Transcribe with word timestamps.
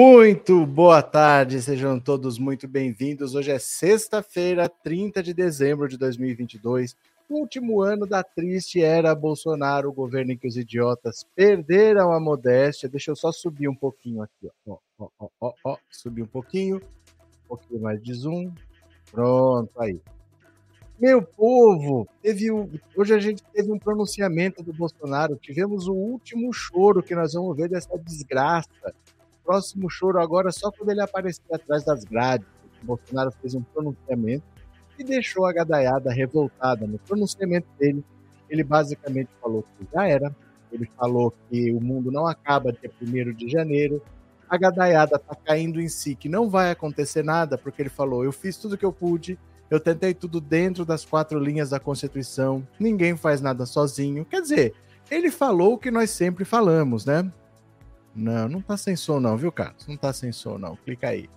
Muito 0.00 0.64
boa 0.64 1.02
tarde, 1.02 1.60
sejam 1.60 1.98
todos 1.98 2.38
muito 2.38 2.68
bem-vindos. 2.68 3.34
Hoje 3.34 3.50
é 3.50 3.58
sexta-feira, 3.58 4.68
30 4.68 5.20
de 5.24 5.34
dezembro 5.34 5.88
de 5.88 5.98
2022. 5.98 6.96
O 7.28 7.40
último 7.40 7.82
ano 7.82 8.06
da 8.06 8.22
triste 8.22 8.80
era 8.80 9.12
Bolsonaro, 9.12 9.88
o 9.88 9.92
governo 9.92 10.30
em 10.30 10.38
que 10.38 10.46
os 10.46 10.56
idiotas 10.56 11.26
perderam 11.34 12.12
a 12.12 12.20
modéstia. 12.20 12.88
Deixa 12.88 13.10
eu 13.10 13.16
só 13.16 13.32
subir 13.32 13.66
um 13.66 13.74
pouquinho 13.74 14.22
aqui, 14.22 14.48
ó. 14.68 14.78
Ó, 15.00 15.08
ó, 15.18 15.28
ó, 15.40 15.52
ó. 15.64 15.76
Subir 15.90 16.22
um 16.22 16.28
pouquinho, 16.28 16.76
um 16.76 17.48
pouquinho 17.48 17.80
mais 17.80 18.00
de 18.00 18.14
zoom. 18.14 18.52
Pronto, 19.10 19.72
aí. 19.80 20.00
Meu 20.96 21.20
povo, 21.22 22.06
teve 22.22 22.52
hoje 22.96 23.14
a 23.14 23.18
gente 23.18 23.42
teve 23.52 23.72
um 23.72 23.78
pronunciamento 23.80 24.62
do 24.62 24.72
Bolsonaro. 24.72 25.34
Tivemos 25.34 25.88
o 25.88 25.92
último 25.92 26.52
choro 26.52 27.02
que 27.02 27.16
nós 27.16 27.32
vamos 27.32 27.56
ver 27.56 27.68
dessa 27.68 27.98
desgraça 27.98 28.94
próximo 29.48 29.88
choro 29.88 30.20
agora 30.20 30.52
só 30.52 30.70
quando 30.70 30.90
ele 30.90 31.00
aparecer 31.00 31.40
atrás 31.50 31.82
das 31.82 32.04
grades. 32.04 32.46
Bolsonaro 32.82 33.32
fez 33.40 33.54
um 33.54 33.62
pronunciamento 33.62 34.44
e 34.98 35.02
deixou 35.02 35.46
a 35.46 35.52
gadaiada 35.52 36.12
revoltada. 36.12 36.86
No 36.86 36.98
pronunciamento 36.98 37.66
dele, 37.78 38.04
ele 38.50 38.62
basicamente 38.62 39.30
falou 39.40 39.64
que 39.78 39.86
já 39.90 40.06
era. 40.06 40.36
Ele 40.70 40.88
falou 40.98 41.32
que 41.48 41.72
o 41.72 41.80
mundo 41.80 42.12
não 42.12 42.26
acaba 42.26 42.70
dia 42.70 42.90
1 43.00 43.32
de 43.32 43.48
janeiro. 43.48 44.02
A 44.46 44.58
gadaiada 44.58 45.16
está 45.16 45.34
caindo 45.34 45.80
em 45.80 45.88
si, 45.88 46.14
que 46.14 46.28
não 46.28 46.50
vai 46.50 46.70
acontecer 46.70 47.24
nada, 47.24 47.56
porque 47.56 47.80
ele 47.80 47.88
falou: 47.88 48.22
eu 48.22 48.32
fiz 48.32 48.58
tudo 48.58 48.76
que 48.76 48.84
eu 48.84 48.92
pude, 48.92 49.38
eu 49.70 49.80
tentei 49.80 50.12
tudo 50.12 50.42
dentro 50.42 50.84
das 50.84 51.06
quatro 51.06 51.38
linhas 51.38 51.70
da 51.70 51.80
Constituição, 51.80 52.66
ninguém 52.78 53.16
faz 53.16 53.40
nada 53.40 53.64
sozinho. 53.64 54.26
Quer 54.26 54.42
dizer, 54.42 54.74
ele 55.10 55.30
falou 55.30 55.74
o 55.74 55.78
que 55.78 55.90
nós 55.90 56.10
sempre 56.10 56.44
falamos, 56.44 57.06
né? 57.06 57.30
Não, 58.18 58.48
não 58.48 58.60
tá 58.60 58.76
sem 58.76 58.96
som 58.96 59.20
não, 59.20 59.36
viu, 59.36 59.52
Carlos? 59.52 59.86
Não 59.86 59.96
tá 59.96 60.12
sem 60.12 60.32
som 60.32 60.58
não. 60.58 60.74
Clica 60.74 61.08
aí. 61.08 61.30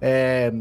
É... 0.00 0.52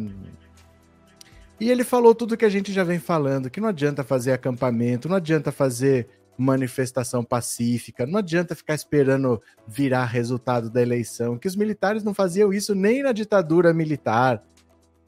E 1.60 1.70
ele 1.70 1.84
falou 1.84 2.16
tudo 2.16 2.36
que 2.36 2.46
a 2.46 2.50
gente 2.50 2.74
já 2.74 2.84
vem 2.84 3.00
falando, 3.00 3.50
que 3.50 3.62
não 3.62 3.68
adianta 3.68 4.04
fazer 4.04 4.32
acampamento, 4.32 5.08
não 5.08 5.18
adianta 5.18 5.52
fazer 5.52 6.08
manifestação 6.38 7.24
pacífica, 7.24 8.08
não 8.08 8.18
adianta 8.18 8.56
ficar 8.56 8.74
esperando 8.74 9.42
virar 9.68 10.06
resultado 10.06 10.70
da 10.70 10.82
eleição, 10.82 11.38
que 11.38 11.48
os 11.48 11.56
militares 11.56 12.02
não 12.02 12.14
faziam 12.14 12.52
isso 12.52 12.74
nem 12.74 13.04
na 13.04 13.12
ditadura 13.12 13.74
militar. 13.74 14.42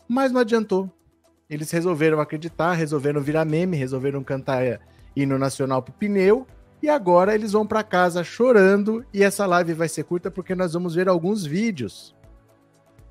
Mas 0.07 0.31
não 0.31 0.41
adiantou. 0.41 0.91
Eles 1.49 1.71
resolveram 1.71 2.19
acreditar, 2.19 2.73
resolveram 2.73 3.21
virar 3.21 3.45
meme, 3.45 3.77
resolveram 3.77 4.23
cantar 4.23 4.81
hino 5.15 5.39
nacional 5.39 5.81
pro 5.81 5.93
pneu 5.93 6.45
e 6.81 6.89
agora 6.89 7.35
eles 7.35 7.51
vão 7.51 7.65
para 7.65 7.83
casa 7.83 8.23
chorando 8.23 9.05
e 9.13 9.23
essa 9.23 9.45
live 9.45 9.73
vai 9.73 9.87
ser 9.87 10.03
curta 10.03 10.31
porque 10.31 10.55
nós 10.55 10.73
vamos 10.73 10.95
ver 10.95 11.07
alguns 11.07 11.45
vídeos. 11.45 12.15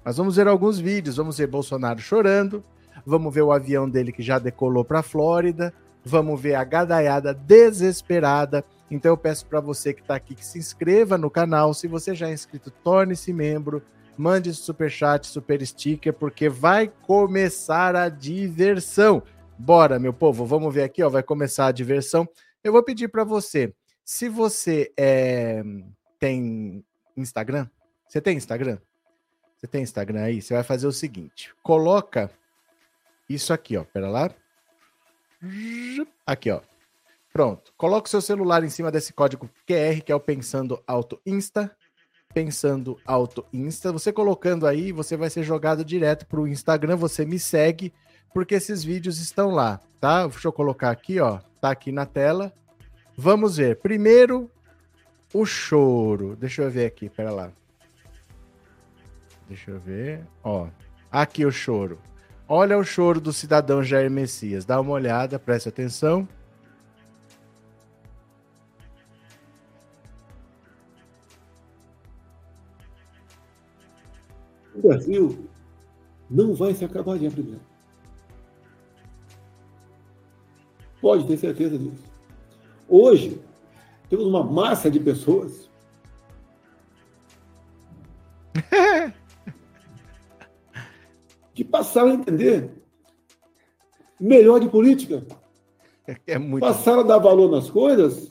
Nós 0.04 0.16
vamos 0.16 0.36
ver 0.36 0.48
alguns 0.48 0.78
vídeos, 0.78 1.16
vamos 1.16 1.38
ver 1.38 1.46
Bolsonaro 1.46 2.00
chorando, 2.00 2.64
vamos 3.06 3.32
ver 3.32 3.42
o 3.42 3.52
avião 3.52 3.88
dele 3.88 4.12
que 4.12 4.22
já 4.22 4.38
decolou 4.38 4.84
para 4.84 5.00
a 5.00 5.02
Flórida, 5.02 5.72
vamos 6.04 6.40
ver 6.40 6.54
a 6.54 6.64
gadaiada 6.64 7.32
desesperada. 7.32 8.64
Então 8.90 9.12
eu 9.12 9.16
peço 9.16 9.46
para 9.46 9.60
você 9.60 9.92
que 9.92 10.00
está 10.00 10.16
aqui 10.16 10.34
que 10.34 10.44
se 10.44 10.58
inscreva 10.58 11.16
no 11.16 11.30
canal. 11.30 11.72
Se 11.72 11.86
você 11.86 12.14
já 12.14 12.28
é 12.28 12.32
inscrito, 12.32 12.70
torne-se 12.70 13.32
membro, 13.32 13.82
mande 14.16 14.52
super 14.52 14.90
chat, 14.90 15.26
super 15.26 15.64
sticker, 15.64 16.12
porque 16.12 16.48
vai 16.48 16.90
começar 17.06 17.94
a 17.94 18.08
diversão. 18.08 19.22
Bora, 19.56 19.98
meu 19.98 20.12
povo, 20.12 20.44
vamos 20.44 20.74
ver 20.74 20.82
aqui, 20.82 21.02
ó, 21.02 21.08
vai 21.08 21.22
começar 21.22 21.66
a 21.66 21.72
diversão. 21.72 22.26
Eu 22.62 22.72
vou 22.72 22.82
pedir 22.82 23.08
para 23.08 23.24
você, 23.24 23.72
se 24.04 24.28
você 24.28 24.92
é, 24.96 25.62
tem 26.18 26.84
Instagram, 27.16 27.68
você 28.06 28.20
tem 28.20 28.36
Instagram? 28.36 28.78
Você 29.56 29.66
tem 29.66 29.82
Instagram 29.82 30.22
aí? 30.22 30.42
Você 30.42 30.54
vai 30.54 30.62
fazer 30.62 30.86
o 30.86 30.92
seguinte: 30.92 31.54
coloca 31.62 32.30
isso 33.28 33.52
aqui, 33.52 33.76
ó. 33.76 33.84
Pera 33.84 34.08
lá. 34.08 34.30
Aqui, 36.26 36.50
ó. 36.50 36.60
Pronto. 37.32 37.72
Coloca 37.76 38.08
o 38.08 38.10
seu 38.10 38.20
celular 38.20 38.64
em 38.64 38.70
cima 38.70 38.90
desse 38.90 39.12
código 39.12 39.48
QR, 39.66 40.02
que 40.04 40.10
é 40.10 40.14
o 40.14 40.20
Pensando 40.20 40.82
Auto 40.86 41.20
Insta. 41.24 41.74
Pensando 42.34 42.98
Auto 43.06 43.46
Insta. 43.52 43.92
Você 43.92 44.12
colocando 44.12 44.66
aí, 44.66 44.92
você 44.92 45.16
vai 45.16 45.30
ser 45.30 45.42
jogado 45.42 45.84
direto 45.84 46.26
para 46.26 46.40
o 46.40 46.48
Instagram. 46.48 46.96
Você 46.96 47.24
me 47.24 47.38
segue, 47.38 47.92
porque 48.34 48.54
esses 48.54 48.82
vídeos 48.82 49.20
estão 49.20 49.50
lá, 49.50 49.80
tá? 50.00 50.26
Deixa 50.26 50.48
eu 50.48 50.52
colocar 50.52 50.90
aqui, 50.90 51.20
ó. 51.20 51.38
Tá 51.60 51.70
aqui 51.70 51.92
na 51.92 52.06
tela. 52.06 52.52
Vamos 53.16 53.56
ver. 53.56 53.76
Primeiro, 53.76 54.50
o 55.34 55.44
choro. 55.44 56.36
Deixa 56.36 56.62
eu 56.62 56.70
ver 56.70 56.86
aqui, 56.86 57.08
pera 57.08 57.30
lá. 57.30 57.52
Deixa 59.46 59.70
eu 59.70 59.80
ver. 59.80 60.26
Ó, 60.42 60.68
aqui 61.10 61.44
o 61.44 61.50
choro. 61.50 61.98
Olha 62.48 62.78
o 62.78 62.84
choro 62.84 63.20
do 63.20 63.32
cidadão 63.32 63.82
Jair 63.82 64.10
Messias. 64.10 64.64
Dá 64.64 64.80
uma 64.80 64.92
olhada, 64.92 65.38
preste 65.38 65.68
atenção. 65.68 66.26
O 74.74 74.88
Brasil 74.88 75.48
não 76.30 76.54
vai 76.54 76.72
se 76.74 76.84
acabar 76.84 77.18
dia 77.18 77.30
primeiro. 77.30 77.69
Pode 81.00 81.26
ter 81.26 81.36
certeza 81.36 81.78
disso. 81.78 82.04
Hoje, 82.88 83.40
temos 84.08 84.26
uma 84.26 84.42
massa 84.42 84.90
de 84.90 84.98
pessoas 85.00 85.70
que 91.54 91.64
passaram 91.64 92.10
a 92.10 92.14
entender 92.14 92.70
melhor 94.18 94.58
de 94.60 94.68
política. 94.68 95.24
É 96.26 96.36
muito... 96.38 96.62
Passaram 96.62 97.00
a 97.00 97.04
dar 97.04 97.18
valor 97.18 97.50
nas 97.50 97.70
coisas 97.70 98.30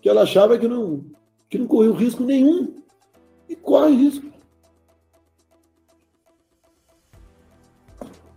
que 0.00 0.08
ela 0.08 0.22
achava 0.22 0.58
que 0.58 0.68
não, 0.68 1.04
que 1.48 1.58
não 1.58 1.66
corriam 1.66 1.94
risco 1.94 2.22
nenhum. 2.22 2.82
E 3.48 3.56
corre 3.56 3.94
risco. 3.94 4.32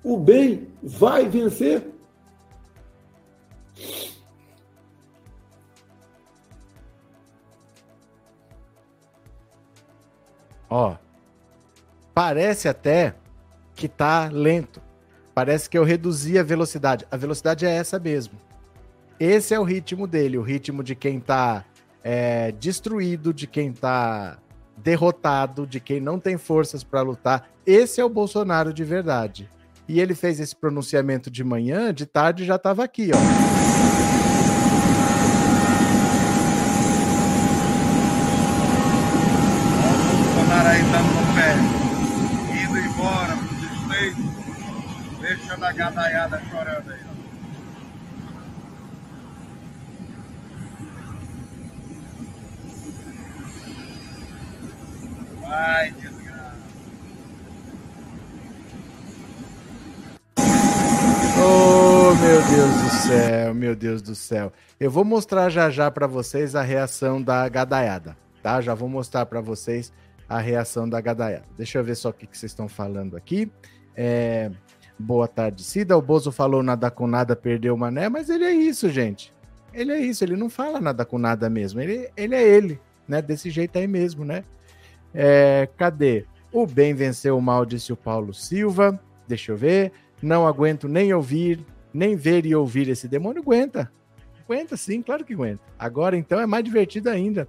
O 0.03 0.17
bem 0.17 0.67
vai 0.81 1.27
vencer. 1.27 1.96
Ó, 10.69 10.95
parece 12.13 12.67
até 12.67 13.15
que 13.75 13.87
tá 13.87 14.29
lento. 14.31 14.81
Parece 15.33 15.69
que 15.69 15.77
eu 15.77 15.83
reduzi 15.83 16.37
a 16.37 16.43
velocidade. 16.43 17.05
A 17.11 17.17
velocidade 17.17 17.65
é 17.65 17.69
essa 17.69 17.99
mesmo. 17.99 18.33
Esse 19.19 19.53
é 19.53 19.59
o 19.59 19.63
ritmo 19.63 20.07
dele, 20.07 20.37
o 20.37 20.41
ritmo 20.41 20.83
de 20.83 20.95
quem 20.95 21.19
tá 21.19 21.63
é, 22.03 22.51
destruído, 22.53 23.33
de 23.33 23.47
quem 23.47 23.71
tá 23.71 24.37
derrotado, 24.77 25.65
de 25.65 25.79
quem 25.79 25.99
não 25.99 26.19
tem 26.19 26.37
forças 26.37 26.83
para 26.83 27.01
lutar. 27.01 27.49
Esse 27.65 27.99
é 27.99 28.05
o 28.05 28.09
Bolsonaro 28.09 28.73
de 28.73 28.83
verdade. 28.83 29.49
E 29.87 29.99
ele 29.99 30.13
fez 30.13 30.39
esse 30.39 30.55
pronunciamento 30.55 31.31
de 31.31 31.43
manhã, 31.43 31.93
de 31.93 32.05
tarde 32.05 32.45
já 32.45 32.55
estava 32.55 32.83
aqui, 32.83 33.09
ó. 33.13 33.66
Da 45.67 45.73
gadaiada 45.73 46.41
chorando 46.49 46.91
aí. 46.91 46.99
Vai, 55.41 55.91
desgraça. 55.91 56.57
Oh, 61.39 62.15
meu 62.15 62.41
Deus 62.43 62.81
do 62.81 62.89
céu, 62.89 63.53
meu 63.53 63.75
Deus 63.75 64.01
do 64.01 64.15
céu. 64.15 64.53
Eu 64.79 64.89
vou 64.89 65.03
mostrar 65.03 65.49
já 65.49 65.69
já 65.69 65.91
para 65.91 66.07
vocês 66.07 66.55
a 66.55 66.61
reação 66.61 67.21
da 67.21 67.47
gadaiada, 67.49 68.15
tá? 68.41 68.61
Já 68.61 68.73
vou 68.73 68.87
mostrar 68.87 69.25
para 69.25 69.41
vocês 69.41 69.91
a 70.29 70.39
reação 70.39 70.87
da 70.87 71.01
gadaiada. 71.01 71.45
Deixa 71.57 71.77
eu 71.77 71.83
ver 71.83 71.95
só 71.95 72.09
o 72.09 72.13
que, 72.13 72.25
que 72.25 72.37
vocês 72.37 72.51
estão 72.53 72.69
falando 72.69 73.17
aqui. 73.17 73.51
É, 73.95 74.51
Boa 74.99 75.27
tarde. 75.27 75.63
O 75.93 76.01
Bozo 76.01 76.31
falou 76.31 76.63
nada 76.63 76.89
com 76.89 77.05
nada, 77.05 77.35
perdeu 77.35 77.75
o 77.75 77.77
mané, 77.77 78.09
mas 78.09 78.29
ele 78.29 78.43
é 78.43 78.51
isso, 78.51 78.89
gente. 78.89 79.33
Ele 79.73 79.91
é 79.91 79.99
isso, 79.99 80.23
ele 80.23 80.35
não 80.35 80.49
fala 80.49 80.79
nada 80.79 81.05
com 81.05 81.19
nada 81.19 81.49
mesmo. 81.49 81.79
Ele, 81.79 82.09
ele 82.17 82.33
é 82.33 82.43
ele, 82.43 82.79
né? 83.07 83.21
Desse 83.21 83.49
jeito 83.51 83.77
aí 83.77 83.87
mesmo, 83.87 84.25
né? 84.25 84.43
É, 85.13 85.69
cadê? 85.77 86.25
O 86.51 86.65
bem 86.65 86.95
venceu 86.95 87.37
o 87.37 87.41
mal, 87.41 87.65
disse 87.65 87.93
o 87.93 87.97
Paulo 87.97 88.33
Silva. 88.33 88.99
Deixa 89.27 89.51
eu 89.51 89.57
ver. 89.57 89.91
Não 90.21 90.47
aguento 90.47 90.87
nem 90.87 91.13
ouvir, 91.13 91.63
nem 91.93 92.15
ver 92.15 92.45
e 92.45 92.55
ouvir 92.55 92.89
esse 92.89 93.07
demônio. 93.07 93.41
Aguenta. 93.41 93.91
Aguenta 94.43 94.75
sim, 94.75 95.01
claro 95.01 95.23
que 95.23 95.33
aguenta. 95.33 95.61
Agora 95.77 96.17
então 96.17 96.39
é 96.39 96.47
mais 96.47 96.63
divertido 96.63 97.09
ainda. 97.09 97.47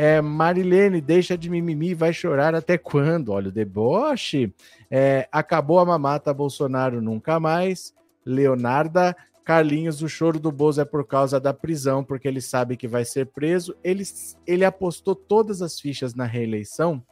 É, 0.00 0.22
Marilene, 0.22 1.00
deixa 1.00 1.36
de 1.36 1.50
mimimi, 1.50 1.92
vai 1.92 2.12
chorar 2.12 2.54
até 2.54 2.78
quando? 2.78 3.30
Olha 3.30 3.48
o 3.48 3.52
deboche. 3.52 4.54
É, 4.88 5.28
acabou 5.32 5.80
a 5.80 5.84
mamata, 5.84 6.32
Bolsonaro 6.32 7.02
nunca 7.02 7.40
mais. 7.40 7.92
Leonarda, 8.24 9.16
Carlinhos, 9.44 10.00
o 10.00 10.08
choro 10.08 10.38
do 10.38 10.52
Bozo 10.52 10.80
é 10.80 10.84
por 10.84 11.04
causa 11.04 11.40
da 11.40 11.52
prisão, 11.52 12.04
porque 12.04 12.28
ele 12.28 12.40
sabe 12.40 12.76
que 12.76 12.86
vai 12.86 13.04
ser 13.04 13.26
preso. 13.26 13.74
Ele, 13.82 14.04
ele 14.46 14.64
apostou 14.64 15.16
todas 15.16 15.62
as 15.62 15.80
fichas 15.80 16.14
na 16.14 16.26
reeleição, 16.26 17.02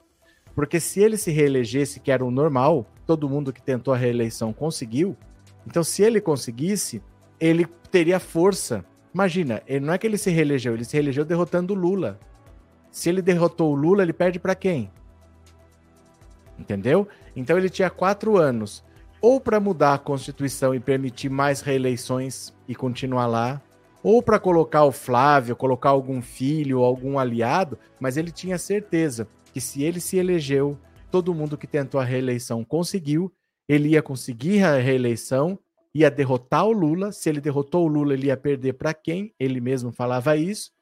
porque 0.55 0.79
se 0.79 1.01
ele 1.01 1.17
se 1.17 1.33
reelegesse, 1.33 1.99
que 1.99 2.13
era 2.13 2.25
o 2.25 2.31
normal, 2.31 2.87
todo 3.05 3.29
mundo 3.29 3.53
que 3.53 3.61
tentou 3.61 3.95
a 3.95 3.97
reeleição 3.97 4.53
conseguiu. 4.53 5.17
Então, 5.67 5.83
se 5.83 6.05
ele 6.05 6.21
conseguisse, 6.21 7.03
ele 7.41 7.67
teria 7.91 8.21
força. 8.21 8.85
Imagina, 9.13 9.61
ele, 9.67 9.85
não 9.85 9.93
é 9.93 9.99
que 9.99 10.07
ele 10.07 10.17
se 10.17 10.31
reelegeu, 10.31 10.75
ele 10.75 10.85
se 10.85 10.95
reelegeu 10.95 11.25
derrotando 11.25 11.75
Lula. 11.75 12.21
Se 12.97 13.11
ele 13.11 13.21
derrotou 13.21 13.73
o 13.73 13.75
Lula, 13.75 14.03
ele 14.03 14.15
perde 14.15 14.39
para 14.39 14.55
quem? 14.55 14.91
Entendeu? 16.59 17.07
Então 17.37 17.59
ele 17.59 17.69
tinha 17.69 17.91
quatro 17.91 18.39
anos 18.39 18.83
ou 19.21 19.39
para 19.39 19.61
mudar 19.61 19.93
a 19.93 19.99
Constituição 19.99 20.75
e 20.75 20.81
permitir 20.81 21.29
mais 21.29 21.61
reeleições 21.61 22.55
e 22.67 22.75
continuar 22.75 23.27
lá, 23.27 23.61
ou 24.03 24.23
para 24.23 24.39
colocar 24.39 24.85
o 24.85 24.93
Flávio, 24.93 25.55
colocar 25.55 25.91
algum 25.91 26.23
filho, 26.23 26.79
algum 26.79 27.19
aliado, 27.19 27.79
mas 28.01 28.17
ele 28.17 28.31
tinha 28.31 28.57
certeza 28.57 29.29
que 29.53 29.61
se 29.61 29.83
ele 29.83 30.01
se 30.01 30.17
elegeu, 30.17 30.79
todo 31.11 31.35
mundo 31.35 31.59
que 31.59 31.67
tentou 31.67 32.01
a 32.01 32.05
reeleição 32.05 32.65
conseguiu, 32.65 33.31
ele 33.69 33.91
ia 33.91 34.01
conseguir 34.03 34.65
a 34.65 34.79
reeleição, 34.79 35.59
ia 35.95 36.11
derrotar 36.11 36.65
o 36.65 36.73
Lula, 36.73 37.13
se 37.13 37.29
ele 37.29 37.43
derrotou 37.43 37.85
o 37.85 37.89
Lula, 37.89 38.15
ele 38.15 38.29
ia 38.29 38.39
perder 38.39 38.73
para 38.73 38.95
quem? 38.95 39.35
Ele 39.39 39.61
mesmo 39.61 39.93
falava 39.93 40.35
isso. 40.35 40.75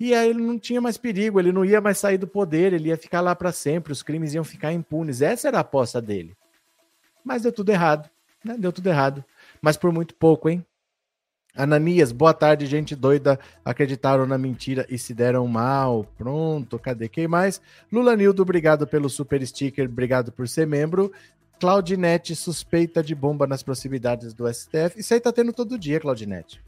E 0.00 0.14
aí 0.14 0.30
ele 0.30 0.40
não 0.40 0.58
tinha 0.58 0.80
mais 0.80 0.96
perigo, 0.96 1.38
ele 1.38 1.52
não 1.52 1.62
ia 1.62 1.78
mais 1.78 1.98
sair 1.98 2.16
do 2.16 2.26
poder, 2.26 2.72
ele 2.72 2.88
ia 2.88 2.96
ficar 2.96 3.20
lá 3.20 3.36
para 3.36 3.52
sempre, 3.52 3.92
os 3.92 4.02
crimes 4.02 4.32
iam 4.32 4.42
ficar 4.42 4.72
impunes. 4.72 5.20
Essa 5.20 5.48
era 5.48 5.58
a 5.58 5.60
aposta 5.60 6.00
dele. 6.00 6.34
Mas 7.22 7.42
deu 7.42 7.52
tudo 7.52 7.70
errado, 7.70 8.08
né? 8.42 8.56
Deu 8.58 8.72
tudo 8.72 8.88
errado. 8.88 9.22
Mas 9.60 9.76
por 9.76 9.92
muito 9.92 10.14
pouco, 10.14 10.48
hein? 10.48 10.64
Ananias, 11.54 12.12
boa 12.12 12.32
tarde, 12.32 12.64
gente 12.64 12.96
doida. 12.96 13.38
Acreditaram 13.62 14.24
na 14.24 14.38
mentira 14.38 14.86
e 14.88 14.96
se 14.96 15.12
deram 15.12 15.46
mal. 15.46 16.06
Pronto, 16.16 16.78
cadê 16.78 17.06
quem 17.06 17.28
mais? 17.28 17.60
Lula 17.92 18.16
Nildo, 18.16 18.40
obrigado 18.40 18.86
pelo 18.86 19.10
super 19.10 19.46
sticker, 19.46 19.84
obrigado 19.84 20.32
por 20.32 20.48
ser 20.48 20.66
membro. 20.66 21.12
Claudinete, 21.60 22.34
suspeita 22.34 23.02
de 23.02 23.14
bomba 23.14 23.46
nas 23.46 23.62
proximidades 23.62 24.32
do 24.32 24.50
STF. 24.50 24.98
Isso 24.98 25.12
aí 25.12 25.20
tá 25.20 25.30
tendo 25.30 25.52
todo 25.52 25.78
dia, 25.78 26.00
Claudinete. 26.00 26.62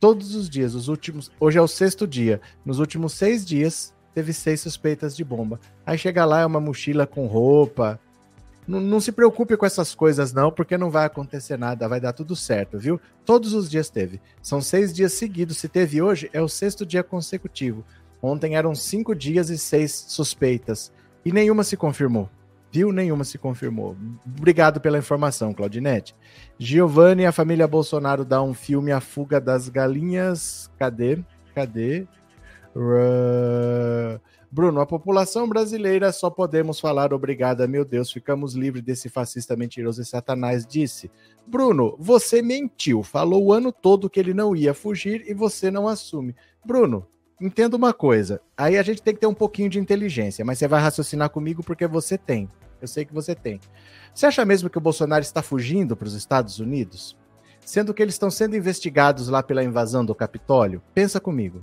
Todos 0.00 0.34
os 0.34 0.48
dias, 0.48 0.74
os 0.74 0.88
últimos. 0.88 1.30
Hoje 1.38 1.58
é 1.58 1.62
o 1.62 1.68
sexto 1.68 2.06
dia. 2.06 2.40
Nos 2.64 2.78
últimos 2.78 3.12
seis 3.12 3.44
dias, 3.44 3.94
teve 4.14 4.32
seis 4.32 4.60
suspeitas 4.62 5.14
de 5.14 5.22
bomba. 5.22 5.60
Aí 5.86 5.98
chega 5.98 6.24
lá, 6.24 6.40
é 6.40 6.46
uma 6.46 6.58
mochila 6.58 7.06
com 7.06 7.26
roupa, 7.26 8.00
não, 8.70 8.80
não, 8.80 9.00
se 9.00 9.10
preocupe 9.10 9.56
com 9.56 9.66
essas 9.66 9.96
coisas, 9.96 10.32
não, 10.32 10.52
porque 10.52 10.78
não 10.78 10.90
vai 10.90 11.04
acontecer 11.04 11.58
nada, 11.58 11.88
vai 11.88 12.00
dar 12.00 12.12
tudo 12.12 12.36
certo, 12.36 12.78
viu? 12.78 13.00
Todos 13.24 13.52
os 13.52 13.68
dias 13.68 13.90
teve. 13.90 14.20
São 14.40 14.60
seis 14.60 14.92
dias 14.92 15.12
seguidos. 15.12 15.56
Se 15.56 15.68
teve 15.68 16.00
hoje, 16.00 16.30
é 16.32 16.40
o 16.40 16.48
sexto 16.48 16.86
dia 16.86 17.02
consecutivo. 17.02 17.84
Ontem 18.22 18.54
eram 18.54 18.72
cinco 18.74 19.12
dias 19.12 19.50
e 19.50 19.58
seis 19.58 19.92
suspeitas. 20.08 20.92
E 21.24 21.32
nenhuma 21.32 21.64
se 21.64 21.76
confirmou. 21.76 22.30
Viu? 22.72 22.92
Nenhuma 22.92 23.24
se 23.24 23.36
confirmou. 23.36 23.96
Obrigado 24.24 24.80
pela 24.80 24.98
informação, 24.98 25.52
Claudinete. 25.52 26.14
Giovanni, 26.58 27.26
a 27.26 27.32
família 27.32 27.66
Bolsonaro 27.66 28.24
dá 28.24 28.42
um 28.42 28.54
filme 28.54 28.92
A 28.92 29.00
Fuga 29.00 29.40
das 29.40 29.68
Galinhas. 29.68 30.70
Cadê? 30.78 31.18
Cadê? 31.54 32.06
Bruno, 34.52 34.80
a 34.80 34.86
população 34.86 35.48
brasileira 35.48 36.10
só 36.12 36.28
podemos 36.28 36.80
falar 36.80 37.12
obrigada, 37.12 37.68
meu 37.68 37.84
Deus, 37.84 38.10
ficamos 38.10 38.54
livres 38.54 38.82
desse 38.82 39.08
fascista 39.08 39.56
mentiroso 39.56 40.02
e 40.02 40.04
satanás, 40.04 40.66
disse. 40.66 41.10
Bruno, 41.46 41.96
você 41.98 42.42
mentiu, 42.42 43.02
falou 43.02 43.44
o 43.44 43.52
ano 43.52 43.70
todo 43.70 44.10
que 44.10 44.18
ele 44.18 44.34
não 44.34 44.54
ia 44.54 44.74
fugir 44.74 45.24
e 45.28 45.34
você 45.34 45.70
não 45.70 45.86
assume. 45.86 46.34
Bruno, 46.64 47.06
entenda 47.40 47.76
uma 47.76 47.92
coisa, 47.92 48.40
aí 48.56 48.76
a 48.76 48.82
gente 48.82 49.02
tem 49.02 49.14
que 49.14 49.20
ter 49.20 49.26
um 49.28 49.34
pouquinho 49.34 49.70
de 49.70 49.78
inteligência, 49.78 50.44
mas 50.44 50.58
você 50.58 50.66
vai 50.66 50.80
raciocinar 50.80 51.30
comigo 51.30 51.62
porque 51.62 51.86
você 51.86 52.18
tem. 52.18 52.48
Eu 52.80 52.88
sei 52.88 53.04
que 53.04 53.12
você 53.12 53.34
tem. 53.34 53.60
Você 54.14 54.26
acha 54.26 54.44
mesmo 54.44 54.70
que 54.70 54.78
o 54.78 54.80
Bolsonaro 54.80 55.22
está 55.22 55.42
fugindo 55.42 55.96
para 55.96 56.08
os 56.08 56.14
Estados 56.14 56.58
Unidos? 56.58 57.16
Sendo 57.64 57.94
que 57.94 58.02
eles 58.02 58.14
estão 58.14 58.30
sendo 58.30 58.56
investigados 58.56 59.28
lá 59.28 59.42
pela 59.42 59.62
invasão 59.62 60.04
do 60.04 60.14
Capitólio? 60.14 60.82
Pensa 60.94 61.20
comigo. 61.20 61.60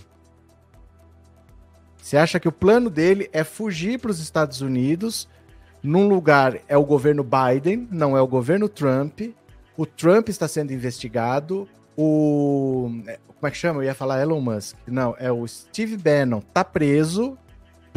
Você 1.98 2.16
acha 2.16 2.40
que 2.40 2.48
o 2.48 2.52
plano 2.52 2.90
dele 2.90 3.30
é 3.34 3.44
fugir 3.44 4.00
para 4.00 4.12
os 4.12 4.20
Estados 4.20 4.62
Unidos? 4.62 5.28
Num 5.84 6.08
lugar 6.08 6.60
é 6.68 6.78
o 6.78 6.86
governo 6.86 7.24
Biden, 7.24 7.88
não 7.92 8.16
é 8.16 8.22
o 8.22 8.28
governo 8.28 8.70
Trump. 8.70 9.22
O 9.76 9.86
Trump 9.86 10.30
está 10.30 10.48
sendo 10.48 10.72
investigado. 10.72 11.68
O. 11.98 12.90
Como 13.28 13.48
é 13.48 13.52
que 13.52 13.58
chama? 13.58 13.82
Eu 13.82 13.84
ia 13.84 13.94
falar 13.94 14.22
Elon 14.22 14.40
Musk. 14.40 14.76
Não, 14.88 15.16
é 15.20 15.32
o 15.32 15.46
Steve 15.48 15.98
Bannon. 15.98 16.42
Tá 16.42 16.64
preso 16.64 17.38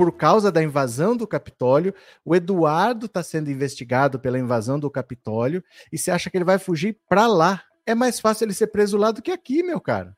por 0.01 0.13
causa 0.13 0.51
da 0.51 0.63
invasão 0.63 1.15
do 1.15 1.27
Capitólio. 1.27 1.95
O 2.25 2.35
Eduardo 2.35 3.05
está 3.05 3.23
sendo 3.23 3.51
investigado 3.51 4.19
pela 4.19 4.39
invasão 4.39 4.81
do 4.81 4.91
Capitólio. 4.91 5.63
E 5.93 5.99
você 5.99 6.11
acha 6.11 6.31
que 6.31 6.39
ele 6.39 6.45
vai 6.45 6.59
fugir 6.59 6.99
para 7.07 7.27
lá? 7.27 7.63
É 7.85 7.95
mais 7.95 8.19
fácil 8.19 8.47
ele 8.47 8.55
ser 8.55 8.69
preso 8.69 8.97
lá 8.97 9.11
do 9.11 9.21
que 9.21 9.31
aqui, 9.31 9.63
meu 9.63 9.79
cara. 9.79 10.17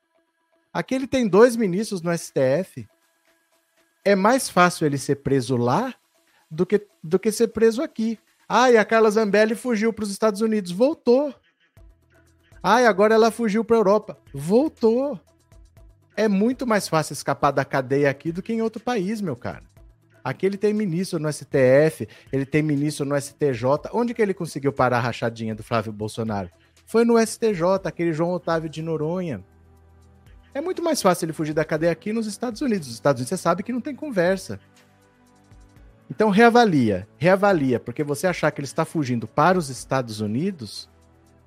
Aqui 0.72 0.94
ele 0.94 1.08
tem 1.08 1.26
dois 1.26 1.56
ministros 1.56 2.00
no 2.00 2.16
STF 2.16 2.86
é 4.04 4.14
mais 4.14 4.48
fácil 4.48 4.86
ele 4.86 4.98
ser 4.98 5.16
preso 5.16 5.56
lá 5.56 5.92
do 6.48 6.64
que, 6.64 6.86
do 7.02 7.18
que 7.18 7.32
ser 7.32 7.48
preso 7.48 7.82
aqui. 7.82 8.20
Ah, 8.48 8.70
e 8.70 8.76
a 8.76 8.84
Carla 8.84 9.10
Zambelli 9.10 9.56
fugiu 9.56 9.92
para 9.92 10.04
os 10.04 10.12
Estados 10.12 10.42
Unidos. 10.42 10.70
Voltou. 10.70 11.34
Ah, 12.62 12.82
e 12.82 12.86
agora 12.86 13.16
ela 13.16 13.32
fugiu 13.32 13.64
para 13.64 13.74
a 13.74 13.80
Europa. 13.80 14.16
Voltou. 14.32 15.18
É 16.16 16.28
muito 16.28 16.68
mais 16.68 16.86
fácil 16.86 17.14
escapar 17.14 17.50
da 17.50 17.64
cadeia 17.64 18.08
aqui 18.08 18.30
do 18.30 18.42
que 18.42 18.52
em 18.52 18.62
outro 18.62 18.80
país, 18.80 19.20
meu 19.20 19.34
cara. 19.34 19.71
Aqui 20.24 20.46
ele 20.46 20.56
tem 20.56 20.72
ministro 20.72 21.18
no 21.18 21.32
STF, 21.32 22.06
ele 22.32 22.46
tem 22.46 22.62
ministro 22.62 23.04
no 23.04 23.20
STJ. 23.20 23.90
Onde 23.92 24.14
que 24.14 24.22
ele 24.22 24.32
conseguiu 24.32 24.72
parar 24.72 24.98
a 24.98 25.00
rachadinha 25.00 25.54
do 25.54 25.64
Flávio 25.64 25.92
Bolsonaro? 25.92 26.48
Foi 26.86 27.04
no 27.04 27.18
STJ, 27.18 27.62
aquele 27.84 28.12
João 28.12 28.30
Otávio 28.30 28.68
de 28.68 28.82
Noronha. 28.82 29.44
É 30.54 30.60
muito 30.60 30.82
mais 30.82 31.02
fácil 31.02 31.24
ele 31.24 31.32
fugir 31.32 31.54
da 31.54 31.64
cadeia 31.64 31.90
aqui 31.90 32.12
nos 32.12 32.26
Estados 32.26 32.60
Unidos. 32.60 32.86
Nos 32.86 32.94
Estados 32.94 33.20
Unidos 33.20 33.30
você 33.30 33.36
sabe 33.36 33.62
que 33.62 33.72
não 33.72 33.80
tem 33.80 33.96
conversa. 33.96 34.60
Então 36.08 36.28
reavalia, 36.30 37.08
reavalia, 37.16 37.80
porque 37.80 38.04
você 38.04 38.26
achar 38.26 38.50
que 38.50 38.60
ele 38.60 38.66
está 38.66 38.84
fugindo 38.84 39.26
para 39.26 39.58
os 39.58 39.70
Estados 39.70 40.20
Unidos 40.20 40.88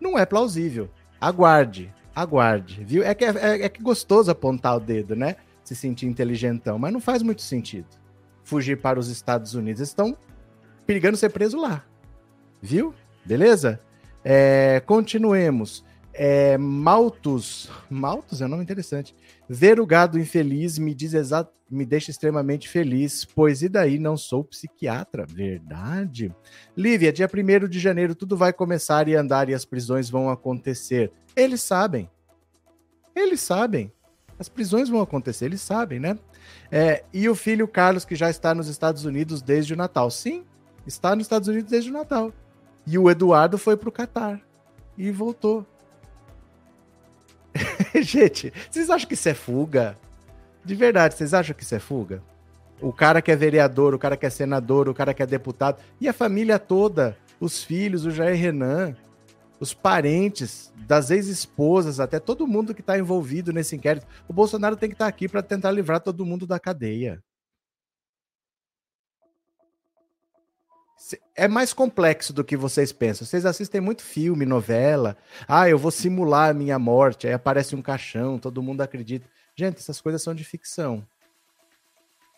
não 0.01 0.17
é 0.17 0.25
plausível. 0.25 0.89
Aguarde, 1.22 1.94
aguarde, 2.15 2.84
viu? 2.84 3.03
É 3.03 3.13
que 3.13 3.24
é, 3.24 3.29
é, 3.29 3.65
é 3.65 3.70
que 3.70 3.82
gostoso 3.82 4.32
apontar 4.32 4.75
o 4.75 4.79
dedo, 4.79 5.15
né? 5.15 5.36
Se 5.63 5.75
sentir 5.75 6.08
inteligentão, 6.08 6.79
mas 6.79 6.91
não 6.91 7.00
faz 7.00 7.22
muito 7.22 7.41
sentido 7.41 8.04
fugir 8.45 8.79
para 8.79 8.97
os 8.97 9.09
Estados 9.09 9.55
Unidos. 9.55 9.81
Eles 9.81 9.89
estão 9.89 10.15
perigando 10.85 11.17
ser 11.17 11.29
preso 11.29 11.59
lá, 11.59 11.83
viu? 12.61 12.93
Beleza? 13.25 13.81
É, 14.23 14.81
continuemos. 14.85 15.83
É, 16.17 16.57
Maltus, 16.57 17.69
Maltus 17.89 18.41
é 18.41 18.45
um 18.45 18.49
nome 18.49 18.63
interessante. 18.63 19.13
Ver 19.49 19.81
o 19.81 19.85
gado 19.85 20.17
infeliz 20.17 20.77
me 20.77 20.95
diz 20.95 21.11
me 21.69 21.85
deixa 21.85 22.09
extremamente 22.09 22.69
feliz, 22.69 23.25
pois 23.25 23.61
e 23.61 23.67
daí 23.67 23.99
não 23.99 24.15
sou 24.15 24.43
psiquiatra, 24.43 25.25
verdade? 25.25 26.33
Lívia, 26.77 27.11
dia 27.11 27.27
1 27.27 27.67
de 27.67 27.79
janeiro 27.79 28.15
tudo 28.15 28.37
vai 28.37 28.53
começar 28.53 29.09
e 29.09 29.15
andar 29.15 29.49
e 29.49 29.53
as 29.53 29.65
prisões 29.65 30.09
vão 30.09 30.29
acontecer. 30.29 31.11
Eles 31.35 31.61
sabem. 31.61 32.09
Eles 33.13 33.41
sabem. 33.41 33.91
As 34.37 34.49
prisões 34.49 34.89
vão 34.89 35.01
acontecer, 35.01 35.45
eles 35.45 35.61
sabem, 35.61 35.99
né? 35.99 36.17
É, 36.71 37.03
e 37.13 37.29
o 37.29 37.35
filho 37.35 37.67
Carlos, 37.67 38.03
que 38.03 38.15
já 38.15 38.29
está 38.29 38.53
nos 38.53 38.67
Estados 38.67 39.05
Unidos 39.05 39.41
desde 39.41 39.73
o 39.73 39.77
Natal. 39.77 40.11
Sim, 40.11 40.43
está 40.85 41.15
nos 41.15 41.25
Estados 41.25 41.47
Unidos 41.47 41.71
desde 41.71 41.89
o 41.89 41.93
Natal. 41.93 42.33
E 42.85 42.97
o 42.97 43.09
Eduardo 43.09 43.57
foi 43.57 43.77
para 43.77 43.89
o 43.89 43.91
Catar 43.91 44.41
e 44.97 45.09
voltou. 45.11 45.65
Gente, 48.01 48.51
vocês 48.69 48.89
acham 48.89 49.07
que 49.07 49.13
isso 49.13 49.29
é 49.29 49.33
fuga? 49.33 49.97
De 50.63 50.75
verdade, 50.75 51.15
vocês 51.15 51.33
acham 51.33 51.55
que 51.55 51.63
isso 51.63 51.75
é 51.75 51.79
fuga? 51.79 52.21
O 52.81 52.91
cara 52.91 53.21
que 53.21 53.31
é 53.31 53.35
vereador, 53.35 53.93
o 53.93 53.99
cara 53.99 54.17
que 54.17 54.25
é 54.25 54.29
senador, 54.29 54.89
o 54.89 54.93
cara 54.93 55.13
que 55.13 55.23
é 55.23 55.25
deputado, 55.25 55.81
e 55.99 56.09
a 56.09 56.13
família 56.13 56.59
toda, 56.59 57.17
os 57.39 57.63
filhos, 57.63 58.05
o 58.05 58.11
Jair 58.11 58.37
Renan, 58.37 58.95
os 59.59 59.74
parentes 59.74 60.74
das 60.88 61.12
ex-esposas, 61.12 62.00
até 62.00 62.19
todo 62.19 62.47
mundo 62.47 62.74
que 62.74 62.81
está 62.81 62.97
envolvido 62.97 63.53
nesse 63.53 63.75
inquérito. 63.75 64.05
O 64.27 64.33
Bolsonaro 64.33 64.75
tem 64.75 64.89
que 64.89 64.95
estar 64.95 65.05
tá 65.05 65.09
aqui 65.09 65.27
para 65.27 65.41
tentar 65.41 65.71
livrar 65.71 66.00
todo 66.00 66.25
mundo 66.25 66.45
da 66.45 66.59
cadeia. 66.59 67.24
é 71.35 71.47
mais 71.47 71.74
complexo 71.74 72.33
do 72.33 72.43
que 72.43 72.57
vocês 72.57 72.91
pensam. 72.91 73.27
Vocês 73.27 73.45
assistem 73.45 73.81
muito 73.81 74.01
filme, 74.01 74.45
novela. 74.45 75.15
Ah, 75.47 75.69
eu 75.69 75.77
vou 75.77 75.91
simular 75.91 76.50
a 76.50 76.53
minha 76.53 76.79
morte. 76.79 77.27
Aí 77.27 77.33
aparece 77.33 77.75
um 77.75 77.81
caixão, 77.81 78.39
todo 78.39 78.63
mundo 78.63 78.81
acredita. 78.81 79.27
Gente, 79.55 79.77
essas 79.77 80.01
coisas 80.01 80.21
são 80.21 80.33
de 80.33 80.43
ficção. 80.43 81.05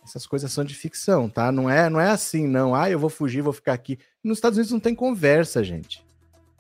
Essas 0.03 0.25
coisas 0.25 0.51
são 0.51 0.63
de 0.63 0.73
ficção, 0.73 1.29
tá? 1.29 1.51
Não 1.51 1.69
é, 1.69 1.89
não 1.89 1.99
é 1.99 2.09
assim, 2.09 2.47
não. 2.47 2.73
Ah, 2.73 2.89
eu 2.89 2.99
vou 2.99 3.09
fugir, 3.09 3.41
vou 3.41 3.53
ficar 3.53 3.73
aqui. 3.73 3.99
Nos 4.23 4.37
Estados 4.37 4.57
Unidos 4.57 4.71
não 4.71 4.79
tem 4.79 4.95
conversa, 4.95 5.63
gente. 5.63 6.06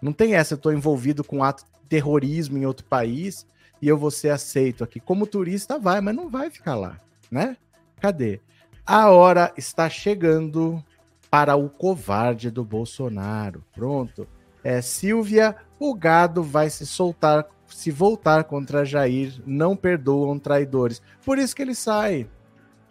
Não 0.01 0.13
tem 0.13 0.35
essa, 0.35 0.53
eu 0.53 0.57
tô 0.57 0.71
envolvido 0.71 1.23
com 1.23 1.43
ato 1.43 1.63
de 1.63 1.89
terrorismo 1.89 2.57
em 2.57 2.65
outro 2.65 2.85
país 2.85 3.45
e 3.81 3.87
eu 3.87 3.97
vou 3.97 4.11
ser 4.11 4.29
aceito 4.29 4.83
aqui. 4.83 4.99
Como 4.99 5.27
turista, 5.27 5.79
vai, 5.79 6.01
mas 6.01 6.15
não 6.15 6.29
vai 6.29 6.49
ficar 6.49 6.75
lá, 6.75 6.97
né? 7.31 7.57
Cadê? 7.99 8.39
A 8.85 9.09
hora 9.09 9.51
está 9.57 9.89
chegando 9.89 10.83
para 11.29 11.55
o 11.55 11.69
covarde 11.69 12.49
do 12.49 12.63
Bolsonaro. 12.63 13.63
Pronto. 13.73 14.27
É, 14.63 14.81
Silvia, 14.81 15.55
o 15.79 15.93
gado 15.93 16.41
vai 16.43 16.69
se 16.69 16.85
soltar, 16.85 17.45
se 17.67 17.91
voltar 17.91 18.45
contra 18.45 18.85
Jair. 18.85 19.33
Não 19.45 19.75
perdoam 19.75 20.39
traidores. 20.39 21.01
Por 21.25 21.37
isso 21.37 21.55
que 21.55 21.61
ele 21.61 21.75
sai. 21.75 22.27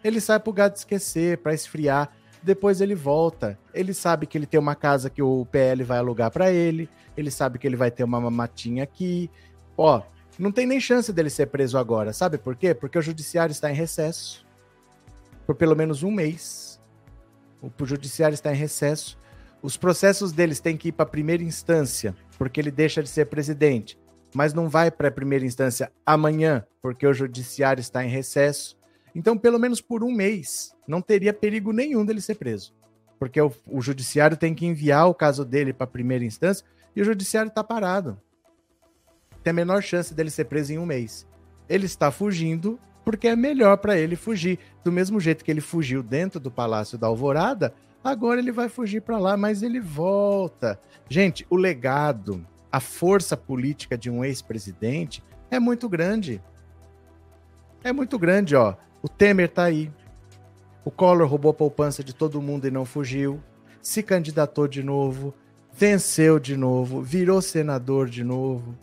Ele 0.03 0.21
sai 0.21 0.39
pro 0.39 0.53
gado 0.53 0.75
esquecer, 0.75 1.39
para 1.39 1.53
esfriar. 1.53 2.11
Depois 2.47 2.79
ele 2.79 2.95
volta. 2.95 3.59
Ele 3.73 3.93
sabe 3.93 4.25
que 4.25 4.37
ele 4.37 4.45
tem 4.45 4.57
uma 4.57 4.73
casa 4.73 5.09
que 5.09 5.21
o 5.21 5.45
PL 5.51 5.83
vai 5.83 5.97
alugar 5.97 6.31
para 6.31 6.49
ele. 6.49 6.89
Ele 7.17 7.29
sabe 7.29 7.59
que 7.59 7.67
ele 7.67 7.75
vai 7.75 7.91
ter 7.91 8.05
uma 8.05 8.31
matinha 8.31 8.83
aqui. 8.83 9.29
Ó, 9.77 10.01
não 10.39 10.49
tem 10.49 10.65
nem 10.65 10.79
chance 10.79 11.11
dele 11.11 11.29
ser 11.29 11.47
preso 11.47 11.77
agora. 11.77 12.13
Sabe 12.13 12.37
por 12.37 12.55
quê? 12.55 12.73
Porque 12.73 12.97
o 12.97 13.01
judiciário 13.01 13.51
está 13.51 13.69
em 13.69 13.75
recesso 13.75 14.47
por 15.45 15.55
pelo 15.55 15.75
menos 15.75 16.03
um 16.03 16.11
mês. 16.11 16.79
O 17.61 17.85
judiciário 17.85 18.33
está 18.33 18.53
em 18.53 18.57
recesso. 18.57 19.17
Os 19.61 19.75
processos 19.75 20.31
deles 20.31 20.61
têm 20.61 20.77
que 20.77 20.87
ir 20.87 20.93
para 20.93 21.05
primeira 21.05 21.43
instância, 21.43 22.15
porque 22.37 22.61
ele 22.61 22.71
deixa 22.71 23.03
de 23.03 23.09
ser 23.09 23.25
presidente. 23.25 23.99
Mas 24.33 24.53
não 24.53 24.69
vai 24.69 24.89
para 24.89 25.11
primeira 25.11 25.45
instância 25.45 25.91
amanhã, 26.05 26.65
porque 26.81 27.05
o 27.05 27.13
judiciário 27.13 27.81
está 27.81 28.05
em 28.05 28.09
recesso. 28.09 28.77
Então, 29.15 29.37
pelo 29.37 29.59
menos 29.59 29.81
por 29.81 30.03
um 30.03 30.11
mês, 30.11 30.75
não 30.87 31.01
teria 31.01 31.33
perigo 31.33 31.71
nenhum 31.71 32.05
dele 32.05 32.21
ser 32.21 32.35
preso. 32.35 32.73
Porque 33.19 33.41
o, 33.41 33.51
o 33.65 33.81
judiciário 33.81 34.37
tem 34.37 34.53
que 34.53 34.65
enviar 34.65 35.07
o 35.07 35.13
caso 35.13 35.43
dele 35.43 35.73
para 35.73 35.85
a 35.85 35.89
primeira 35.89 36.23
instância 36.23 36.65
e 36.95 37.01
o 37.01 37.05
judiciário 37.05 37.49
está 37.49 37.63
parado. 37.63 38.19
Tem 39.43 39.51
a 39.51 39.53
menor 39.53 39.81
chance 39.81 40.13
dele 40.13 40.29
ser 40.29 40.45
preso 40.45 40.73
em 40.73 40.77
um 40.77 40.85
mês. 40.85 41.25
Ele 41.69 41.85
está 41.85 42.11
fugindo 42.11 42.79
porque 43.03 43.27
é 43.27 43.35
melhor 43.35 43.77
para 43.77 43.97
ele 43.97 44.15
fugir. 44.15 44.59
Do 44.83 44.91
mesmo 44.91 45.19
jeito 45.19 45.43
que 45.43 45.49
ele 45.49 45.61
fugiu 45.61 46.03
dentro 46.03 46.39
do 46.39 46.51
Palácio 46.51 46.97
da 46.97 47.07
Alvorada, 47.07 47.73
agora 48.03 48.39
ele 48.39 48.51
vai 48.51 48.67
fugir 48.67 49.01
para 49.01 49.17
lá, 49.17 49.37
mas 49.37 49.63
ele 49.63 49.79
volta. 49.79 50.79
Gente, 51.09 51.47
o 51.49 51.55
legado, 51.55 52.45
a 52.69 52.79
força 52.79 53.37
política 53.37 53.97
de 53.97 54.09
um 54.09 54.25
ex-presidente 54.25 55.23
é 55.49 55.59
muito 55.59 55.87
grande. 55.87 56.41
É 57.83 57.93
muito 57.93 58.19
grande, 58.19 58.55
ó. 58.55 58.75
O 59.07 59.09
Temer 59.09 59.47
tá 59.47 59.63
aí. 59.63 59.89
O 60.83 60.91
Collor 60.91 61.29
roubou 61.29 61.51
a 61.51 61.53
poupança 61.53 62.03
de 62.03 62.13
todo 62.13 62.41
mundo 62.41 62.67
e 62.67 62.71
não 62.71 62.83
fugiu. 62.83 63.41
Se 63.81 64.03
candidatou 64.03 64.67
de 64.67 64.83
novo. 64.83 65.33
Venceu 65.71 66.37
de 66.37 66.57
novo. 66.57 67.01
Virou 67.01 67.41
senador 67.41 68.09
de 68.09 68.21
novo. 68.21 68.77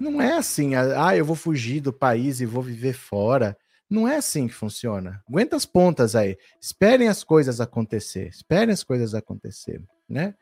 Não 0.00 0.18
é 0.18 0.32
assim, 0.32 0.74
ah, 0.74 1.14
eu 1.14 1.26
vou 1.26 1.36
fugir 1.36 1.82
do 1.82 1.92
país 1.92 2.40
e 2.40 2.46
vou 2.46 2.62
viver 2.62 2.94
fora. 2.94 3.54
Não 3.88 4.08
é 4.08 4.16
assim 4.16 4.48
que 4.48 4.54
funciona. 4.54 5.22
Aguenta 5.28 5.56
as 5.56 5.66
pontas 5.66 6.16
aí. 6.16 6.38
Esperem 6.58 7.08
as 7.08 7.22
coisas 7.22 7.60
acontecer. 7.60 8.28
Esperem 8.28 8.72
as 8.72 8.82
coisas 8.82 9.14
acontecer, 9.14 9.82
né? 10.08 10.34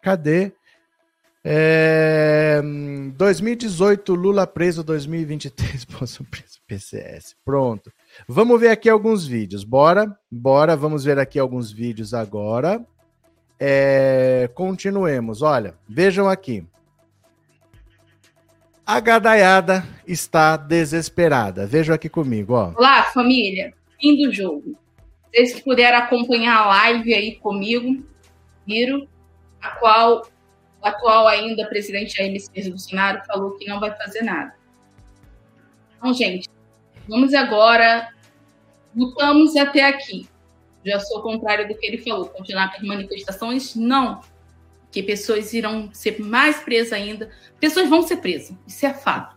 Cadê? 0.00 0.52
É, 1.48 2.60
2018, 3.14 4.16
Lula 4.16 4.48
preso, 4.48 4.82
2023, 4.82 5.84
Bolsonaro 5.86 6.28
preso, 6.28 6.58
PCS. 6.66 7.36
Pronto. 7.44 7.92
Vamos 8.26 8.60
ver 8.60 8.70
aqui 8.70 8.90
alguns 8.90 9.24
vídeos. 9.24 9.62
Bora, 9.62 10.18
bora, 10.28 10.74
vamos 10.74 11.04
ver 11.04 11.20
aqui 11.20 11.38
alguns 11.38 11.70
vídeos 11.70 12.12
agora. 12.12 12.84
É, 13.60 14.50
continuemos. 14.56 15.40
Olha, 15.40 15.74
vejam 15.88 16.28
aqui. 16.28 16.66
A 18.84 18.98
gadaiada 18.98 19.86
está 20.04 20.56
desesperada. 20.56 21.64
Vejam 21.64 21.94
aqui 21.94 22.08
comigo, 22.08 22.54
ó. 22.54 22.72
Olá, 22.76 23.04
família. 23.04 23.72
Fim 24.00 24.16
do 24.16 24.32
jogo. 24.32 24.76
Vocês 25.30 25.54
que 25.54 25.62
puderam 25.62 25.98
acompanhar 25.98 26.56
a 26.56 26.66
live 26.66 27.14
aí 27.14 27.36
comigo, 27.36 28.04
viram 28.66 29.06
a 29.62 29.70
qual 29.76 30.26
atual 30.88 31.26
ainda 31.26 31.66
presidente 31.68 32.16
Jair 32.16 32.32
Messias 32.32 32.68
Bolsonaro 32.68 33.24
falou 33.26 33.52
que 33.52 33.66
não 33.66 33.80
vai 33.80 33.94
fazer 33.96 34.22
nada. 34.22 34.54
Então, 35.96 36.12
gente, 36.12 36.48
vamos 37.08 37.34
agora. 37.34 38.12
Lutamos 38.94 39.56
até 39.56 39.84
aqui. 39.84 40.28
Já 40.84 41.00
sou 41.00 41.20
contrário 41.20 41.68
do 41.68 41.76
que 41.76 41.86
ele 41.86 41.98
falou. 41.98 42.26
Continuar 42.26 42.70
com 42.70 42.76
as 42.76 42.82
manifestações? 42.82 43.74
Não. 43.74 44.20
Que 44.90 45.02
pessoas 45.02 45.52
irão 45.52 45.90
ser 45.92 46.20
mais 46.20 46.58
presas 46.60 46.92
ainda. 46.92 47.30
Pessoas 47.58 47.88
vão 47.88 48.02
ser 48.02 48.18
presas. 48.18 48.56
Isso 48.66 48.86
é 48.86 48.94
fato. 48.94 49.36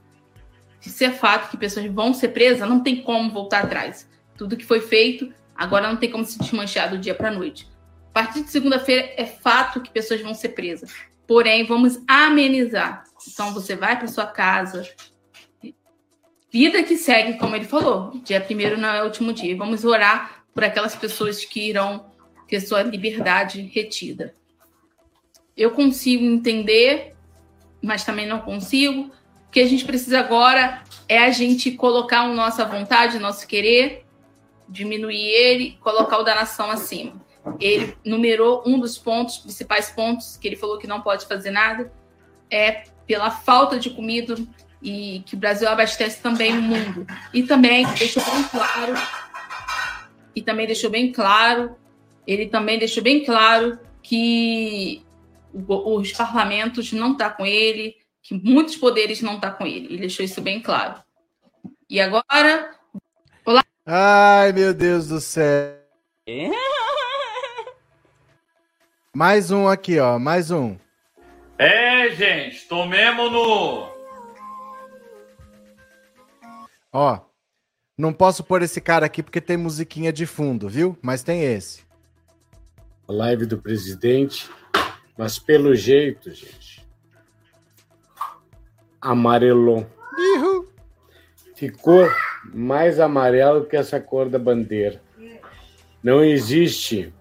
Isso 0.85 1.03
é 1.03 1.11
fato 1.11 1.51
que 1.51 1.57
pessoas 1.57 1.85
vão 1.87 2.13
ser 2.13 2.29
presas, 2.29 2.67
não 2.67 2.81
tem 2.81 3.01
como 3.01 3.29
voltar 3.29 3.63
atrás. 3.63 4.07
Tudo 4.37 4.55
que 4.55 4.65
foi 4.65 4.79
feito, 4.79 5.33
agora 5.55 5.87
não 5.87 5.97
tem 5.97 6.09
como 6.09 6.23
se 6.23 6.39
desmanchar 6.39 6.89
do 6.89 6.97
dia 6.97 7.13
para 7.13 7.29
a 7.29 7.31
noite. 7.31 7.67
A 8.09 8.13
partir 8.13 8.43
de 8.43 8.49
segunda-feira 8.49 9.13
é 9.17 9.25
fato 9.25 9.81
que 9.81 9.91
pessoas 9.91 10.21
vão 10.21 10.33
ser 10.33 10.49
presas. 10.49 10.93
Porém, 11.29 11.63
vamos 11.63 11.99
amenizar. 12.07 13.03
Então, 13.31 13.53
você 13.53 13.75
vai 13.75 13.95
para 13.99 14.07
sua 14.07 14.25
casa. 14.25 14.83
Vida 16.51 16.81
que 16.81 16.97
segue, 16.97 17.37
como 17.37 17.55
ele 17.55 17.65
falou. 17.65 18.19
Dia 18.23 18.41
primeiro 18.41 18.79
não 18.79 18.89
é 18.89 19.03
o 19.03 19.05
último 19.05 19.31
dia. 19.31 19.55
Vamos 19.55 19.85
orar 19.85 20.43
por 20.55 20.63
aquelas 20.63 20.95
pessoas 20.95 21.45
que 21.45 21.69
irão 21.69 22.11
ter 22.47 22.59
sua 22.61 22.81
liberdade 22.81 23.61
retida. 23.61 24.33
Eu 25.55 25.69
consigo 25.69 26.25
entender, 26.25 27.15
mas 27.79 28.03
também 28.03 28.25
não 28.25 28.39
consigo. 28.39 29.11
O 29.47 29.51
que 29.51 29.59
a 29.59 29.67
gente 29.67 29.85
precisa 29.85 30.21
agora 30.21 30.83
é 31.07 31.19
a 31.19 31.29
gente 31.29 31.69
colocar 31.73 32.21
a 32.21 32.33
nossa 32.33 32.65
vontade, 32.65 33.19
nosso 33.19 33.47
querer, 33.47 34.03
diminuir 34.67 35.27
ele, 35.27 35.77
colocar 35.79 36.17
o 36.17 36.23
da 36.23 36.33
nação 36.33 36.71
acima 36.71 37.28
ele 37.59 37.97
numerou 38.05 38.63
um 38.65 38.79
dos 38.79 38.97
pontos, 38.97 39.37
principais 39.37 39.89
pontos, 39.89 40.37
que 40.37 40.47
ele 40.47 40.55
falou 40.55 40.77
que 40.77 40.87
não 40.87 41.01
pode 41.01 41.25
fazer 41.25 41.51
nada, 41.51 41.91
é 42.51 42.83
pela 43.05 43.31
falta 43.31 43.79
de 43.79 43.89
comida 43.89 44.35
e 44.81 45.23
que 45.25 45.35
o 45.35 45.37
Brasil 45.37 45.67
abastece 45.67 46.21
também 46.21 46.57
o 46.57 46.61
mundo. 46.61 47.05
E 47.33 47.43
também 47.43 47.85
deixou 47.93 48.23
bem 48.23 48.43
claro, 48.43 48.93
e 50.35 50.41
também 50.41 50.67
deixou 50.67 50.89
bem 50.89 51.11
claro, 51.11 51.75
ele 52.25 52.47
também 52.47 52.77
deixou 52.77 53.03
bem 53.03 53.23
claro 53.25 53.79
que 54.01 55.03
os 55.53 56.11
parlamentos 56.13 56.91
não 56.93 57.11
estão 57.11 57.29
tá 57.29 57.33
com 57.33 57.45
ele, 57.45 57.95
que 58.21 58.33
muitos 58.33 58.75
poderes 58.75 59.21
não 59.21 59.35
estão 59.35 59.49
tá 59.49 59.55
com 59.55 59.65
ele. 59.65 59.87
Ele 59.87 59.97
deixou 59.97 60.23
isso 60.23 60.41
bem 60.41 60.61
claro. 60.61 61.01
E 61.89 61.99
agora. 61.99 62.75
Olá. 63.43 63.65
Ai, 63.85 64.53
meu 64.53 64.73
Deus 64.73 65.07
do 65.07 65.19
céu. 65.19 65.75
É? 66.27 66.68
Mais 69.15 69.49
um 69.49 69.67
aqui, 69.67 69.99
ó. 69.99 70.19
Mais 70.19 70.51
um. 70.51 70.77
É, 71.57 72.09
gente, 72.11 72.67
tomemos 72.67 73.31
no. 73.31 73.89
Ó, 76.93 77.19
não 77.97 78.13
posso 78.13 78.43
pôr 78.43 78.61
esse 78.61 78.79
cara 78.79 79.07
aqui 79.07 79.23
porque 79.23 79.41
tem 79.41 79.57
musiquinha 79.57 80.13
de 80.13 80.25
fundo, 80.25 80.69
viu? 80.69 80.97
Mas 81.01 81.23
tem 81.23 81.43
esse. 81.43 81.83
A 83.07 83.11
live 83.11 83.47
do 83.47 83.57
presidente, 83.57 84.49
mas 85.17 85.39
pelo 85.39 85.75
jeito, 85.75 86.29
gente, 86.29 86.87
amarelou. 89.01 89.87
Ihu. 90.17 90.69
Ficou 91.55 92.07
mais 92.53 92.99
amarelo 92.99 93.65
que 93.65 93.75
essa 93.75 93.99
cor 93.99 94.29
da 94.29 94.37
bandeira. 94.39 95.01
Não 96.01 96.23
existe 96.23 97.11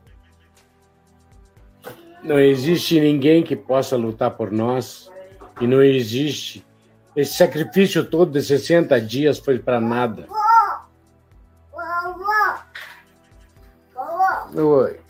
não 2.23 2.39
existe 2.39 3.01
ninguém 3.01 3.43
que 3.43 3.57
possa 3.57 3.97
lutar 3.97 4.33
por 4.33 4.51
nós 4.51 5.11
e 5.61 5.67
não 5.67 5.83
existe. 5.83 6.65
Esse 7.15 7.35
sacrifício 7.35 8.05
todo 8.05 8.33
de 8.33 8.43
60 8.43 9.01
dias 9.01 9.39
foi 9.39 9.59
para 9.59 9.81
nada. 9.81 10.27
Oi. 14.55 15.01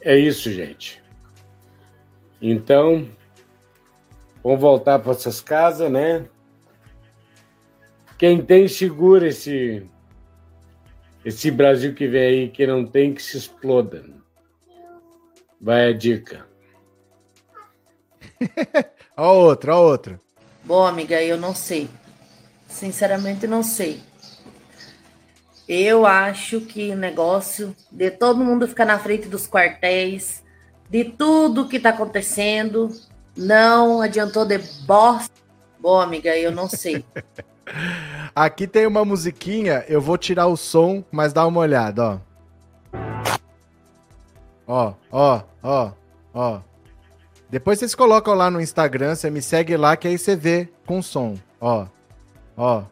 É 0.00 0.16
isso, 0.16 0.50
gente. 0.52 1.02
Então, 2.40 3.08
vamos 4.42 4.60
voltar 4.60 4.98
para 5.00 5.12
essas 5.12 5.40
casas, 5.40 5.90
né? 5.90 6.26
Quem 8.16 8.40
tem, 8.40 8.66
segura 8.66 9.28
esse, 9.28 9.86
esse 11.24 11.50
Brasil 11.50 11.94
que 11.94 12.06
vem 12.06 12.22
aí, 12.22 12.48
que 12.48 12.66
não 12.66 12.86
tem, 12.86 13.12
que 13.12 13.22
se 13.22 13.36
exploda. 13.36 14.04
Vai 15.60 15.90
a 15.90 15.92
dica. 15.92 16.46
a 19.16 19.30
outra, 19.32 19.72
a 19.72 19.80
outra. 19.80 20.20
Bom, 20.64 20.84
amiga, 20.86 21.22
eu 21.22 21.36
não 21.36 21.54
sei. 21.54 21.88
Sinceramente, 22.68 23.46
não 23.46 23.62
sei. 23.62 24.00
Eu 25.68 26.06
acho 26.06 26.60
que 26.60 26.90
o 26.90 26.96
negócio 26.96 27.74
de 27.90 28.10
todo 28.10 28.44
mundo 28.44 28.68
ficar 28.68 28.86
na 28.86 28.98
frente 28.98 29.28
dos 29.28 29.46
quartéis, 29.46 30.42
de 30.88 31.04
tudo 31.04 31.68
que 31.68 31.76
está 31.76 31.90
acontecendo, 31.90 32.88
não 33.36 34.00
adiantou 34.00 34.44
de 34.46 34.58
bosta. 34.86 35.30
Bom, 35.78 36.00
amiga, 36.00 36.36
eu 36.36 36.50
não 36.50 36.68
sei. 36.68 37.04
Aqui 38.34 38.66
tem 38.66 38.86
uma 38.86 39.04
musiquinha, 39.04 39.84
eu 39.88 40.00
vou 40.00 40.16
tirar 40.16 40.46
o 40.46 40.56
som, 40.56 41.04
mas 41.10 41.32
dá 41.32 41.46
uma 41.46 41.60
olhada, 41.60 42.04
ó. 42.04 42.27
Ó, 44.68 44.94
ó, 45.10 45.42
ó, 45.62 45.92
ó. 46.34 46.60
Depois 47.48 47.78
vocês 47.78 47.94
colocam 47.94 48.34
lá 48.34 48.50
no 48.50 48.60
Instagram, 48.60 49.14
você 49.14 49.30
me 49.30 49.40
segue 49.40 49.74
lá, 49.78 49.96
que 49.96 50.06
aí 50.06 50.18
você 50.18 50.36
vê 50.36 50.68
com 50.86 51.00
som. 51.00 51.36
Ó, 51.58 51.86
ó. 52.54 52.84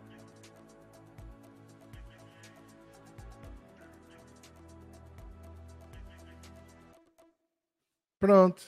Pronto. 8.18 8.62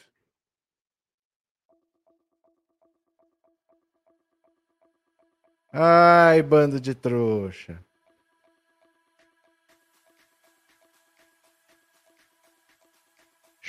Ai, 5.72 6.42
bando 6.42 6.78
de 6.78 6.94
trouxa. 6.94 7.82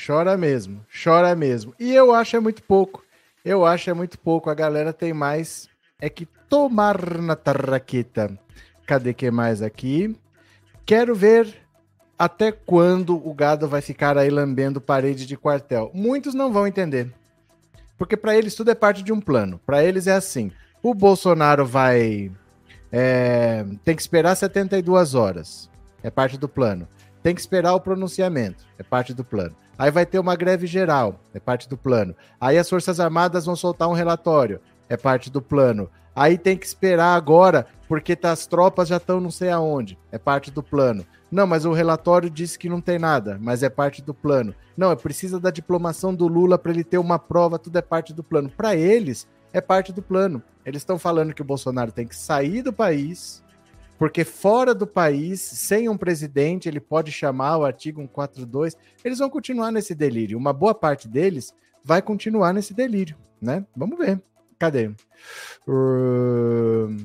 Chora 0.05 0.37
mesmo, 0.37 0.85
chora 1.03 1.35
mesmo. 1.35 1.75
E 1.77 1.93
eu 1.93 2.13
acho 2.13 2.37
é 2.37 2.39
muito 2.39 2.63
pouco. 2.63 3.03
Eu 3.43 3.65
acho 3.65 3.89
é 3.89 3.93
muito 3.93 4.17
pouco. 4.17 4.49
A 4.49 4.53
galera 4.53 4.93
tem 4.93 5.13
mais 5.13 5.67
é 5.99 6.09
que 6.09 6.25
tomar 6.47 7.19
na 7.19 7.35
tarraqueta. 7.35 8.37
Cadê 8.87 9.13
que 9.13 9.29
mais 9.29 9.61
aqui? 9.61 10.15
Quero 10.85 11.13
ver 11.13 11.53
até 12.17 12.51
quando 12.51 13.15
o 13.15 13.33
gado 13.33 13.67
vai 13.67 13.81
ficar 13.81 14.17
aí 14.17 14.29
lambendo 14.29 14.79
parede 14.79 15.25
de 15.25 15.37
quartel. 15.37 15.91
Muitos 15.93 16.33
não 16.33 16.51
vão 16.51 16.65
entender. 16.65 17.13
Porque 17.97 18.15
para 18.15 18.35
eles 18.37 18.55
tudo 18.55 18.71
é 18.71 18.75
parte 18.75 19.03
de 19.03 19.11
um 19.11 19.19
plano. 19.19 19.59
Para 19.65 19.83
eles 19.83 20.07
é 20.07 20.13
assim: 20.13 20.51
o 20.81 20.93
Bolsonaro 20.93 21.65
vai. 21.65 22.31
É, 22.91 23.65
tem 23.83 23.95
que 23.95 24.01
esperar 24.01 24.35
72 24.35 25.13
horas. 25.13 25.69
É 26.01 26.09
parte 26.09 26.37
do 26.37 26.47
plano. 26.47 26.87
Tem 27.21 27.35
que 27.35 27.41
esperar 27.41 27.73
o 27.73 27.81
pronunciamento. 27.81 28.65
É 28.77 28.83
parte 28.83 29.13
do 29.13 29.25
plano. 29.25 29.55
Aí 29.79 29.89
vai 29.89 30.05
ter 30.05 30.19
uma 30.19 30.35
greve 30.35 30.67
geral. 30.67 31.21
É 31.33 31.39
parte 31.39 31.69
do 31.69 31.77
plano. 31.77 32.13
Aí 32.39 32.57
as 32.57 32.69
Forças 32.69 32.99
Armadas 32.99 33.45
vão 33.45 33.55
soltar 33.55 33.87
um 33.87 33.93
relatório. 33.93 34.59
É 34.89 34.97
parte 34.97 35.29
do 35.29 35.41
plano. 35.41 35.89
Aí 36.13 36.37
tem 36.37 36.57
que 36.57 36.65
esperar 36.65 37.15
agora, 37.15 37.65
porque 37.87 38.13
tá, 38.13 38.31
as 38.31 38.45
tropas 38.45 38.89
já 38.89 38.97
estão 38.97 39.21
não 39.21 39.31
sei 39.31 39.49
aonde. 39.49 39.97
É 40.11 40.17
parte 40.17 40.51
do 40.51 40.61
plano. 40.61 41.05
Não, 41.31 41.47
mas 41.47 41.63
o 41.63 41.71
relatório 41.71 42.29
disse 42.29 42.59
que 42.59 42.67
não 42.67 42.81
tem 42.81 42.99
nada, 42.99 43.37
mas 43.39 43.63
é 43.63 43.69
parte 43.69 44.01
do 44.01 44.13
plano. 44.13 44.53
Não, 44.75 44.91
é 44.91 44.97
precisa 44.97 45.39
da 45.39 45.49
diplomação 45.49 46.13
do 46.13 46.27
Lula 46.27 46.57
para 46.57 46.73
ele 46.73 46.83
ter 46.83 46.97
uma 46.97 47.17
prova, 47.17 47.57
tudo 47.57 47.77
é 47.77 47.81
parte 47.81 48.13
do 48.13 48.23
plano. 48.23 48.49
Para 48.49 48.75
eles, 48.75 49.29
é 49.53 49.61
parte 49.61 49.93
do 49.93 50.01
plano. 50.01 50.43
Eles 50.65 50.81
estão 50.81 50.99
falando 50.99 51.33
que 51.33 51.41
o 51.41 51.45
Bolsonaro 51.45 51.93
tem 51.93 52.05
que 52.05 52.17
sair 52.17 52.61
do 52.61 52.73
país, 52.73 53.41
porque 53.99 54.23
fora 54.23 54.73
do 54.73 54.87
país, 54.87 55.41
sem 55.41 55.89
um 55.89 55.97
presidente, 55.97 56.69
ele 56.69 56.79
pode 56.79 57.11
chamar 57.11 57.57
o 57.57 57.65
artigo 57.65 57.99
142. 57.99 58.77
Eles 59.03 59.19
vão 59.19 59.29
continuar 59.29 59.73
nesse 59.73 59.93
delírio. 59.93 60.37
Uma 60.37 60.53
boa 60.53 60.73
parte 60.73 61.05
deles 61.05 61.53
vai 61.83 62.01
continuar 62.01 62.53
nesse 62.53 62.73
delírio, 62.73 63.17
né? 63.41 63.65
Vamos 63.75 63.97
ver. 63.97 64.21
Cadê? 64.57 64.87
Uh... 65.67 66.95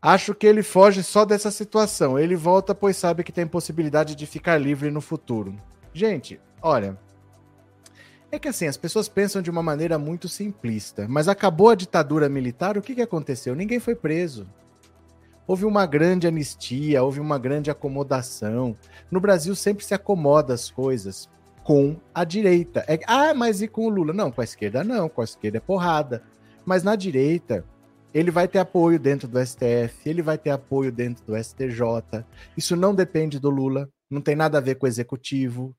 Acho 0.00 0.34
que 0.34 0.46
ele 0.46 0.62
foge 0.62 1.02
só 1.02 1.26
dessa 1.26 1.50
situação. 1.50 2.18
Ele 2.18 2.34
volta, 2.34 2.74
pois 2.74 2.96
sabe 2.96 3.22
que 3.22 3.32
tem 3.32 3.46
possibilidade 3.46 4.14
de 4.14 4.26
ficar 4.26 4.56
livre 4.56 4.90
no 4.90 5.02
futuro. 5.02 5.54
Gente, 5.92 6.40
olha, 6.62 6.98
é 8.30 8.38
que 8.38 8.48
assim, 8.48 8.66
as 8.66 8.76
pessoas 8.78 9.06
pensam 9.06 9.42
de 9.42 9.50
uma 9.50 9.62
maneira 9.62 9.98
muito 9.98 10.30
simplista. 10.30 11.06
Mas 11.08 11.28
acabou 11.28 11.68
a 11.68 11.74
ditadura 11.74 12.26
militar, 12.26 12.78
o 12.78 12.82
que, 12.82 12.94
que 12.94 13.02
aconteceu? 13.02 13.54
Ninguém 13.54 13.78
foi 13.78 13.94
preso. 13.94 14.46
Houve 15.46 15.64
uma 15.64 15.86
grande 15.86 16.26
anistia, 16.26 17.02
houve 17.02 17.20
uma 17.20 17.38
grande 17.38 17.70
acomodação. 17.70 18.76
No 19.10 19.20
Brasil 19.20 19.54
sempre 19.54 19.84
se 19.84 19.94
acomoda 19.94 20.54
as 20.54 20.70
coisas 20.70 21.28
com 21.62 21.96
a 22.14 22.24
direita. 22.24 22.84
É, 22.88 22.98
ah, 23.06 23.34
mas 23.34 23.62
e 23.62 23.68
com 23.68 23.86
o 23.86 23.88
Lula? 23.88 24.12
Não, 24.12 24.30
com 24.30 24.40
a 24.40 24.44
esquerda 24.44 24.84
não, 24.84 25.08
com 25.08 25.20
a 25.20 25.24
esquerda 25.24 25.58
é 25.58 25.60
porrada. 25.60 26.22
Mas 26.64 26.82
na 26.82 26.96
direita, 26.96 27.64
ele 28.12 28.30
vai 28.30 28.46
ter 28.46 28.58
apoio 28.58 28.98
dentro 28.98 29.26
do 29.26 29.44
STF, 29.44 30.08
ele 30.08 30.22
vai 30.22 30.38
ter 30.38 30.50
apoio 30.50 30.92
dentro 30.92 31.24
do 31.26 31.36
STJ. 31.36 32.24
Isso 32.56 32.76
não 32.76 32.94
depende 32.94 33.40
do 33.40 33.50
Lula, 33.50 33.88
não 34.08 34.20
tem 34.20 34.36
nada 34.36 34.58
a 34.58 34.60
ver 34.60 34.76
com 34.76 34.86
o 34.86 34.88
executivo, 34.88 35.74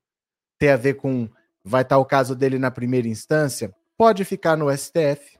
tem 0.59 0.69
a 0.69 0.75
ver 0.75 0.95
com 0.95 1.29
vai 1.63 1.81
estar 1.81 1.97
o 1.97 2.05
caso 2.05 2.35
dele 2.35 2.59
na 2.59 2.69
primeira 2.69 3.07
instância, 3.07 3.73
pode 3.97 4.23
ficar 4.23 4.55
no 4.55 4.71
STF. 4.75 5.39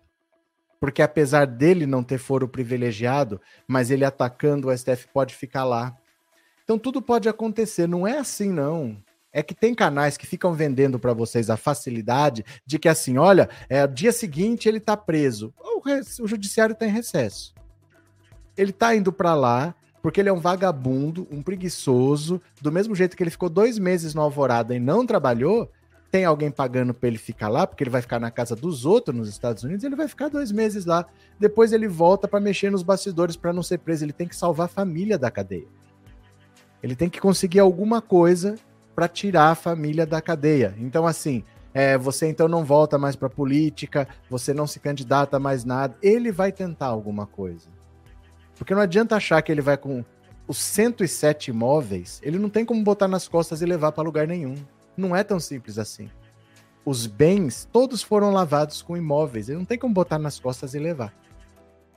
Porque 0.85 1.01
apesar 1.01 1.47
dele 1.47 1.87
não 1.87 2.03
ter 2.03 2.19
foro 2.19 2.47
privilegiado, 2.47 3.41
mas 3.67 3.89
ele 3.89 4.05
atacando 4.05 4.67
o 4.67 4.77
STF 4.77 5.07
pode 5.11 5.33
ficar 5.33 5.63
lá. 5.63 5.97
Então 6.63 6.77
tudo 6.77 7.01
pode 7.01 7.27
acontecer, 7.27 7.87
não 7.87 8.05
é 8.05 8.19
assim 8.19 8.51
não. 8.51 8.95
É 9.33 9.41
que 9.41 9.55
tem 9.55 9.73
canais 9.73 10.15
que 10.15 10.27
ficam 10.27 10.53
vendendo 10.53 10.99
para 10.99 11.11
vocês 11.11 11.49
a 11.49 11.57
facilidade 11.57 12.45
de 12.63 12.77
que 12.77 12.87
assim, 12.87 13.17
olha, 13.17 13.49
é 13.67 13.87
dia 13.87 14.11
seguinte 14.11 14.69
ele 14.69 14.77
está 14.77 14.95
preso. 14.95 15.51
O, 15.59 15.81
o 16.23 16.27
judiciário 16.27 16.73
está 16.73 16.85
em 16.85 16.91
recesso. 16.91 17.55
Ele 18.55 18.69
está 18.69 18.95
indo 18.95 19.11
para 19.11 19.33
lá, 19.33 19.73
porque 20.03 20.19
ele 20.19 20.29
é 20.29 20.33
um 20.33 20.39
vagabundo, 20.39 21.27
um 21.31 21.41
preguiçoso, 21.41 22.39
do 22.61 22.71
mesmo 22.71 22.93
jeito 22.93 23.17
que 23.17 23.23
ele 23.23 23.31
ficou 23.31 23.49
dois 23.49 23.79
meses 23.79 24.13
no 24.13 24.21
Alvorada 24.21 24.75
e 24.75 24.79
não 24.79 25.03
trabalhou, 25.03 25.71
tem 26.11 26.25
alguém 26.25 26.49
pagando 26.49 26.93
para 26.93 27.07
ele 27.07 27.17
ficar 27.17 27.49
lá, 27.49 27.67
porque 27.67 27.83
ele 27.83 27.89
vai 27.89 28.01
ficar 28.01 28.19
na 28.19 28.31
casa 28.31 28.55
dos 28.55 28.85
outros 28.85 29.15
nos 29.15 29.27
Estados 29.27 29.63
Unidos, 29.63 29.83
ele 29.83 29.95
vai 29.95 30.07
ficar 30.07 30.29
dois 30.29 30.51
meses 30.51 30.85
lá. 30.85 31.05
Depois 31.39 31.73
ele 31.73 31.87
volta 31.87 32.27
para 32.27 32.39
mexer 32.39 32.71
nos 32.71 32.83
bastidores 32.83 33.35
para 33.35 33.51
não 33.51 33.61
ser 33.61 33.79
preso. 33.79 34.05
Ele 34.05 34.13
tem 34.13 34.27
que 34.27 34.35
salvar 34.35 34.65
a 34.65 34.69
família 34.69 35.17
da 35.17 35.29
cadeia. 35.29 35.67
Ele 36.81 36.95
tem 36.95 37.09
que 37.09 37.19
conseguir 37.19 37.59
alguma 37.59 38.01
coisa 38.01 38.55
para 38.95 39.07
tirar 39.07 39.49
a 39.49 39.55
família 39.55 40.05
da 40.05 40.21
cadeia. 40.21 40.73
Então, 40.77 41.05
assim, 41.05 41.43
é, 41.73 41.97
você 41.97 42.29
então 42.29 42.47
não 42.47 42.63
volta 42.63 42.97
mais 42.97 43.17
para 43.17 43.29
política, 43.29 44.07
você 44.29 44.53
não 44.53 44.65
se 44.65 44.79
candidata 44.79 45.37
mais 45.37 45.65
nada. 45.65 45.97
Ele 46.01 46.31
vai 46.31 46.51
tentar 46.51 46.87
alguma 46.87 47.25
coisa. 47.25 47.67
Porque 48.57 48.73
não 48.73 48.81
adianta 48.81 49.17
achar 49.17 49.41
que 49.41 49.51
ele 49.51 49.61
vai 49.61 49.75
com 49.75 50.05
os 50.47 50.57
107 50.57 51.49
imóveis, 51.49 52.21
ele 52.23 52.37
não 52.37 52.49
tem 52.49 52.63
como 52.63 52.81
botar 52.83 53.07
nas 53.07 53.27
costas 53.27 53.61
e 53.61 53.65
levar 53.65 53.91
para 53.91 54.03
lugar 54.03 54.27
nenhum. 54.27 54.55
Não 54.97 55.15
é 55.15 55.23
tão 55.23 55.39
simples 55.39 55.77
assim. 55.77 56.10
Os 56.86 57.08
bens, 57.08 57.67
todos 57.71 58.03
foram 58.03 58.31
lavados 58.31 58.81
com 58.81 58.95
imóveis. 58.95 59.49
Ele 59.49 59.58
não 59.58 59.65
tem 59.65 59.77
como 59.77 59.93
botar 59.93 60.19
nas 60.19 60.39
costas 60.39 60.73
e 60.75 60.79
levar. 60.79 61.13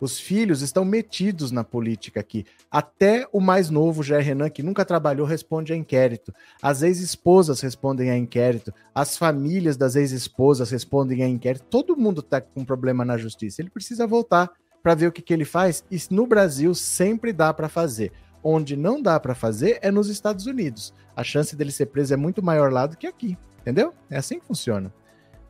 Os 0.01 0.19
filhos 0.19 0.63
estão 0.63 0.85
metidos 0.85 1.51
na 1.51 1.65
política 1.65 2.21
aqui. 2.21 2.47
Até 2.71 3.27
o 3.33 3.41
mais 3.41 3.69
novo, 3.69 4.03
Jair 4.03 4.25
Renan, 4.25 4.49
que 4.49 4.63
nunca 4.63 4.85
trabalhou, 4.85 5.27
responde 5.27 5.73
a 5.73 5.77
inquérito. 5.77 6.33
As 6.63 6.83
ex-esposas 6.83 7.61
respondem 7.61 8.11
a 8.11 8.17
inquérito. 8.17 8.73
As 8.95 9.19
famílias 9.19 9.77
das 9.77 9.97
ex-esposas 9.97 10.71
respondem 10.71 11.23
a 11.23 11.29
inquérito. 11.29 11.67
Todo 11.69 11.97
mundo 11.97 12.21
está 12.21 12.41
com 12.41 12.65
problema 12.65 13.05
na 13.05 13.19
justiça. 13.19 13.61
Ele 13.61 13.71
precisa 13.71 14.07
voltar 14.07 14.51
para 14.83 14.95
ver 14.95 15.09
o 15.09 15.13
que, 15.13 15.21
que 15.21 15.35
ele 15.35 15.45
faz. 15.45 15.85
E 15.91 15.99
no 16.11 16.27
Brasil 16.27 16.75
sempre 16.75 17.33
dá 17.33 17.53
para 17.53 17.69
fazer. 17.69 18.13
Onde 18.51 18.79
não 18.79 19.03
dá 19.03 19.21
para 19.21 19.35
fazer 19.35 19.79
é 19.83 19.91
nos 19.91 20.09
Estados 20.09 20.47
Unidos. 20.47 20.95
A 21.15 21.23
chance 21.23 21.55
dele 21.55 21.71
ser 21.71 21.85
preso 21.85 22.15
é 22.15 22.17
muito 22.17 22.43
maior 22.43 22.73
lá 22.73 22.87
do 22.87 22.97
que 22.97 23.07
aqui. 23.07 23.37
Entendeu? 23.61 23.93
É 24.09 24.17
assim 24.17 24.41
que 24.41 24.47
funciona. 24.47 24.91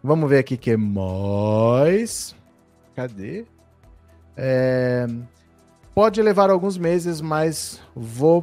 Vamos 0.03 0.29
ver 0.29 0.39
aqui 0.39 0.57
que 0.57 0.77
mais. 0.77 2.35
Cadê? 2.97 3.47
É... 4.37 5.07
Pode 5.95 6.21
levar 6.21 6.51
alguns 6.51 6.77
meses, 6.77 7.21
mas 7.21 7.81
vou. 7.95 8.43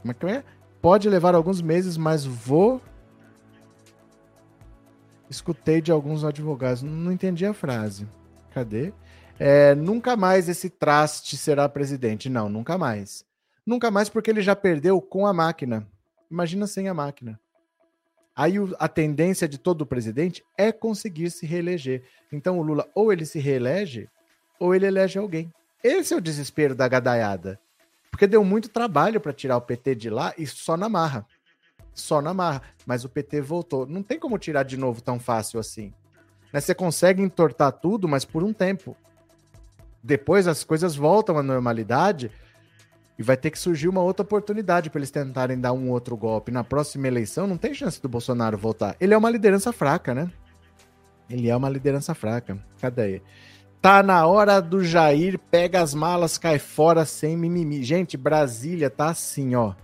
Como 0.00 0.12
é 0.12 0.14
que 0.14 0.26
é? 0.26 0.44
Pode 0.80 1.10
levar 1.10 1.34
alguns 1.34 1.60
meses, 1.60 1.98
mas 1.98 2.24
vou. 2.24 2.80
Escutei 5.28 5.82
de 5.82 5.92
alguns 5.92 6.24
advogados. 6.24 6.82
Não 6.82 7.12
entendi 7.12 7.44
a 7.44 7.52
frase. 7.52 8.08
Cadê? 8.50 8.94
É, 9.38 9.74
nunca 9.74 10.16
mais 10.16 10.48
esse 10.48 10.70
traste 10.70 11.36
será 11.36 11.68
presidente. 11.68 12.28
Não, 12.28 12.48
nunca 12.48 12.78
mais. 12.78 13.24
Nunca 13.64 13.90
mais 13.90 14.08
porque 14.08 14.30
ele 14.30 14.42
já 14.42 14.56
perdeu 14.56 15.00
com 15.00 15.26
a 15.26 15.32
máquina. 15.32 15.86
Imagina 16.30 16.66
sem 16.66 16.88
a 16.88 16.94
máquina. 16.94 17.38
Aí 18.34 18.58
o, 18.58 18.74
a 18.78 18.88
tendência 18.88 19.48
de 19.48 19.58
todo 19.58 19.86
presidente 19.86 20.44
é 20.56 20.72
conseguir 20.72 21.30
se 21.30 21.46
reeleger. 21.46 22.02
Então 22.32 22.58
o 22.58 22.62
Lula 22.62 22.88
ou 22.94 23.12
ele 23.12 23.26
se 23.26 23.38
reelege 23.38 24.08
ou 24.58 24.74
ele 24.74 24.86
elege 24.86 25.18
alguém. 25.18 25.52
Esse 25.82 26.14
é 26.14 26.16
o 26.16 26.20
desespero 26.20 26.74
da 26.74 26.88
gadaiada. 26.88 27.60
Porque 28.10 28.26
deu 28.26 28.42
muito 28.42 28.68
trabalho 28.68 29.20
para 29.20 29.32
tirar 29.32 29.56
o 29.56 29.62
PT 29.62 29.94
de 29.94 30.10
lá 30.10 30.32
e 30.38 30.46
só 30.46 30.76
na 30.76 30.88
marra. 30.88 31.26
Só 31.92 32.22
na 32.22 32.32
marra. 32.32 32.62
Mas 32.86 33.04
o 33.04 33.08
PT 33.08 33.42
voltou. 33.42 33.86
Não 33.86 34.02
tem 34.02 34.18
como 34.18 34.38
tirar 34.38 34.62
de 34.62 34.76
novo 34.76 35.02
tão 35.02 35.18
fácil 35.18 35.60
assim. 35.60 35.92
Né? 36.52 36.60
Você 36.60 36.74
consegue 36.74 37.22
entortar 37.22 37.72
tudo, 37.72 38.08
mas 38.08 38.24
por 38.24 38.42
um 38.42 38.52
tempo 38.52 38.96
depois 40.06 40.46
as 40.46 40.62
coisas 40.62 40.94
voltam 40.94 41.36
à 41.36 41.42
normalidade 41.42 42.30
e 43.18 43.22
vai 43.22 43.36
ter 43.36 43.50
que 43.50 43.58
surgir 43.58 43.88
uma 43.88 44.02
outra 44.02 44.22
oportunidade 44.22 44.88
para 44.88 45.00
eles 45.00 45.10
tentarem 45.10 45.58
dar 45.58 45.72
um 45.72 45.90
outro 45.90 46.16
golpe. 46.16 46.52
Na 46.52 46.62
próxima 46.62 47.08
eleição 47.08 47.46
não 47.46 47.56
tem 47.56 47.74
chance 47.74 48.00
do 48.00 48.08
Bolsonaro 48.08 48.56
voltar. 48.56 48.94
Ele 49.00 49.14
é 49.14 49.18
uma 49.18 49.30
liderança 49.30 49.72
fraca, 49.72 50.14
né? 50.14 50.30
Ele 51.28 51.48
é 51.48 51.56
uma 51.56 51.68
liderança 51.68 52.14
fraca. 52.14 52.56
Cadê? 52.80 53.20
Tá 53.82 54.00
na 54.02 54.24
hora 54.26 54.60
do 54.60 54.84
Jair, 54.84 55.40
pega 55.50 55.80
as 55.80 55.92
malas, 55.92 56.38
cai 56.38 56.58
fora 56.58 57.04
sem 57.04 57.36
mimimi. 57.36 57.82
Gente, 57.82 58.16
Brasília 58.16 58.88
tá 58.88 59.10
assim, 59.10 59.56
ó. 59.56 59.74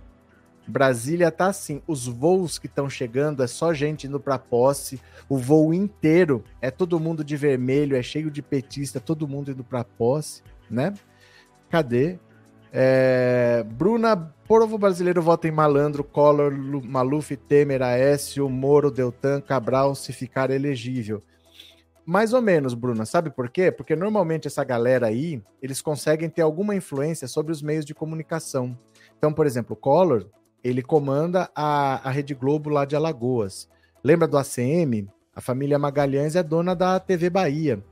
Brasília 0.67 1.31
tá 1.31 1.47
assim. 1.47 1.81
Os 1.85 2.07
voos 2.07 2.57
que 2.57 2.67
estão 2.67 2.89
chegando 2.89 3.43
é 3.43 3.47
só 3.47 3.73
gente 3.73 4.07
indo 4.07 4.19
para 4.19 4.39
posse. 4.39 4.99
O 5.27 5.37
voo 5.37 5.73
inteiro 5.73 6.43
é 6.61 6.71
todo 6.71 6.99
mundo 6.99 7.23
de 7.23 7.35
vermelho, 7.35 7.95
é 7.95 8.03
cheio 8.03 8.31
de 8.31 8.41
petista, 8.41 8.99
todo 8.99 9.27
mundo 9.27 9.51
indo 9.51 9.63
para 9.63 9.83
posse, 9.83 10.41
né? 10.69 10.93
Cadê? 11.69 12.17
É... 12.71 13.63
Bruna, 13.73 14.15
povo 14.47 14.77
brasileiro 14.77 15.21
vota 15.21 15.47
em 15.47 15.51
malandro, 15.51 16.03
Collor, 16.03 16.51
Maluf, 16.83 17.35
Temer, 17.35 17.81
Aécio, 17.81 18.49
Moro, 18.49 18.89
Deltan, 18.89 19.41
Cabral, 19.41 19.95
se 19.95 20.13
ficar 20.13 20.49
elegível. 20.49 21.21
Mais 22.05 22.33
ou 22.33 22.41
menos, 22.41 22.73
Bruna. 22.73 23.05
Sabe 23.05 23.29
por 23.29 23.49
quê? 23.49 23.71
Porque 23.71 23.95
normalmente 23.95 24.47
essa 24.47 24.63
galera 24.63 25.07
aí, 25.07 25.41
eles 25.61 25.81
conseguem 25.81 26.29
ter 26.29 26.41
alguma 26.41 26.75
influência 26.75 27.27
sobre 27.27 27.51
os 27.51 27.61
meios 27.61 27.85
de 27.85 27.93
comunicação. 27.93 28.77
Então, 29.17 29.31
por 29.31 29.45
exemplo, 29.45 29.75
Collor, 29.75 30.25
ele 30.63 30.81
comanda 30.81 31.49
a, 31.55 32.07
a 32.07 32.11
Rede 32.11 32.33
Globo 32.33 32.69
lá 32.69 32.85
de 32.85 32.95
Alagoas. 32.95 33.67
Lembra 34.03 34.27
do 34.27 34.37
ACM? 34.37 35.09
A 35.35 35.41
família 35.41 35.79
Magalhães 35.79 36.35
é 36.35 36.43
dona 36.43 36.75
da 36.75 36.99
TV 36.99 37.29
Bahia. 37.29 37.83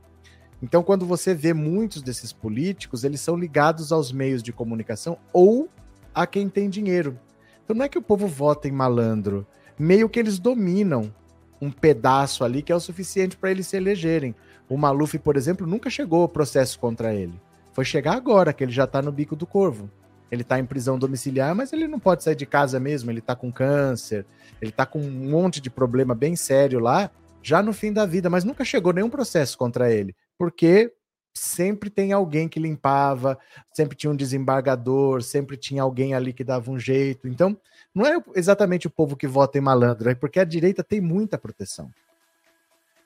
Então, 0.61 0.83
quando 0.83 1.05
você 1.05 1.33
vê 1.33 1.53
muitos 1.53 2.01
desses 2.01 2.31
políticos, 2.31 3.03
eles 3.03 3.19
são 3.19 3.35
ligados 3.35 3.91
aos 3.91 4.11
meios 4.11 4.43
de 4.43 4.53
comunicação 4.53 5.17
ou 5.33 5.67
a 6.13 6.27
quem 6.27 6.47
tem 6.47 6.69
dinheiro. 6.69 7.19
Então, 7.63 7.75
não 7.75 7.85
é 7.85 7.89
que 7.89 7.97
o 7.97 8.01
povo 8.01 8.27
vota 8.27 8.67
em 8.67 8.71
malandro, 8.71 9.45
meio 9.77 10.07
que 10.07 10.19
eles 10.19 10.37
dominam 10.37 11.13
um 11.59 11.71
pedaço 11.71 12.43
ali 12.43 12.61
que 12.61 12.71
é 12.71 12.75
o 12.75 12.79
suficiente 12.79 13.37
para 13.37 13.51
eles 13.51 13.67
se 13.67 13.77
elegerem. 13.77 14.35
O 14.69 14.77
Maluf, 14.77 15.17
por 15.19 15.35
exemplo, 15.35 15.65
nunca 15.65 15.89
chegou 15.89 16.23
o 16.23 16.29
processo 16.29 16.79
contra 16.79 17.13
ele. 17.13 17.39
Foi 17.73 17.85
chegar 17.85 18.15
agora, 18.15 18.53
que 18.53 18.63
ele 18.63 18.71
já 18.71 18.83
está 18.83 19.01
no 19.01 19.11
bico 19.11 19.35
do 19.35 19.47
corvo. 19.47 19.89
Ele 20.31 20.43
está 20.43 20.57
em 20.57 20.65
prisão 20.65 20.97
domiciliar, 20.97 21.53
mas 21.53 21.73
ele 21.73 21.87
não 21.87 21.99
pode 21.99 22.23
sair 22.23 22.35
de 22.35 22.45
casa 22.45 22.79
mesmo. 22.79 23.11
Ele 23.11 23.19
está 23.19 23.35
com 23.35 23.51
câncer, 23.51 24.25
ele 24.61 24.71
está 24.71 24.85
com 24.85 24.99
um 24.99 25.29
monte 25.29 25.59
de 25.59 25.69
problema 25.69 26.15
bem 26.15 26.35
sério 26.35 26.79
lá, 26.79 27.11
já 27.43 27.61
no 27.61 27.73
fim 27.73 27.91
da 27.91 28.05
vida, 28.05 28.29
mas 28.29 28.43
nunca 28.43 28.63
chegou 28.63 28.93
nenhum 28.93 29.09
processo 29.09 29.57
contra 29.57 29.91
ele, 29.91 30.15
porque 30.37 30.93
sempre 31.33 31.89
tem 31.89 32.11
alguém 32.11 32.47
que 32.47 32.59
limpava, 32.59 33.37
sempre 33.73 33.97
tinha 33.97 34.11
um 34.11 34.15
desembargador, 34.15 35.21
sempre 35.21 35.57
tinha 35.57 35.81
alguém 35.81 36.13
ali 36.13 36.33
que 36.33 36.43
dava 36.43 36.69
um 36.69 36.79
jeito. 36.79 37.27
Então, 37.27 37.57
não 37.93 38.05
é 38.05 38.21
exatamente 38.35 38.87
o 38.87 38.89
povo 38.89 39.15
que 39.15 39.27
vota 39.27 39.57
em 39.57 39.61
malandro, 39.61 40.09
é 40.09 40.15
porque 40.15 40.39
a 40.39 40.45
direita 40.45 40.83
tem 40.83 41.01
muita 41.01 41.37
proteção 41.37 41.89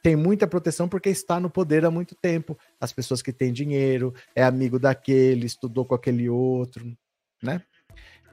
tem 0.05 0.15
muita 0.15 0.45
proteção 0.45 0.87
porque 0.87 1.09
está 1.09 1.39
no 1.39 1.49
poder 1.49 1.83
há 1.83 1.89
muito 1.89 2.13
tempo. 2.13 2.55
As 2.79 2.93
pessoas 2.93 3.23
que 3.23 3.33
têm 3.33 3.51
dinheiro, 3.51 4.13
é 4.35 4.43
amigo 4.43 4.77
daquele, 4.77 5.47
estudou 5.47 5.83
com 5.83 5.95
aquele 5.95 6.29
outro 6.29 6.95
né? 7.41 7.61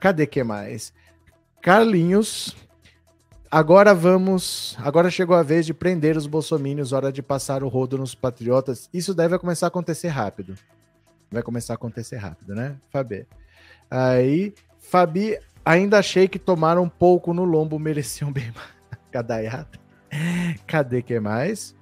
Cadê 0.01 0.27
que 0.27 0.43
mais? 0.43 0.93
Carlinhos. 1.61 2.57
Agora 3.51 3.95
vamos. 3.95 4.77
Agora 4.81 5.11
chegou 5.11 5.37
a 5.37 5.43
vez 5.43 5.67
de 5.67 5.75
prender 5.75 6.17
os 6.17 6.27
bolsomínios, 6.27 6.93
hora 6.93 7.13
de 7.13 7.23
passar 7.23 7.63
o 7.63 7.69
rodo 7.69 7.99
nos 7.99 8.15
patriotas. 8.15 8.89
Isso 8.93 9.15
deve 9.15 9.39
começar 9.39 9.67
a 9.67 9.69
acontecer 9.69 10.09
rápido. 10.09 10.55
Vai 11.31 11.43
começar 11.43 11.75
a 11.75 11.77
acontecer 11.77 12.17
rápido, 12.17 12.55
né, 12.55 12.77
Fabi? 12.91 13.27
Aí, 13.91 14.55
Fabi, 14.79 15.39
ainda 15.65 15.99
achei 15.99 16.29
que 16.29 16.39
tomaram 16.39 16.83
um 16.83 16.89
pouco 16.89 17.33
no 17.33 17.45
lombo, 17.45 17.79
mereciam 17.79 18.33
bem. 18.33 18.53
Cadaiada. 19.11 19.81
Cadê 20.67 21.03
que 21.03 21.19
mais? 21.21 21.75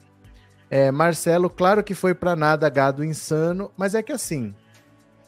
É, 0.68 0.90
Marcelo, 0.92 1.50
claro 1.50 1.82
que 1.82 1.94
foi 1.94 2.14
para 2.14 2.36
nada 2.36 2.68
gado 2.68 3.04
insano, 3.04 3.72
mas 3.76 3.94
é 3.94 4.02
que 4.02 4.12
assim, 4.12 4.54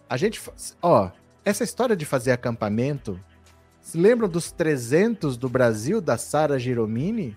a 0.09 0.16
gente, 0.16 0.40
ó, 0.81 1.11
essa 1.44 1.64
história 1.64 1.96
de 1.96 2.05
fazer 2.05 2.33
acampamento, 2.33 3.18
se 3.81 3.98
lembram 3.98 4.28
dos 4.28 4.52
300 4.52 5.37
do 5.37 5.48
Brasil, 5.48 6.00
da 6.00 6.16
Sara 6.16 6.59
Giromini? 6.59 7.37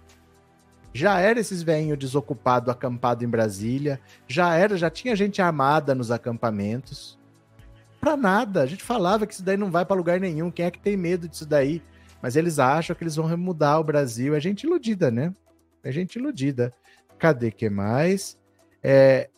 Já 0.93 1.19
era 1.19 1.39
esses 1.39 1.61
velhinhos 1.61 1.97
desocupados 1.97 2.69
acampado 2.69 3.25
em 3.25 3.27
Brasília, 3.27 3.99
já 4.27 4.55
era, 4.55 4.77
já 4.77 4.89
tinha 4.89 5.15
gente 5.15 5.41
armada 5.41 5.93
nos 5.93 6.11
acampamentos. 6.11 7.19
Pra 7.99 8.15
nada, 8.15 8.61
a 8.61 8.65
gente 8.65 8.83
falava 8.83 9.25
que 9.25 9.33
isso 9.33 9.43
daí 9.43 9.57
não 9.57 9.71
vai 9.71 9.83
para 9.83 9.95
lugar 9.95 10.19
nenhum, 10.19 10.51
quem 10.51 10.65
é 10.65 10.71
que 10.71 10.79
tem 10.79 10.95
medo 10.95 11.27
disso 11.27 11.45
daí? 11.45 11.81
Mas 12.21 12.35
eles 12.35 12.59
acham 12.59 12.95
que 12.95 13.03
eles 13.03 13.15
vão 13.15 13.35
mudar 13.35 13.79
o 13.79 13.83
Brasil, 13.83 14.35
é 14.35 14.39
gente 14.39 14.63
iludida, 14.63 15.11
né? 15.11 15.33
É 15.83 15.91
gente 15.91 16.15
iludida. 16.15 16.71
Cadê 17.17 17.51
que 17.51 17.69
mais? 17.69 18.37
É, 18.81 19.29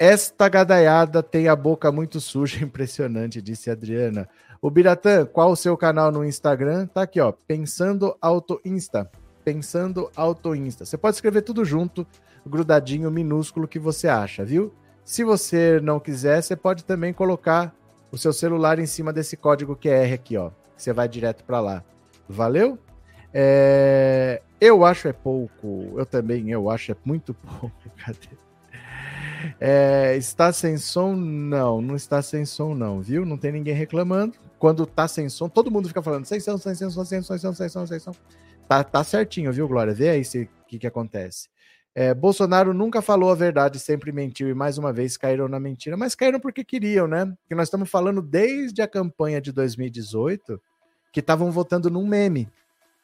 esta 0.00 0.48
gadaiada 0.48 1.22
tem 1.22 1.46
a 1.46 1.54
boca 1.54 1.92
muito 1.92 2.22
suja, 2.22 2.64
impressionante, 2.64 3.42
disse 3.42 3.70
Adriana. 3.70 4.26
O 4.62 4.70
Biratã, 4.70 5.26
qual 5.26 5.50
o 5.50 5.56
seu 5.56 5.76
canal 5.76 6.10
no 6.10 6.24
Instagram? 6.24 6.86
Tá 6.86 7.02
aqui, 7.02 7.20
ó, 7.20 7.32
Pensando 7.46 8.16
Auto 8.18 8.58
Insta. 8.64 9.10
Pensando 9.44 10.10
Auto 10.16 10.54
Insta. 10.54 10.86
Você 10.86 10.96
pode 10.96 11.16
escrever 11.16 11.42
tudo 11.42 11.66
junto, 11.66 12.06
grudadinho, 12.46 13.10
minúsculo 13.10 13.68
que 13.68 13.78
você 13.78 14.08
acha, 14.08 14.42
viu? 14.42 14.72
Se 15.04 15.22
você 15.22 15.78
não 15.82 16.00
quiser, 16.00 16.42
você 16.42 16.56
pode 16.56 16.82
também 16.84 17.12
colocar 17.12 17.74
o 18.10 18.16
seu 18.16 18.32
celular 18.32 18.78
em 18.78 18.86
cima 18.86 19.12
desse 19.12 19.36
código 19.36 19.76
QR 19.76 20.14
aqui, 20.14 20.34
ó. 20.34 20.50
Você 20.78 20.94
vai 20.94 21.08
direto 21.08 21.44
para 21.44 21.60
lá. 21.60 21.84
Valeu? 22.26 22.78
É... 23.34 24.40
Eu 24.58 24.82
acho 24.82 25.08
é 25.08 25.12
pouco. 25.12 25.92
Eu 25.96 26.06
também, 26.06 26.50
eu 26.50 26.70
acho 26.70 26.90
é 26.90 26.96
muito 27.04 27.34
pouco. 27.60 27.72
Cadê? 27.98 28.49
É, 29.60 30.16
está 30.16 30.52
sem 30.52 30.76
som? 30.76 31.14
Não, 31.14 31.80
não 31.80 31.96
está 31.96 32.22
sem 32.22 32.44
som, 32.44 32.74
não, 32.74 33.00
viu? 33.00 33.24
Não 33.24 33.36
tem 33.38 33.52
ninguém 33.52 33.74
reclamando. 33.74 34.34
Quando 34.58 34.84
tá 34.86 35.08
sem 35.08 35.28
som, 35.28 35.48
todo 35.48 35.70
mundo 35.70 35.88
fica 35.88 36.02
falando 36.02 36.26
sem 36.26 36.38
som, 36.40 36.58
sem 36.58 36.74
som, 36.74 36.90
sem 36.90 37.22
som, 37.22 37.22
sem 37.22 37.38
som, 37.38 37.54
sem 37.54 37.68
som, 37.68 37.86
sem 37.86 37.98
som. 37.98 38.12
Tá, 38.68 38.84
tá 38.84 39.02
certinho, 39.02 39.52
viu, 39.52 39.66
Glória? 39.66 39.94
Vê 39.94 40.10
aí 40.10 40.22
o 40.22 40.66
que, 40.68 40.78
que 40.78 40.86
acontece. 40.86 41.48
É, 41.94 42.14
Bolsonaro 42.14 42.72
nunca 42.72 43.02
falou 43.02 43.30
a 43.30 43.34
verdade, 43.34 43.80
sempre 43.80 44.12
mentiu 44.12 44.48
e 44.48 44.54
mais 44.54 44.78
uma 44.78 44.92
vez 44.92 45.16
caíram 45.16 45.48
na 45.48 45.58
mentira, 45.58 45.96
mas 45.96 46.14
caíram 46.14 46.38
porque 46.38 46.62
queriam, 46.62 47.08
né? 47.08 47.26
Porque 47.26 47.54
nós 47.54 47.66
estamos 47.66 47.90
falando 47.90 48.22
desde 48.22 48.80
a 48.80 48.86
campanha 48.86 49.40
de 49.40 49.50
2018 49.50 50.60
que 51.12 51.18
estavam 51.18 51.50
votando 51.50 51.90
num 51.90 52.06
meme, 52.06 52.48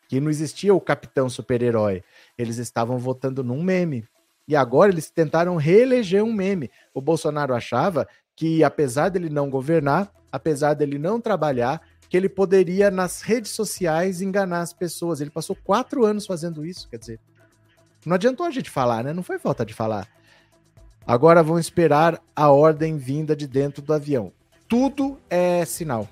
que 0.09 0.21
não 0.21 0.31
existia 0.31 0.73
o 0.73 0.81
capitão 0.81 1.29
super-herói. 1.29 2.05
Eles 2.39 2.59
estavam 2.59 2.97
votando 2.99 3.43
num 3.43 3.63
meme. 3.63 4.07
E 4.47 4.55
agora 4.55 4.93
eles 4.93 5.11
tentaram 5.11 5.57
reeleger 5.57 6.23
um 6.23 6.33
meme. 6.33 6.71
O 6.95 7.01
Bolsonaro 7.01 7.55
achava 7.55 8.07
que, 8.35 8.63
apesar 8.63 9.09
dele 9.09 9.29
não 9.29 9.51
governar, 9.51 10.13
apesar 10.31 10.75
dele 10.75 10.99
não 10.99 11.21
trabalhar, 11.21 11.81
que 12.09 12.17
ele 12.17 12.29
poderia, 12.29 12.91
nas 12.91 13.23
redes 13.23 13.51
sociais, 13.51 14.21
enganar 14.21 14.61
as 14.61 14.73
pessoas. 14.73 15.21
Ele 15.21 15.31
passou 15.31 15.57
quatro 15.57 16.05
anos 16.05 16.27
fazendo 16.27 16.65
isso, 16.65 16.89
quer 16.89 16.99
dizer. 16.99 17.21
Não 18.05 18.15
adiantou 18.15 18.47
a 18.47 18.51
gente 18.51 18.71
falar, 18.71 19.03
né? 19.03 19.13
Não 19.13 19.23
foi 19.23 19.39
falta 19.39 19.67
de 19.67 19.75
falar. 19.75 20.07
Agora 21.05 21.43
vão 21.43 21.59
esperar 21.59 22.21
a 22.35 22.51
ordem 22.51 22.97
vinda 22.97 23.35
de 23.35 23.47
dentro 23.47 23.83
do 23.83 23.93
avião. 23.93 24.33
Tudo 24.69 25.19
é 25.31 25.65
sinal. 25.65 26.09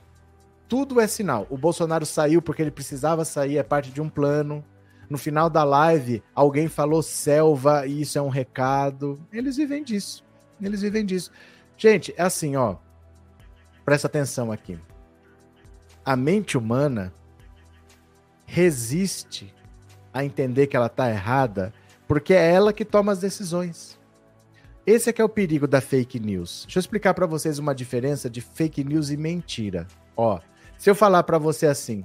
Tudo 0.68 1.00
é 1.00 1.06
sinal. 1.06 1.46
O 1.50 1.56
Bolsonaro 1.56 2.06
saiu 2.06 2.40
porque 2.40 2.62
ele 2.62 2.70
precisava 2.70 3.24
sair, 3.24 3.58
é 3.58 3.62
parte 3.62 3.90
de 3.90 4.00
um 4.00 4.08
plano. 4.08 4.64
No 5.08 5.18
final 5.18 5.50
da 5.50 5.64
live, 5.64 6.22
alguém 6.34 6.68
falou 6.68 7.02
selva 7.02 7.86
e 7.86 8.02
isso 8.02 8.18
é 8.18 8.22
um 8.22 8.28
recado. 8.28 9.18
Eles 9.32 9.56
vivem 9.56 9.82
disso. 9.82 10.24
Eles 10.60 10.82
vivem 10.82 11.04
disso. 11.04 11.30
Gente, 11.76 12.14
é 12.16 12.22
assim, 12.22 12.56
ó. 12.56 12.76
Presta 13.84 14.06
atenção 14.06 14.50
aqui. 14.50 14.78
A 16.04 16.16
mente 16.16 16.56
humana 16.56 17.12
resiste 18.46 19.54
a 20.12 20.24
entender 20.24 20.66
que 20.66 20.76
ela 20.76 20.88
tá 20.88 21.10
errada 21.10 21.72
porque 22.06 22.34
é 22.34 22.52
ela 22.52 22.72
que 22.72 22.84
toma 22.84 23.12
as 23.12 23.18
decisões. 23.18 23.98
Esse 24.86 25.08
é 25.08 25.12
que 25.12 25.22
é 25.22 25.24
o 25.24 25.28
perigo 25.28 25.66
da 25.66 25.80
fake 25.80 26.20
news. 26.20 26.64
Deixa 26.64 26.78
eu 26.78 26.80
explicar 26.80 27.14
para 27.14 27.26
vocês 27.26 27.58
uma 27.58 27.74
diferença 27.74 28.28
de 28.28 28.42
fake 28.42 28.84
news 28.84 29.10
e 29.10 29.16
mentira. 29.16 29.86
Ó, 30.14 30.38
se 30.76 30.90
eu 30.90 30.94
falar 30.94 31.22
para 31.22 31.38
você 31.38 31.66
assim, 31.66 32.04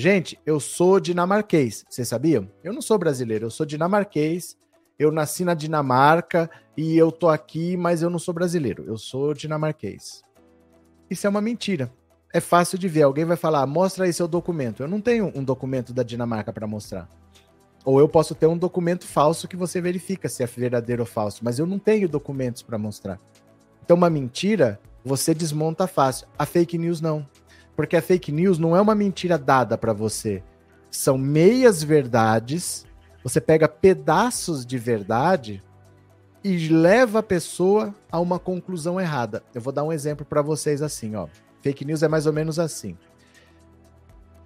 Gente, 0.00 0.40
eu 0.46 0.58
sou 0.58 0.98
dinamarquês, 0.98 1.84
vocês 1.86 2.08
sabiam? 2.08 2.50
Eu 2.64 2.72
não 2.72 2.80
sou 2.80 2.96
brasileiro, 2.96 3.44
eu 3.44 3.50
sou 3.50 3.66
dinamarquês. 3.66 4.56
Eu 4.98 5.12
nasci 5.12 5.44
na 5.44 5.52
Dinamarca 5.52 6.50
e 6.74 6.96
eu 6.96 7.12
tô 7.12 7.28
aqui, 7.28 7.76
mas 7.76 8.00
eu 8.00 8.08
não 8.08 8.18
sou 8.18 8.32
brasileiro, 8.32 8.82
eu 8.86 8.96
sou 8.96 9.34
dinamarquês. 9.34 10.22
Isso 11.10 11.26
é 11.26 11.30
uma 11.30 11.42
mentira. 11.42 11.92
É 12.32 12.40
fácil 12.40 12.78
de 12.78 12.88
ver. 12.88 13.02
Alguém 13.02 13.26
vai 13.26 13.36
falar, 13.36 13.66
mostra 13.66 14.06
aí 14.06 14.12
seu 14.14 14.26
documento. 14.26 14.82
Eu 14.82 14.88
não 14.88 15.02
tenho 15.02 15.30
um 15.34 15.44
documento 15.44 15.92
da 15.92 16.02
Dinamarca 16.02 16.50
para 16.50 16.66
mostrar. 16.66 17.06
Ou 17.84 18.00
eu 18.00 18.08
posso 18.08 18.34
ter 18.34 18.46
um 18.46 18.56
documento 18.56 19.06
falso 19.06 19.46
que 19.46 19.56
você 19.56 19.82
verifica 19.82 20.30
se 20.30 20.42
é 20.42 20.46
verdadeiro 20.46 21.02
ou 21.02 21.06
falso, 21.06 21.44
mas 21.44 21.58
eu 21.58 21.66
não 21.66 21.78
tenho 21.78 22.08
documentos 22.08 22.62
para 22.62 22.78
mostrar. 22.78 23.20
Então, 23.84 23.98
uma 23.98 24.08
mentira, 24.08 24.80
você 25.04 25.34
desmonta 25.34 25.86
fácil. 25.86 26.26
A 26.38 26.46
fake 26.46 26.78
news 26.78 27.02
não. 27.02 27.28
Porque 27.80 27.96
a 27.96 28.02
fake 28.02 28.30
news 28.30 28.58
não 28.58 28.76
é 28.76 28.80
uma 28.82 28.94
mentira 28.94 29.38
dada 29.38 29.78
para 29.78 29.94
você. 29.94 30.42
São 30.90 31.16
meias 31.16 31.82
verdades. 31.82 32.86
Você 33.24 33.40
pega 33.40 33.66
pedaços 33.66 34.66
de 34.66 34.76
verdade 34.76 35.64
e 36.44 36.68
leva 36.68 37.20
a 37.20 37.22
pessoa 37.22 37.94
a 38.12 38.20
uma 38.20 38.38
conclusão 38.38 39.00
errada. 39.00 39.42
Eu 39.54 39.62
vou 39.62 39.72
dar 39.72 39.82
um 39.82 39.90
exemplo 39.90 40.26
para 40.26 40.42
vocês 40.42 40.82
assim, 40.82 41.16
ó. 41.16 41.26
Fake 41.62 41.82
news 41.86 42.02
é 42.02 42.08
mais 42.08 42.26
ou 42.26 42.34
menos 42.34 42.58
assim. 42.58 42.98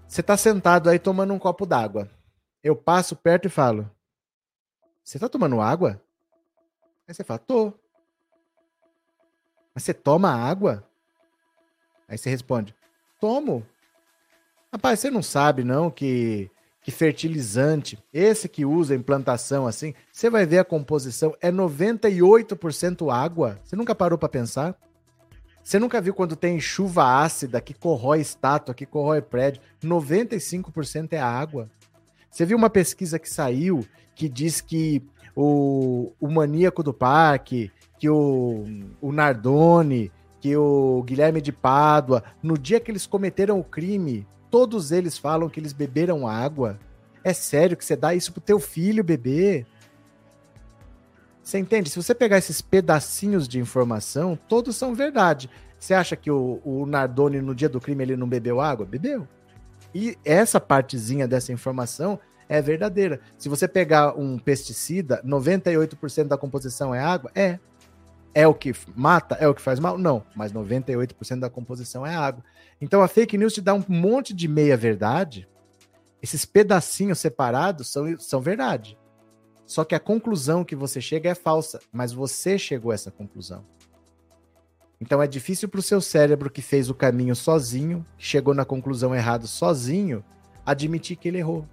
Você 0.07 0.23
tá 0.23 0.37
sentado 0.37 0.89
aí 0.89 1.01
tomando 1.01 1.35
um 1.35 1.39
copo 1.41 1.67
d'água. 1.67 2.09
Eu 2.63 2.77
passo 2.77 3.17
perto 3.17 3.47
e 3.47 3.51
falo: 3.51 3.91
Você 5.03 5.19
tá 5.19 5.29
tomando 5.29 5.61
água? 5.61 6.01
Aí 7.09 7.13
você 7.13 7.25
fala: 7.25 7.41
Tô. 7.41 7.73
Mas 9.75 9.83
você 9.83 9.93
toma 9.93 10.31
água? 10.31 10.89
Aí 12.07 12.17
você 12.17 12.31
responde: 12.31 12.73
Tomo. 13.21 13.65
Rapaz, 14.73 15.01
você 15.01 15.11
não 15.11 15.23
sabe 15.23 15.65
não 15.65 15.91
que 15.91 16.51
que 16.85 16.91
fertilizante, 16.91 17.99
esse 18.13 18.47
que 18.47 18.63
usa 18.63 18.95
em 18.95 19.01
plantação 19.01 19.67
assim, 19.67 19.95
você 20.13 20.29
vai 20.29 20.45
ver 20.45 20.59
a 20.59 20.65
composição 20.65 21.35
é 21.41 21.51
98% 21.51 23.11
água. 23.11 23.59
Você 23.65 23.75
nunca 23.75 23.95
parou 23.95 24.19
para 24.19 24.29
pensar? 24.29 24.77
Você 25.63 25.79
nunca 25.79 25.99
viu 25.99 26.13
quando 26.13 26.37
tem 26.37 26.61
chuva 26.61 27.23
ácida 27.23 27.59
que 27.59 27.73
corrói 27.73 28.21
estátua, 28.21 28.75
que 28.75 28.85
corrói 28.85 29.23
prédio? 29.23 29.63
95% 29.83 31.15
é 31.15 31.19
água. 31.19 31.71
Você 32.31 32.45
viu 32.45 32.59
uma 32.59 32.69
pesquisa 32.69 33.19
que 33.19 33.31
saiu 33.31 33.87
que 34.15 34.29
diz 34.29 34.61
que 34.61 35.03
o, 35.35 36.13
o 36.21 36.31
maníaco 36.31 36.83
do 36.83 36.93
parque, 36.93 37.73
que 37.99 38.11
o, 38.11 38.67
o 39.01 39.11
Nardoni, 39.11 40.13
que 40.45 40.55
o 40.59 41.03
Guilherme 41.07 41.41
de 41.41 41.51
Pádua, 41.51 42.23
no 42.43 42.59
dia 42.59 42.79
que 42.79 42.91
eles 42.91 43.07
cometeram 43.07 43.59
o 43.59 43.65
crime, 43.65 44.27
todos 44.51 44.93
eles 44.93 45.17
falam 45.17 45.49
que 45.49 45.59
eles 45.59 45.73
beberam 45.73 46.29
água. 46.29 46.79
É 47.25 47.33
sério 47.33 47.79
que 47.79 47.83
você 47.83 47.97
dá 47.97 48.15
isso 48.15 48.31
pro 48.31 48.43
teu 48.43 48.61
filho 48.61 49.03
beber? 49.03 49.67
Você 51.43 51.59
entende? 51.59 51.89
Se 51.89 51.97
você 51.97 52.15
pegar 52.15 52.37
esses 52.37 52.61
pedacinhos 52.61 53.49
de 53.49 53.59
informação, 53.59 54.39
todos 54.47 54.77
são 54.77 54.95
verdade. 54.95 55.49
Você 55.79 55.95
acha 55.95 56.15
que 56.15 56.31
o, 56.31 56.61
o 56.63 56.85
Nardoni, 56.85 57.41
no 57.41 57.55
dia 57.55 57.71
do 57.71 57.81
crime, 57.81 58.05
ele 58.05 58.15
não 58.15 58.29
bebeu 58.29 58.61
água? 58.61 58.85
Bebeu. 58.85 59.27
E 59.95 60.19
essa 60.27 60.61
partezinha 60.61 61.27
dessa 61.27 61.55
informação 61.55 62.21
é 62.51 62.61
verdadeira. 62.61 63.19
Se 63.39 63.49
você 63.49 63.67
pegar 63.67 64.13
um 64.15 64.39
pesticida, 64.39 65.23
98% 65.25 66.25
da 66.25 66.37
composição 66.37 66.95
é 66.95 67.01
água? 67.01 67.31
É. 67.35 67.59
É 68.35 68.49
o 68.49 68.55
que 68.55 68.75
mata? 68.97 69.37
É 69.37 69.47
o 69.47 69.55
que 69.55 69.63
faz 69.63 69.79
mal? 69.79 69.97
Não. 69.97 70.25
Mas 70.35 70.53
98% 70.53 71.39
da 71.39 71.49
composição 71.49 72.05
é 72.05 72.15
água. 72.15 72.45
Então 72.81 73.01
a 73.01 73.09
fake 73.09 73.39
news 73.39 73.55
te 73.55 73.61
dá 73.61 73.73
um 73.73 73.85
monte 73.89 74.35
de 74.35 74.49
meia-verdade. 74.49 75.49
Esses 76.21 76.45
pedacinhos 76.45 77.21
separados 77.21 77.89
são, 77.89 78.19
são 78.19 78.41
verdade. 78.41 78.99
Só 79.65 79.85
que 79.85 79.95
a 79.95 80.01
conclusão 80.01 80.65
que 80.65 80.75
você 80.75 81.01
chega 81.01 81.31
é 81.31 81.35
falsa, 81.35 81.81
mas 81.93 82.13
você 82.13 82.59
chegou 82.59 82.91
a 82.91 82.95
essa 82.95 83.11
conclusão. 83.11 83.65
Então 85.01 85.23
é 85.23 85.27
difícil 85.27 85.69
para 85.69 85.81
o 85.81 85.83
seu 85.83 86.01
cérebro 86.01 86.51
que 86.51 86.63
fez 86.63 86.91
o 86.91 86.95
caminho 86.95 87.37
sozinho, 87.37 88.05
que 88.19 88.27
chegou 88.27 88.55
na 88.55 88.65
conclusão 88.65 89.15
errada 89.15 89.47
sozinho, 89.47 90.25
admitir 90.65 91.17
que 91.17 91.29
ele 91.29 91.39
errou. 91.39 91.67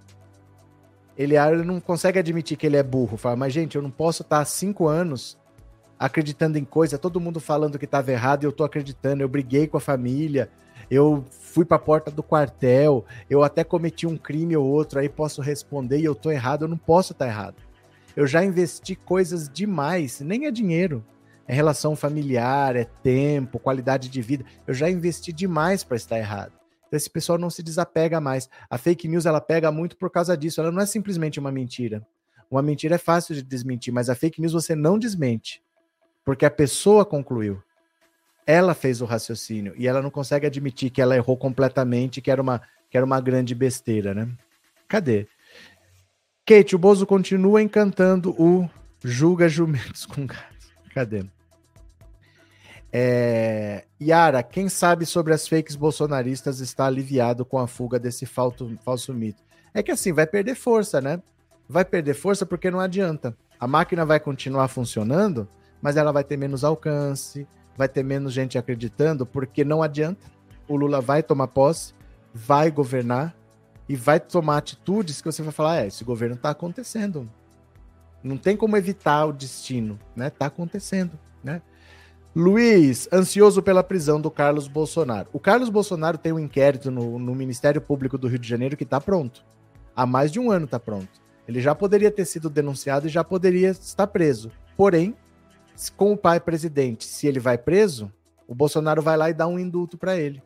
Ele, 1.16 1.36
ele 1.36 1.62
não 1.64 1.80
consegue 1.80 2.18
admitir 2.18 2.56
que 2.56 2.66
ele 2.66 2.76
é 2.76 2.82
burro. 2.82 3.16
Fala, 3.16 3.36
mas 3.36 3.52
gente, 3.52 3.76
eu 3.76 3.82
não 3.82 3.90
posso 3.90 4.22
estar 4.22 4.40
há 4.40 4.44
cinco 4.44 4.86
anos 4.88 5.38
acreditando 6.02 6.58
em 6.58 6.64
coisa, 6.64 6.98
todo 6.98 7.20
mundo 7.20 7.38
falando 7.38 7.78
que 7.78 7.84
estava 7.84 8.10
errado 8.10 8.42
e 8.42 8.46
eu 8.46 8.50
estou 8.50 8.66
acreditando. 8.66 9.22
Eu 9.22 9.28
briguei 9.28 9.68
com 9.68 9.76
a 9.76 9.80
família, 9.80 10.50
eu 10.90 11.24
fui 11.30 11.64
para 11.64 11.76
a 11.76 11.80
porta 11.80 12.10
do 12.10 12.24
quartel, 12.24 13.04
eu 13.30 13.44
até 13.44 13.62
cometi 13.62 14.04
um 14.04 14.16
crime 14.16 14.56
ou 14.56 14.66
outro, 14.66 14.98
aí 14.98 15.08
posso 15.08 15.40
responder 15.40 16.00
e 16.00 16.04
eu 16.04 16.14
tô 16.14 16.32
errado, 16.32 16.62
eu 16.62 16.68
não 16.68 16.76
posso 16.76 17.12
estar 17.12 17.26
tá 17.26 17.30
errado. 17.30 17.62
Eu 18.16 18.26
já 18.26 18.44
investi 18.44 18.96
coisas 18.96 19.48
demais, 19.48 20.20
nem 20.20 20.46
é 20.46 20.50
dinheiro, 20.50 21.04
é 21.46 21.54
relação 21.54 21.94
familiar, 21.94 22.74
é 22.74 22.84
tempo, 22.84 23.60
qualidade 23.60 24.08
de 24.08 24.20
vida. 24.20 24.44
Eu 24.66 24.74
já 24.74 24.90
investi 24.90 25.32
demais 25.32 25.84
para 25.84 25.96
estar 25.96 26.18
errado. 26.18 26.52
Então 26.88 26.96
esse 26.96 27.08
pessoal 27.08 27.38
não 27.38 27.48
se 27.48 27.62
desapega 27.62 28.20
mais. 28.20 28.50
A 28.68 28.76
fake 28.76 29.06
news 29.06 29.24
ela 29.24 29.40
pega 29.40 29.70
muito 29.70 29.96
por 29.96 30.10
causa 30.10 30.36
disso. 30.36 30.60
Ela 30.60 30.72
não 30.72 30.82
é 30.82 30.86
simplesmente 30.86 31.38
uma 31.38 31.52
mentira. 31.52 32.04
Uma 32.50 32.60
mentira 32.60 32.96
é 32.96 32.98
fácil 32.98 33.36
de 33.36 33.42
desmentir, 33.42 33.94
mas 33.94 34.10
a 34.10 34.14
fake 34.16 34.40
news 34.40 34.52
você 34.52 34.74
não 34.74 34.98
desmente, 34.98 35.62
porque 36.24 36.46
a 36.46 36.50
pessoa 36.50 37.04
concluiu 37.04 37.62
ela 38.46 38.74
fez 38.74 39.00
o 39.00 39.04
raciocínio 39.04 39.74
e 39.76 39.86
ela 39.86 40.02
não 40.02 40.10
consegue 40.10 40.46
admitir 40.46 40.90
que 40.90 41.00
ela 41.00 41.16
errou 41.16 41.36
completamente, 41.36 42.20
que 42.20 42.30
era 42.30 42.42
uma, 42.42 42.60
que 42.90 42.96
era 42.96 43.06
uma 43.06 43.20
grande 43.20 43.54
besteira, 43.54 44.14
né? 44.14 44.28
Cadê? 44.88 45.26
Kate, 46.44 46.74
o 46.74 46.78
Bozo 46.78 47.06
continua 47.06 47.62
encantando 47.62 48.30
o 48.32 48.68
julga 49.02 49.48
jumentos 49.48 50.04
com 50.06 50.26
gatos. 50.26 50.72
Cadê? 50.92 51.24
É... 52.92 53.84
Yara, 54.00 54.42
quem 54.42 54.68
sabe 54.68 55.06
sobre 55.06 55.32
as 55.32 55.48
fakes 55.48 55.76
bolsonaristas 55.76 56.60
está 56.60 56.86
aliviado 56.86 57.44
com 57.44 57.58
a 57.58 57.66
fuga 57.66 57.98
desse 57.98 58.26
falso, 58.26 58.76
falso 58.84 59.14
mito. 59.14 59.42
É 59.72 59.82
que 59.82 59.90
assim, 59.90 60.12
vai 60.12 60.26
perder 60.26 60.56
força, 60.56 61.00
né? 61.00 61.22
Vai 61.68 61.84
perder 61.84 62.14
força 62.14 62.44
porque 62.44 62.70
não 62.70 62.80
adianta. 62.80 63.34
A 63.58 63.66
máquina 63.66 64.04
vai 64.04 64.20
continuar 64.20 64.68
funcionando, 64.68 65.48
mas 65.82 65.96
ela 65.96 66.12
vai 66.12 66.22
ter 66.22 66.36
menos 66.36 66.62
alcance, 66.62 67.46
vai 67.76 67.88
ter 67.88 68.04
menos 68.04 68.32
gente 68.32 68.56
acreditando, 68.56 69.26
porque 69.26 69.64
não 69.64 69.82
adianta. 69.82 70.30
O 70.68 70.76
Lula 70.76 71.00
vai 71.00 71.22
tomar 71.22 71.48
posse, 71.48 71.92
vai 72.32 72.70
governar 72.70 73.34
e 73.88 73.96
vai 73.96 74.20
tomar 74.20 74.58
atitudes 74.58 75.20
que 75.20 75.30
você 75.30 75.42
vai 75.42 75.52
falar: 75.52 75.82
é, 75.82 75.88
esse 75.88 76.04
governo 76.04 76.36
está 76.36 76.50
acontecendo. 76.50 77.28
Não 78.22 78.36
tem 78.36 78.56
como 78.56 78.76
evitar 78.76 79.26
o 79.26 79.32
destino, 79.32 79.98
né? 80.14 80.30
Tá 80.30 80.46
acontecendo, 80.46 81.18
né? 81.42 81.60
Luiz, 82.34 83.08
ansioso 83.12 83.60
pela 83.62 83.82
prisão 83.82 84.20
do 84.20 84.30
Carlos 84.30 84.66
Bolsonaro. 84.68 85.28
O 85.32 85.40
Carlos 85.40 85.68
Bolsonaro 85.68 86.16
tem 86.16 86.32
um 86.32 86.38
inquérito 86.38 86.90
no, 86.90 87.18
no 87.18 87.34
Ministério 87.34 87.80
Público 87.80 88.16
do 88.16 88.28
Rio 88.28 88.38
de 88.38 88.48
Janeiro 88.48 88.76
que 88.76 88.84
está 88.84 89.00
pronto. 89.00 89.44
Há 89.94 90.06
mais 90.06 90.32
de 90.32 90.40
um 90.40 90.50
ano 90.50 90.64
está 90.64 90.80
pronto. 90.80 91.20
Ele 91.46 91.60
já 91.60 91.74
poderia 91.74 92.10
ter 92.10 92.24
sido 92.24 92.48
denunciado 92.48 93.06
e 93.06 93.10
já 93.10 93.22
poderia 93.22 93.70
estar 93.70 94.06
preso. 94.06 94.50
Porém, 94.76 95.14
com 95.90 96.12
o 96.12 96.16
pai 96.16 96.40
presidente, 96.40 97.04
se 97.04 97.26
ele 97.26 97.40
vai 97.40 97.56
preso, 97.58 98.12
o 98.46 98.54
Bolsonaro 98.54 99.02
vai 99.02 99.16
lá 99.16 99.30
e 99.30 99.34
dá 99.34 99.46
um 99.46 99.58
indulto 99.58 99.96
para 99.96 100.16
ele. 100.16 100.42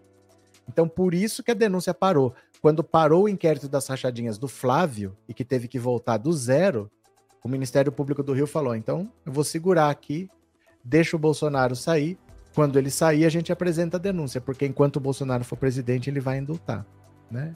Então, 0.68 0.88
por 0.88 1.14
isso 1.14 1.42
que 1.42 1.50
a 1.50 1.54
denúncia 1.54 1.94
parou. 1.94 2.34
Quando 2.60 2.82
parou 2.82 3.24
o 3.24 3.28
inquérito 3.28 3.68
das 3.68 3.86
rachadinhas 3.86 4.38
do 4.38 4.48
Flávio 4.48 5.16
e 5.28 5.34
que 5.34 5.44
teve 5.44 5.68
que 5.68 5.78
voltar 5.78 6.16
do 6.16 6.32
zero, 6.32 6.90
o 7.42 7.48
Ministério 7.48 7.92
Público 7.92 8.22
do 8.22 8.32
Rio 8.32 8.46
falou: 8.46 8.74
então, 8.74 9.10
eu 9.24 9.32
vou 9.32 9.44
segurar 9.44 9.90
aqui, 9.90 10.28
deixa 10.84 11.16
o 11.16 11.18
Bolsonaro 11.18 11.76
sair. 11.76 12.18
Quando 12.54 12.78
ele 12.78 12.90
sair, 12.90 13.26
a 13.26 13.28
gente 13.28 13.52
apresenta 13.52 13.98
a 13.98 14.00
denúncia, 14.00 14.40
porque 14.40 14.66
enquanto 14.66 14.96
o 14.96 15.00
Bolsonaro 15.00 15.44
for 15.44 15.56
presidente, 15.56 16.08
ele 16.08 16.20
vai 16.20 16.38
indultar. 16.38 16.86
Né? 17.30 17.54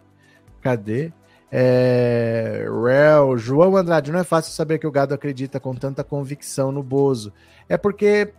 Cadê? 0.60 1.10
É, 1.52 2.64
Real, 2.84 3.36
João 3.36 3.76
Andrade, 3.76 4.12
não 4.12 4.20
é 4.20 4.24
fácil 4.24 4.52
saber 4.52 4.78
que 4.78 4.86
o 4.86 4.92
gado 4.92 5.14
acredita 5.14 5.58
com 5.58 5.74
tanta 5.74 6.04
convicção 6.04 6.70
no 6.70 6.82
Bozo. 6.82 7.32
É 7.68 7.76
porque 7.76 8.32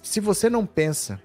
se 0.00 0.18
você 0.18 0.50
não 0.50 0.66
pensa, 0.66 1.20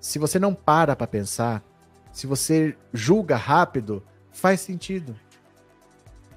se 0.00 0.18
você 0.18 0.38
não 0.38 0.54
para 0.54 0.96
para 0.96 1.06
pensar, 1.06 1.62
se 2.10 2.26
você 2.26 2.76
julga 2.92 3.36
rápido, 3.36 4.02
faz 4.32 4.60
sentido. 4.60 5.14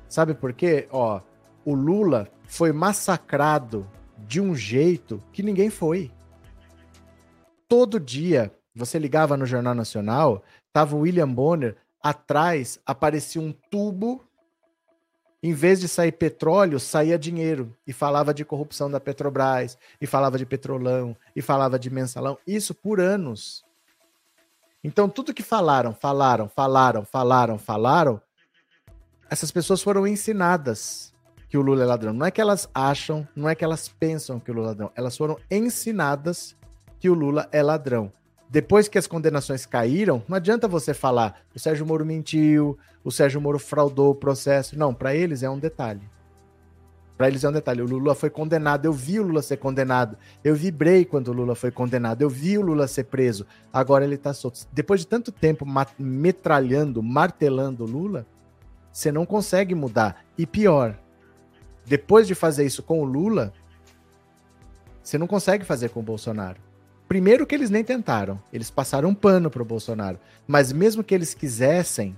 Sabe 0.09 0.33
por 0.33 0.53
quê? 0.53 0.87
Ó, 0.91 1.21
o 1.63 1.73
Lula 1.73 2.29
foi 2.45 2.71
massacrado 2.71 3.89
de 4.17 4.41
um 4.41 4.55
jeito 4.55 5.21
que 5.31 5.43
ninguém 5.43 5.69
foi. 5.69 6.11
Todo 7.67 7.99
dia, 7.99 8.51
você 8.73 8.97
ligava 8.97 9.37
no 9.37 9.45
Jornal 9.45 9.75
Nacional, 9.75 10.43
tava 10.71 10.95
o 10.95 10.99
William 10.99 11.29
Bonner 11.29 11.75
atrás 12.01 12.79
aparecia 12.85 13.41
um 13.41 13.51
tubo, 13.51 14.23
em 15.41 15.53
vez 15.53 15.79
de 15.79 15.87
sair 15.87 16.11
petróleo, 16.11 16.79
saía 16.79 17.17
dinheiro. 17.17 17.75
E 17.85 17.93
falava 17.93 18.33
de 18.33 18.43
corrupção 18.43 18.89
da 18.89 18.99
Petrobras, 18.99 19.77
e 20.01 20.07
falava 20.07 20.37
de 20.37 20.45
petrolão, 20.45 21.15
e 21.35 21.41
falava 21.41 21.77
de 21.77 21.89
mensalão, 21.89 22.37
isso 22.45 22.73
por 22.73 22.99
anos. 22.99 23.63
Então, 24.83 25.09
tudo 25.09 25.33
que 25.33 25.43
falaram, 25.43 25.93
falaram, 25.93 26.47
falaram, 26.49 27.05
falaram, 27.05 27.57
falaram, 27.57 28.21
essas 29.29 29.51
pessoas 29.51 29.81
foram 29.81 30.07
ensinadas 30.07 31.13
que 31.49 31.57
o 31.57 31.61
Lula 31.61 31.83
é 31.83 31.85
ladrão. 31.85 32.13
Não 32.13 32.25
é 32.25 32.31
que 32.31 32.41
elas 32.41 32.69
acham, 32.73 33.27
não 33.35 33.49
é 33.49 33.55
que 33.55 33.63
elas 33.63 33.89
pensam 33.89 34.39
que 34.39 34.51
o 34.51 34.53
Lula 34.53 34.67
é 34.67 34.69
ladrão, 34.69 34.91
elas 34.95 35.17
foram 35.17 35.37
ensinadas 35.51 36.55
que 36.99 37.09
o 37.09 37.13
Lula 37.13 37.47
é 37.51 37.61
ladrão 37.61 38.11
depois 38.49 38.87
que 38.87 38.97
as 38.97 39.07
condenações 39.07 39.65
caíram, 39.65 40.23
não 40.27 40.37
adianta 40.37 40.67
você 40.67 40.93
falar 40.93 41.41
o 41.53 41.59
Sérgio 41.59 41.85
Moro 41.85 42.05
mentiu, 42.05 42.77
o 43.03 43.11
Sérgio 43.11 43.41
Moro 43.41 43.59
fraudou 43.59 44.11
o 44.11 44.15
processo. 44.15 44.77
Não, 44.77 44.93
para 44.93 45.15
eles 45.15 45.43
é 45.43 45.49
um 45.49 45.59
detalhe. 45.59 46.01
Para 47.17 47.27
eles 47.27 47.43
é 47.43 47.49
um 47.49 47.51
detalhe. 47.51 47.81
O 47.81 47.85
Lula 47.85 48.13
foi 48.13 48.29
condenado. 48.29 48.85
Eu 48.85 48.93
vi 48.93 49.19
o 49.19 49.23
Lula 49.23 49.41
ser 49.41 49.57
condenado. 49.57 50.17
Eu 50.43 50.55
vibrei 50.55 51.03
quando 51.03 51.29
o 51.29 51.33
Lula 51.33 51.55
foi 51.55 51.71
condenado. 51.71 52.21
Eu 52.21 52.29
vi 52.29 52.57
o 52.57 52.61
Lula 52.61 52.87
ser 52.87 53.05
preso. 53.05 53.45
Agora 53.73 54.05
ele 54.05 54.15
está 54.15 54.33
solto. 54.33 54.67
Depois 54.71 54.99
de 54.99 55.07
tanto 55.07 55.31
tempo 55.31 55.65
metralhando, 55.97 57.01
martelando 57.01 57.83
o 57.83 57.87
Lula, 57.87 58.25
você 58.91 59.11
não 59.11 59.25
consegue 59.25 59.73
mudar. 59.73 60.23
E 60.37 60.45
pior, 60.45 60.95
depois 61.85 62.27
de 62.27 62.35
fazer 62.35 62.65
isso 62.65 62.83
com 62.83 63.01
o 63.01 63.05
Lula, 63.05 63.51
você 65.01 65.17
não 65.17 65.25
consegue 65.25 65.65
fazer 65.65 65.89
com 65.89 66.01
o 66.01 66.03
Bolsonaro. 66.03 66.66
Primeiro 67.07 67.47
que 67.47 67.55
eles 67.55 67.69
nem 67.69 67.83
tentaram. 67.83 68.41
Eles 68.51 68.69
passaram 68.69 69.09
um 69.09 69.15
pano 69.15 69.49
pro 69.49 69.63
Bolsonaro. 69.63 70.19
Mas 70.45 70.71
mesmo 70.71 71.03
que 71.03 71.15
eles 71.15 71.33
quisessem, 71.33 72.17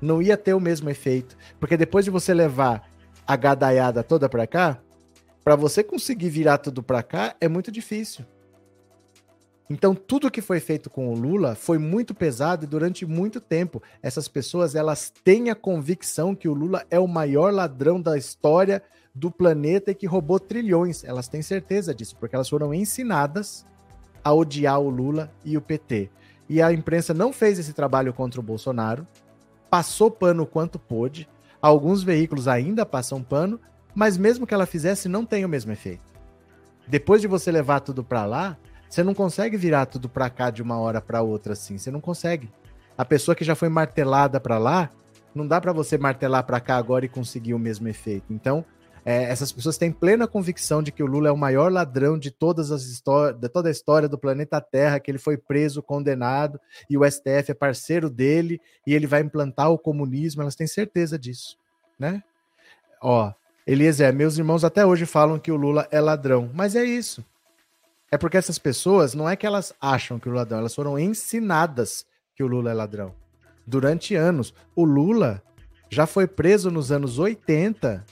não 0.00 0.20
ia 0.20 0.36
ter 0.36 0.54
o 0.54 0.60
mesmo 0.60 0.90
efeito. 0.90 1.36
Porque 1.58 1.76
depois 1.76 2.04
de 2.04 2.10
você 2.10 2.34
levar 2.34 2.88
a 3.26 3.34
gadaiada 3.34 4.02
toda 4.02 4.28
para 4.28 4.46
cá, 4.46 4.78
para 5.42 5.56
você 5.56 5.82
conseguir 5.82 6.28
virar 6.28 6.58
tudo 6.58 6.82
para 6.82 7.02
cá 7.02 7.34
é 7.40 7.48
muito 7.48 7.72
difícil. 7.72 8.24
Então, 9.68 9.96
tudo 9.96 10.30
que 10.30 10.40
foi 10.40 10.60
feito 10.60 10.88
com 10.88 11.12
o 11.12 11.14
Lula 11.14 11.56
foi 11.56 11.76
muito 11.76 12.14
pesado 12.14 12.64
e 12.64 12.68
durante 12.68 13.04
muito 13.04 13.40
tempo 13.40 13.82
essas 14.00 14.28
pessoas 14.28 14.76
elas 14.76 15.12
têm 15.24 15.50
a 15.50 15.56
convicção 15.56 16.36
que 16.36 16.48
o 16.48 16.54
Lula 16.54 16.84
é 16.88 17.00
o 17.00 17.08
maior 17.08 17.52
ladrão 17.52 18.00
da 18.00 18.16
história 18.16 18.80
do 19.12 19.28
planeta 19.28 19.90
e 19.90 19.94
que 19.94 20.06
roubou 20.06 20.38
trilhões. 20.38 21.02
Elas 21.02 21.26
têm 21.26 21.42
certeza 21.42 21.92
disso, 21.92 22.16
porque 22.16 22.36
elas 22.36 22.48
foram 22.48 22.72
ensinadas 22.72 23.66
a 24.26 24.32
odiar 24.32 24.80
o 24.80 24.88
Lula 24.88 25.30
e 25.44 25.56
o 25.56 25.60
PT. 25.60 26.10
E 26.48 26.60
a 26.60 26.72
imprensa 26.72 27.14
não 27.14 27.32
fez 27.32 27.58
esse 27.58 27.72
trabalho 27.72 28.12
contra 28.12 28.40
o 28.40 28.42
Bolsonaro, 28.42 29.06
passou 29.70 30.10
pano 30.10 30.46
quanto 30.46 30.78
pôde, 30.78 31.28
Alguns 31.60 32.02
veículos 32.02 32.46
ainda 32.46 32.84
passam 32.84 33.22
pano, 33.22 33.58
mas 33.94 34.16
mesmo 34.16 34.46
que 34.46 34.54
ela 34.54 34.66
fizesse, 34.66 35.08
não 35.08 35.24
tem 35.24 35.44
o 35.44 35.48
mesmo 35.48 35.72
efeito. 35.72 36.04
Depois 36.86 37.20
de 37.20 37.26
você 37.26 37.50
levar 37.50 37.80
tudo 37.80 38.04
para 38.04 38.24
lá, 38.24 38.56
você 38.88 39.02
não 39.02 39.14
consegue 39.14 39.56
virar 39.56 39.86
tudo 39.86 40.08
para 40.08 40.30
cá 40.30 40.50
de 40.50 40.62
uma 40.62 40.78
hora 40.78 41.00
para 41.00 41.22
outra 41.22 41.54
assim. 41.54 41.78
Você 41.78 41.90
não 41.90 42.00
consegue. 42.00 42.48
A 42.96 43.04
pessoa 43.04 43.34
que 43.34 43.44
já 43.44 43.54
foi 43.54 43.68
martelada 43.68 44.38
para 44.38 44.58
lá, 44.58 44.90
não 45.34 45.46
dá 45.46 45.60
para 45.60 45.72
você 45.72 45.98
martelar 45.98 46.44
para 46.44 46.60
cá 46.60 46.76
agora 46.76 47.04
e 47.04 47.08
conseguir 47.08 47.54
o 47.54 47.58
mesmo 47.58 47.88
efeito. 47.88 48.32
Então, 48.32 48.64
é, 49.08 49.22
essas 49.30 49.52
pessoas 49.52 49.78
têm 49.78 49.92
plena 49.92 50.26
convicção 50.26 50.82
de 50.82 50.90
que 50.90 51.00
o 51.00 51.06
Lula 51.06 51.28
é 51.28 51.32
o 51.32 51.36
maior 51.36 51.70
ladrão 51.70 52.18
de 52.18 52.28
todas 52.28 52.72
as 52.72 52.82
histórias, 52.86 53.40
de 53.40 53.48
toda 53.48 53.68
a 53.68 53.70
história 53.70 54.08
do 54.08 54.18
planeta 54.18 54.60
Terra, 54.60 54.98
que 54.98 55.08
ele 55.08 55.18
foi 55.18 55.36
preso, 55.36 55.80
condenado, 55.80 56.58
e 56.90 56.98
o 56.98 57.08
STF 57.08 57.52
é 57.52 57.54
parceiro 57.54 58.10
dele, 58.10 58.60
e 58.84 58.92
ele 58.92 59.06
vai 59.06 59.20
implantar 59.20 59.70
o 59.70 59.78
comunismo, 59.78 60.42
elas 60.42 60.56
têm 60.56 60.66
certeza 60.66 61.16
disso, 61.16 61.56
né? 61.96 62.20
Ó, 63.00 63.32
Eliezer, 63.64 64.12
meus 64.12 64.38
irmãos 64.38 64.64
até 64.64 64.84
hoje 64.84 65.06
falam 65.06 65.38
que 65.38 65.52
o 65.52 65.56
Lula 65.56 65.86
é 65.92 66.00
ladrão, 66.00 66.50
mas 66.52 66.74
é 66.74 66.84
isso. 66.84 67.24
É 68.10 68.18
porque 68.18 68.36
essas 68.36 68.58
pessoas, 68.58 69.14
não 69.14 69.30
é 69.30 69.36
que 69.36 69.46
elas 69.46 69.72
acham 69.80 70.18
que 70.18 70.28
o 70.28 70.32
Lula 70.32 70.40
é 70.40 70.42
ladrão, 70.42 70.58
elas 70.58 70.74
foram 70.74 70.98
ensinadas 70.98 72.04
que 72.34 72.42
o 72.42 72.48
Lula 72.48 72.72
é 72.72 72.74
ladrão. 72.74 73.14
Durante 73.64 74.16
anos. 74.16 74.52
O 74.74 74.84
Lula 74.84 75.40
já 75.88 76.06
foi 76.06 76.26
preso 76.26 76.72
nos 76.72 76.90
anos 76.90 77.20
80 77.20 78.04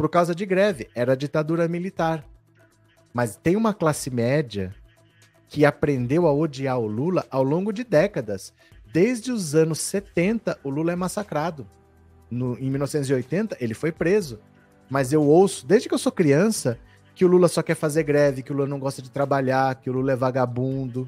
por 0.00 0.08
causa 0.08 0.34
de 0.34 0.46
greve. 0.46 0.88
Era 0.94 1.14
ditadura 1.14 1.68
militar. 1.68 2.24
Mas 3.12 3.36
tem 3.36 3.54
uma 3.54 3.74
classe 3.74 4.08
média 4.08 4.74
que 5.46 5.66
aprendeu 5.66 6.26
a 6.26 6.32
odiar 6.32 6.78
o 6.78 6.86
Lula 6.86 7.26
ao 7.30 7.42
longo 7.42 7.70
de 7.70 7.84
décadas. 7.84 8.54
Desde 8.90 9.30
os 9.30 9.54
anos 9.54 9.78
70, 9.80 10.58
o 10.64 10.70
Lula 10.70 10.92
é 10.92 10.96
massacrado. 10.96 11.68
No, 12.30 12.58
em 12.58 12.70
1980, 12.70 13.58
ele 13.60 13.74
foi 13.74 13.92
preso. 13.92 14.40
Mas 14.88 15.12
eu 15.12 15.22
ouço, 15.22 15.66
desde 15.66 15.86
que 15.86 15.94
eu 15.94 15.98
sou 15.98 16.10
criança, 16.10 16.78
que 17.14 17.22
o 17.22 17.28
Lula 17.28 17.46
só 17.46 17.62
quer 17.62 17.74
fazer 17.74 18.02
greve, 18.04 18.42
que 18.42 18.52
o 18.52 18.56
Lula 18.56 18.68
não 18.68 18.78
gosta 18.78 19.02
de 19.02 19.10
trabalhar, 19.10 19.74
que 19.74 19.90
o 19.90 19.92
Lula 19.92 20.12
é 20.12 20.16
vagabundo. 20.16 21.06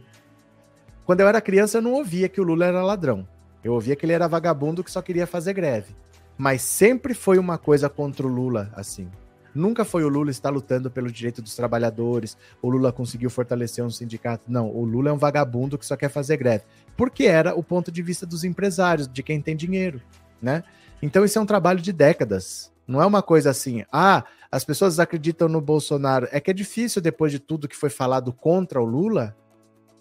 Quando 1.07 1.21
eu 1.21 1.29
era 1.29 1.41
criança, 1.41 1.79
eu 1.79 1.83
não 1.83 1.95
ouvia 1.95 2.29
que 2.29 2.43
o 2.43 2.45
Lula 2.45 2.67
era 2.67 2.85
ladrão. 2.85 3.27
Eu 3.65 3.73
ouvia 3.73 3.97
que 3.97 4.05
ele 4.05 4.13
era 4.13 4.29
vagabundo 4.29 4.85
que 4.85 4.91
só 4.91 5.01
queria 5.01 5.27
fazer 5.27 5.55
greve 5.55 5.95
mas 6.43 6.61
sempre 6.63 7.15
foi 7.15 7.39
uma 7.39 7.57
coisa 7.57 7.89
contra 7.89 8.27
o 8.27 8.29
Lula, 8.29 8.69
assim. 8.75 9.09
Nunca 9.55 9.85
foi 9.85 10.03
o 10.03 10.09
Lula 10.09 10.29
estar 10.29 10.51
lutando 10.51 10.91
pelo 10.91 11.09
direito 11.09 11.41
dos 11.41 11.55
trabalhadores, 11.55 12.37
o 12.61 12.69
Lula 12.69 12.93
conseguiu 12.93 13.31
fortalecer 13.31 13.85
um 13.85 13.91
sindicato. 13.91 14.51
Não, 14.51 14.69
o 14.69 14.85
Lula 14.85 15.11
é 15.11 15.13
um 15.13 15.19
vagabundo 15.19 15.79
que 15.79 15.87
só 15.87 15.97
quer 15.97 16.09
fazer 16.09 16.37
greve. 16.39 16.65
Porque 16.97 17.27
era 17.27 17.55
o 17.55 17.63
ponto 17.63 17.93
de 17.93 18.03
vista 18.03 18.27
dos 18.27 18.43
empresários, 18.43 19.07
de 19.07 19.23
quem 19.23 19.41
tem 19.41 19.55
dinheiro, 19.55 20.03
né? 20.43 20.65
Então 21.01 21.25
isso 21.25 21.39
é 21.39 21.43
um 21.43 21.47
trabalho 21.47 21.81
de 21.81 21.93
décadas. 21.93 22.73
Não 22.89 23.01
é 23.01 23.07
uma 23.07 23.23
coisa 23.23 23.51
assim, 23.51 23.85
ah, 23.93 24.25
as 24.51 24.65
pessoas 24.65 24.99
acreditam 24.99 25.49
no 25.49 25.61
Bolsonaro. 25.61 26.27
É 26.33 26.41
que 26.41 26.51
é 26.51 26.55
difícil, 26.55 27.01
depois 27.01 27.31
de 27.31 27.39
tudo 27.39 27.69
que 27.69 27.77
foi 27.77 27.89
falado 27.89 28.33
contra 28.33 28.83
o 28.83 28.85
Lula, 28.85 29.37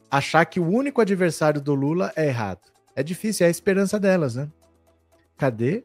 achar 0.09 0.43
que 0.45 0.59
o 0.59 0.67
único 0.67 1.01
adversário 1.01 1.61
do 1.61 1.75
Lula 1.75 2.11
é 2.15 2.25
errado. 2.25 2.71
É 2.95 3.03
difícil, 3.03 3.45
é 3.45 3.47
a 3.47 3.51
esperança 3.51 3.99
delas, 3.99 4.33
né? 4.33 4.49
Cadê? 5.37 5.83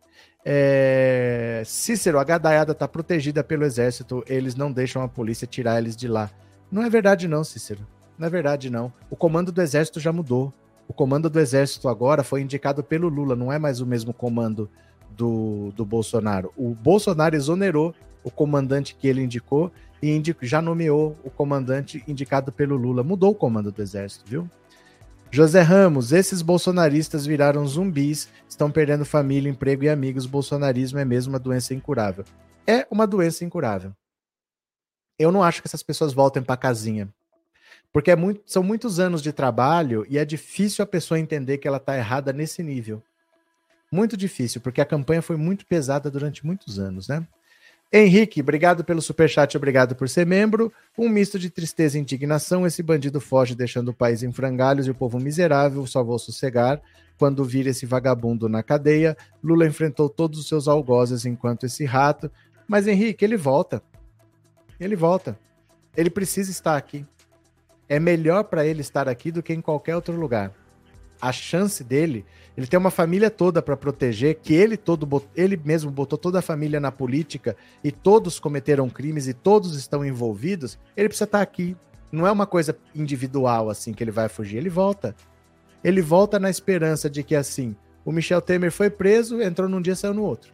É... 0.49 1.61
Cícero, 1.67 2.21
a 2.21 2.25
gadaiada 2.25 2.71
está 2.71 2.87
protegida 2.87 3.43
pelo 3.43 3.65
exército, 3.65 4.23
eles 4.29 4.55
não 4.55 4.71
deixam 4.71 5.03
a 5.03 5.09
polícia 5.09 5.45
tirar 5.45 5.79
eles 5.79 5.97
de 5.97 6.07
lá. 6.07 6.31
Não 6.71 6.85
é 6.85 6.89
verdade, 6.89 7.27
não, 7.27 7.43
Cícero. 7.43 7.85
Não 8.17 8.29
é 8.29 8.31
verdade, 8.31 8.71
não. 8.71 8.93
O 9.11 9.17
comando 9.17 9.51
do 9.51 9.61
exército 9.61 9.99
já 9.99 10.13
mudou. 10.13 10.55
O 10.87 10.93
comando 10.93 11.29
do 11.29 11.41
exército 11.41 11.89
agora 11.89 12.23
foi 12.23 12.43
indicado 12.43 12.85
pelo 12.85 13.09
Lula, 13.09 13.35
não 13.35 13.53
é 13.53 13.59
mais 13.59 13.81
o 13.81 13.87
mesmo 13.87 14.13
comando 14.13 14.71
do, 15.11 15.73
do 15.75 15.85
Bolsonaro. 15.85 16.53
O 16.57 16.77
Bolsonaro 16.77 17.35
exonerou 17.35 17.93
o 18.23 18.31
comandante 18.31 18.95
que 18.95 19.09
ele 19.09 19.23
indicou 19.23 19.73
e 20.01 20.23
já 20.43 20.63
nomeou 20.63 21.17
o 21.25 21.31
comandante 21.31 22.05
indicado 22.07 22.53
pelo 22.53 22.77
Lula. 22.77 23.03
Mudou 23.03 23.33
o 23.33 23.35
comando 23.35 23.73
do 23.73 23.83
exército, 23.83 24.25
viu? 24.29 24.49
José 25.31 25.61
Ramos, 25.61 26.13
esses 26.13 26.41
bolsonaristas 26.41 27.27
viraram 27.27 27.67
zumbis, 27.67 28.29
estão 28.49 28.71
perdendo 28.71 29.05
família, 29.05 29.51
emprego 29.51 29.85
e 29.85 29.89
amigos. 29.89 30.25
Bolsonarismo 30.25 30.99
é 30.99 31.05
mesmo 31.05 31.33
uma 31.33 31.39
doença 31.39 31.75
incurável. 31.75 32.25
É 32.67 32.87
uma 32.91 33.07
doença 33.07 33.45
incurável. 33.45 33.93
Eu 35.19 35.33
não 35.33 35.43
acho 35.43 35.61
que 35.61 35.69
essas 35.69 35.83
pessoas 35.83 36.13
voltem 36.13 36.43
para 36.43 36.57
casinha. 36.57 37.13
Porque 37.93 38.11
é 38.11 38.17
muito, 38.17 38.43
são 38.47 38.63
muitos 38.63 39.01
anos 39.01 39.23
de 39.23 39.33
trabalho 39.33 40.07
e 40.09 40.19
é 40.19 40.25
difícil 40.25 40.83
a 40.83 40.87
pessoa 40.87 41.19
entender 41.19 41.59
que 41.59 41.67
ela 41.67 41.79
está 41.79 41.97
errada 41.97 42.33
nesse 42.33 42.63
nível. 42.63 43.03
Muito 43.91 44.17
difícil, 44.17 44.61
porque 44.61 44.81
a 44.81 44.87
campanha 44.87 45.23
foi 45.23 45.37
muito 45.37 45.67
pesada 45.67 46.11
durante 46.11 46.45
muitos 46.45 46.79
anos, 46.79 47.09
né? 47.09 47.27
Henrique, 47.93 48.41
obrigado 48.41 48.85
pelo 48.85 49.01
superchat, 49.01 49.57
obrigado 49.57 49.95
por 49.95 50.09
ser 50.09 50.27
membro. 50.27 50.73
Um 50.99 51.09
misto 51.09 51.39
de 51.39 51.49
tristeza 51.49 51.97
e 51.97 52.01
indignação. 52.01 52.67
Esse 52.67 52.83
bandido 52.83 53.21
foge 53.21 53.55
deixando 53.55 53.89
o 53.89 53.95
país 53.95 54.23
em 54.23 54.33
frangalhos 54.33 54.87
e 54.87 54.91
o 54.91 54.95
povo 54.95 55.21
miserável 55.21 55.87
só 55.87 56.03
vou 56.03 56.19
sossegar 56.19 56.81
quando 57.17 57.45
vir 57.45 57.67
esse 57.67 57.87
vagabundo 57.87 58.49
na 58.49 58.63
cadeia. 58.63 59.17
Lula 59.43 59.67
enfrentou 59.67 60.09
todos 60.09 60.39
os 60.39 60.49
seus 60.49 60.67
algozes 60.67 61.25
enquanto 61.25 61.65
esse 61.65 61.85
rato. 61.85 62.31
Mas 62.67 62.89
Henrique, 62.89 63.25
ele 63.25 63.37
volta. 63.37 63.81
Ele 64.81 64.97
volta. 64.97 65.39
Ele 65.97 66.11
precisa 66.11 66.51
estar 66.51 66.77
aqui. 66.77 67.07
É 67.89 68.01
melhor 68.01 68.45
para 68.45 68.67
ele 68.67 68.81
estar 68.81 69.09
aqui 69.09 69.31
do 69.31 69.43
que 69.43 69.53
em 69.53 69.61
qualquer 69.61 69.95
outro 69.95 70.15
lugar 70.17 70.53
a 71.21 71.33
chance 71.33 71.83
dele, 71.83 72.25
ele 72.57 72.67
tem 72.67 72.79
uma 72.79 72.91
família 72.91 73.31
toda 73.31 73.61
para 73.61 73.77
proteger, 73.77 74.37
que 74.37 74.55
ele 74.55 74.77
todo 74.77 75.23
ele 75.35 75.61
mesmo 75.63 75.91
botou 75.91 76.19
toda 76.19 76.39
a 76.39 76.43
família 76.43 76.81
na 76.81 76.91
política 76.91 77.57
e 77.83 77.91
todos 77.91 78.39
cometeram 78.39 78.89
crimes 78.89 79.27
e 79.27 79.35
todos 79.35 79.77
estão 79.77 80.05
envolvidos, 80.05 80.79
ele 80.97 81.09
precisa 81.09 81.25
estar 81.25 81.39
tá 81.39 81.43
aqui. 81.43 81.77
Não 82.11 82.27
é 82.27 82.31
uma 82.31 82.47
coisa 82.47 82.77
individual 82.95 83.69
assim 83.69 83.93
que 83.93 84.03
ele 84.03 84.11
vai 84.11 84.29
fugir, 84.29 84.59
ele 84.59 84.71
volta. 84.71 85.15
Ele 85.85 86.01
volta 86.01 86.39
na 86.39 86.51
esperança 86.51 87.11
de 87.11 87.23
que 87.23 87.35
assim, 87.35 87.77
o 88.05 88.13
Michel 88.13 88.41
Temer 88.41 88.73
foi 88.73 88.91
preso, 88.91 89.41
entrou 89.43 89.69
num 89.69 89.83
dia, 89.83 89.95
saiu 89.95 90.15
no 90.15 90.23
outro. 90.23 90.53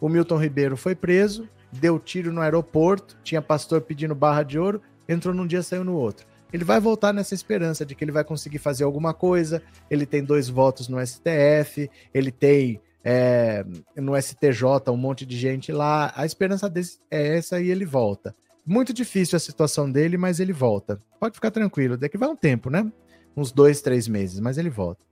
O 0.00 0.08
Milton 0.08 0.38
Ribeiro 0.38 0.76
foi 0.76 0.94
preso, 0.94 1.48
deu 1.70 1.98
tiro 1.98 2.32
no 2.32 2.40
aeroporto, 2.40 3.16
tinha 3.22 3.42
pastor 3.42 3.82
pedindo 3.82 4.14
barra 4.14 4.42
de 4.42 4.58
ouro, 4.58 4.80
entrou 5.08 5.34
num 5.34 5.46
dia, 5.46 5.62
saiu 5.62 5.84
no 5.84 5.94
outro 5.94 6.31
ele 6.52 6.64
vai 6.64 6.78
voltar 6.78 7.12
nessa 7.12 7.34
esperança 7.34 7.86
de 7.86 7.94
que 7.94 8.04
ele 8.04 8.12
vai 8.12 8.24
conseguir 8.24 8.58
fazer 8.58 8.84
alguma 8.84 9.14
coisa. 9.14 9.62
Ele 9.90 10.04
tem 10.04 10.22
dois 10.22 10.48
votos 10.48 10.86
no 10.86 11.04
STF, 11.04 11.90
ele 12.12 12.30
tem 12.30 12.80
é, 13.02 13.64
no 13.96 14.20
STJ 14.20 14.90
um 14.90 14.96
monte 14.96 15.24
de 15.24 15.36
gente 15.36 15.72
lá. 15.72 16.12
A 16.14 16.26
esperança 16.26 16.68
desse 16.68 16.98
é 17.10 17.38
essa 17.38 17.60
e 17.60 17.70
ele 17.70 17.86
volta. 17.86 18.34
Muito 18.66 18.92
difícil 18.92 19.36
a 19.36 19.40
situação 19.40 19.90
dele, 19.90 20.16
mas 20.16 20.38
ele 20.38 20.52
volta. 20.52 21.00
Pode 21.18 21.34
ficar 21.34 21.50
tranquilo, 21.50 21.96
daqui 21.96 22.18
vai 22.18 22.28
um 22.28 22.36
tempo, 22.36 22.70
né? 22.70 22.90
Uns 23.36 23.50
dois, 23.50 23.80
três 23.80 24.06
meses, 24.06 24.38
mas 24.38 24.58
ele 24.58 24.70
volta. 24.70 25.04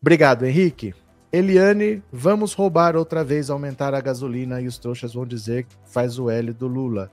Obrigado, 0.00 0.46
Henrique. 0.46 0.94
Eliane, 1.30 2.02
vamos 2.10 2.54
roubar 2.54 2.96
outra 2.96 3.22
vez, 3.22 3.50
aumentar 3.50 3.92
a 3.92 4.00
gasolina 4.00 4.62
e 4.62 4.66
os 4.66 4.78
trouxas 4.78 5.12
vão 5.12 5.26
dizer 5.26 5.64
que 5.64 5.76
faz 5.84 6.18
o 6.18 6.30
L 6.30 6.54
do 6.54 6.66
Lula 6.66 7.10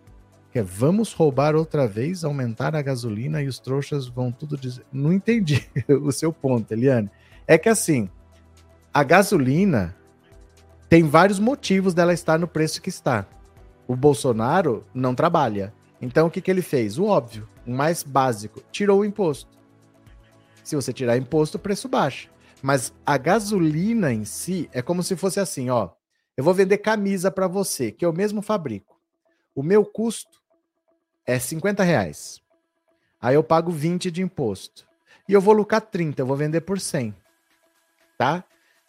que 0.55 0.59
é 0.59 0.63
vamos 0.63 1.11
roubar 1.11 1.53
outra 1.53 1.85
vez, 1.85 2.23
aumentar 2.23 2.77
a 2.77 2.81
gasolina 2.81 3.41
e 3.41 3.47
os 3.49 3.59
trouxas 3.59 4.07
vão 4.07 4.31
tudo 4.31 4.55
dizer. 4.55 4.85
Não 4.89 5.11
entendi 5.11 5.69
o 6.01 6.13
seu 6.13 6.31
ponto, 6.31 6.71
Eliane. 6.71 7.11
É 7.45 7.57
que 7.57 7.67
assim, 7.67 8.09
a 8.93 9.03
gasolina 9.03 9.93
tem 10.87 11.03
vários 11.03 11.39
motivos 11.39 11.93
dela 11.93 12.13
estar 12.13 12.39
no 12.39 12.47
preço 12.47 12.81
que 12.81 12.87
está. 12.87 13.27
O 13.85 13.97
Bolsonaro 13.97 14.85
não 14.93 15.13
trabalha. 15.13 15.73
Então 16.01 16.27
o 16.27 16.31
que, 16.31 16.39
que 16.39 16.49
ele 16.49 16.61
fez? 16.61 16.97
O 16.97 17.03
óbvio, 17.03 17.49
o 17.67 17.71
mais 17.71 18.01
básico: 18.01 18.63
tirou 18.71 19.01
o 19.01 19.05
imposto. 19.05 19.59
Se 20.63 20.73
você 20.73 20.93
tirar 20.93 21.17
imposto, 21.17 21.57
o 21.57 21.59
preço 21.59 21.89
baixa. 21.89 22.29
Mas 22.61 22.93
a 23.05 23.17
gasolina 23.17 24.13
em 24.13 24.23
si 24.23 24.69
é 24.71 24.81
como 24.81 25.03
se 25.03 25.17
fosse 25.17 25.37
assim, 25.37 25.69
ó. 25.69 25.89
Eu 26.37 26.45
vou 26.45 26.53
vender 26.53 26.77
camisa 26.77 27.29
para 27.29 27.45
você, 27.45 27.91
que 27.91 28.05
eu 28.05 28.13
mesmo 28.13 28.41
fabrico. 28.41 28.95
O 29.53 29.61
meu 29.61 29.83
custo 29.85 30.44
é 31.25 31.39
50 31.39 31.83
reais. 31.83 32.41
Aí 33.21 33.35
eu 33.35 33.43
pago 33.43 33.71
20 33.71 34.11
de 34.11 34.21
imposto. 34.21 34.85
E 35.27 35.33
eu 35.33 35.41
vou 35.41 35.53
lucrar 35.53 35.81
30, 35.81 36.21
eu 36.21 36.25
vou 36.25 36.37
vender 36.37 36.61
por 36.61 36.79
100. 36.79 37.15
Tá? 38.17 38.43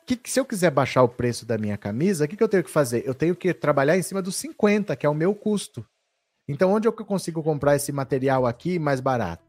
Que, 0.06 0.18
se 0.24 0.38
eu 0.38 0.44
quiser 0.44 0.70
baixar 0.70 1.02
o 1.02 1.08
preço 1.08 1.46
da 1.46 1.56
minha 1.56 1.76
camisa, 1.76 2.24
o 2.24 2.28
que, 2.28 2.36
que 2.36 2.42
eu 2.42 2.48
tenho 2.48 2.62
que 2.62 2.70
fazer? 2.70 3.02
Eu 3.06 3.14
tenho 3.14 3.34
que 3.34 3.52
trabalhar 3.54 3.96
em 3.96 4.02
cima 4.02 4.20
dos 4.20 4.36
50, 4.36 4.94
que 4.94 5.06
é 5.06 5.08
o 5.08 5.14
meu 5.14 5.34
custo. 5.34 5.84
Então, 6.46 6.72
onde 6.72 6.86
é 6.86 6.88
eu 6.88 6.92
consigo 6.92 7.42
comprar 7.42 7.74
esse 7.74 7.90
material 7.90 8.46
aqui 8.46 8.78
mais 8.78 9.00
barato? 9.00 9.42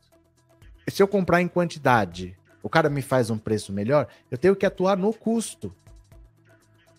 Se 0.90 1.04
eu 1.04 1.08
comprar 1.08 1.42
em 1.42 1.48
quantidade, 1.48 2.36
o 2.64 2.70
cara 2.70 2.90
me 2.90 3.02
faz 3.02 3.30
um 3.30 3.38
preço 3.38 3.72
melhor, 3.72 4.08
eu 4.32 4.38
tenho 4.38 4.56
que 4.56 4.66
atuar 4.66 4.98
no 4.98 5.14
custo. 5.14 5.72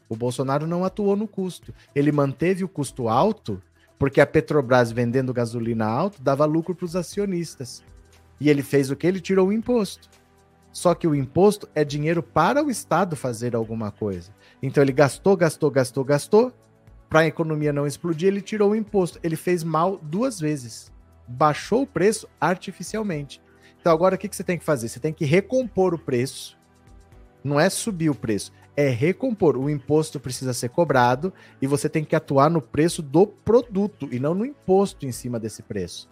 O 0.08 0.14
Bolsonaro 0.14 0.66
não 0.66 0.84
atuou 0.84 1.16
no 1.16 1.26
custo. 1.26 1.74
Ele 1.94 2.12
manteve 2.12 2.62
o 2.62 2.68
custo 2.68 3.08
alto 3.08 3.60
porque 3.98 4.20
a 4.20 4.26
Petrobras 4.26 4.92
vendendo 4.92 5.34
gasolina 5.34 5.86
alto 5.86 6.22
dava 6.22 6.44
lucro 6.44 6.74
para 6.74 6.84
os 6.84 6.94
acionistas. 6.94 7.82
E 8.40 8.48
ele 8.48 8.62
fez 8.62 8.90
o 8.90 8.96
que? 8.96 9.06
Ele 9.06 9.20
tirou 9.20 9.48
o 9.48 9.52
imposto. 9.52 10.08
Só 10.70 10.94
que 10.94 11.08
o 11.08 11.14
imposto 11.14 11.68
é 11.74 11.84
dinheiro 11.84 12.22
para 12.22 12.62
o 12.62 12.70
Estado 12.70 13.16
fazer 13.16 13.56
alguma 13.56 13.90
coisa. 13.90 14.30
Então 14.62 14.82
ele 14.82 14.92
gastou, 14.92 15.36
gastou, 15.36 15.70
gastou, 15.70 16.04
gastou. 16.04 16.52
Para 17.08 17.20
a 17.20 17.26
economia 17.26 17.72
não 17.72 17.86
explodir, 17.86 18.28
ele 18.28 18.40
tirou 18.40 18.70
o 18.70 18.76
imposto. 18.76 19.18
Ele 19.22 19.34
fez 19.34 19.64
mal 19.64 19.98
duas 20.00 20.38
vezes. 20.38 20.92
Baixou 21.26 21.82
o 21.82 21.86
preço 21.86 22.28
artificialmente. 22.40 23.42
Então 23.80 23.92
agora 23.92 24.14
o 24.14 24.18
que, 24.18 24.28
que 24.28 24.36
você 24.36 24.44
tem 24.44 24.58
que 24.58 24.64
fazer? 24.64 24.88
Você 24.88 25.00
tem 25.00 25.12
que 25.12 25.24
recompor 25.24 25.94
o 25.94 25.98
preço. 25.98 26.56
Não 27.42 27.58
é 27.58 27.70
subir 27.70 28.10
o 28.10 28.14
preço, 28.14 28.52
é 28.78 28.90
recompor. 28.90 29.56
O 29.56 29.68
imposto 29.68 30.20
precisa 30.20 30.52
ser 30.52 30.68
cobrado 30.68 31.34
e 31.60 31.66
você 31.66 31.88
tem 31.88 32.04
que 32.04 32.14
atuar 32.14 32.48
no 32.48 32.62
preço 32.62 33.02
do 33.02 33.26
produto 33.26 34.08
e 34.12 34.20
não 34.20 34.34
no 34.34 34.46
imposto 34.46 35.04
em 35.04 35.10
cima 35.10 35.40
desse 35.40 35.64
preço. 35.64 36.08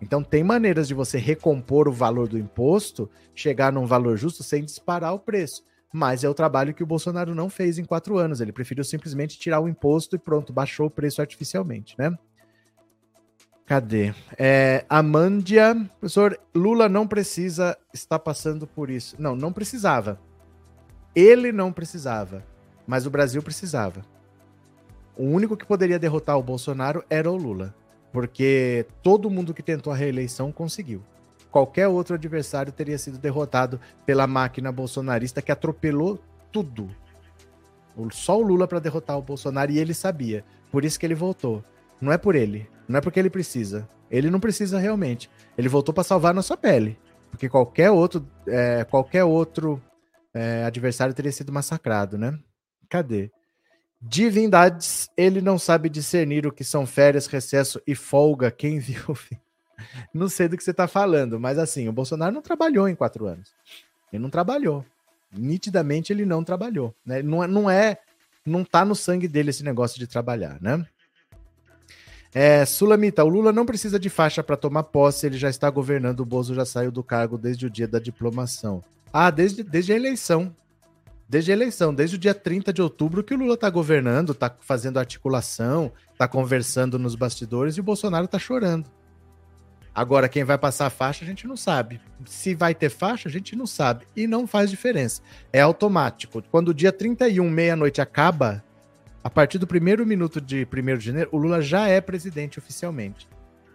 Então 0.00 0.22
tem 0.22 0.44
maneiras 0.44 0.86
de 0.86 0.94
você 0.94 1.18
recompor 1.18 1.88
o 1.88 1.92
valor 1.92 2.28
do 2.28 2.38
imposto, 2.38 3.10
chegar 3.34 3.72
num 3.72 3.86
valor 3.86 4.16
justo 4.16 4.44
sem 4.44 4.64
disparar 4.64 5.14
o 5.14 5.18
preço. 5.18 5.64
Mas 5.92 6.22
é 6.22 6.28
o 6.28 6.34
trabalho 6.34 6.72
que 6.72 6.82
o 6.84 6.86
Bolsonaro 6.86 7.34
não 7.34 7.50
fez 7.50 7.76
em 7.76 7.84
quatro 7.84 8.18
anos. 8.18 8.40
Ele 8.40 8.52
preferiu 8.52 8.84
simplesmente 8.84 9.36
tirar 9.36 9.58
o 9.58 9.68
imposto 9.68 10.14
e 10.14 10.18
pronto, 10.18 10.52
baixou 10.52 10.86
o 10.86 10.90
preço 10.90 11.20
artificialmente, 11.20 11.96
né? 11.98 12.16
Cadê? 13.66 14.14
É, 14.38 14.84
Amândia, 14.88 15.74
professor, 15.98 16.38
Lula 16.54 16.88
não 16.88 17.04
precisa 17.04 17.76
estar 17.92 18.20
passando 18.20 18.64
por 18.64 18.90
isso. 18.90 19.16
Não, 19.18 19.34
não 19.34 19.52
precisava. 19.52 20.20
Ele 21.16 21.50
não 21.50 21.72
precisava, 21.72 22.44
mas 22.86 23.06
o 23.06 23.10
Brasil 23.10 23.42
precisava. 23.42 24.04
O 25.16 25.24
único 25.24 25.56
que 25.56 25.66
poderia 25.66 25.98
derrotar 25.98 26.38
o 26.38 26.42
Bolsonaro 26.42 27.02
era 27.10 27.28
o 27.28 27.36
Lula 27.36 27.74
porque 28.16 28.86
todo 29.02 29.28
mundo 29.28 29.52
que 29.52 29.62
tentou 29.62 29.92
a 29.92 29.96
reeleição 29.96 30.50
conseguiu. 30.50 31.02
Qualquer 31.50 31.86
outro 31.86 32.14
adversário 32.14 32.72
teria 32.72 32.96
sido 32.96 33.18
derrotado 33.18 33.78
pela 34.06 34.26
máquina 34.26 34.72
bolsonarista 34.72 35.42
que 35.42 35.52
atropelou 35.52 36.18
tudo. 36.50 36.88
Só 38.12 38.38
o 38.38 38.42
Lula 38.42 38.66
para 38.66 38.78
derrotar 38.78 39.18
o 39.18 39.22
Bolsonaro 39.22 39.70
e 39.70 39.78
ele 39.78 39.92
sabia. 39.92 40.46
Por 40.72 40.82
isso 40.82 40.98
que 40.98 41.04
ele 41.04 41.14
voltou. 41.14 41.62
Não 42.00 42.10
é 42.10 42.16
por 42.16 42.34
ele, 42.34 42.66
não 42.88 42.96
é 42.96 43.00
porque 43.02 43.20
ele 43.20 43.28
precisa. 43.28 43.86
Ele 44.10 44.30
não 44.30 44.40
precisa 44.40 44.78
realmente. 44.78 45.30
Ele 45.58 45.68
voltou 45.68 45.94
para 45.94 46.02
salvar 46.02 46.30
a 46.30 46.36
nossa 46.36 46.56
pele, 46.56 46.98
porque 47.30 47.50
qualquer 47.50 47.90
outro, 47.90 48.26
é, 48.48 48.82
qualquer 48.84 49.24
outro 49.24 49.78
é, 50.36 50.64
adversário 50.64 51.14
teria 51.14 51.32
sido 51.32 51.50
massacrado, 51.50 52.18
né? 52.18 52.38
Cadê? 52.90 53.30
Divindades, 54.00 55.08
ele 55.16 55.40
não 55.40 55.58
sabe 55.58 55.88
discernir 55.88 56.46
o 56.46 56.52
que 56.52 56.62
são 56.62 56.86
férias, 56.86 57.26
recesso 57.26 57.80
e 57.86 57.94
folga. 57.94 58.50
Quem 58.50 58.78
viu? 58.78 59.16
Não 60.12 60.28
sei 60.28 60.46
do 60.46 60.56
que 60.56 60.62
você 60.62 60.72
está 60.72 60.86
falando, 60.86 61.40
mas 61.40 61.58
assim, 61.58 61.88
o 61.88 61.92
Bolsonaro 61.92 62.34
não 62.34 62.42
trabalhou 62.42 62.86
em 62.86 62.94
quatro 62.94 63.26
anos. 63.26 63.54
Ele 64.12 64.22
não 64.22 64.28
trabalhou. 64.28 64.84
Nitidamente 65.32 66.12
ele 66.12 66.26
não 66.26 66.44
trabalhou. 66.44 66.94
Né? 67.04 67.22
Não, 67.22 67.42
é, 67.42 67.46
não 67.46 67.70
é, 67.70 67.98
não 68.44 68.62
tá 68.62 68.84
no 68.84 68.94
sangue 68.94 69.26
dele 69.26 69.50
esse 69.50 69.64
negócio 69.64 69.98
de 69.98 70.06
trabalhar, 70.06 70.58
né? 70.60 70.86
É, 72.34 72.66
Sulamita, 72.66 73.24
o 73.24 73.28
Lula 73.28 73.50
não 73.50 73.64
precisa 73.64 73.98
de 73.98 74.10
faixa 74.10 74.42
para 74.42 74.58
tomar 74.58 74.82
posse, 74.82 75.24
ele 75.24 75.38
já 75.38 75.48
está 75.48 75.70
governando, 75.70 76.20
o 76.20 76.26
Bozo 76.26 76.54
já 76.54 76.66
saiu 76.66 76.92
do 76.92 77.02
cargo 77.02 77.38
desde 77.38 77.64
o 77.64 77.70
dia 77.70 77.88
da 77.88 77.98
diplomação. 77.98 78.84
Ah, 79.18 79.30
desde, 79.30 79.62
desde 79.62 79.94
a 79.94 79.96
eleição 79.96 80.54
desde 81.26 81.50
a 81.50 81.54
eleição, 81.54 81.94
desde 81.94 82.16
o 82.16 82.18
dia 82.18 82.34
30 82.34 82.70
de 82.70 82.82
outubro 82.82 83.24
que 83.24 83.34
o 83.34 83.36
Lula 83.36 83.54
está 83.54 83.68
governando, 83.70 84.32
está 84.32 84.54
fazendo 84.60 84.98
articulação, 84.98 85.90
está 86.12 86.28
conversando 86.28 86.98
nos 86.98 87.14
bastidores 87.14 87.76
e 87.76 87.80
o 87.80 87.82
Bolsonaro 87.82 88.26
está 88.26 88.38
chorando. 88.38 88.90
Agora, 89.94 90.28
quem 90.28 90.44
vai 90.44 90.58
passar 90.58 90.86
a 90.86 90.90
faixa, 90.90 91.24
a 91.24 91.26
gente 91.26 91.46
não 91.46 91.56
sabe. 91.56 91.98
Se 92.26 92.54
vai 92.54 92.74
ter 92.74 92.90
faixa, 92.90 93.28
a 93.28 93.32
gente 93.32 93.56
não 93.56 93.66
sabe. 93.66 94.06
E 94.14 94.26
não 94.26 94.46
faz 94.46 94.68
diferença. 94.68 95.22
É 95.50 95.60
automático. 95.60 96.42
Quando 96.50 96.68
o 96.68 96.74
dia 96.74 96.92
31, 96.92 97.48
meia-noite, 97.48 98.02
acaba, 98.02 98.62
a 99.24 99.30
partir 99.30 99.56
do 99.56 99.66
primeiro 99.66 100.04
minuto 100.04 100.40
de 100.40 100.68
1 100.70 100.98
de 100.98 101.06
janeiro, 101.06 101.30
o 101.32 101.38
Lula 101.38 101.62
já 101.62 101.88
é 101.88 102.02
presidente 102.02 102.58
oficialmente. 102.58 103.26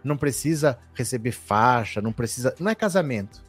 Não 0.04 0.16
precisa 0.16 0.78
receber 0.94 1.32
faixa, 1.32 2.00
não 2.00 2.14
precisa. 2.14 2.56
Não 2.60 2.70
é 2.70 2.76
casamento. 2.76 3.44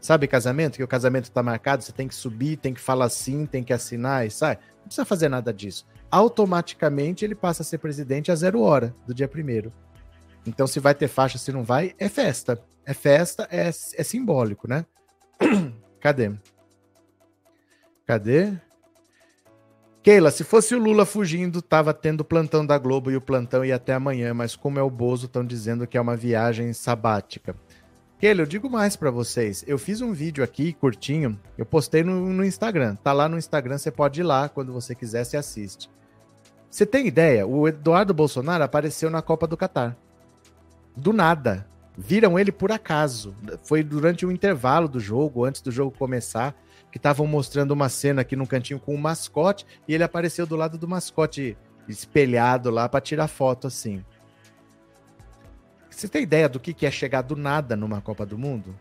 Sabe 0.00 0.26
casamento? 0.26 0.76
Que 0.76 0.82
o 0.82 0.88
casamento 0.88 1.30
tá 1.30 1.42
marcado, 1.42 1.82
você 1.82 1.92
tem 1.92 2.08
que 2.08 2.14
subir, 2.14 2.56
tem 2.56 2.72
que 2.72 2.80
falar 2.80 3.08
sim, 3.10 3.44
tem 3.44 3.62
que 3.62 3.72
assinar 3.72 4.26
e 4.26 4.30
sai. 4.30 4.56
Não 4.78 4.84
precisa 4.84 5.04
fazer 5.04 5.28
nada 5.28 5.52
disso. 5.52 5.86
Automaticamente 6.10 7.24
ele 7.24 7.34
passa 7.34 7.62
a 7.62 7.64
ser 7.64 7.78
presidente 7.78 8.32
a 8.32 8.34
zero 8.34 8.62
hora 8.62 8.94
do 9.06 9.12
dia 9.12 9.28
primeiro. 9.28 9.72
Então, 10.46 10.66
se 10.66 10.80
vai 10.80 10.94
ter 10.94 11.08
faixa, 11.08 11.36
se 11.36 11.52
não 11.52 11.62
vai, 11.62 11.94
é 11.98 12.08
festa. 12.08 12.58
É 12.86 12.94
festa, 12.94 13.46
é, 13.50 13.68
é 13.68 14.02
simbólico, 14.02 14.66
né? 14.66 14.86
Cadê? 16.00 16.32
Cadê? 18.06 18.54
Keila, 20.02 20.30
se 20.30 20.44
fosse 20.44 20.74
o 20.74 20.78
Lula 20.78 21.04
fugindo, 21.04 21.60
tava 21.60 21.92
tendo 21.92 22.24
plantão 22.24 22.64
da 22.64 22.78
Globo 22.78 23.10
e 23.10 23.16
o 23.16 23.20
plantão 23.20 23.62
ia 23.62 23.76
até 23.76 23.92
amanhã, 23.92 24.32
mas 24.32 24.56
como 24.56 24.78
é 24.78 24.82
o 24.82 24.88
Bozo, 24.88 25.26
estão 25.26 25.44
dizendo 25.44 25.86
que 25.86 25.98
é 25.98 26.00
uma 26.00 26.16
viagem 26.16 26.72
sabática. 26.72 27.54
Kelly, 28.20 28.40
eu 28.40 28.46
digo 28.46 28.68
mais 28.68 28.96
para 28.96 29.10
vocês. 29.10 29.64
Eu 29.66 29.78
fiz 29.78 30.02
um 30.02 30.12
vídeo 30.12 30.44
aqui 30.44 30.74
curtinho, 30.74 31.40
eu 31.56 31.64
postei 31.64 32.04
no, 32.04 32.28
no, 32.28 32.44
Instagram. 32.44 32.94
Tá 32.96 33.14
lá 33.14 33.26
no 33.30 33.38
Instagram, 33.38 33.78
você 33.78 33.90
pode 33.90 34.20
ir 34.20 34.24
lá 34.24 34.46
quando 34.46 34.74
você 34.74 34.94
quiser, 34.94 35.24
se 35.24 35.38
assiste. 35.38 35.88
Você 36.70 36.84
tem 36.84 37.06
ideia? 37.06 37.46
O 37.46 37.66
Eduardo 37.66 38.12
Bolsonaro 38.12 38.62
apareceu 38.62 39.08
na 39.08 39.22
Copa 39.22 39.46
do 39.46 39.56
Catar. 39.56 39.96
Do 40.94 41.14
nada. 41.14 41.66
Viram 41.96 42.38
ele 42.38 42.52
por 42.52 42.70
acaso. 42.70 43.34
Foi 43.62 43.82
durante 43.82 44.26
o 44.26 44.30
intervalo 44.30 44.86
do 44.86 45.00
jogo, 45.00 45.46
antes 45.46 45.62
do 45.62 45.72
jogo 45.72 45.96
começar, 45.96 46.54
que 46.92 46.98
estavam 46.98 47.26
mostrando 47.26 47.70
uma 47.70 47.88
cena 47.88 48.20
aqui 48.20 48.36
no 48.36 48.46
cantinho 48.46 48.78
com 48.78 48.94
um 48.94 48.98
mascote 48.98 49.64
e 49.88 49.94
ele 49.94 50.04
apareceu 50.04 50.46
do 50.46 50.56
lado 50.56 50.76
do 50.76 50.86
mascote 50.86 51.56
espelhado 51.88 52.68
lá 52.70 52.86
para 52.86 53.00
tirar 53.00 53.28
foto 53.28 53.66
assim. 53.66 54.04
Você 56.00 56.08
tem 56.08 56.22
ideia 56.22 56.48
do 56.48 56.58
que 56.58 56.86
é 56.86 56.90
chegar 56.90 57.20
do 57.20 57.36
nada 57.36 57.76
numa 57.76 58.00
Copa 58.00 58.24
do 58.24 58.38
Mundo? 58.38 58.74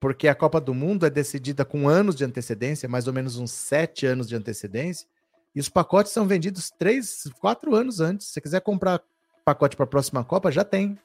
Porque 0.00 0.26
a 0.26 0.34
Copa 0.34 0.60
do 0.60 0.74
Mundo 0.74 1.06
é 1.06 1.10
decidida 1.10 1.64
com 1.64 1.88
anos 1.88 2.16
de 2.16 2.24
antecedência, 2.24 2.88
mais 2.88 3.06
ou 3.06 3.12
menos 3.12 3.36
uns 3.36 3.52
sete 3.52 4.04
anos 4.06 4.28
de 4.28 4.34
antecedência, 4.34 5.06
e 5.54 5.60
os 5.60 5.68
pacotes 5.68 6.10
são 6.10 6.26
vendidos 6.26 6.68
três, 6.68 7.30
quatro 7.38 7.76
anos 7.76 8.00
antes. 8.00 8.26
Se 8.26 8.32
você 8.32 8.40
quiser 8.40 8.60
comprar 8.60 9.00
pacote 9.44 9.76
para 9.76 9.84
a 9.84 9.86
próxima 9.86 10.24
Copa, 10.24 10.50
já 10.50 10.64
tem. 10.64 10.98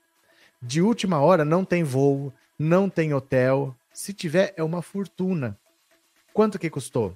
De 0.59 0.81
última 0.81 1.21
hora, 1.21 1.45
não 1.45 1.63
tem 1.63 1.83
voo, 1.83 2.33
não 2.57 2.89
tem 2.89 3.13
hotel. 3.13 3.75
Se 3.93 4.11
tiver, 4.11 4.55
é 4.57 4.63
uma 4.63 4.81
fortuna. 4.81 5.55
Quanto 6.33 6.57
que 6.57 6.67
custou? 6.67 7.15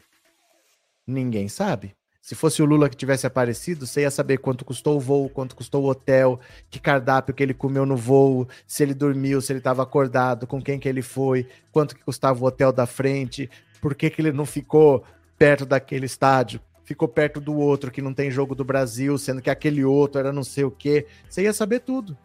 Ninguém 1.07 1.49
sabe. 1.49 1.96
Se 2.27 2.35
fosse 2.35 2.61
o 2.61 2.65
Lula 2.65 2.89
que 2.89 2.97
tivesse 2.97 3.25
aparecido, 3.25 3.87
você 3.87 4.01
ia 4.01 4.11
saber 4.11 4.39
quanto 4.39 4.65
custou 4.65 4.97
o 4.97 4.99
voo, 4.99 5.29
quanto 5.29 5.55
custou 5.55 5.85
o 5.85 5.89
hotel, 5.89 6.41
que 6.69 6.77
cardápio 6.77 7.33
que 7.33 7.41
ele 7.41 7.53
comeu 7.53 7.85
no 7.85 7.95
voo, 7.95 8.45
se 8.65 8.83
ele 8.83 8.93
dormiu, 8.93 9.39
se 9.39 9.53
ele 9.53 9.59
estava 9.59 9.81
acordado, 9.81 10.45
com 10.45 10.61
quem 10.61 10.77
que 10.77 10.89
ele 10.89 11.01
foi, 11.01 11.47
quanto 11.71 11.95
que 11.95 12.03
custava 12.03 12.43
o 12.43 12.45
hotel 12.45 12.73
da 12.73 12.85
frente, 12.85 13.49
por 13.79 13.95
que, 13.95 14.09
que 14.09 14.21
ele 14.21 14.33
não 14.33 14.45
ficou 14.45 15.05
perto 15.37 15.65
daquele 15.65 16.05
estádio, 16.05 16.59
ficou 16.83 17.07
perto 17.07 17.39
do 17.39 17.55
outro 17.55 17.89
que 17.89 18.01
não 18.01 18.13
tem 18.13 18.29
jogo 18.29 18.53
do 18.53 18.65
Brasil, 18.65 19.17
sendo 19.17 19.41
que 19.41 19.49
aquele 19.49 19.85
outro 19.85 20.19
era 20.19 20.33
não 20.33 20.43
sei 20.43 20.65
o 20.65 20.71
quê. 20.71 21.07
Você 21.29 21.43
ia 21.43 21.53
saber 21.53 21.79
tudo. 21.79 22.17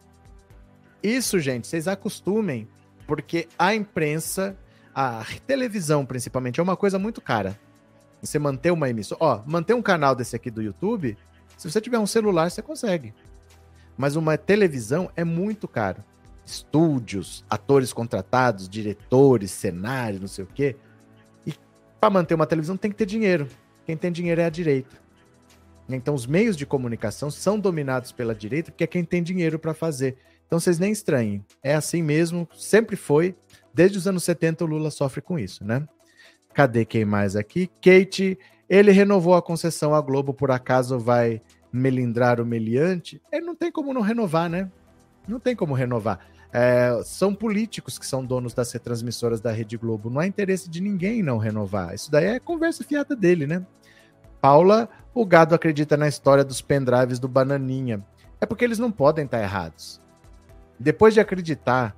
Isso, 1.01 1.39
gente, 1.39 1.65
vocês 1.65 1.87
acostumem, 1.87 2.67
porque 3.07 3.47
a 3.57 3.73
imprensa, 3.73 4.53
a 4.93 5.25
televisão 5.47 6.05
principalmente, 6.05 6.59
é 6.59 6.63
uma 6.63 6.75
coisa 6.75 6.99
muito 6.99 7.21
cara. 7.21 7.57
Você 8.23 8.39
manter 8.39 8.71
uma 8.71 8.89
emissora. 8.89 9.19
Ó, 9.21 9.43
manter 9.45 9.73
um 9.73 9.81
canal 9.81 10.15
desse 10.15 10.35
aqui 10.35 10.49
do 10.49 10.61
YouTube, 10.61 11.17
se 11.57 11.69
você 11.69 11.81
tiver 11.81 11.99
um 11.99 12.07
celular, 12.07 12.49
você 12.49 12.61
consegue. 12.61 13.13
Mas 13.97 14.15
uma 14.15 14.37
televisão 14.37 15.11
é 15.15 15.23
muito 15.23 15.67
caro. 15.67 16.03
Estúdios, 16.45 17.45
atores 17.49 17.93
contratados, 17.93 18.67
diretores, 18.67 19.51
cenário, 19.51 20.19
não 20.19 20.27
sei 20.27 20.45
o 20.45 20.47
quê. 20.47 20.75
E 21.45 21.53
para 21.99 22.09
manter 22.09 22.33
uma 22.33 22.47
televisão 22.47 22.77
tem 22.77 22.91
que 22.91 22.97
ter 22.97 23.05
dinheiro. 23.05 23.47
Quem 23.85 23.95
tem 23.97 24.11
dinheiro 24.11 24.41
é 24.41 24.45
a 24.45 24.49
direita. 24.49 25.03
Então 25.89 26.15
os 26.15 26.25
meios 26.25 26.55
de 26.55 26.65
comunicação 26.65 27.29
são 27.29 27.59
dominados 27.59 28.11
pela 28.11 28.33
direita 28.33 28.71
porque 28.71 28.85
é 28.85 28.87
quem 28.87 29.03
tem 29.03 29.21
dinheiro 29.21 29.59
para 29.59 29.73
fazer. 29.73 30.17
Então 30.47 30.59
vocês 30.59 30.79
nem 30.79 30.91
estranhem. 30.91 31.45
É 31.61 31.75
assim 31.75 32.01
mesmo, 32.01 32.47
sempre 32.55 32.95
foi. 32.95 33.35
Desde 33.73 33.97
os 33.97 34.07
anos 34.07 34.23
70 34.23 34.63
o 34.63 34.67
Lula 34.67 34.91
sofre 34.91 35.21
com 35.21 35.37
isso, 35.37 35.65
né? 35.65 35.85
Cadê 36.53 36.85
quem 36.85 37.03
mais 37.03 37.35
aqui? 37.35 37.69
Kate, 37.81 38.37
ele 38.69 38.91
renovou 38.91 39.35
a 39.35 39.41
concessão 39.41 39.93
à 39.93 40.01
Globo, 40.01 40.33
por 40.33 40.51
acaso 40.51 40.99
vai 40.99 41.41
melindrar 41.71 42.39
o 42.39 42.45
meliante? 42.45 43.21
Ele 43.31 43.45
não 43.45 43.55
tem 43.55 43.71
como 43.71 43.93
não 43.93 44.01
renovar, 44.01 44.49
né? 44.49 44.69
Não 45.27 45.39
tem 45.39 45.55
como 45.55 45.73
renovar. 45.73 46.19
É, 46.51 47.01
são 47.03 47.33
políticos 47.33 47.97
que 47.97 48.05
são 48.05 48.23
donos 48.23 48.53
das 48.53 48.71
retransmissoras 48.71 49.41
da 49.41 49.51
Rede 49.51 49.75
Globo. 49.75 50.09
Não 50.09 50.19
há 50.19 50.27
interesse 50.27 50.69
de 50.69 50.79
ninguém 50.79 51.23
não 51.23 51.39
renovar. 51.39 51.95
Isso 51.95 52.11
daí 52.11 52.25
é 52.25 52.39
conversa 52.39 52.83
fiada 52.83 53.15
dele, 53.15 53.47
né? 53.47 53.65
Paula, 54.39 54.87
o 55.15 55.25
gado 55.25 55.55
acredita 55.55 55.97
na 55.97 56.07
história 56.07 56.43
dos 56.43 56.61
pendrives 56.61 57.17
do 57.17 57.27
Bananinha. 57.27 58.05
É 58.39 58.45
porque 58.45 58.63
eles 58.63 58.77
não 58.77 58.91
podem 58.91 59.25
estar 59.25 59.41
errados. 59.41 59.99
Depois 60.79 61.13
de 61.13 61.19
acreditar, 61.19 61.95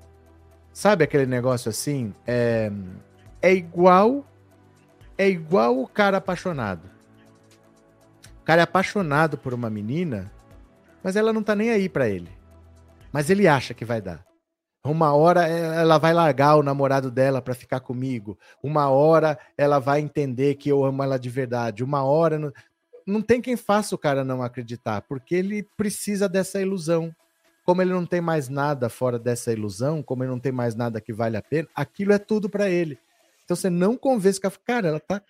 sabe 0.71 1.03
aquele 1.03 1.25
negócio 1.25 1.69
assim? 1.69 2.13
É, 2.25 2.71
é 3.41 3.53
igual 3.53 4.25
é 5.17 5.27
igual 5.27 5.79
o 5.79 5.87
cara 5.87 6.17
apaixonado. 6.17 6.89
O 8.41 8.43
cara 8.45 8.61
é 8.61 8.63
apaixonado 8.63 9.37
por 9.37 9.53
uma 9.53 9.69
menina, 9.69 10.31
mas 11.03 11.15
ela 11.15 11.33
não 11.33 11.41
tá 11.41 11.55
nem 11.55 11.69
aí 11.69 11.89
para 11.89 12.07
ele. 12.09 12.29
Mas 13.11 13.29
ele 13.29 13.47
acha 13.47 13.73
que 13.73 13.85
vai 13.85 14.01
dar. 14.01 14.25
Uma 14.83 15.15
hora 15.15 15.47
ela 15.47 15.97
vai 15.97 16.13
largar 16.13 16.57
o 16.57 16.63
namorado 16.63 17.09
dela 17.09 17.41
para 17.41 17.55
ficar 17.55 17.79
comigo. 17.79 18.37
Uma 18.61 18.89
hora 18.89 19.39
ela 19.57 19.79
vai 19.79 19.99
entender 19.99 20.55
que 20.55 20.69
eu 20.69 20.85
amo 20.85 21.01
ela 21.01 21.17
de 21.17 21.29
verdade. 21.29 21.83
Uma 21.83 22.03
hora. 22.03 22.37
Não, 22.37 22.53
não 23.05 23.21
tem 23.21 23.41
quem 23.41 23.57
faça 23.57 23.95
o 23.95 23.97
cara 23.97 24.23
não 24.23 24.43
acreditar, 24.43 25.01
porque 25.01 25.33
ele 25.33 25.63
precisa 25.75 26.29
dessa 26.29 26.61
ilusão. 26.61 27.11
Como 27.65 27.81
ele 27.81 27.91
não 27.91 28.05
tem 28.05 28.21
mais 28.21 28.47
nada 28.47 28.89
fora 28.89 29.17
dessa 29.17 29.51
ilusão, 29.51 30.03
como 30.03 30.23
ele 30.23 30.29
não 30.29 30.39
tem 30.39 30.51
mais 30.51 30.75
nada 30.75 31.01
que 31.01 31.11
vale 31.11 31.35
a 31.35 31.41
pena, 31.41 31.67
aquilo 31.73 32.13
é 32.13 32.19
tudo 32.19 32.47
para 32.47 32.69
ele. 32.69 32.99
Então 33.45 33.55
você 33.55 33.69
não 33.69 33.95
convence 33.95 34.41
que 34.41 34.49
cara, 34.65 34.89
ela 34.89 34.99
tá 34.99 35.21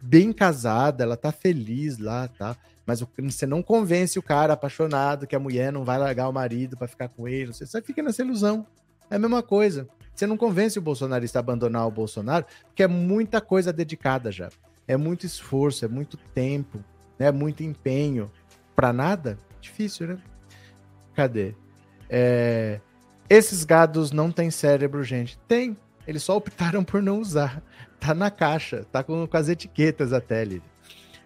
bem 0.00 0.32
casada, 0.32 1.04
ela 1.04 1.16
tá 1.16 1.30
feliz 1.30 1.98
lá, 1.98 2.26
tá? 2.26 2.56
Mas 2.84 3.04
você 3.18 3.46
não 3.46 3.62
convence 3.62 4.18
o 4.18 4.22
cara 4.22 4.54
apaixonado 4.54 5.26
que 5.26 5.36
a 5.36 5.38
mulher 5.38 5.72
não 5.72 5.84
vai 5.84 5.98
largar 5.98 6.28
o 6.28 6.32
marido 6.32 6.76
para 6.76 6.88
ficar 6.88 7.08
com 7.08 7.28
ele, 7.28 7.52
você 7.52 7.64
só 7.64 7.80
fica 7.80 8.02
nessa 8.02 8.22
ilusão. 8.22 8.66
É 9.08 9.16
a 9.16 9.18
mesma 9.18 9.42
coisa. 9.42 9.88
Você 10.14 10.26
não 10.26 10.36
convence 10.36 10.78
o 10.78 10.82
bolsonarista 10.82 11.38
a 11.38 11.40
abandonar 11.40 11.86
o 11.86 11.90
Bolsonaro, 11.90 12.44
porque 12.66 12.82
é 12.82 12.88
muita 12.88 13.40
coisa 13.40 13.72
dedicada 13.72 14.32
já. 14.32 14.48
É 14.86 14.96
muito 14.96 15.24
esforço, 15.24 15.84
é 15.84 15.88
muito 15.88 16.16
tempo, 16.16 16.78
né? 17.18 17.26
é 17.26 17.32
muito 17.32 17.62
empenho. 17.62 18.30
Para 18.74 18.92
nada? 18.92 19.38
Difícil, 19.60 20.08
né? 20.08 20.18
Cadê? 21.14 21.54
É... 22.10 22.80
Esses 23.28 23.64
gados 23.64 24.10
não 24.10 24.30
têm 24.30 24.50
cérebro, 24.50 25.02
gente. 25.02 25.38
Tem, 25.48 25.76
eles 26.06 26.22
só 26.22 26.36
optaram 26.36 26.82
por 26.84 27.02
não 27.02 27.20
usar. 27.20 27.62
Tá 28.00 28.14
na 28.14 28.30
caixa, 28.30 28.84
tá 28.90 29.02
com, 29.02 29.26
com 29.26 29.36
as 29.36 29.48
etiquetas 29.48 30.12
até 30.12 30.40
ali. 30.40 30.62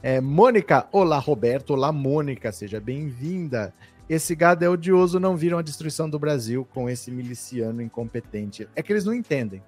É, 0.02 0.20
Mônica, 0.20 0.86
olá 0.92 1.18
Roberto, 1.18 1.70
olá 1.70 1.90
Mônica, 1.90 2.52
seja 2.52 2.78
bem-vinda. 2.78 3.72
Esse 4.08 4.36
gado 4.36 4.64
é 4.64 4.68
odioso, 4.68 5.18
não 5.18 5.36
viram 5.36 5.58
a 5.58 5.62
destruição 5.62 6.08
do 6.08 6.18
Brasil 6.18 6.64
com 6.72 6.88
esse 6.88 7.10
miliciano 7.10 7.82
incompetente. 7.82 8.68
É 8.76 8.82
que 8.82 8.92
eles 8.92 9.04
não 9.04 9.14
entendem. 9.14 9.62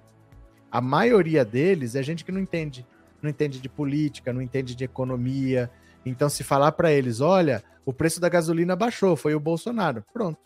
A 0.71 0.79
maioria 0.79 1.43
deles 1.43 1.95
é 1.95 2.03
gente 2.03 2.23
que 2.23 2.31
não 2.31 2.39
entende. 2.39 2.85
Não 3.21 3.29
entende 3.29 3.59
de 3.59 3.67
política, 3.67 4.31
não 4.31 4.41
entende 4.41 4.75
de 4.75 4.83
economia. 4.83 5.69
Então, 6.05 6.29
se 6.29 6.43
falar 6.43 6.71
para 6.71 6.91
eles, 6.91 7.19
olha, 7.19 7.61
o 7.85 7.91
preço 7.91 8.21
da 8.21 8.29
gasolina 8.29 8.75
baixou, 8.75 9.15
foi 9.15 9.35
o 9.35 9.39
Bolsonaro. 9.39 10.05
Pronto. 10.13 10.39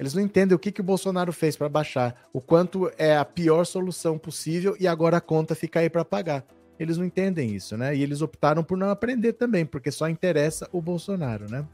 Eles 0.00 0.14
não 0.14 0.22
entendem 0.22 0.56
o 0.56 0.58
que, 0.58 0.72
que 0.72 0.80
o 0.80 0.84
Bolsonaro 0.84 1.30
fez 1.30 1.58
para 1.58 1.68
baixar, 1.68 2.16
o 2.32 2.40
quanto 2.40 2.90
é 2.96 3.14
a 3.14 3.22
pior 3.22 3.66
solução 3.66 4.16
possível 4.16 4.74
e 4.80 4.88
agora 4.88 5.18
a 5.18 5.20
conta 5.20 5.54
fica 5.54 5.80
aí 5.80 5.90
para 5.90 6.06
pagar. 6.06 6.42
Eles 6.78 6.96
não 6.96 7.04
entendem 7.04 7.54
isso, 7.54 7.76
né? 7.76 7.94
E 7.94 8.02
eles 8.02 8.22
optaram 8.22 8.64
por 8.64 8.78
não 8.78 8.88
aprender 8.88 9.34
também, 9.34 9.66
porque 9.66 9.90
só 9.90 10.08
interessa 10.08 10.66
o 10.72 10.80
Bolsonaro, 10.80 11.50
né? 11.50 11.66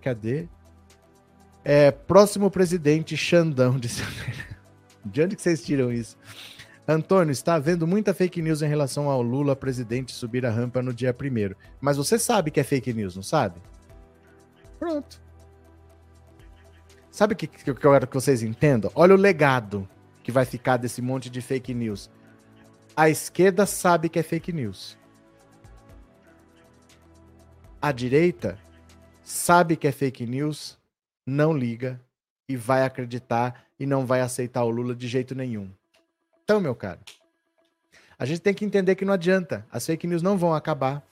Cadê? 0.00 0.46
É, 1.64 1.90
próximo 1.90 2.48
presidente 2.48 3.16
Xandão 3.16 3.74
de 3.76 3.88
De 5.04 5.20
onde 5.20 5.34
que 5.34 5.42
vocês 5.42 5.64
tiram 5.64 5.92
isso? 5.92 6.16
Antônio, 6.86 7.32
está 7.32 7.54
havendo 7.54 7.88
muita 7.88 8.14
fake 8.14 8.40
news 8.40 8.62
em 8.62 8.68
relação 8.68 9.10
ao 9.10 9.20
Lula 9.20 9.56
presidente 9.56 10.12
subir 10.12 10.46
a 10.46 10.50
rampa 10.50 10.80
no 10.80 10.94
dia 10.94 11.12
primeiro. 11.12 11.56
Mas 11.80 11.96
você 11.96 12.20
sabe 12.20 12.52
que 12.52 12.60
é 12.60 12.64
fake 12.64 12.92
news, 12.92 13.16
não 13.16 13.22
sabe? 13.24 13.60
Pronto. 14.78 15.20
Sabe 17.12 17.34
o 17.34 17.36
que, 17.36 17.46
que 17.46 17.68
eu 17.68 17.74
quero 17.74 18.06
que 18.06 18.14
vocês 18.14 18.42
entendam? 18.42 18.90
Olha 18.94 19.14
o 19.14 19.18
legado 19.18 19.86
que 20.22 20.32
vai 20.32 20.46
ficar 20.46 20.78
desse 20.78 21.02
monte 21.02 21.28
de 21.28 21.42
fake 21.42 21.74
news. 21.74 22.10
A 22.96 23.10
esquerda 23.10 23.66
sabe 23.66 24.08
que 24.08 24.18
é 24.18 24.22
fake 24.22 24.50
news. 24.50 24.96
A 27.82 27.92
direita 27.92 28.58
sabe 29.22 29.76
que 29.76 29.86
é 29.86 29.92
fake 29.92 30.26
news, 30.26 30.78
não 31.26 31.52
liga 31.52 32.00
e 32.48 32.56
vai 32.56 32.82
acreditar 32.82 33.62
e 33.78 33.84
não 33.84 34.06
vai 34.06 34.22
aceitar 34.22 34.64
o 34.64 34.70
Lula 34.70 34.94
de 34.94 35.06
jeito 35.06 35.34
nenhum. 35.34 35.70
Então, 36.42 36.60
meu 36.60 36.74
caro, 36.74 37.00
a 38.18 38.24
gente 38.24 38.40
tem 38.40 38.54
que 38.54 38.64
entender 38.64 38.94
que 38.94 39.04
não 39.04 39.12
adianta. 39.12 39.66
As 39.70 39.84
fake 39.84 40.06
news 40.06 40.22
não 40.22 40.38
vão 40.38 40.54
acabar. 40.54 41.06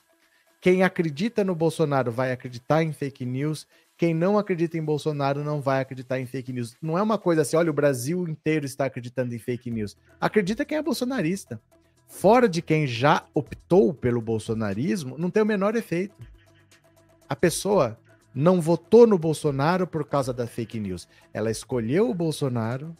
Quem 0.59 0.81
acredita 0.81 1.43
no 1.43 1.53
Bolsonaro 1.53 2.11
vai 2.11 2.31
acreditar 2.31 2.81
em 2.81 2.91
fake 2.91 3.23
news 3.23 3.67
quem 4.01 4.15
não 4.15 4.35
acredita 4.35 4.79
em 4.79 4.83
Bolsonaro 4.83 5.43
não 5.43 5.61
vai 5.61 5.79
acreditar 5.79 6.19
em 6.19 6.25
fake 6.25 6.51
news. 6.51 6.75
Não 6.81 6.97
é 6.97 7.03
uma 7.03 7.19
coisa 7.19 7.43
assim, 7.43 7.55
olha, 7.55 7.69
o 7.69 7.73
Brasil 7.73 8.27
inteiro 8.27 8.65
está 8.65 8.85
acreditando 8.85 9.35
em 9.35 9.37
fake 9.37 9.69
news. 9.69 9.95
Acredita 10.19 10.65
quem 10.65 10.75
é 10.75 10.81
bolsonarista. 10.81 11.61
Fora 12.07 12.49
de 12.49 12.63
quem 12.63 12.87
já 12.87 13.23
optou 13.31 13.93
pelo 13.93 14.19
bolsonarismo, 14.19 15.19
não 15.19 15.29
tem 15.29 15.43
o 15.43 15.45
menor 15.45 15.75
efeito. 15.75 16.15
A 17.29 17.35
pessoa 17.35 17.95
não 18.33 18.59
votou 18.59 19.05
no 19.05 19.19
Bolsonaro 19.19 19.85
por 19.85 20.03
causa 20.03 20.33
da 20.33 20.47
fake 20.47 20.79
news. 20.79 21.07
Ela 21.31 21.51
escolheu 21.51 22.09
o 22.09 22.15
Bolsonaro 22.15 22.97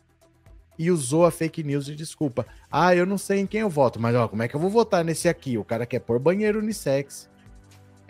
e 0.77 0.91
usou 0.91 1.25
a 1.25 1.31
fake 1.31 1.63
news 1.63 1.87
de 1.87 1.95
desculpa. 1.95 2.45
Ah, 2.71 2.95
eu 2.95 3.07
não 3.07 3.17
sei 3.17 3.39
em 3.39 3.47
quem 3.47 3.61
eu 3.61 3.69
voto, 3.71 3.99
mas 3.99 4.15
ó, 4.15 4.27
como 4.27 4.43
é 4.43 4.47
que 4.47 4.55
eu 4.55 4.59
vou 4.59 4.69
votar 4.69 5.03
nesse 5.03 5.27
aqui? 5.27 5.57
O 5.57 5.65
cara 5.65 5.87
quer 5.87 6.01
pôr 6.01 6.19
banheiro 6.19 6.59
unissex 6.59 7.27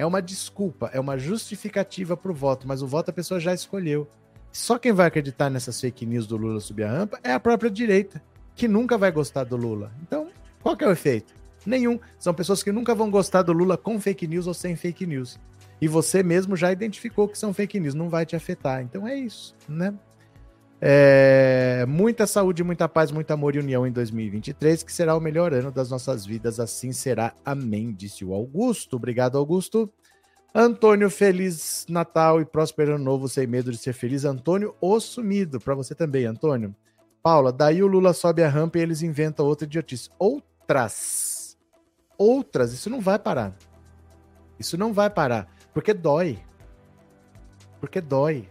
é 0.01 0.05
uma 0.05 0.19
desculpa, 0.19 0.89
é 0.91 0.99
uma 0.99 1.15
justificativa 1.15 2.17
para 2.17 2.31
o 2.31 2.33
voto, 2.33 2.67
mas 2.67 2.81
o 2.81 2.87
voto 2.87 3.09
a 3.09 3.13
pessoa 3.13 3.39
já 3.39 3.53
escolheu. 3.53 4.09
Só 4.51 4.79
quem 4.79 4.91
vai 4.91 5.05
acreditar 5.05 5.47
nessas 5.47 5.79
fake 5.79 6.07
news 6.07 6.25
do 6.25 6.35
Lula 6.37 6.59
subir 6.59 6.85
a 6.85 6.91
rampa 6.91 7.19
é 7.23 7.31
a 7.31 7.39
própria 7.39 7.69
direita, 7.69 8.19
que 8.55 8.67
nunca 8.67 8.97
vai 8.97 9.11
gostar 9.11 9.43
do 9.43 9.55
Lula. 9.55 9.91
Então, 10.01 10.29
qual 10.63 10.75
que 10.75 10.83
é 10.83 10.87
o 10.87 10.91
efeito? 10.91 11.35
Nenhum. 11.67 11.99
São 12.17 12.33
pessoas 12.33 12.63
que 12.63 12.71
nunca 12.71 12.95
vão 12.95 13.11
gostar 13.11 13.43
do 13.43 13.53
Lula 13.53 13.77
com 13.77 14.01
fake 14.01 14.25
news 14.25 14.47
ou 14.47 14.55
sem 14.55 14.75
fake 14.75 15.05
news. 15.05 15.39
E 15.79 15.87
você 15.87 16.23
mesmo 16.23 16.55
já 16.55 16.71
identificou 16.71 17.27
que 17.27 17.37
são 17.37 17.53
fake 17.53 17.79
news, 17.79 17.93
não 17.93 18.09
vai 18.09 18.25
te 18.25 18.35
afetar. 18.35 18.81
Então 18.81 19.07
é 19.07 19.15
isso, 19.15 19.55
né? 19.69 19.93
É, 20.83 21.85
muita 21.87 22.25
saúde, 22.25 22.63
muita 22.63 22.89
paz, 22.89 23.11
muito 23.11 23.29
amor 23.29 23.55
e 23.55 23.59
união 23.59 23.85
em 23.85 23.91
2023, 23.91 24.81
que 24.81 24.91
será 24.91 25.15
o 25.15 25.19
melhor 25.19 25.53
ano 25.53 25.71
das 25.71 25.91
nossas 25.91 26.25
vidas, 26.25 26.59
assim 26.59 26.91
será. 26.91 27.35
Amém, 27.45 27.93
disse 27.93 28.25
o 28.25 28.33
Augusto. 28.33 28.95
Obrigado, 28.95 29.37
Augusto. 29.37 29.87
Antônio, 30.53 31.09
feliz 31.09 31.85
Natal 31.87 32.41
e 32.41 32.45
próspero 32.45 32.95
ano 32.95 33.03
novo, 33.03 33.29
sem 33.29 33.45
medo 33.45 33.71
de 33.71 33.77
ser 33.77 33.93
feliz. 33.93 34.25
Antônio, 34.25 34.75
o 34.81 34.99
sumido. 34.99 35.59
Para 35.61 35.75
você 35.75 35.93
também, 35.93 36.25
Antônio. 36.25 36.75
Paula, 37.21 37.53
daí 37.53 37.83
o 37.83 37.87
Lula 37.87 38.11
sobe 38.11 38.43
a 38.43 38.49
rampa 38.49 38.79
e 38.79 38.81
eles 38.81 39.03
inventam 39.03 39.45
outra 39.45 39.65
idiotice. 39.65 40.09
Outras. 40.17 41.57
Outras, 42.17 42.73
isso 42.73 42.89
não 42.89 42.99
vai 42.99 43.19
parar. 43.19 43.55
Isso 44.59 44.77
não 44.77 44.91
vai 44.91 45.09
parar. 45.09 45.47
Porque 45.73 45.93
dói. 45.93 46.39
Porque 47.79 48.01
dói. 48.01 48.49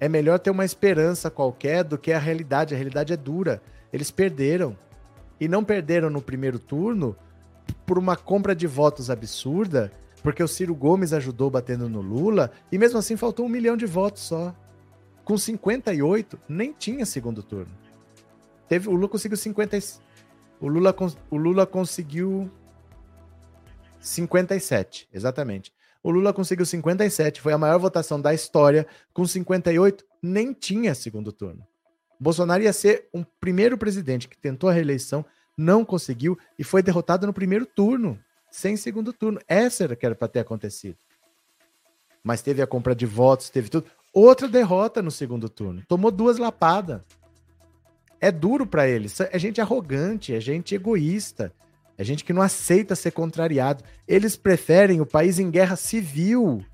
É 0.00 0.08
melhor 0.08 0.38
ter 0.38 0.50
uma 0.50 0.64
esperança 0.64 1.30
qualquer 1.30 1.82
do 1.84 1.98
que 1.98 2.12
a 2.12 2.18
realidade. 2.18 2.74
A 2.74 2.76
realidade 2.76 3.12
é 3.12 3.16
dura. 3.16 3.60
Eles 3.92 4.10
perderam. 4.10 4.76
E 5.40 5.48
não 5.48 5.64
perderam 5.64 6.10
no 6.10 6.20
primeiro 6.22 6.58
turno 6.58 7.16
por 7.86 7.98
uma 7.98 8.16
compra 8.16 8.54
de 8.54 8.66
votos 8.66 9.10
absurda, 9.10 9.92
porque 10.22 10.42
o 10.42 10.48
Ciro 10.48 10.74
Gomes 10.74 11.12
ajudou 11.12 11.50
batendo 11.50 11.88
no 11.88 12.00
Lula, 12.00 12.50
e 12.72 12.78
mesmo 12.78 12.98
assim 12.98 13.16
faltou 13.16 13.46
um 13.46 13.48
milhão 13.48 13.76
de 13.76 13.86
votos 13.86 14.22
só. 14.22 14.54
Com 15.24 15.36
58, 15.36 16.38
nem 16.48 16.72
tinha 16.72 17.04
segundo 17.04 17.42
turno. 17.42 17.72
Teve, 18.68 18.88
o 18.88 18.92
Lula 18.92 19.08
conseguiu 19.08 19.36
50. 19.36 19.78
O 20.60 20.68
Lula, 20.68 20.94
o 21.30 21.36
Lula 21.36 21.66
conseguiu 21.66 22.50
57, 24.00 25.08
exatamente. 25.12 25.72
O 26.02 26.10
Lula 26.10 26.32
conseguiu 26.32 26.64
57, 26.64 27.40
foi 27.40 27.52
a 27.52 27.58
maior 27.58 27.78
votação 27.78 28.20
da 28.20 28.32
história. 28.32 28.86
Com 29.12 29.26
58, 29.26 30.04
nem 30.22 30.52
tinha 30.52 30.94
segundo 30.94 31.32
turno. 31.32 31.66
Bolsonaro 32.20 32.62
ia 32.62 32.72
ser 32.72 33.08
um 33.12 33.24
primeiro 33.40 33.78
presidente 33.78 34.28
que 34.28 34.36
tentou 34.36 34.68
a 34.68 34.72
reeleição, 34.72 35.24
não 35.56 35.84
conseguiu 35.84 36.38
e 36.58 36.64
foi 36.64 36.82
derrotado 36.82 37.26
no 37.26 37.32
primeiro 37.32 37.66
turno, 37.66 38.18
sem 38.50 38.76
segundo 38.76 39.12
turno. 39.12 39.40
Essa 39.46 39.84
era 39.84 39.96
que 39.96 40.06
era 40.06 40.14
para 40.14 40.28
ter 40.28 40.40
acontecido. 40.40 40.96
Mas 42.22 42.42
teve 42.42 42.60
a 42.60 42.66
compra 42.66 42.94
de 42.94 43.06
votos, 43.06 43.50
teve 43.50 43.68
tudo. 43.68 43.86
Outra 44.12 44.48
derrota 44.48 45.00
no 45.02 45.10
segundo 45.10 45.48
turno. 45.48 45.82
Tomou 45.86 46.10
duas 46.10 46.38
lapadas. 46.38 47.02
É 48.20 48.32
duro 48.32 48.66
para 48.66 48.88
eles. 48.88 49.20
É 49.20 49.38
gente 49.38 49.60
arrogante, 49.60 50.34
é 50.34 50.40
gente 50.40 50.74
egoísta, 50.74 51.52
é 51.98 52.04
gente 52.04 52.24
que 52.24 52.32
não 52.32 52.40
aceita 52.40 52.94
ser 52.94 53.10
contrariado. 53.10 53.82
Eles 54.06 54.36
preferem 54.36 55.00
o 55.00 55.06
país 55.06 55.40
em 55.40 55.50
guerra 55.50 55.74
civil 55.74 56.64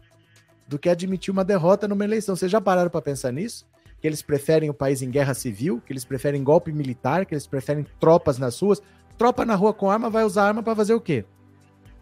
do 0.69 0.79
que 0.79 0.91
admitir 0.91 1.33
uma 1.33 1.43
derrota 1.43 1.89
numa 1.89 2.05
eleição. 2.05 2.37
Vocês 2.37 2.53
já 2.53 2.61
pararam 2.61 2.91
para 2.91 3.01
pensar 3.01 3.33
nisso? 3.33 3.67
Que 4.03 4.07
eles 4.07 4.21
preferem 4.21 4.69
o 4.69 4.75
país 4.75 5.01
em 5.01 5.11
guerra 5.11 5.33
civil, 5.33 5.81
que 5.85 5.95
eles 5.95 6.05
preferem 6.05 6.45
golpe 6.45 6.71
militar, 6.71 7.25
que 7.25 7.33
eles 7.33 7.47
preferem 7.47 7.87
tropas 7.99 8.39
nas 8.39 8.61
ruas. 8.61 8.83
Tropa 9.17 9.47
na 9.47 9.55
rua 9.55 9.73
com 9.73 9.91
arma 9.91 10.11
vai 10.11 10.25
usar 10.25 10.47
arma 10.47 10.63
para 10.63 10.77
fazer 10.77 10.93
o 10.93 11.01
quê? 11.01 11.25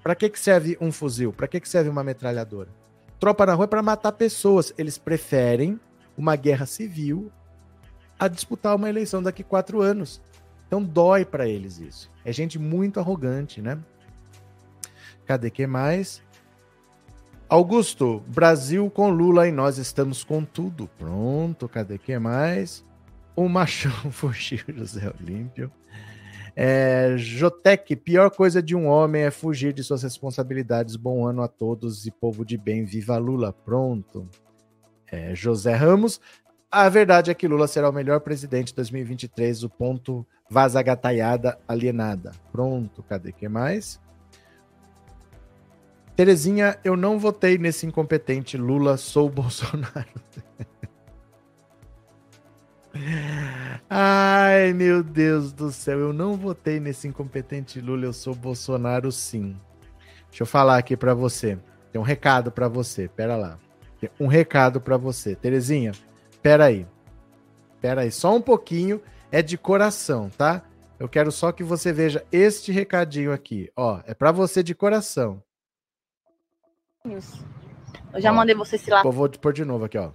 Para 0.03 0.17
que, 0.17 0.29
que 0.29 0.41
serve 0.41 0.77
um 0.81 0.91
fuzil? 0.91 1.33
Para 1.33 1.47
que, 1.47 1.61
que 1.61 1.69
serve 1.69 1.89
uma 1.89 2.03
metralhadora? 2.03 2.71
Tropa 3.21 3.47
na 3.47 3.55
rua 3.55 3.67
é 3.67 3.69
para 3.69 3.83
matar 3.83 4.11
pessoas. 4.13 4.75
Eles 4.77 4.99
preferem 4.99 5.79
uma 6.19 6.35
guerra 6.35 6.67
civil 6.67 7.31
a 8.19 8.27
disputar 8.27 8.75
uma 8.75 8.89
eleição 8.89 9.23
daqui 9.23 9.45
quatro 9.45 9.81
anos. 9.81 10.21
Então 10.73 10.83
dói 10.83 11.23
para 11.23 11.47
eles 11.47 11.79
isso. 11.79 12.11
É 12.25 12.33
gente 12.33 12.59
muito 12.59 12.99
arrogante, 12.99 13.61
né? 13.61 13.79
Cadê 15.27 15.51
que 15.51 15.67
mais? 15.67 16.23
Augusto, 17.47 18.23
Brasil 18.29 18.89
com 18.89 19.11
Lula 19.11 19.47
e 19.47 19.53
nós 19.53 19.77
estamos 19.77 20.25
com 20.25 20.43
tudo. 20.43 20.89
Pronto, 20.97 21.69
cadê 21.69 21.99
que 21.99 22.19
mais? 22.19 22.83
O 23.37 23.51
machão 23.51 23.93
fugiu, 24.11 24.65
José 24.67 25.13
Olímpio. 25.21 25.71
É, 26.57 27.17
Jotec, 27.19 27.95
pior 27.97 28.31
coisa 28.31 28.63
de 28.63 28.75
um 28.75 28.87
homem 28.87 29.25
é 29.25 29.31
fugir 29.31 29.75
de 29.75 29.85
suas 29.85 30.03
responsabilidades. 30.03 30.97
Bom 30.97 31.27
ano 31.27 31.43
a 31.43 31.49
todos 31.49 32.07
e 32.07 32.11
povo 32.11 32.47
de 32.47 32.57
bem. 32.57 32.87
Viva 32.87 33.19
Lula. 33.19 33.53
Pronto. 33.53 34.27
É, 35.07 35.35
José 35.35 35.75
Ramos, 35.75 36.19
a 36.73 36.89
verdade 36.89 37.31
é 37.31 37.35
que 37.35 37.47
Lula 37.47 37.69
será 37.69 37.91
o 37.91 37.93
melhor 37.93 38.21
presidente 38.21 38.69
de 38.69 38.75
2023, 38.77 39.63
o 39.63 39.69
ponto 39.69 40.27
vazagataiada 40.49 41.59
alienada. 41.69 42.33
Pronto, 42.51 43.03
cadê 43.03 43.31
que 43.31 43.47
mais? 43.47 44.01
Terezinha, 46.17 46.79
eu 46.83 46.97
não 46.97 47.19
votei 47.19 47.59
nesse 47.59 47.85
incompetente 47.85 48.57
Lula, 48.57 48.97
sou 48.97 49.29
Bolsonaro. 49.31 50.09
Ai, 53.89 54.73
meu 54.73 55.03
Deus 55.03 55.53
do 55.53 55.71
céu, 55.71 55.99
eu 55.99 56.13
não 56.13 56.37
votei 56.37 56.81
nesse 56.81 57.07
incompetente 57.07 57.81
Lula, 57.81 58.07
eu 58.07 58.13
sou 58.15 58.35
Bolsonaro 58.35 59.13
sim. 59.13 59.55
Deixa 60.31 60.43
eu 60.43 60.47
falar 60.47 60.79
aqui 60.79 60.97
para 60.97 61.13
você. 61.13 61.59
Tem 61.93 62.01
um 62.01 62.05
recado 62.05 62.51
para 62.51 62.67
você. 62.69 63.07
Pera 63.07 63.37
lá. 63.37 63.59
Tem 64.01 64.09
um 64.19 64.27
recado 64.27 64.81
para 64.81 64.97
você. 64.97 65.35
Terezinha, 65.35 65.93
Pera 66.43 66.67
aí. 66.67 66.87
Pera 67.81 68.03
aí, 68.03 68.11
só 68.11 68.35
um 68.35 68.41
pouquinho. 68.41 69.01
É 69.31 69.41
de 69.41 69.57
coração, 69.57 70.29
tá? 70.29 70.63
Eu 70.99 71.09
quero 71.09 71.33
só 71.33 71.51
que 71.53 71.63
você 71.63 71.93
veja 71.93 72.25
este 72.31 72.71
recadinho 72.71 73.33
aqui. 73.33 73.71
Ó, 73.77 74.01
é 74.07 74.13
para 74.13 74.31
você 74.31 74.63
de 74.63 74.75
coração. 74.75 75.43
Eu 77.05 78.21
já 78.21 78.31
ó, 78.31 78.35
mandei 78.35 78.55
você 78.55 78.77
se 78.77 78.91
lascar. 78.91 79.11
Vou 79.11 79.29
pôr 79.29 79.53
de 79.53 79.65
novo 79.65 79.85
aqui, 79.85 79.99
ó. 79.99 80.11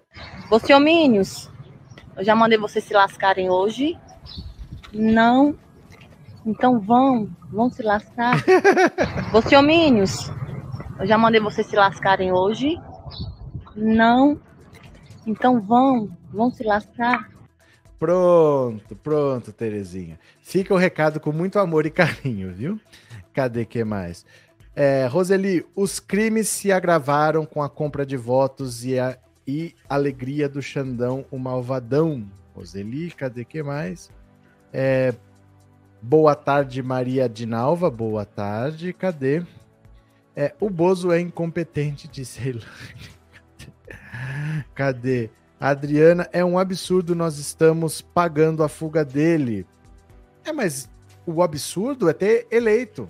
Você, 0.50 0.74
homínios. 0.74 1.50
Eu 2.16 2.24
já 2.24 2.36
mandei 2.36 2.58
vocês 2.58 2.86
se 2.86 2.94
lascarem 2.94 3.50
hoje. 3.50 4.00
Não. 4.94 5.58
Então 6.46 6.80
vão, 6.80 7.30
vão 7.52 7.70
se 7.70 7.84
lascar. 7.84 8.42
você, 9.32 9.58
homínios. 9.58 10.32
Eu 11.00 11.06
já 11.06 11.18
mandei 11.18 11.42
vocês 11.42 11.68
se 11.68 11.76
lascarem 11.76 12.32
hoje. 12.32 12.80
Não. 13.76 14.40
Então 15.28 15.62
vão, 15.62 16.10
vão 16.32 16.50
se 16.50 16.64
lascar. 16.64 17.30
Pronto, 18.00 18.96
pronto, 18.96 19.52
Terezinha. 19.52 20.18
Fica 20.42 20.74
o 20.74 20.78
recado 20.78 21.20
com 21.20 21.32
muito 21.32 21.60
amor 21.60 21.86
e 21.86 21.92
carinho, 21.92 22.54
viu? 22.54 22.80
Cadê 23.34 23.66
que 23.66 23.84
mais? 23.84 24.26
É, 24.76 25.06
Roseli, 25.08 25.66
os 25.76 26.00
crimes 26.00 26.48
se 26.48 26.72
agravaram 26.72 27.46
com 27.46 27.62
a 27.62 27.70
compra 27.70 28.06
de 28.06 28.16
votos 28.16 28.86
e 28.86 28.98
a 28.98 29.18
e 29.48 29.74
alegria 29.88 30.50
do 30.50 30.62
Xandão, 30.62 31.26
o 31.32 31.40
malvadão. 31.40 32.30
Roseli, 32.54 33.12
cadê 33.12 33.46
que 33.46 33.64
mais? 33.64 34.12
É, 34.74 35.14
boa 36.02 36.36
tarde, 36.36 36.84
Maria 36.84 37.30
Dinalva. 37.30 37.90
Boa 37.90 38.26
tarde, 38.26 38.92
cadê? 38.92 39.44
É, 40.36 40.54
o 40.60 40.70
Bozo 40.70 41.12
é 41.12 41.20
incompetente, 41.20 42.08
disse 42.08 42.42
Ceilândia. 42.42 43.17
Cadê? 44.74 45.30
Adriana, 45.60 46.30
é 46.32 46.46
um 46.46 46.60
absurdo, 46.60 47.16
nós 47.16 47.40
estamos 47.40 48.02
pagando 48.02 48.64
a 48.64 48.70
fuga 48.70 49.04
dele. 49.04 49.66
É, 50.46 50.54
mas 50.54 50.90
o 51.26 51.42
absurdo 51.42 52.08
é 52.10 52.14
ter 52.14 52.48
eleito. 52.52 53.08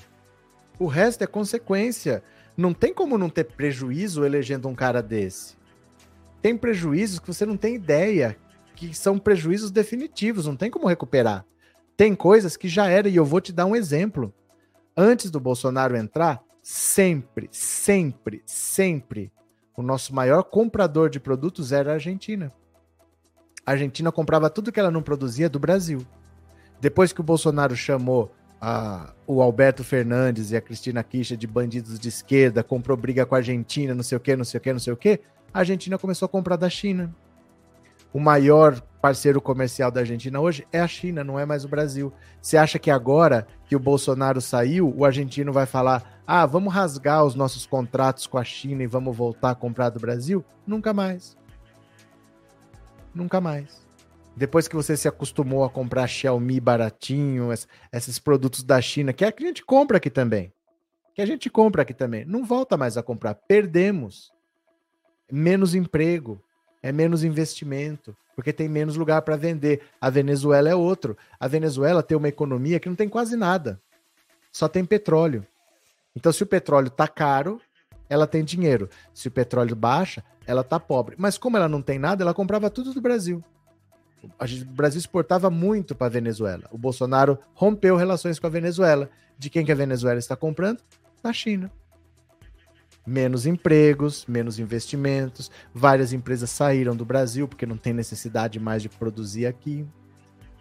O 0.80 0.86
resto 0.86 1.24
é 1.24 1.28
consequência. 1.28 2.24
Não 2.56 2.74
tem 2.74 2.94
como 2.94 3.18
não 3.18 3.30
ter 3.30 3.44
prejuízo 3.44 4.26
elegendo 4.26 4.68
um 4.68 4.76
cara 4.76 5.02
desse. 5.02 5.58
Tem 6.42 6.56
prejuízos 6.56 7.20
que 7.20 7.28
você 7.28 7.46
não 7.46 7.58
tem 7.58 7.76
ideia, 7.76 8.38
que 8.76 8.94
são 8.94 9.20
prejuízos 9.20 9.70
definitivos, 9.70 10.48
não 10.48 10.56
tem 10.56 10.72
como 10.72 10.88
recuperar. 10.88 11.46
Tem 11.98 12.16
coisas 12.16 12.56
que 12.56 12.70
já 12.70 12.88
era, 12.88 13.10
e 13.10 13.16
eu 13.16 13.26
vou 13.26 13.42
te 13.42 13.52
dar 13.52 13.66
um 13.66 13.76
exemplo. 13.76 14.34
Antes 14.96 15.30
do 15.30 15.40
Bolsonaro 15.40 15.98
entrar, 15.98 16.42
sempre, 16.62 17.50
sempre, 17.52 18.42
sempre 18.46 19.32
o 19.78 19.84
nosso 19.84 20.14
maior 20.14 20.42
comprador 20.44 21.08
de 21.08 21.20
produtos 21.20 21.72
era 21.72 21.92
a 21.92 21.94
Argentina. 21.94 22.52
A 23.64 23.72
Argentina 23.74 24.12
comprava 24.12 24.50
tudo 24.50 24.72
que 24.72 24.80
ela 24.80 24.90
não 24.90 25.04
produzia 25.04 25.48
do 25.48 25.60
Brasil. 25.60 26.02
Depois 26.82 27.14
que 27.14 27.22
o 27.22 27.24
Bolsonaro 27.24 27.76
chamou 27.76 28.32
a, 28.60 29.14
o 29.28 29.40
Alberto 29.40 29.84
Fernandes 29.84 30.50
e 30.50 30.58
a 30.58 30.62
Cristina 30.62 31.04
Kirchner 31.04 31.38
de 31.38 31.46
bandidos 31.46 32.00
de 32.00 32.10
esquerda, 32.10 32.64
comprou 32.64 32.98
briga 32.98 33.24
com 33.24 33.36
a 33.36 33.38
Argentina, 33.38 33.94
não 33.94 34.02
sei 34.02 34.18
o 34.18 34.20
que, 34.20 34.36
não 34.36 34.44
sei 34.44 34.58
o 34.58 34.62
que, 34.62 34.74
não 34.74 34.80
sei 34.80 34.94
o 34.94 34.98
que, 34.98 35.20
a 35.54 35.60
Argentina 35.60 35.98
começou 35.98 36.26
a 36.26 36.30
comprar 36.30 36.56
da 36.56 36.70
China. 36.70 37.16
O 38.12 38.20
maior 38.20 38.82
parceiro 39.02 39.40
comercial 39.40 39.92
da 39.92 40.02
Argentina 40.02 40.40
hoje 40.40 40.68
é 40.72 40.80
a 40.80 40.88
China, 40.88 41.24
não 41.24 41.40
é 41.40 41.46
mais 41.46 41.64
o 41.64 41.68
Brasil. 41.68 42.12
Você 42.42 42.58
acha 42.58 42.80
que 42.80 42.92
agora 42.92 43.48
que 43.66 43.76
o 43.76 43.80
Bolsonaro 43.80 44.42
saiu, 44.42 44.94
o 44.96 45.06
argentino 45.06 45.54
vai 45.54 45.66
falar: 45.66 46.22
ah, 46.26 46.46
vamos 46.46 46.74
rasgar 46.74 47.24
os 47.24 47.36
nossos 47.36 47.66
contratos 47.66 48.28
com 48.28 48.38
a 48.38 48.44
China 48.44 48.84
e 48.84 48.88
vamos 48.88 49.16
voltar 49.16 49.52
a 49.52 49.56
comprar 49.56 49.90
do 49.90 50.00
Brasil? 50.00 50.44
Nunca 50.66 50.94
mais. 50.94 51.38
Nunca 53.14 53.40
mais. 53.40 53.86
Depois 54.36 54.68
que 54.68 54.76
você 54.76 54.96
se 54.96 55.08
acostumou 55.08 55.64
a 55.64 55.70
comprar 55.70 56.06
Xiaomi 56.06 56.60
baratinho, 56.60 57.50
esses 57.92 58.20
produtos 58.20 58.64
da 58.64 58.80
China, 58.80 59.12
que 59.12 59.26
a 59.26 59.34
gente 59.36 59.66
compra 59.66 59.98
aqui 59.98 60.12
também. 60.12 60.54
Que 61.16 61.24
a 61.24 61.26
gente 61.26 61.50
compra 61.50 61.82
aqui 61.82 61.94
também. 61.94 62.24
Não 62.26 62.46
volta 62.46 62.78
mais 62.78 62.98
a 62.98 63.02
comprar. 63.02 63.34
Perdemos. 63.34 64.32
Menos 65.32 65.74
emprego. 65.74 66.40
É 66.84 66.92
menos 66.92 67.24
investimento. 67.24 68.16
Porque 68.38 68.54
tem 68.54 68.70
menos 68.70 68.96
lugar 68.96 69.24
para 69.24 69.36
vender. 69.36 69.82
A 70.00 70.12
Venezuela 70.12 70.70
é 70.70 70.76
outro. 70.76 71.18
A 71.40 71.48
Venezuela 71.48 72.04
tem 72.04 72.16
uma 72.16 72.28
economia 72.28 72.80
que 72.80 72.88
não 72.88 72.96
tem 72.96 73.10
quase 73.10 73.36
nada. 73.36 73.82
Só 74.52 74.68
tem 74.68 74.86
petróleo. 74.86 75.44
Então, 76.16 76.32
se 76.32 76.44
o 76.44 76.46
petróleo 76.46 76.92
tá 76.92 77.08
caro, 77.08 77.60
ela 78.08 78.28
tem 78.28 78.44
dinheiro. 78.44 78.92
Se 79.12 79.28
o 79.28 79.32
petróleo 79.32 79.76
baixa, 79.76 80.24
ela 80.46 80.64
tá 80.64 80.80
pobre. 80.80 81.16
Mas 81.18 81.36
como 81.36 81.58
ela 81.58 81.68
não 81.68 81.82
tem 81.82 81.98
nada, 81.98 82.24
ela 82.24 82.32
comprava 82.32 82.70
tudo 82.70 82.94
do 82.94 83.02
Brasil. 83.02 83.44
o 84.22 84.66
Brasil 84.72 85.00
exportava 85.00 85.50
muito 85.50 85.96
para 85.96 86.06
a 86.06 86.12
Venezuela. 86.12 86.66
O 86.72 86.78
Bolsonaro 86.78 87.40
rompeu 87.56 87.96
relações 87.96 88.38
com 88.38 88.46
a 88.46 88.52
Venezuela. 88.52 89.10
De 89.36 89.50
quem 89.50 89.66
que 89.66 89.72
a 89.72 89.76
Venezuela 89.76 90.20
está 90.20 90.36
comprando? 90.36 90.80
Da 91.24 91.34
China. 91.34 91.72
Menos 93.08 93.46
empregos, 93.46 94.26
menos 94.28 94.60
investimentos, 94.60 95.50
várias 95.74 96.12
empresas 96.12 96.50
saíram 96.50 96.96
do 96.96 97.06
Brasil 97.06 97.48
porque 97.48 97.66
não 97.66 97.78
tem 97.78 97.94
necessidade 97.94 98.60
mais 98.60 98.82
de 98.82 98.90
produzir 98.90 99.46
aqui. 99.46 99.86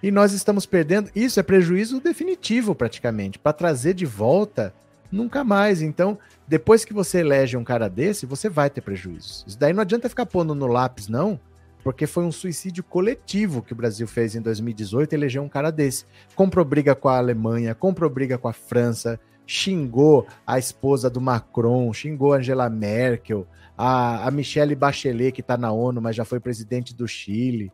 E 0.02 0.10
nós 0.12 0.32
estamos 0.32 0.64
perdendo. 0.64 1.10
Isso 1.14 1.40
é 1.40 1.42
prejuízo 1.42 2.00
definitivo, 2.00 2.74
praticamente. 2.74 3.38
Para 3.38 3.52
trazer 3.52 3.94
de 3.94 4.06
volta 4.06 4.72
Nunca 5.10 5.44
mais. 5.44 5.82
Então, 5.82 6.18
depois 6.46 6.84
que 6.84 6.92
você 6.92 7.20
elege 7.20 7.56
um 7.56 7.64
cara 7.64 7.88
desse, 7.88 8.26
você 8.26 8.48
vai 8.48 8.70
ter 8.70 8.80
prejuízos. 8.80 9.44
Isso 9.46 9.58
daí 9.58 9.72
não 9.72 9.82
adianta 9.82 10.08
ficar 10.08 10.26
pondo 10.26 10.54
no 10.54 10.66
lápis, 10.66 11.08
não, 11.08 11.38
porque 11.82 12.06
foi 12.06 12.24
um 12.24 12.32
suicídio 12.32 12.82
coletivo 12.82 13.62
que 13.62 13.72
o 13.72 13.76
Brasil 13.76 14.06
fez 14.06 14.34
em 14.34 14.40
2018, 14.40 15.12
elegeu 15.12 15.42
um 15.42 15.48
cara 15.48 15.70
desse. 15.70 16.04
Comprou 16.34 16.64
briga 16.64 16.94
com 16.94 17.08
a 17.08 17.18
Alemanha, 17.18 17.74
comprou 17.74 18.10
briga 18.10 18.38
com 18.38 18.48
a 18.48 18.52
França, 18.52 19.20
xingou 19.46 20.26
a 20.46 20.58
esposa 20.58 21.08
do 21.08 21.20
Macron, 21.20 21.92
xingou 21.92 22.32
Angela 22.32 22.68
Merkel, 22.68 23.46
a, 23.76 24.26
a 24.26 24.30
Michelle 24.30 24.74
Bachelet, 24.74 25.32
que 25.32 25.40
está 25.40 25.56
na 25.56 25.70
ONU, 25.70 26.00
mas 26.00 26.16
já 26.16 26.24
foi 26.24 26.40
presidente 26.40 26.94
do 26.94 27.06
Chile. 27.06 27.72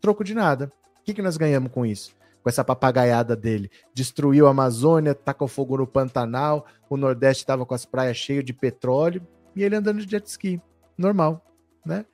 Troco 0.00 0.22
de 0.22 0.34
nada. 0.34 0.70
O 1.00 1.04
que, 1.04 1.14
que 1.14 1.22
nós 1.22 1.36
ganhamos 1.36 1.70
com 1.72 1.86
isso? 1.86 2.14
Com 2.42 2.48
essa 2.48 2.64
papagaiada 2.64 3.34
dele. 3.34 3.70
Destruiu 3.94 4.46
a 4.46 4.50
Amazônia, 4.50 5.14
tacou 5.14 5.48
fogo 5.48 5.78
no 5.78 5.86
Pantanal, 5.86 6.66
o 6.90 6.96
Nordeste 6.96 7.42
estava 7.42 7.64
com 7.64 7.74
as 7.74 7.86
praias 7.86 8.16
cheias 8.16 8.44
de 8.44 8.52
petróleo 8.52 9.22
e 9.56 9.62
ele 9.62 9.76
andando 9.76 10.04
de 10.04 10.10
jet 10.10 10.26
ski. 10.26 10.60
Normal, 10.98 11.44
né? 11.84 12.04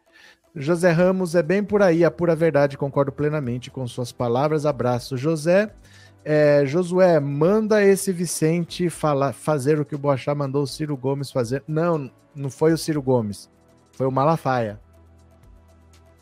José 0.55 0.91
Ramos 0.91 1.35
é 1.35 1.43
bem 1.43 1.63
por 1.63 1.81
aí, 1.81 2.05
a 2.05 2.11
pura 2.11 2.35
verdade, 2.35 2.77
concordo 2.77 3.13
plenamente 3.13 3.71
com 3.71 3.87
suas 3.87 4.11
palavras. 4.11 4.67
Abraço, 4.67 5.17
José. 5.17 5.73
É, 6.25 6.65
Josué, 6.67 7.19
manda 7.19 7.83
esse 7.83 8.13
Vicente 8.13 8.91
falar, 8.91 9.33
fazer 9.33 9.81
o 9.81 9.85
que 9.85 9.95
o 9.95 9.99
Boachá 9.99 10.35
mandou 10.35 10.63
o 10.63 10.67
Ciro 10.67 10.97
Gomes 10.97 11.31
fazer. 11.31 11.63
Não, 11.67 12.11
não 12.35 12.51
foi 12.51 12.73
o 12.73 12.79
Ciro 12.79 13.01
Gomes, 13.01 13.51
foi 13.93 14.07
o 14.07 14.13
Malafaia. 14.13 14.79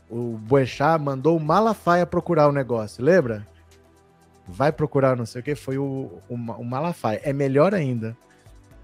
O 0.09 0.39
Boechat 0.39 1.03
mandou 1.03 1.37
o 1.37 1.41
Malafaia 1.41 2.07
procurar 2.07 2.49
o 2.49 2.53
negócio, 2.53 3.05
lembra? 3.05 3.47
Vai 4.47 4.73
procurar 4.73 5.17
não 5.17 5.27
sei 5.27 5.41
o 5.41 5.45
que, 5.45 5.55
foi 5.55 5.77
o, 5.77 6.23
o, 6.29 6.35
o 6.35 6.65
Malafaia. 6.65 7.21
É 7.23 7.33
melhor 7.33 7.75
ainda. 7.75 8.17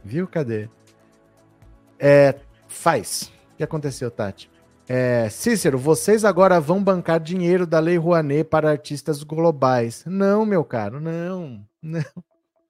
Viu? 0.04 0.26
Cadê? 0.26 0.68
É, 1.98 2.34
faz. 2.68 3.32
O 3.54 3.56
que 3.56 3.64
aconteceu, 3.64 4.10
Tati? 4.10 4.50
É, 4.87 5.30
Cícero, 5.30 5.78
vocês 5.78 6.26
agora 6.26 6.61
vão 6.61 6.82
bancar 6.82 7.18
dinheiro 7.18 7.66
da 7.66 7.78
Lei 7.78 7.97
Rouanet 7.97 8.45
para 8.45 8.70
artistas 8.70 9.22
globais. 9.22 10.05
Não, 10.05 10.45
meu 10.45 10.62
caro, 10.62 11.01
não, 11.01 11.66
não, 11.80 12.05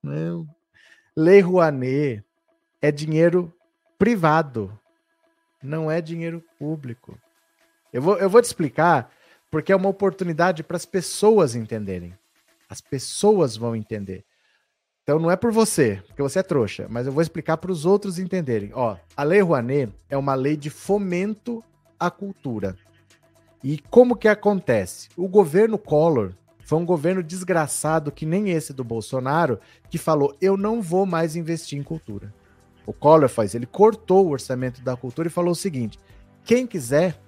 não. 0.00 0.48
Lei 1.16 1.40
Rouanet 1.40 2.22
é 2.80 2.92
dinheiro 2.92 3.52
privado, 3.98 4.78
não 5.60 5.90
é 5.90 6.00
dinheiro 6.00 6.42
público. 6.56 7.18
Eu 7.92 8.00
vou, 8.00 8.16
eu 8.18 8.30
vou 8.30 8.40
te 8.40 8.46
explicar 8.46 9.10
porque 9.50 9.72
é 9.72 9.76
uma 9.76 9.88
oportunidade 9.88 10.62
para 10.62 10.76
as 10.76 10.86
pessoas 10.86 11.56
entenderem. 11.56 12.16
As 12.68 12.80
pessoas 12.80 13.56
vão 13.56 13.74
entender. 13.74 14.24
Então 15.02 15.18
não 15.18 15.30
é 15.30 15.36
por 15.36 15.52
você, 15.52 16.02
porque 16.06 16.22
você 16.22 16.38
é 16.38 16.42
trouxa, 16.42 16.86
mas 16.88 17.06
eu 17.06 17.12
vou 17.12 17.22
explicar 17.22 17.56
para 17.56 17.72
os 17.72 17.84
outros 17.84 18.20
entenderem. 18.20 18.70
Ó, 18.72 18.96
a 19.16 19.22
Lei 19.24 19.40
Rouanet 19.40 19.92
é 20.08 20.16
uma 20.16 20.34
lei 20.34 20.56
de 20.56 20.70
fomento 20.70 21.62
a 21.98 22.10
cultura. 22.10 22.76
E 23.62 23.78
como 23.90 24.16
que 24.16 24.28
acontece? 24.28 25.08
O 25.16 25.26
governo 25.26 25.78
Collor 25.78 26.32
foi 26.64 26.78
um 26.78 26.84
governo 26.84 27.22
desgraçado 27.22 28.10
que 28.10 28.26
nem 28.26 28.50
esse 28.50 28.72
do 28.72 28.84
Bolsonaro, 28.84 29.58
que 29.90 29.98
falou: 29.98 30.34
eu 30.40 30.56
não 30.56 30.82
vou 30.82 31.06
mais 31.06 31.36
investir 31.36 31.78
em 31.78 31.82
cultura. 31.82 32.34
O 32.86 32.92
Collor 32.92 33.28
faz, 33.28 33.54
ele 33.54 33.66
cortou 33.66 34.26
o 34.26 34.30
orçamento 34.30 34.82
da 34.82 34.96
cultura 34.96 35.28
e 35.28 35.30
falou 35.30 35.52
o 35.52 35.56
seguinte: 35.56 35.98
quem 36.44 36.66
quiser, 36.66 37.18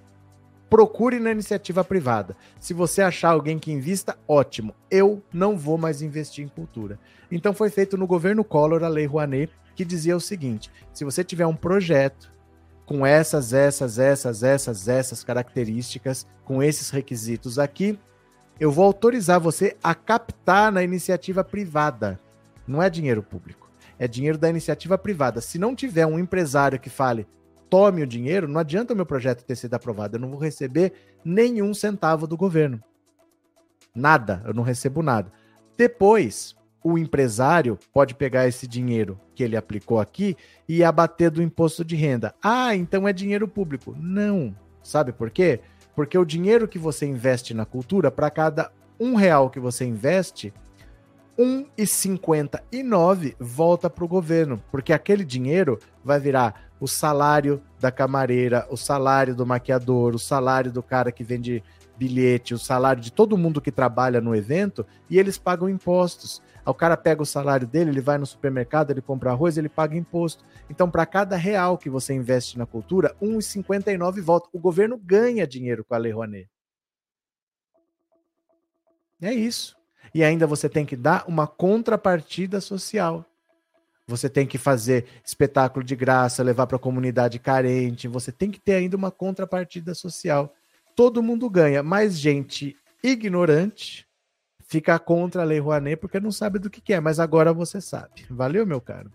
procure 0.68 1.18
na 1.18 1.30
iniciativa 1.30 1.84
privada. 1.84 2.36
Se 2.60 2.74
você 2.74 3.00
achar 3.02 3.30
alguém 3.30 3.58
que 3.58 3.72
invista, 3.72 4.18
ótimo. 4.26 4.74
Eu 4.90 5.22
não 5.32 5.56
vou 5.56 5.78
mais 5.78 6.02
investir 6.02 6.44
em 6.44 6.48
cultura. 6.48 6.98
Então 7.30 7.54
foi 7.54 7.70
feito 7.70 7.96
no 7.96 8.06
governo 8.06 8.44
Collor 8.44 8.82
a 8.84 8.88
Lei 8.88 9.06
Rouanet, 9.06 9.50
que 9.74 9.84
dizia 9.84 10.16
o 10.16 10.20
seguinte: 10.20 10.70
se 10.92 11.04
você 11.04 11.22
tiver 11.22 11.46
um 11.46 11.56
projeto 11.56 12.35
com 12.86 13.04
essas, 13.04 13.52
essas, 13.52 13.98
essas, 13.98 14.42
essas, 14.44 14.88
essas 14.88 15.24
características, 15.24 16.24
com 16.44 16.62
esses 16.62 16.88
requisitos 16.88 17.58
aqui, 17.58 17.98
eu 18.58 18.70
vou 18.70 18.84
autorizar 18.84 19.40
você 19.40 19.76
a 19.82 19.94
captar 19.94 20.72
na 20.72 20.82
iniciativa 20.82 21.42
privada. 21.42 22.18
Não 22.66 22.82
é 22.82 22.88
dinheiro 22.88 23.22
público, 23.22 23.70
é 23.98 24.06
dinheiro 24.06 24.38
da 24.38 24.48
iniciativa 24.48 24.96
privada. 24.96 25.40
Se 25.40 25.58
não 25.58 25.74
tiver 25.74 26.06
um 26.06 26.18
empresário 26.18 26.78
que 26.78 26.88
fale, 26.88 27.26
tome 27.68 28.02
o 28.02 28.06
dinheiro, 28.06 28.48
não 28.48 28.60
adianta 28.60 28.94
o 28.94 28.96
meu 28.96 29.04
projeto 29.04 29.44
ter 29.44 29.56
sido 29.56 29.74
aprovado, 29.74 30.16
eu 30.16 30.20
não 30.20 30.30
vou 30.30 30.38
receber 30.38 30.92
nenhum 31.24 31.74
centavo 31.74 32.26
do 32.26 32.36
governo. 32.36 32.82
Nada, 33.94 34.42
eu 34.46 34.54
não 34.54 34.62
recebo 34.62 35.02
nada. 35.02 35.32
Depois, 35.76 36.55
o 36.88 36.96
empresário 36.96 37.76
pode 37.92 38.14
pegar 38.14 38.46
esse 38.46 38.64
dinheiro 38.64 39.18
que 39.34 39.42
ele 39.42 39.56
aplicou 39.56 39.98
aqui 39.98 40.36
e 40.68 40.84
abater 40.84 41.32
do 41.32 41.42
imposto 41.42 41.84
de 41.84 41.96
renda. 41.96 42.32
Ah, 42.40 42.76
então 42.76 43.08
é 43.08 43.12
dinheiro 43.12 43.48
público. 43.48 43.92
Não. 43.98 44.54
Sabe 44.84 45.12
por 45.12 45.28
quê? 45.28 45.58
Porque 45.96 46.16
o 46.16 46.24
dinheiro 46.24 46.68
que 46.68 46.78
você 46.78 47.04
investe 47.04 47.52
na 47.52 47.64
cultura, 47.64 48.08
para 48.08 48.30
cada 48.30 48.70
um 49.00 49.16
real 49.16 49.50
que 49.50 49.58
você 49.58 49.84
investe, 49.84 50.54
1,59 51.36 53.34
volta 53.40 53.90
para 53.90 54.04
o 54.04 54.08
governo, 54.08 54.62
porque 54.70 54.92
aquele 54.92 55.24
dinheiro 55.24 55.80
vai 56.04 56.20
virar 56.20 56.70
o 56.78 56.86
salário 56.86 57.60
da 57.80 57.90
camareira, 57.90 58.64
o 58.70 58.76
salário 58.76 59.34
do 59.34 59.44
maquiador, 59.44 60.14
o 60.14 60.20
salário 60.20 60.70
do 60.70 60.84
cara 60.84 61.10
que 61.10 61.24
vende 61.24 61.64
bilhete, 61.98 62.54
o 62.54 62.58
salário 62.58 63.02
de 63.02 63.10
todo 63.10 63.36
mundo 63.36 63.60
que 63.60 63.72
trabalha 63.72 64.20
no 64.20 64.36
evento, 64.36 64.86
e 65.10 65.18
eles 65.18 65.36
pagam 65.36 65.68
impostos. 65.68 66.40
O 66.66 66.74
cara 66.74 66.96
pega 66.96 67.22
o 67.22 67.26
salário 67.26 67.66
dele, 67.66 67.90
ele 67.90 68.00
vai 68.00 68.18
no 68.18 68.26
supermercado, 68.26 68.90
ele 68.90 69.00
compra 69.00 69.30
arroz, 69.30 69.56
ele 69.56 69.68
paga 69.68 69.96
imposto. 69.96 70.44
Então, 70.68 70.90
para 70.90 71.06
cada 71.06 71.36
real 71.36 71.78
que 71.78 71.88
você 71.88 72.12
investe 72.12 72.58
na 72.58 72.66
cultura, 72.66 73.14
1,59 73.22 74.20
volta. 74.20 74.48
O 74.52 74.58
governo 74.58 74.98
ganha 74.98 75.46
dinheiro 75.46 75.84
com 75.84 75.94
a 75.94 75.98
Lei 75.98 76.12
Rouanet. 76.12 76.50
É 79.22 79.32
isso. 79.32 79.76
E 80.12 80.24
ainda 80.24 80.46
você 80.46 80.68
tem 80.68 80.84
que 80.84 80.96
dar 80.96 81.24
uma 81.28 81.46
contrapartida 81.46 82.60
social. 82.60 83.24
Você 84.08 84.28
tem 84.28 84.46
que 84.46 84.58
fazer 84.58 85.06
espetáculo 85.24 85.84
de 85.84 85.96
graça, 85.96 86.42
levar 86.42 86.66
para 86.66 86.76
a 86.76 86.80
comunidade 86.80 87.38
carente. 87.38 88.06
Você 88.08 88.30
tem 88.30 88.50
que 88.50 88.60
ter 88.60 88.74
ainda 88.74 88.96
uma 88.96 89.10
contrapartida 89.10 89.94
social. 89.94 90.54
Todo 90.94 91.22
mundo 91.22 91.50
ganha, 91.50 91.82
mas 91.82 92.18
gente 92.18 92.76
ignorante 93.02 94.05
fica 94.66 94.98
contra 94.98 95.42
a 95.42 95.44
Lei 95.44 95.58
Rouanet 95.58 95.96
porque 95.96 96.20
não 96.20 96.32
sabe 96.32 96.58
do 96.58 96.68
que, 96.68 96.80
que 96.80 96.92
é, 96.92 97.00
mas 97.00 97.18
agora 97.20 97.52
você 97.52 97.80
sabe. 97.80 98.26
Valeu, 98.28 98.66
meu 98.66 98.80
caro? 98.80 99.10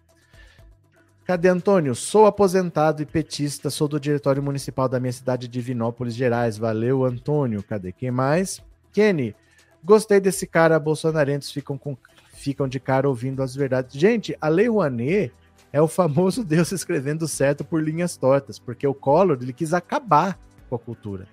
Cadê 1.25 1.49
Antônio? 1.49 1.93
Sou 1.93 2.25
aposentado 2.25 3.01
e 3.01 3.05
petista, 3.05 3.69
sou 3.69 3.87
do 3.87 3.99
diretório 3.99 4.41
municipal 4.41 4.89
da 4.89 4.99
minha 4.99 5.13
cidade 5.13 5.47
de 5.47 5.61
Vinópolis, 5.61 6.15
Gerais. 6.15 6.57
Valeu, 6.57 7.05
Antônio. 7.05 7.63
Cadê 7.63 7.91
quem 7.91 8.11
mais? 8.11 8.61
Kenny, 8.91 9.35
gostei 9.83 10.19
desse 10.19 10.47
cara. 10.47 10.79
Bolsonarentos 10.79 11.51
ficam, 11.51 11.77
com, 11.77 11.95
ficam 12.33 12.67
de 12.67 12.79
cara 12.79 13.07
ouvindo 13.07 13.43
as 13.43 13.55
verdades. 13.55 13.97
Gente, 13.97 14.35
a 14.41 14.47
Lei 14.47 14.67
Rouanet 14.67 15.31
é 15.71 15.81
o 15.81 15.87
famoso 15.87 16.43
Deus 16.43 16.71
escrevendo 16.73 17.27
certo 17.27 17.63
por 17.63 17.81
linhas 17.81 18.17
tortas, 18.17 18.57
porque 18.57 18.85
o 18.85 18.93
Collor 18.93 19.37
ele 19.39 19.53
quis 19.53 19.73
acabar 19.73 20.37
com 20.69 20.75
a 20.75 20.79
cultura. 20.79 21.27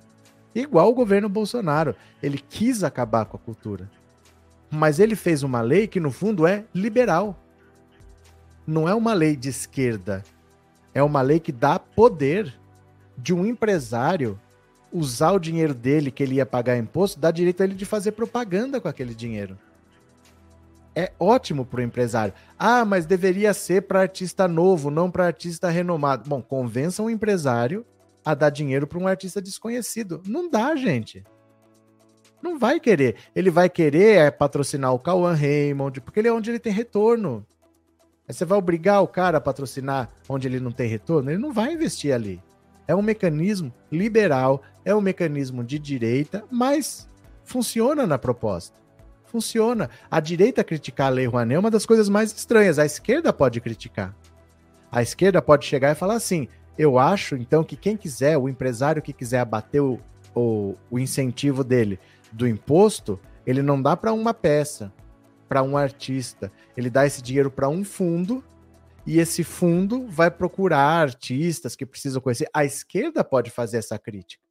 Igual 0.55 0.91
o 0.91 0.95
governo 0.95 1.29
Bolsonaro, 1.29 1.97
ele 2.23 2.39
quis 2.39 2.85
acabar 2.85 3.25
com 3.25 3.37
a 3.37 3.41
cultura. 3.41 3.91
Mas 4.71 4.99
ele 4.99 5.17
fez 5.17 5.43
uma 5.43 5.61
lei 5.61 5.87
que, 5.87 6.01
no 6.01 6.11
fundo, 6.11 6.47
é 6.47 6.65
liberal. 6.75 7.39
Não 8.67 8.89
é 8.89 8.95
uma 8.95 9.15
lei 9.15 9.35
de 9.35 9.49
esquerda. 9.49 10.23
É 10.93 11.03
uma 11.03 11.23
lei 11.23 11.41
que 11.41 11.53
dá 11.53 11.79
poder 11.79 12.55
de 13.17 13.33
um 13.35 13.47
empresário 13.47 14.39
usar 14.93 15.33
o 15.33 15.39
dinheiro 15.39 15.75
dele, 15.75 16.11
que 16.11 16.23
ele 16.23 16.37
ia 16.37 16.47
pagar 16.47 16.77
imposto, 16.77 17.21
dá 17.21 17.31
direito 17.31 17.61
a 17.61 17.65
ele 17.65 17.75
de 17.75 17.85
fazer 17.85 18.13
propaganda 18.13 18.81
com 18.81 18.89
aquele 18.89 19.15
dinheiro. 19.15 19.59
É 20.95 21.13
ótimo 21.19 21.65
para 21.65 21.81
o 21.81 21.83
empresário. 21.83 22.35
Ah, 22.59 22.85
mas 22.85 23.07
deveria 23.07 23.55
ser 23.55 23.83
para 23.83 24.01
artista 24.01 24.49
novo, 24.49 24.91
não 24.91 25.11
para 25.11 25.27
artista 25.27 25.69
renomado. 25.69 26.29
Bom, 26.29 26.43
convença 26.43 27.03
um 27.03 27.11
empresário 27.11 27.87
a 28.25 28.35
dar 28.35 28.51
dinheiro 28.51 28.87
para 28.87 28.99
um 28.99 29.07
artista 29.07 29.41
desconhecido. 29.41 30.21
Não 30.27 30.51
dá, 30.51 30.75
gente. 30.75 31.25
Não 32.43 32.59
vai 32.59 32.79
querer. 32.79 33.17
Ele 33.35 33.51
vai 33.51 33.69
querer 33.69 34.17
é, 34.19 34.31
patrocinar 34.31 34.93
o 34.93 34.99
Cauã 34.99 35.35
Raymond, 35.35 36.01
porque 36.01 36.21
ele 36.21 36.29
é 36.29 36.33
onde 36.33 36.51
ele 36.51 36.59
tem 36.59 36.73
retorno. 36.73 37.45
Aí 38.29 38.35
você 38.35 38.45
vai 38.45 38.59
obrigar 38.59 39.03
o 39.03 39.09
cara 39.09 39.39
a 39.39 39.41
patrocinar 39.41 40.11
onde 40.29 40.47
ele 40.47 40.61
não 40.61 40.71
tem 40.71 40.89
retorno? 40.89 41.31
Ele 41.31 41.39
não 41.39 41.53
vai 41.53 41.73
investir 41.73 42.13
ali. 42.13 42.43
É 42.87 42.95
um 42.95 43.03
mecanismo 43.03 43.73
liberal, 43.91 44.63
é 44.85 44.95
um 44.95 45.01
mecanismo 45.01 45.65
de 45.65 45.79
direita, 45.79 46.45
mas 46.51 47.09
funciona 47.45 48.07
na 48.07 48.19
proposta. 48.19 48.77
Funciona. 49.25 49.91
A 50.11 50.21
direita 50.21 50.65
criticar 50.65 51.09
a 51.09 51.11
Lei 51.11 51.27
Rouanet 51.27 51.57
é 51.57 51.59
uma 51.59 51.71
das 51.71 51.85
coisas 51.85 52.09
mais 52.09 52.33
estranhas. 52.33 52.79
A 52.79 52.87
esquerda 52.87 53.33
pode 53.33 53.61
criticar. 53.61 54.15
A 54.91 55.03
esquerda 55.03 55.43
pode 55.43 55.67
chegar 55.67 55.93
e 55.93 55.95
falar 55.95 56.15
assim: 56.15 56.49
eu 56.79 56.99
acho, 56.99 57.37
então, 57.37 57.65
que 57.65 57.77
quem 57.77 57.97
quiser, 57.97 58.39
o 58.39 58.49
empresário 58.49 59.03
que 59.03 59.13
quiser 59.13 59.41
abater 59.41 59.83
o, 59.83 59.99
o, 60.35 60.77
o 60.91 60.99
incentivo 60.99 61.65
dele 61.65 61.99
do 62.33 62.47
imposto, 62.47 63.19
ele 63.47 63.63
não 63.63 63.81
dá 63.81 63.97
para 63.97 64.13
uma 64.13 64.35
peça, 64.35 64.93
para 65.49 65.63
um 65.63 65.77
artista. 65.77 66.53
Ele 66.77 66.91
dá 66.91 67.07
esse 67.07 67.23
dinheiro 67.23 67.51
para 67.51 67.69
um 67.69 67.83
fundo 67.83 68.45
e 69.07 69.19
esse 69.19 69.43
fundo 69.43 70.07
vai 70.07 70.31
procurar 70.31 71.01
artistas 71.01 71.75
que 71.75 71.87
precisam 71.87 72.21
conhecer. 72.21 72.49
A 72.53 72.65
esquerda 72.65 73.25
pode 73.25 73.51
fazer 73.51 73.79
essa 73.79 73.99
crítica, 73.99 74.43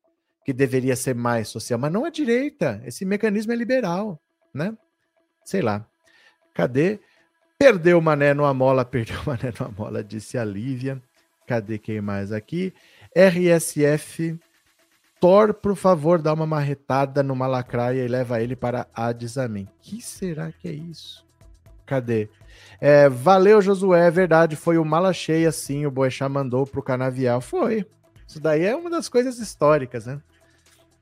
que 0.44 0.52
deveria 0.52 0.96
ser 0.96 1.14
mais 1.14 1.48
social, 1.48 1.78
mas 1.78 1.92
não 1.92 2.06
a 2.06 2.10
direita. 2.10 2.82
Esse 2.84 3.06
mecanismo 3.06 3.52
é 3.52 3.56
liberal, 3.56 4.20
né? 4.54 4.76
Sei 5.46 5.62
lá. 5.62 5.86
Cadê? 6.54 7.00
Perdeu 7.60 8.00
o 8.00 8.02
Mané 8.02 8.34
no 8.34 8.46
Amola, 8.46 8.84
perdeu 8.84 9.20
o 9.22 9.26
Mané 9.28 9.54
no 9.60 9.68
Amola, 9.68 10.04
disse 10.04 10.38
a 10.38 10.44
Lívia. 10.44 11.02
Cadê 11.46 11.78
quem 11.78 12.02
mais 12.02 12.32
aqui? 12.32 12.74
RSF. 13.16 14.40
Thor, 15.20 15.54
por 15.54 15.76
favor, 15.76 16.22
dá 16.22 16.34
uma 16.34 16.46
marretada 16.46 17.24
no 17.24 17.36
Malacraia 17.36 18.04
e 18.04 18.08
leva 18.08 18.42
ele 18.42 18.56
para 18.56 18.88
Adizamin. 18.94 19.68
Que 19.82 20.02
será 20.02 20.52
que 20.52 20.68
é 20.68 20.72
isso? 20.72 21.26
Cadê? 21.86 22.30
É, 22.80 23.10
valeu, 23.10 23.62
Josué, 23.62 24.08
é 24.08 24.12
verdade, 24.12 24.56
foi 24.56 24.78
o 24.78 24.86
mala 24.86 25.14
cheia, 25.14 25.52
sim, 25.52 25.86
o 25.86 25.92
Boechat 25.92 26.30
mandou 26.30 26.68
pro 26.68 26.84
Canavial. 26.84 27.42
Foi. 27.42 27.86
Isso 28.28 28.40
daí 28.40 28.66
é 28.66 28.76
uma 28.76 28.90
das 28.90 29.08
coisas 29.08 29.40
históricas, 29.40 30.06
né? 30.06 30.20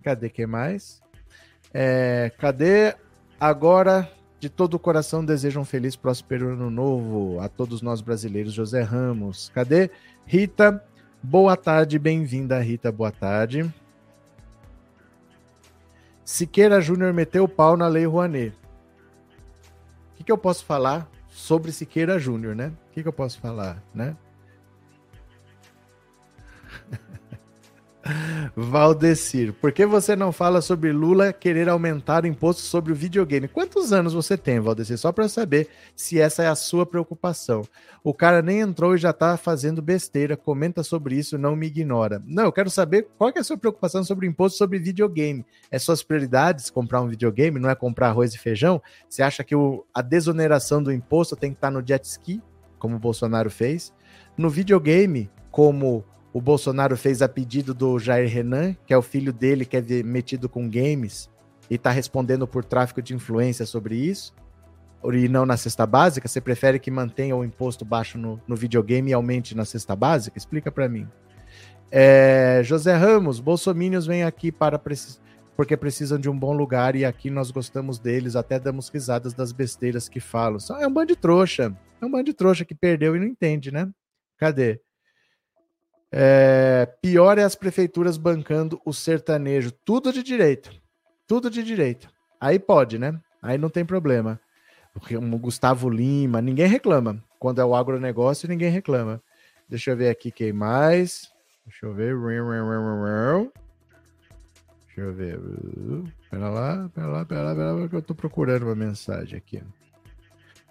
Cadê 0.03 0.29
que 0.29 0.45
mais? 0.45 1.01
É, 1.73 2.31
cadê 2.37 2.95
agora 3.39 4.09
de 4.39 4.49
todo 4.49 4.75
o 4.75 4.79
coração 4.79 5.25
desejo 5.25 5.59
um 5.59 5.65
feliz, 5.65 5.95
próspero 5.95 6.53
ano 6.53 6.69
novo 6.69 7.39
a 7.39 7.49
todos 7.49 7.81
nós 7.81 7.99
brasileiros, 7.99 8.53
José 8.53 8.81
Ramos. 8.83 9.51
Cadê? 9.53 9.89
Rita, 10.25 10.83
boa 11.21 11.57
tarde, 11.57 11.97
bem-vinda, 11.97 12.59
Rita, 12.59 12.91
boa 12.91 13.11
tarde. 13.11 13.73
Siqueira 16.25 16.81
Júnior 16.81 17.13
meteu 17.13 17.43
o 17.43 17.47
pau 17.47 17.77
na 17.77 17.87
Lei 17.87 18.07
Rouanet. 18.07 18.57
O 20.11 20.15
que, 20.15 20.23
que 20.23 20.31
eu 20.31 20.37
posso 20.37 20.65
falar 20.65 21.07
sobre 21.29 21.71
Siqueira 21.71 22.17
Júnior, 22.17 22.55
né? 22.55 22.73
O 22.89 22.93
que, 22.93 23.03
que 23.03 23.07
eu 23.07 23.13
posso 23.13 23.39
falar, 23.39 23.83
né? 23.93 24.17
Valdecir, 28.55 29.51
por 29.53 29.71
que 29.71 29.85
você 29.85 30.15
não 30.15 30.31
fala 30.31 30.61
sobre 30.61 30.91
Lula 30.91 31.33
querer 31.33 31.67
aumentar 31.67 32.23
o 32.23 32.27
imposto 32.27 32.61
sobre 32.61 32.91
o 32.91 32.95
videogame? 32.95 33.47
Quantos 33.47 33.91
anos 33.91 34.13
você 34.13 34.37
tem, 34.37 34.59
Valdecir? 34.59 34.97
Só 34.97 35.11
para 35.11 35.27
saber 35.27 35.67
se 35.95 36.19
essa 36.19 36.43
é 36.43 36.47
a 36.47 36.55
sua 36.55 36.85
preocupação. 36.85 37.63
O 38.03 38.13
cara 38.13 38.41
nem 38.41 38.59
entrou 38.59 38.93
e 38.93 38.99
já 38.99 39.11
tá 39.11 39.37
fazendo 39.37 39.81
besteira. 39.81 40.37
Comenta 40.37 40.83
sobre 40.83 41.15
isso, 41.15 41.37
não 41.37 41.55
me 41.55 41.67
ignora. 41.67 42.21
Não, 42.25 42.43
eu 42.43 42.51
quero 42.51 42.69
saber 42.69 43.07
qual 43.17 43.31
que 43.31 43.39
é 43.39 43.41
a 43.41 43.43
sua 43.43 43.57
preocupação 43.57 44.03
sobre 44.03 44.27
o 44.27 44.29
imposto 44.29 44.57
sobre 44.57 44.77
videogame. 44.77 45.43
É 45.71 45.79
suas 45.79 46.03
prioridades 46.03 46.69
comprar 46.69 47.01
um 47.01 47.07
videogame, 47.07 47.59
não 47.59 47.69
é 47.69 47.75
comprar 47.75 48.09
arroz 48.09 48.33
e 48.35 48.37
feijão? 48.37 48.81
Você 49.09 49.23
acha 49.23 49.43
que 49.43 49.55
o, 49.55 49.83
a 49.93 50.03
desoneração 50.03 50.81
do 50.81 50.91
imposto 50.91 51.35
tem 51.35 51.51
que 51.51 51.57
estar 51.57 51.71
tá 51.71 51.71
no 51.71 51.85
jet 51.85 52.05
ski, 52.05 52.41
como 52.77 52.97
o 52.97 52.99
Bolsonaro 52.99 53.49
fez? 53.49 53.91
No 54.37 54.49
videogame, 54.49 55.31
como 55.49 56.05
o 56.35 56.41
Bolsonaro 56.41 56.97
fez 56.97 57.21
a 57.21 57.29
pedido 57.29 57.73
do 57.73 57.97
Jair 57.97 58.29
Renan, 58.29 58.75
que 58.85 58.93
é 58.93 58.97
o 58.97 59.01
filho 59.01 59.31
dele 59.31 59.63
que 59.63 59.77
é 59.77 59.81
metido 60.03 60.49
com 60.49 60.69
games 60.69 61.29
e 61.69 61.75
está 61.75 61.91
respondendo 61.91 62.45
por 62.45 62.65
tráfico 62.65 63.01
de 63.01 63.15
influência 63.15 63.65
sobre 63.65 63.95
isso, 63.95 64.35
e 65.13 65.29
não 65.29 65.45
na 65.45 65.55
cesta 65.55 65.85
básica? 65.85 66.27
Você 66.27 66.41
prefere 66.41 66.77
que 66.77 66.91
mantenha 66.91 67.37
o 67.37 67.45
imposto 67.45 67.85
baixo 67.85 68.17
no, 68.17 68.37
no 68.45 68.53
videogame 68.53 69.11
e 69.11 69.13
aumente 69.13 69.55
na 69.55 69.63
cesta 69.63 69.95
básica? 69.95 70.37
Explica 70.37 70.69
para 70.69 70.89
mim. 70.89 71.07
É, 71.89 72.59
José 72.65 72.93
Ramos, 72.97 73.39
bolsomínios 73.39 74.05
vêm 74.05 74.25
aqui 74.25 74.51
para 74.51 74.77
porque 75.55 75.77
precisam 75.77 76.19
de 76.19 76.29
um 76.29 76.37
bom 76.37 76.51
lugar 76.51 76.97
e 76.97 77.05
aqui 77.05 77.29
nós 77.29 77.49
gostamos 77.49 77.97
deles, 77.97 78.35
até 78.35 78.59
damos 78.59 78.89
risadas 78.89 79.33
das 79.33 79.53
besteiras 79.53 80.09
que 80.09 80.19
falam. 80.19 80.59
É 80.81 80.85
um 80.85 80.91
bando 80.91 81.13
de 81.13 81.15
trouxa. 81.15 81.73
É 82.01 82.05
um 82.05 82.11
bando 82.11 82.25
de 82.25 82.33
trouxa 82.33 82.65
que 82.65 82.75
perdeu 82.75 83.15
e 83.15 83.19
não 83.19 83.25
entende, 83.25 83.71
né? 83.71 83.89
Cadê? 84.37 84.81
É, 86.17 86.85
pior 87.01 87.37
é 87.37 87.43
as 87.43 87.55
prefeituras 87.55 88.15
bancando 88.15 88.81
o 88.85 88.93
sertanejo. 88.93 89.69
Tudo 89.83 90.13
de 90.13 90.23
direito. 90.23 90.71
Tudo 91.27 91.49
de 91.49 91.61
direito. 91.61 92.07
Aí 92.39 92.57
pode, 92.57 92.97
né? 92.97 93.19
Aí 93.41 93.57
não 93.57 93.69
tem 93.69 93.83
problema. 93.83 94.39
O 94.95 95.37
Gustavo 95.37 95.89
Lima, 95.89 96.41
ninguém 96.41 96.67
reclama. 96.67 97.21
Quando 97.37 97.59
é 97.59 97.65
o 97.65 97.75
agronegócio, 97.75 98.47
ninguém 98.47 98.71
reclama. 98.71 99.21
Deixa 99.67 99.91
eu 99.91 99.97
ver 99.97 100.07
aqui 100.07 100.31
quem 100.31 100.53
mais. 100.53 101.29
Deixa 101.65 101.85
eu 101.85 101.93
ver. 101.93 102.15
Deixa 104.85 105.01
eu 105.01 105.13
ver. 105.13 105.37
Pera 106.31 106.49
lá, 106.49 106.89
pera 106.95 107.07
lá, 107.07 107.25
pera 107.25 107.41
lá, 107.41 107.55
pera 107.55 107.71
lá, 107.73 107.89
que 107.89 107.95
eu 107.95 108.01
tô 108.01 108.15
procurando 108.15 108.63
uma 108.63 108.75
mensagem 108.75 109.37
aqui. 109.37 109.61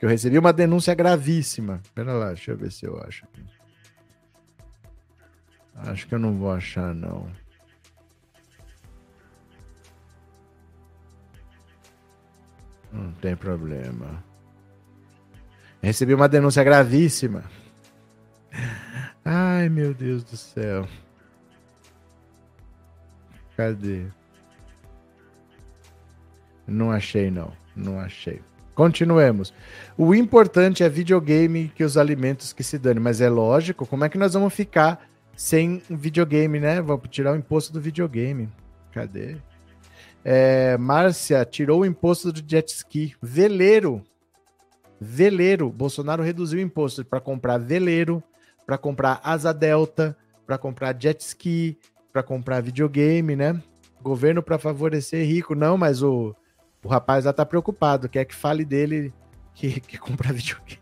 Eu 0.01 0.09
recebi 0.09 0.39
uma 0.39 0.55
denúncia 0.55 0.95
gravíssima. 0.95 1.83
Pera 1.95 2.15
lá, 2.15 2.29
deixa 2.29 2.53
eu 2.53 2.57
ver 2.57 2.73
se 2.73 2.87
eu 2.87 2.99
acho 3.07 3.27
aqui. 3.27 3.43
Acho 5.77 6.07
que 6.07 6.15
eu 6.15 6.19
não 6.19 6.37
vou 6.37 6.53
achar, 6.53 6.95
não. 6.95 7.29
Não 12.93 13.13
tem 13.13 13.35
problema. 13.35 14.23
Recebi 15.83 16.15
uma 16.15 16.29
denúncia 16.29 16.63
gravíssima. 16.63 17.45
Ai, 19.25 19.69
meu 19.69 19.93
Deus 19.93 20.23
do 20.23 20.37
céu. 20.37 20.87
Cadê? 23.57 24.07
Não 26.67 26.91
achei, 26.91 27.31
não. 27.31 27.53
Não 27.75 28.01
achei. 28.01 28.41
Continuemos. 28.75 29.53
O 29.97 30.15
importante 30.15 30.83
é 30.83 30.89
videogame 30.89 31.69
que 31.75 31.85
os 31.85 31.97
alimentos 31.97 32.53
que 32.53 32.63
se 32.63 32.79
dane. 32.79 33.01
Mas 33.01 33.21
é 33.21 33.29
lógico, 33.29 33.87
como 33.87 34.05
é 34.05 34.09
que 34.09 34.19
nós 34.19 34.35
vamos 34.35 34.55
ficar 34.55 35.09
sem 35.37 35.83
videogame, 35.91 36.61
né? 36.61 36.81
Vamos 36.81 37.09
tirar 37.09 37.33
o 37.33 37.37
imposto 37.37 37.73
do 37.73 37.81
videogame. 37.81 38.49
Cadê? 38.93 39.37
É, 40.25 40.77
Márcia 40.79 41.45
tirou 41.45 41.81
o 41.81 41.87
imposto 41.87 42.33
do 42.33 42.43
jet 42.47 42.69
ski. 42.69 43.15
Veleiro. 43.21 44.03
Veleiro. 45.01 45.71
Bolsonaro 45.71 46.23
reduziu 46.23 46.59
o 46.59 46.63
imposto 46.63 47.05
para 47.05 47.21
comprar 47.21 47.59
veleiro, 47.59 48.23
para 48.67 48.79
comprar 48.79 49.21
asa 49.23 49.53
delta, 49.53 50.17
para 50.47 50.57
comprar 50.57 50.97
jet 50.99 51.21
ski, 51.21 51.79
para 52.13 52.23
comprar 52.23 52.63
videogame, 52.63 53.37
né? 53.37 53.61
Governo 54.03 54.43
para 54.43 54.59
favorecer 54.59 55.27
rico. 55.27 55.55
Não, 55.55 55.77
mas 55.77 56.03
o, 56.03 56.35
o 56.83 56.89
rapaz 56.89 57.25
lá 57.25 57.33
tá 57.33 57.45
preocupado. 57.45 58.09
Quer 58.09 58.25
que 58.25 58.35
fale 58.35 58.65
dele 58.65 59.13
que, 59.53 59.81
que 59.81 59.99
compra 59.99 60.31
videogame. 60.33 60.81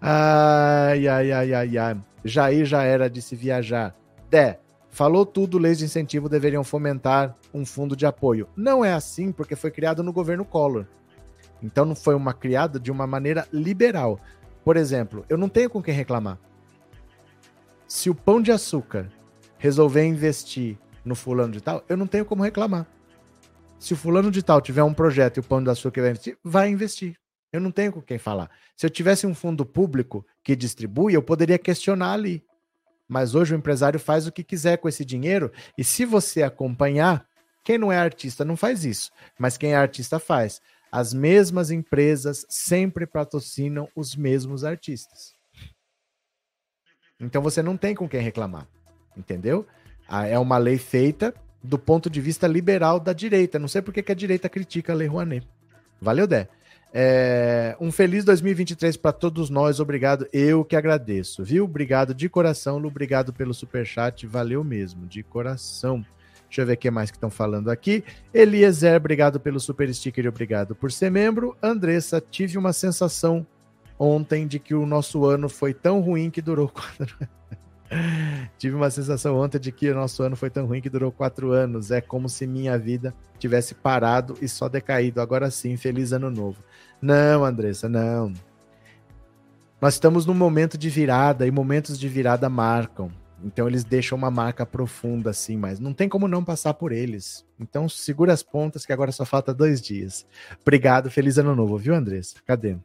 Ai, 0.00 1.06
ai, 1.06 1.32
ai, 1.32 1.54
ai, 1.54 1.78
ai. 1.78 2.13
Jair 2.24 2.64
já 2.64 2.82
era 2.82 3.10
de 3.10 3.20
se 3.20 3.36
viajar. 3.36 3.94
Dé, 4.30 4.60
falou 4.90 5.26
tudo, 5.26 5.58
leis 5.58 5.78
de 5.78 5.84
incentivo 5.84 6.28
deveriam 6.28 6.64
fomentar 6.64 7.36
um 7.52 7.66
fundo 7.66 7.94
de 7.94 8.06
apoio. 8.06 8.48
Não 8.56 8.84
é 8.84 8.92
assim 8.92 9.30
porque 9.30 9.54
foi 9.54 9.70
criado 9.70 10.02
no 10.02 10.12
governo 10.12 10.44
Collor. 10.44 10.86
Então 11.62 11.84
não 11.84 11.94
foi 11.94 12.14
uma 12.14 12.32
criada 12.32 12.80
de 12.80 12.90
uma 12.90 13.06
maneira 13.06 13.46
liberal. 13.52 14.18
Por 14.64 14.76
exemplo, 14.76 15.24
eu 15.28 15.36
não 15.36 15.48
tenho 15.48 15.68
com 15.68 15.82
quem 15.82 15.94
reclamar. 15.94 16.38
Se 17.86 18.08
o 18.08 18.14
Pão 18.14 18.40
de 18.40 18.50
Açúcar 18.50 19.10
resolver 19.58 20.04
investir 20.04 20.78
no 21.04 21.14
fulano 21.14 21.52
de 21.52 21.60
tal, 21.60 21.84
eu 21.88 21.96
não 21.96 22.06
tenho 22.06 22.24
como 22.24 22.42
reclamar. 22.42 22.86
Se 23.78 23.92
o 23.92 23.96
fulano 23.96 24.30
de 24.30 24.42
tal 24.42 24.60
tiver 24.60 24.82
um 24.82 24.94
projeto 24.94 25.36
e 25.36 25.40
o 25.40 25.44
Pão 25.44 25.62
de 25.62 25.68
Açúcar 25.68 26.00
vai 26.00 26.10
investir, 26.10 26.38
vai 26.42 26.68
investir. 26.70 27.16
Eu 27.52 27.60
não 27.60 27.70
tenho 27.70 27.92
com 27.92 28.02
quem 28.02 28.18
falar. 28.18 28.50
Se 28.76 28.86
eu 28.86 28.90
tivesse 28.90 29.26
um 29.26 29.34
fundo 29.34 29.64
público 29.64 30.26
que 30.44 30.54
distribui, 30.54 31.14
eu 31.14 31.22
poderia 31.22 31.58
questionar 31.58 32.12
ali. 32.12 32.44
Mas 33.08 33.34
hoje 33.34 33.54
o 33.54 33.56
empresário 33.56 33.98
faz 33.98 34.26
o 34.26 34.32
que 34.32 34.44
quiser 34.44 34.76
com 34.76 34.88
esse 34.88 35.04
dinheiro, 35.04 35.50
e 35.76 35.82
se 35.82 36.04
você 36.04 36.42
acompanhar, 36.42 37.26
quem 37.64 37.78
não 37.78 37.90
é 37.90 37.98
artista 37.98 38.44
não 38.44 38.56
faz 38.56 38.84
isso, 38.84 39.10
mas 39.38 39.56
quem 39.56 39.72
é 39.72 39.76
artista 39.76 40.18
faz. 40.18 40.60
As 40.92 41.12
mesmas 41.12 41.70
empresas 41.70 42.46
sempre 42.48 43.06
patrocinam 43.06 43.88
os 43.96 44.14
mesmos 44.14 44.64
artistas. 44.64 45.34
Então 47.18 47.42
você 47.42 47.62
não 47.62 47.76
tem 47.76 47.94
com 47.94 48.08
quem 48.08 48.20
reclamar, 48.20 48.68
entendeu? 49.16 49.66
Ah, 50.06 50.26
é 50.26 50.38
uma 50.38 50.58
lei 50.58 50.78
feita 50.78 51.34
do 51.62 51.78
ponto 51.78 52.10
de 52.10 52.20
vista 52.20 52.46
liberal 52.46 53.00
da 53.00 53.14
direita. 53.14 53.58
Não 53.58 53.68
sei 53.68 53.80
por 53.80 53.92
que 53.92 54.12
a 54.12 54.14
direita 54.14 54.48
critica 54.50 54.92
a 54.92 54.96
Lei 54.96 55.08
Rouanet. 55.08 55.48
Valeu, 56.00 56.26
Dé. 56.26 56.48
É, 56.96 57.76
um 57.80 57.90
feliz 57.90 58.24
2023 58.24 58.96
para 58.96 59.12
todos 59.12 59.50
nós. 59.50 59.80
Obrigado. 59.80 60.28
Eu 60.32 60.64
que 60.64 60.76
agradeço, 60.76 61.42
viu? 61.42 61.64
Obrigado 61.64 62.14
de 62.14 62.28
coração, 62.28 62.78
Lu. 62.78 62.86
Obrigado 62.86 63.32
pelo 63.32 63.52
super 63.52 63.84
chat. 63.84 64.24
Valeu 64.28 64.62
mesmo, 64.62 65.04
de 65.04 65.20
coração. 65.24 66.06
Deixa 66.46 66.62
eu 66.62 66.66
ver 66.66 66.74
o 66.74 66.76
que 66.76 66.90
mais 66.92 67.10
que 67.10 67.16
estão 67.16 67.30
falando 67.30 67.68
aqui. 67.68 68.04
Eliezer, 68.32 68.96
obrigado 68.96 69.40
pelo 69.40 69.58
super 69.58 69.92
sticker 69.92 70.24
e 70.24 70.28
obrigado 70.28 70.76
por 70.76 70.92
ser 70.92 71.10
membro. 71.10 71.56
Andressa, 71.60 72.20
tive 72.20 72.56
uma 72.56 72.72
sensação 72.72 73.44
ontem 73.98 74.46
de 74.46 74.60
que 74.60 74.72
o 74.72 74.86
nosso 74.86 75.24
ano 75.24 75.48
foi 75.48 75.74
tão 75.74 76.00
ruim 76.00 76.30
que 76.30 76.40
durou 76.40 76.68
quatro 76.70 77.18
Tive 78.58 78.74
uma 78.74 78.90
sensação 78.90 79.36
ontem 79.36 79.58
de 79.58 79.72
que 79.72 79.90
o 79.90 79.94
nosso 79.94 80.22
ano 80.22 80.36
foi 80.36 80.50
tão 80.50 80.66
ruim 80.66 80.80
que 80.80 80.90
durou 80.90 81.12
quatro 81.12 81.52
anos. 81.52 81.90
É 81.90 82.00
como 82.00 82.28
se 82.28 82.46
minha 82.46 82.78
vida 82.78 83.14
tivesse 83.38 83.74
parado 83.74 84.36
e 84.40 84.48
só 84.48 84.68
decaído. 84.68 85.20
Agora 85.20 85.50
sim, 85.50 85.76
feliz 85.76 86.12
ano 86.12 86.30
novo. 86.30 86.58
Não, 87.00 87.44
Andressa, 87.44 87.88
não. 87.88 88.32
Nós 89.80 89.94
estamos 89.94 90.24
num 90.24 90.34
momento 90.34 90.78
de 90.78 90.88
virada 90.88 91.46
e 91.46 91.50
momentos 91.50 91.98
de 91.98 92.08
virada 92.08 92.48
marcam. 92.48 93.10
Então 93.42 93.68
eles 93.68 93.84
deixam 93.84 94.16
uma 94.16 94.30
marca 94.30 94.64
profunda 94.64 95.28
assim, 95.28 95.56
mas 95.56 95.78
não 95.78 95.92
tem 95.92 96.08
como 96.08 96.26
não 96.26 96.42
passar 96.42 96.72
por 96.72 96.92
eles. 96.92 97.44
Então 97.60 97.86
segura 97.88 98.32
as 98.32 98.42
pontas 98.42 98.86
que 98.86 98.92
agora 98.92 99.12
só 99.12 99.26
falta 99.26 99.52
dois 99.52 99.82
dias. 99.82 100.26
Obrigado, 100.62 101.10
feliz 101.10 101.36
ano 101.36 101.54
novo, 101.54 101.76
viu, 101.76 101.94
Andressa? 101.94 102.36
Cadê? 102.46 102.78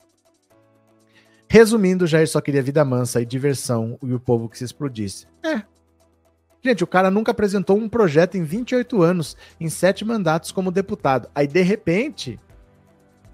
Resumindo, 1.51 2.05
Jair 2.05 2.29
só 2.29 2.39
queria 2.39 2.61
vida 2.61 2.85
mansa 2.85 3.19
e 3.19 3.25
diversão 3.25 3.97
e 4.03 4.13
o 4.13 4.19
povo 4.19 4.47
que 4.47 4.57
se 4.57 4.63
explodisse. 4.63 5.25
É. 5.43 5.63
Gente, 6.63 6.83
o 6.83 6.87
cara 6.87 7.09
nunca 7.09 7.31
apresentou 7.31 7.75
um 7.75 7.89
projeto 7.89 8.35
em 8.35 8.43
28 8.43 9.01
anos, 9.01 9.35
em 9.59 9.67
sete 9.67 10.05
mandatos 10.05 10.51
como 10.51 10.71
deputado. 10.71 11.27
Aí, 11.33 11.47
de 11.47 11.61
repente, 11.63 12.37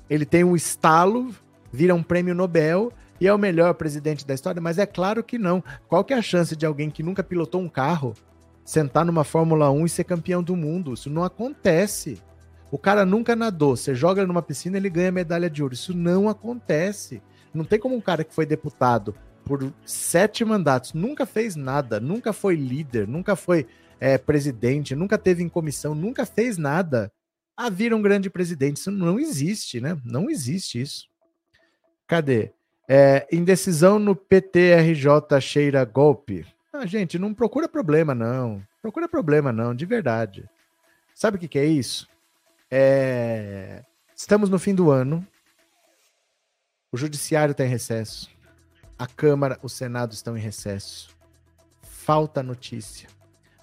ele 0.10 0.26
tem 0.26 0.46
um 0.46 0.56
estalo, 0.56 1.36
vira 1.74 1.94
um 1.94 2.02
prêmio 2.02 2.34
Nobel 2.34 2.90
e 3.20 3.28
é 3.28 3.34
o 3.34 3.38
melhor 3.38 3.74
presidente 3.74 4.26
da 4.26 4.34
história, 4.34 4.62
mas 4.62 4.78
é 4.78 4.86
claro 4.86 5.22
que 5.22 5.38
não. 5.38 5.62
Qual 5.90 6.04
que 6.04 6.14
é 6.14 6.18
a 6.18 6.22
chance 6.22 6.56
de 6.56 6.66
alguém 6.66 6.90
que 6.90 7.04
nunca 7.04 7.22
pilotou 7.22 7.60
um 7.60 7.68
carro 7.68 8.14
sentar 8.64 9.04
numa 9.04 9.26
Fórmula 9.26 9.70
1 9.72 9.86
e 9.86 9.90
ser 9.90 10.04
campeão 10.06 10.42
do 10.42 10.56
mundo? 10.56 10.94
Isso 10.94 11.10
não 11.10 11.24
acontece. 11.24 12.22
O 12.72 12.78
cara 12.78 13.06
nunca 13.06 13.36
nadou, 13.36 13.76
você 13.76 13.94
joga 13.94 14.26
numa 14.26 14.42
piscina 14.42 14.78
ele 14.78 14.90
ganha 14.90 15.12
medalha 15.12 15.50
de 15.50 15.62
ouro. 15.62 15.74
Isso 15.74 15.94
não 15.94 16.30
acontece. 16.30 17.22
Não 17.56 17.66
tem 17.66 17.80
como 17.80 17.96
um 17.96 18.02
cara 18.02 18.24
que 18.24 18.34
foi 18.34 18.46
deputado 18.46 19.16
por 19.44 19.72
sete 19.86 20.44
mandatos, 20.44 20.94
nunca 20.94 21.26
fez 21.26 21.56
nada, 21.56 22.00
nunca 22.00 22.34
foi 22.34 22.56
líder, 22.56 23.08
nunca 23.08 23.36
foi 23.36 23.68
é, 24.00 24.18
presidente, 24.18 24.96
nunca 24.96 25.18
teve 25.18 25.44
em 25.44 25.50
comissão, 25.50 25.94
nunca 25.94 26.26
fez 26.26 26.58
nada. 26.58 27.12
A 27.56 27.70
vir 27.70 27.94
um 27.94 28.02
grande 28.02 28.30
presidente. 28.30 28.78
Isso 28.78 28.92
não 28.92 29.18
existe, 29.18 29.80
né? 29.80 29.98
Não 30.04 30.30
existe 30.30 30.82
isso. 30.82 31.08
Cadê? 32.06 32.52
É, 32.88 33.26
indecisão 33.32 33.98
no 33.98 34.16
PTRJ 34.16 35.40
cheira 35.40 35.86
golpe. 35.86 36.46
Ah, 36.74 36.86
gente, 36.86 37.18
não 37.18 37.34
procura 37.34 37.70
problema, 37.70 38.14
não. 38.14 38.62
Procura 38.82 39.08
problema, 39.08 39.54
não, 39.54 39.74
de 39.74 39.86
verdade. 39.86 40.48
Sabe 41.14 41.38
o 41.38 41.40
que, 41.40 41.48
que 41.48 41.58
é 41.58 41.66
isso? 41.66 42.08
É... 42.70 43.84
Estamos 44.14 44.50
no 44.50 44.60
fim 44.60 44.76
do 44.76 44.92
ano. 44.92 45.26
O 46.96 46.98
judiciário 46.98 47.52
está 47.52 47.66
em 47.66 47.68
recesso. 47.68 48.30
A 48.98 49.06
Câmara, 49.06 49.60
o 49.62 49.68
Senado 49.68 50.14
estão 50.14 50.38
em 50.38 50.40
recesso. 50.40 51.10
Falta 51.82 52.42
notícia. 52.42 53.10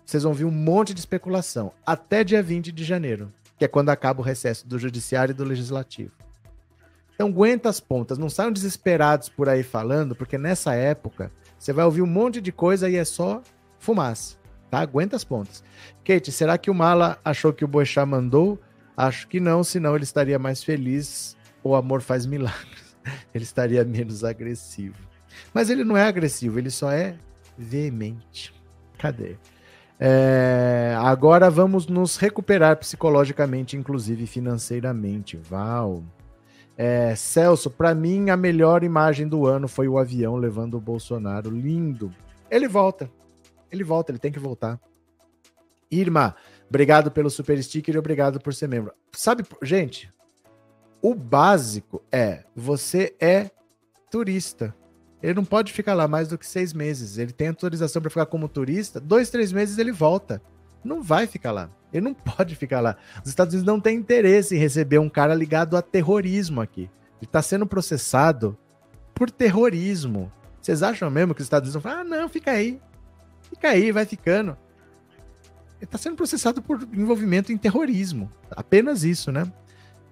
Vocês 0.04 0.22
vão 0.22 0.34
ver 0.34 0.44
um 0.44 0.50
monte 0.50 0.92
de 0.92 1.00
especulação. 1.00 1.72
Até 1.86 2.24
dia 2.24 2.42
20 2.42 2.70
de 2.70 2.84
janeiro, 2.84 3.32
que 3.58 3.64
é 3.64 3.68
quando 3.68 3.88
acaba 3.88 4.20
o 4.20 4.22
recesso 4.22 4.68
do 4.68 4.78
Judiciário 4.78 5.32
e 5.32 5.34
do 5.34 5.44
Legislativo. 5.44 6.12
Então 7.14 7.28
aguenta 7.28 7.70
as 7.70 7.80
pontas, 7.80 8.18
não 8.18 8.28
saiam 8.28 8.52
desesperados 8.52 9.30
por 9.30 9.48
aí 9.48 9.62
falando, 9.62 10.14
porque 10.14 10.36
nessa 10.36 10.74
época 10.74 11.32
você 11.58 11.72
vai 11.72 11.86
ouvir 11.86 12.02
um 12.02 12.06
monte 12.06 12.38
de 12.38 12.52
coisa 12.52 12.86
e 12.90 12.96
é 12.96 13.04
só 13.06 13.40
fumaça, 13.78 14.36
tá? 14.70 14.80
Aguenta 14.80 15.16
as 15.16 15.24
pontas. 15.24 15.64
Kate, 16.04 16.30
será 16.30 16.58
que 16.58 16.70
o 16.70 16.74
Mala 16.74 17.18
achou 17.24 17.50
que 17.50 17.64
o 17.64 17.68
Boechat 17.68 18.06
mandou? 18.06 18.60
Acho 18.94 19.26
que 19.26 19.40
não, 19.40 19.64
senão 19.64 19.94
ele 19.94 20.04
estaria 20.04 20.38
mais 20.38 20.62
feliz. 20.62 21.34
O 21.64 21.74
amor 21.74 22.02
faz 22.02 22.26
milagres. 22.26 22.81
Ele 23.34 23.44
estaria 23.44 23.84
menos 23.84 24.24
agressivo. 24.24 25.12
Mas 25.52 25.70
ele 25.70 25.82
não 25.82 25.96
é 25.96 26.04
agressivo, 26.04 26.58
ele 26.58 26.70
só 26.70 26.90
é 26.90 27.16
veemente. 27.56 28.52
Cadê? 28.98 29.36
É, 29.98 30.96
agora 30.98 31.48
vamos 31.50 31.86
nos 31.86 32.16
recuperar 32.16 32.76
psicologicamente, 32.76 33.76
inclusive 33.76 34.26
financeiramente. 34.26 35.36
Val. 35.36 36.02
É, 36.76 37.14
Celso, 37.14 37.70
para 37.70 37.94
mim 37.94 38.30
a 38.30 38.36
melhor 38.36 38.82
imagem 38.82 39.28
do 39.28 39.46
ano 39.46 39.68
foi 39.68 39.88
o 39.88 39.98
avião 39.98 40.36
levando 40.36 40.74
o 40.74 40.80
Bolsonaro. 40.80 41.50
Lindo. 41.50 42.12
Ele 42.50 42.68
volta. 42.68 43.10
Ele 43.70 43.84
volta, 43.84 44.10
ele 44.10 44.18
tem 44.18 44.32
que 44.32 44.38
voltar. 44.38 44.80
Irma, 45.90 46.34
obrigado 46.68 47.10
pelo 47.10 47.30
super 47.30 47.62
sticker 47.62 47.94
e 47.94 47.98
obrigado 47.98 48.40
por 48.40 48.52
ser 48.54 48.68
membro. 48.68 48.92
Sabe, 49.12 49.44
gente, 49.62 50.10
o 51.02 51.16
básico 51.16 52.00
é 52.12 52.44
você 52.54 53.14
é 53.20 53.50
turista. 54.08 54.74
Ele 55.20 55.34
não 55.34 55.44
pode 55.44 55.72
ficar 55.72 55.94
lá 55.94 56.06
mais 56.06 56.28
do 56.28 56.38
que 56.38 56.46
seis 56.46 56.72
meses. 56.72 57.18
Ele 57.18 57.32
tem 57.32 57.48
autorização 57.48 58.00
para 58.00 58.10
ficar 58.10 58.26
como 58.26 58.48
turista. 58.48 59.00
Dois, 59.00 59.28
três 59.28 59.52
meses 59.52 59.78
ele 59.78 59.90
volta. 59.90 60.40
Não 60.84 61.02
vai 61.02 61.26
ficar 61.26 61.50
lá. 61.50 61.70
Ele 61.92 62.04
não 62.04 62.14
pode 62.14 62.54
ficar 62.54 62.80
lá. 62.80 62.96
Os 63.22 63.28
Estados 63.28 63.52
Unidos 63.52 63.66
não 63.66 63.80
têm 63.80 63.96
interesse 63.96 64.54
em 64.54 64.58
receber 64.58 64.98
um 64.98 65.08
cara 65.08 65.34
ligado 65.34 65.76
a 65.76 65.82
terrorismo 65.82 66.60
aqui. 66.60 66.82
Ele 66.82 67.28
está 67.28 67.42
sendo 67.42 67.66
processado 67.66 68.56
por 69.14 69.30
terrorismo. 69.30 70.32
Vocês 70.60 70.82
acham 70.82 71.10
mesmo 71.10 71.34
que 71.34 71.40
os 71.40 71.46
Estados 71.46 71.68
Unidos 71.68 71.82
vão 71.82 71.92
falar, 71.92 72.02
ah, 72.02 72.04
não, 72.04 72.28
fica 72.28 72.52
aí. 72.52 72.80
Fica 73.42 73.68
aí, 73.68 73.90
vai 73.90 74.06
ficando. 74.06 74.56
Ele 75.76 75.84
está 75.84 75.98
sendo 75.98 76.16
processado 76.16 76.62
por 76.62 76.80
envolvimento 76.92 77.52
em 77.52 77.58
terrorismo. 77.58 78.30
Apenas 78.50 79.02
isso, 79.02 79.32
né? 79.32 79.52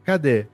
Cadê? 0.04 0.48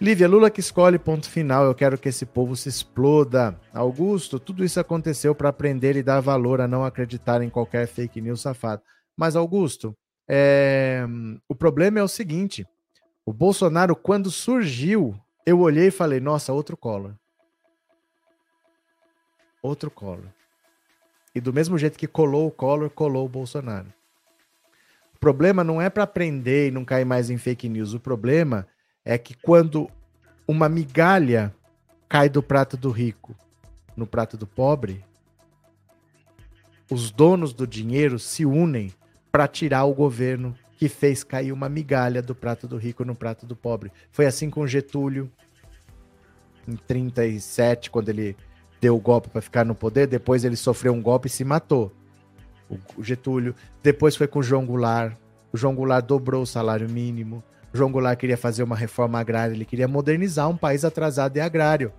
Lívia, 0.00 0.26
Lula 0.26 0.50
que 0.50 0.58
escolhe, 0.58 0.98
ponto 0.98 1.30
final. 1.30 1.64
Eu 1.64 1.74
quero 1.74 1.96
que 1.96 2.08
esse 2.08 2.26
povo 2.26 2.56
se 2.56 2.68
exploda. 2.68 3.58
Augusto, 3.72 4.40
tudo 4.40 4.64
isso 4.64 4.80
aconteceu 4.80 5.34
para 5.34 5.48
aprender 5.48 5.94
e 5.96 6.02
dar 6.02 6.20
valor 6.20 6.60
a 6.60 6.66
não 6.66 6.84
acreditar 6.84 7.42
em 7.42 7.48
qualquer 7.48 7.86
fake 7.86 8.20
news 8.20 8.40
safado. 8.40 8.82
Mas, 9.16 9.36
Augusto, 9.36 9.96
é... 10.28 11.06
o 11.48 11.54
problema 11.54 12.00
é 12.00 12.02
o 12.02 12.08
seguinte: 12.08 12.66
o 13.24 13.32
Bolsonaro, 13.32 13.94
quando 13.94 14.32
surgiu, 14.32 15.14
eu 15.46 15.60
olhei 15.60 15.88
e 15.88 15.92
falei, 15.92 16.18
nossa, 16.18 16.52
outro 16.52 16.76
Collor. 16.76 17.14
Outro 19.62 19.90
Collor. 19.90 20.26
E 21.32 21.40
do 21.40 21.52
mesmo 21.52 21.78
jeito 21.78 21.98
que 21.98 22.08
colou 22.08 22.48
o 22.48 22.50
Collor, 22.50 22.90
colou 22.90 23.24
o 23.26 23.28
Bolsonaro. 23.28 23.92
O 25.14 25.18
problema 25.18 25.62
não 25.62 25.80
é 25.80 25.88
para 25.88 26.02
aprender 26.02 26.68
e 26.68 26.70
não 26.72 26.84
cair 26.84 27.04
mais 27.04 27.30
em 27.30 27.38
fake 27.38 27.68
news. 27.68 27.94
O 27.94 28.00
problema 28.00 28.66
é 29.04 29.18
que 29.18 29.34
quando 29.34 29.88
uma 30.46 30.68
migalha 30.68 31.54
cai 32.08 32.28
do 32.28 32.42
prato 32.42 32.76
do 32.76 32.90
rico 32.90 33.34
no 33.96 34.06
prato 34.06 34.36
do 34.36 34.46
pobre, 34.46 35.04
os 36.90 37.10
donos 37.10 37.52
do 37.52 37.66
dinheiro 37.66 38.18
se 38.18 38.44
unem 38.44 38.92
para 39.30 39.48
tirar 39.48 39.84
o 39.84 39.94
governo 39.94 40.56
que 40.76 40.88
fez 40.88 41.22
cair 41.24 41.52
uma 41.52 41.68
migalha 41.68 42.20
do 42.22 42.34
prato 42.34 42.66
do 42.66 42.76
rico 42.76 43.04
no 43.04 43.14
prato 43.14 43.46
do 43.46 43.56
pobre. 43.56 43.90
Foi 44.10 44.26
assim 44.26 44.50
com 44.50 44.66
Getúlio 44.66 45.30
em 46.66 46.76
37, 46.76 47.90
quando 47.90 48.08
ele 48.08 48.36
deu 48.80 48.96
o 48.96 49.00
golpe 49.00 49.28
para 49.28 49.40
ficar 49.40 49.64
no 49.64 49.74
poder, 49.74 50.06
depois 50.06 50.44
ele 50.44 50.56
sofreu 50.56 50.92
um 50.92 51.02
golpe 51.02 51.28
e 51.28 51.30
se 51.30 51.44
matou. 51.44 51.92
O 52.96 53.02
Getúlio, 53.02 53.54
depois 53.82 54.16
foi 54.16 54.26
com 54.26 54.40
o 54.40 54.42
João 54.42 54.66
Goulart. 54.66 55.16
O 55.52 55.56
João 55.56 55.74
Goulart 55.74 56.04
dobrou 56.04 56.42
o 56.42 56.46
salário 56.46 56.88
mínimo. 56.88 57.42
João 57.74 57.90
Goulart 57.90 58.16
queria 58.16 58.36
fazer 58.36 58.62
uma 58.62 58.76
reforma 58.76 59.18
agrária, 59.18 59.52
ele 59.52 59.64
queria 59.64 59.88
modernizar 59.88 60.48
um 60.48 60.56
país 60.56 60.84
atrasado 60.84 61.36
e 61.36 61.40
agrário. 61.40 61.92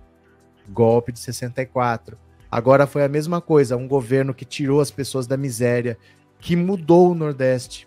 Golpe 0.70 1.12
de 1.12 1.18
64. 1.18 2.18
Agora 2.50 2.86
foi 2.86 3.04
a 3.04 3.08
mesma 3.08 3.42
coisa, 3.42 3.76
um 3.76 3.86
governo 3.86 4.32
que 4.32 4.46
tirou 4.46 4.80
as 4.80 4.90
pessoas 4.90 5.26
da 5.26 5.36
miséria, 5.36 5.98
que 6.40 6.56
mudou 6.56 7.10
o 7.10 7.14
Nordeste. 7.14 7.86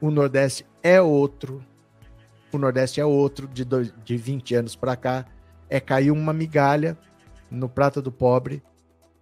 O 0.00 0.10
Nordeste 0.10 0.66
é 0.82 1.00
outro. 1.00 1.64
O 2.52 2.58
Nordeste 2.58 3.00
é 3.00 3.04
outro 3.04 3.46
de, 3.46 3.64
dois, 3.64 3.94
de 4.04 4.16
20 4.16 4.56
anos 4.56 4.74
para 4.74 4.96
cá. 4.96 5.24
É 5.70 5.78
cair 5.78 6.10
uma 6.10 6.32
migalha 6.32 6.98
no 7.48 7.68
prato 7.68 8.02
do 8.02 8.10
pobre. 8.10 8.60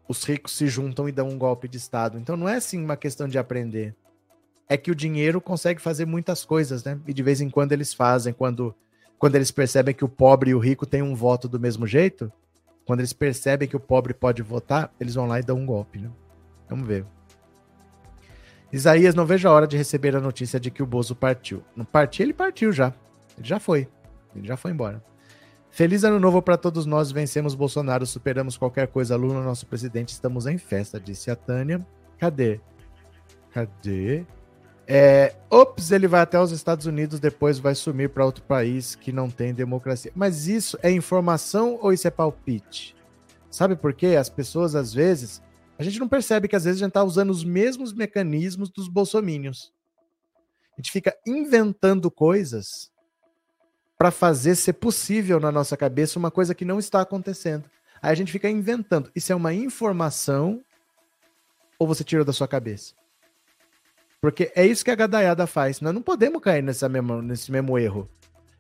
Os 0.09 0.25
ricos 0.25 0.57
se 0.57 0.69
juntam 0.69 1.07
e 1.07 1.13
dão 1.13 1.29
um 1.29 1.37
golpe 1.37 1.69
de 1.69 1.77
Estado. 1.77 2.19
Então 2.19 2.35
não 2.35 2.49
é 2.49 2.57
assim 2.57 2.83
uma 2.83 2.97
questão 2.97 3.29
de 3.29 3.37
aprender 3.37 3.95
é 4.69 4.77
que 4.77 4.91
o 4.91 4.95
dinheiro 4.95 5.41
consegue 5.41 5.81
fazer 5.81 6.07
muitas 6.07 6.45
coisas, 6.45 6.85
né? 6.85 6.99
E 7.07 7.13
de 7.13 7.23
vez 7.23 7.41
em 7.41 7.49
quando 7.49 7.73
eles 7.73 7.95
fazem, 7.95 8.33
quando, 8.33 8.75
quando 9.19 9.37
eles 9.37 9.51
percebem 9.51 9.95
que 9.95 10.05
o 10.05 10.09
pobre 10.09 10.51
e 10.51 10.55
o 10.55 10.59
rico 10.59 10.85
têm 10.85 11.03
um 11.03 11.15
voto 11.15 11.49
do 11.49 11.61
mesmo 11.61 11.87
jeito, 11.87 12.33
quando 12.85 13.01
eles 13.01 13.13
percebem 13.13 13.69
que 13.69 13.77
o 13.77 13.81
pobre 13.81 14.13
pode 14.15 14.43
votar, 14.43 14.93
eles 14.99 15.15
vão 15.15 15.27
lá 15.27 15.39
e 15.39 15.43
dão 15.43 15.57
um 15.57 15.67
golpe, 15.67 15.99
né? 15.99 16.11
Vamos 16.69 16.87
ver. 16.87 17.05
Isaías, 18.73 19.15
não 19.15 19.25
vejo 19.25 19.49
a 19.49 19.53
hora 19.53 19.67
de 19.67 19.77
receber 19.77 20.17
a 20.17 20.21
notícia 20.21 20.59
de 20.59 20.71
que 20.71 20.83
o 20.83 20.87
Bozo 20.87 21.15
partiu. 21.15 21.63
Não 21.75 21.85
partiu, 21.85 22.25
ele 22.25 22.33
partiu 22.33 22.73
já. 22.73 22.93
Ele 23.39 23.47
já 23.47 23.61
foi. 23.61 23.89
Ele 24.35 24.47
já 24.47 24.57
foi 24.57 24.73
embora. 24.73 25.03
Feliz 25.71 26.05
ano 26.05 26.19
novo 26.19 26.43
para 26.43 26.57
todos 26.57 26.87
nós. 26.87 27.13
Vencemos 27.13 27.55
Bolsonaro, 27.55 28.05
superamos 28.05 28.57
qualquer 28.57 28.89
coisa. 28.89 29.15
Lula, 29.15 29.43
nosso 29.43 29.67
presidente, 29.67 30.11
estamos 30.11 30.47
em 30.47 30.59
festa, 30.59 30.99
disse 30.99 31.31
a 31.31 31.37
Tânia. 31.37 31.87
Cadê? 32.19 32.61
Cadê? 33.53 34.25
É, 34.89 35.35
ops, 35.51 35.91
ele 35.91 36.07
vai 36.07 36.21
até 36.21 36.41
os 36.41 36.53
Estados 36.53 36.87
Unidos, 36.87 37.19
depois 37.19 37.59
vai 37.59 37.75
sumir 37.75 38.11
para 38.11 38.25
outro 38.25 38.45
país 38.45 38.95
que 38.95 39.11
não 39.11 39.29
tem 39.29 39.53
democracia. 39.53 40.13
Mas 40.15 40.47
isso 40.47 40.79
é 40.83 40.91
informação 40.91 41.79
ou 41.83 41.93
isso 41.93 42.07
é 42.07 42.11
palpite? 42.11 42.95
Sabe 43.51 43.75
por 43.75 43.93
quê? 43.93 44.17
As 44.19 44.29
pessoas, 44.29 44.75
às 44.77 44.95
vezes, 44.95 45.43
a 45.79 45.83
gente 45.83 45.99
não 45.99 46.09
percebe 46.09 46.47
que 46.47 46.55
às 46.55 46.65
vezes 46.65 46.81
a 46.81 46.85
gente 46.85 46.91
está 46.91 47.03
usando 47.03 47.31
os 47.31 47.43
mesmos 47.43 47.93
mecanismos 47.93 48.71
dos 48.71 48.87
bolsomínios. 48.87 49.73
A 50.73 50.81
gente 50.81 50.93
fica 50.93 51.17
inventando 51.27 52.11
coisas 52.11 52.93
para 53.99 54.11
fazer 54.11 54.55
ser 54.55 54.75
possível 54.75 55.41
na 55.41 55.51
nossa 55.51 55.77
cabeça 55.77 56.19
uma 56.19 56.31
coisa 56.31 56.55
que 56.55 56.65
não 56.65 56.79
está 56.79 57.01
acontecendo. 57.01 57.69
Aí 58.01 58.13
a 58.13 58.15
gente 58.15 58.31
fica 58.31 58.49
inventando. 58.49 59.11
Isso 59.17 59.33
é 59.33 59.35
uma 59.35 59.55
informação 59.55 60.63
ou 61.79 61.87
você 61.87 62.05
tirou 62.05 62.25
da 62.25 62.33
sua 62.33 62.47
cabeça? 62.47 62.95
Porque 64.21 64.51
é 64.55 64.67
isso 64.67 64.85
que 64.85 64.91
a 64.91 64.97
gadaiada 64.97 65.47
faz. 65.47 65.81
Nós 65.81 65.95
não 65.95 66.03
podemos 66.03 66.43
cair 66.43 66.63
nessa 66.63 66.89
mesma, 66.89 67.23
nesse 67.23 67.51
mesmo 67.53 67.79
erro. 67.79 68.09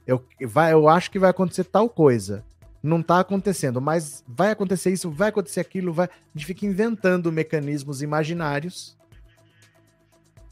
Eu, 0.06 0.24
vai, 0.46 0.72
eu 0.72 0.88
acho 0.88 1.10
que 1.10 1.18
vai 1.18 1.30
acontecer 1.30 1.64
tal 1.64 1.88
coisa. 1.88 2.44
Não 2.82 3.00
está 3.00 3.18
acontecendo, 3.18 3.80
mas 3.80 4.22
vai 4.28 4.50
acontecer 4.52 4.92
isso, 4.92 5.10
vai 5.10 5.30
acontecer 5.30 5.60
aquilo, 5.60 5.92
vai. 5.92 6.06
A 6.06 6.10
gente 6.38 6.46
fica 6.46 6.64
inventando 6.64 7.32
mecanismos 7.32 8.00
imaginários 8.00 8.96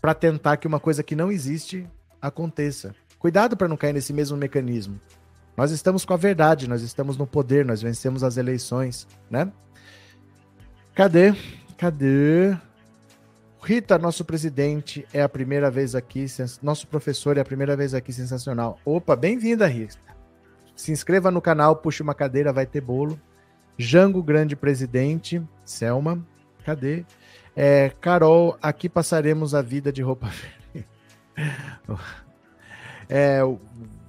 para 0.00 0.14
tentar 0.14 0.56
que 0.56 0.66
uma 0.66 0.80
coisa 0.80 1.02
que 1.02 1.14
não 1.14 1.30
existe 1.30 1.86
aconteça. 2.20 2.94
Cuidado 3.18 3.56
para 3.56 3.68
não 3.68 3.76
cair 3.76 3.92
nesse 3.92 4.12
mesmo 4.12 4.36
mecanismo. 4.36 5.00
Nós 5.56 5.70
estamos 5.70 6.04
com 6.04 6.12
a 6.12 6.16
verdade, 6.16 6.68
nós 6.68 6.82
estamos 6.82 7.16
no 7.16 7.26
poder, 7.26 7.64
nós 7.64 7.80
vencemos 7.80 8.24
as 8.24 8.36
eleições, 8.36 9.06
né? 9.30 9.52
Cadê? 10.94 11.32
Cadê? 11.78 12.56
Rita, 13.64 13.96
nosso 13.96 14.26
presidente, 14.26 15.06
é 15.10 15.22
a 15.22 15.28
primeira 15.28 15.70
vez 15.70 15.94
aqui. 15.94 16.26
Nosso 16.62 16.86
professor 16.86 17.38
é 17.38 17.40
a 17.40 17.44
primeira 17.44 17.74
vez 17.74 17.94
aqui, 17.94 18.12
sensacional. 18.12 18.78
Opa, 18.84 19.16
bem-vinda, 19.16 19.66
Rita. 19.66 19.96
Se 20.76 20.92
inscreva 20.92 21.30
no 21.30 21.40
canal, 21.40 21.76
puxe 21.76 22.02
uma 22.02 22.14
cadeira, 22.14 22.52
vai 22.52 22.66
ter 22.66 22.82
bolo. 22.82 23.18
Jango, 23.78 24.22
grande 24.22 24.54
presidente. 24.54 25.42
Selma, 25.64 26.22
cadê? 26.62 27.06
É, 27.56 27.90
Carol, 28.02 28.58
aqui 28.60 28.86
passaremos 28.86 29.54
a 29.54 29.62
vida 29.62 29.90
de 29.90 30.02
roupa 30.02 30.28
verde. 30.74 30.86
é, 33.08 33.40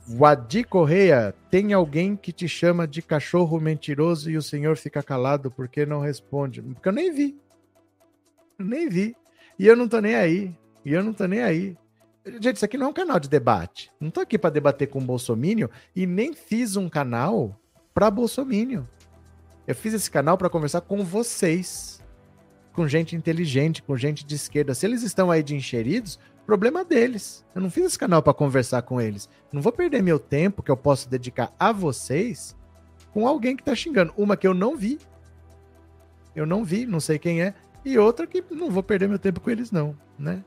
Wadi 0.05 0.65
Correia, 0.65 1.33
tem 1.49 1.71
alguém 1.71 2.17
que 2.17 2.33
te 2.33 2.49
chama 2.49 2.85
de 2.85 3.01
cachorro 3.01 3.57
mentiroso 3.61 4.29
e 4.29 4.35
o 4.35 4.41
senhor 4.41 4.75
fica 4.75 5.01
calado 5.01 5.49
porque 5.49 5.85
não 5.85 6.01
responde? 6.01 6.61
Porque 6.61 6.89
eu 6.89 6.93
nem 6.93 7.13
vi. 7.13 7.39
Nem 8.59 8.89
vi. 8.89 9.15
E 9.57 9.67
eu 9.67 9.75
não 9.75 9.87
tô 9.87 9.99
nem 9.99 10.15
aí. 10.15 10.55
E 10.83 10.93
eu 10.93 11.03
não 11.03 11.13
tô 11.13 11.25
nem 11.25 11.41
aí. 11.41 11.77
Gente, 12.25 12.55
isso 12.55 12.65
aqui 12.65 12.77
não 12.77 12.87
é 12.87 12.89
um 12.89 12.93
canal 12.93 13.19
de 13.19 13.29
debate. 13.29 13.91
Não 13.99 14.09
tô 14.09 14.19
aqui 14.19 14.37
para 14.37 14.49
debater 14.49 14.87
com 14.87 14.99
o 14.99 15.03
Bolsonaro 15.03 15.69
e 15.95 16.05
nem 16.07 16.33
fiz 16.33 16.75
um 16.75 16.89
canal 16.89 17.59
para 17.93 18.09
Bolsonaro. 18.09 18.87
Eu 19.67 19.75
fiz 19.75 19.93
esse 19.93 20.09
canal 20.09 20.37
para 20.37 20.49
conversar 20.49 20.81
com 20.81 21.03
vocês, 21.03 22.03
com 22.73 22.87
gente 22.87 23.15
inteligente, 23.15 23.81
com 23.81 23.95
gente 23.95 24.25
de 24.25 24.35
esquerda. 24.35 24.73
Se 24.73 24.85
eles 24.85 25.03
estão 25.03 25.31
aí 25.31 25.41
de 25.41 25.55
encheridos, 25.55 26.19
problema 26.45 26.85
deles. 26.85 27.45
Eu 27.53 27.61
não 27.61 27.69
fiz 27.69 27.85
esse 27.85 27.99
canal 27.99 28.21
para 28.21 28.33
conversar 28.33 28.83
com 28.83 29.01
eles. 29.01 29.29
Não 29.51 29.61
vou 29.61 29.71
perder 29.71 30.01
meu 30.01 30.19
tempo 30.19 30.61
que 30.61 30.71
eu 30.71 30.77
posso 30.77 31.09
dedicar 31.09 31.53
a 31.59 31.71
vocês 31.71 32.55
com 33.11 33.27
alguém 33.27 33.55
que 33.55 33.63
tá 33.63 33.73
xingando. 33.73 34.13
Uma 34.17 34.37
que 34.37 34.47
eu 34.47 34.53
não 34.53 34.75
vi. 34.75 34.99
Eu 36.35 36.45
não 36.45 36.63
vi, 36.63 36.85
não 36.85 36.99
sei 36.99 37.17
quem 37.17 37.41
é 37.41 37.53
e 37.85 37.97
outra 37.99 38.25
que 38.25 38.43
não 38.51 38.71
vou 38.71 38.81
perder 38.81 39.07
meu 39.07 39.19
tempo 39.19 39.39
com 39.39 39.51
eles, 39.51 39.71
não, 39.71 39.95
né? 40.17 40.43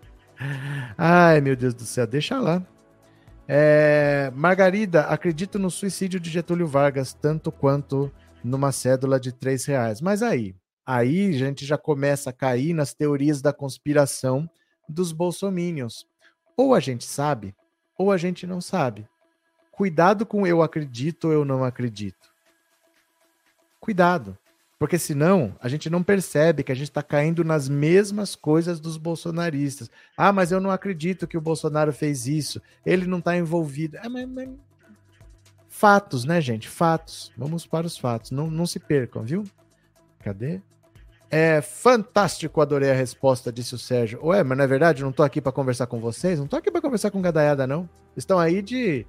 Ai, 0.98 1.40
meu 1.40 1.54
Deus 1.54 1.72
do 1.72 1.84
céu, 1.84 2.06
deixa 2.06 2.40
lá. 2.40 2.62
É, 3.46 4.30
Margarida, 4.34 5.02
acredito 5.02 5.58
no 5.58 5.70
suicídio 5.70 6.20
de 6.20 6.28
Getúlio 6.28 6.66
Vargas 6.66 7.14
tanto 7.14 7.50
quanto 7.50 8.12
numa 8.44 8.72
cédula 8.72 9.18
de 9.18 9.32
três 9.32 9.64
reais. 9.64 10.00
Mas 10.00 10.22
aí, 10.22 10.54
aí 10.84 11.28
a 11.28 11.38
gente 11.38 11.64
já 11.64 11.78
começa 11.78 12.30
a 12.30 12.32
cair 12.32 12.74
nas 12.74 12.92
teorias 12.92 13.40
da 13.40 13.52
conspiração 13.52 14.48
dos 14.88 15.12
bolsomínios. 15.12 16.06
Ou 16.56 16.74
a 16.74 16.80
gente 16.80 17.04
sabe, 17.04 17.54
ou 17.96 18.12
a 18.12 18.16
gente 18.16 18.46
não 18.46 18.60
sabe. 18.60 19.08
Cuidado 19.70 20.26
com 20.26 20.46
eu 20.46 20.60
acredito 20.62 21.28
ou 21.28 21.32
eu 21.32 21.44
não 21.44 21.64
acredito. 21.64 22.28
Cuidado. 23.80 24.36
Porque 24.78 24.98
senão 24.98 25.56
a 25.60 25.68
gente 25.68 25.90
não 25.90 26.02
percebe 26.02 26.62
que 26.62 26.70
a 26.70 26.74
gente 26.74 26.88
está 26.88 27.02
caindo 27.02 27.42
nas 27.42 27.68
mesmas 27.68 28.36
coisas 28.36 28.78
dos 28.78 28.96
bolsonaristas. 28.96 29.90
Ah, 30.16 30.32
mas 30.32 30.52
eu 30.52 30.60
não 30.60 30.70
acredito 30.70 31.26
que 31.26 31.36
o 31.36 31.40
Bolsonaro 31.40 31.92
fez 31.92 32.28
isso. 32.28 32.62
Ele 32.86 33.06
não 33.06 33.18
está 33.18 33.36
envolvido. 33.36 33.96
É, 33.96 34.08
mas, 34.08 34.28
mas... 34.28 34.48
Fatos, 35.68 36.24
né, 36.24 36.40
gente? 36.40 36.68
Fatos. 36.68 37.32
Vamos 37.36 37.66
para 37.66 37.86
os 37.86 37.98
fatos. 37.98 38.30
Não, 38.30 38.48
não 38.48 38.66
se 38.66 38.78
percam, 38.78 39.22
viu? 39.22 39.44
Cadê? 40.20 40.60
É 41.30 41.60
fantástico, 41.60 42.60
adorei 42.60 42.90
a 42.90 42.94
resposta, 42.94 43.52
disse 43.52 43.74
o 43.74 43.78
Sérgio. 43.78 44.24
Ué, 44.24 44.42
mas 44.42 44.56
não 44.56 44.64
é 44.64 44.66
verdade? 44.66 45.02
Não 45.02 45.10
estou 45.10 45.26
aqui 45.26 45.40
para 45.40 45.52
conversar 45.52 45.86
com 45.86 46.00
vocês? 46.00 46.38
Não 46.38 46.46
estou 46.46 46.58
aqui 46.58 46.70
para 46.70 46.80
conversar 46.80 47.10
com 47.10 47.20
gadaiada, 47.20 47.66
não. 47.66 47.88
Estão 48.16 48.38
aí 48.38 48.62
de 48.62 49.06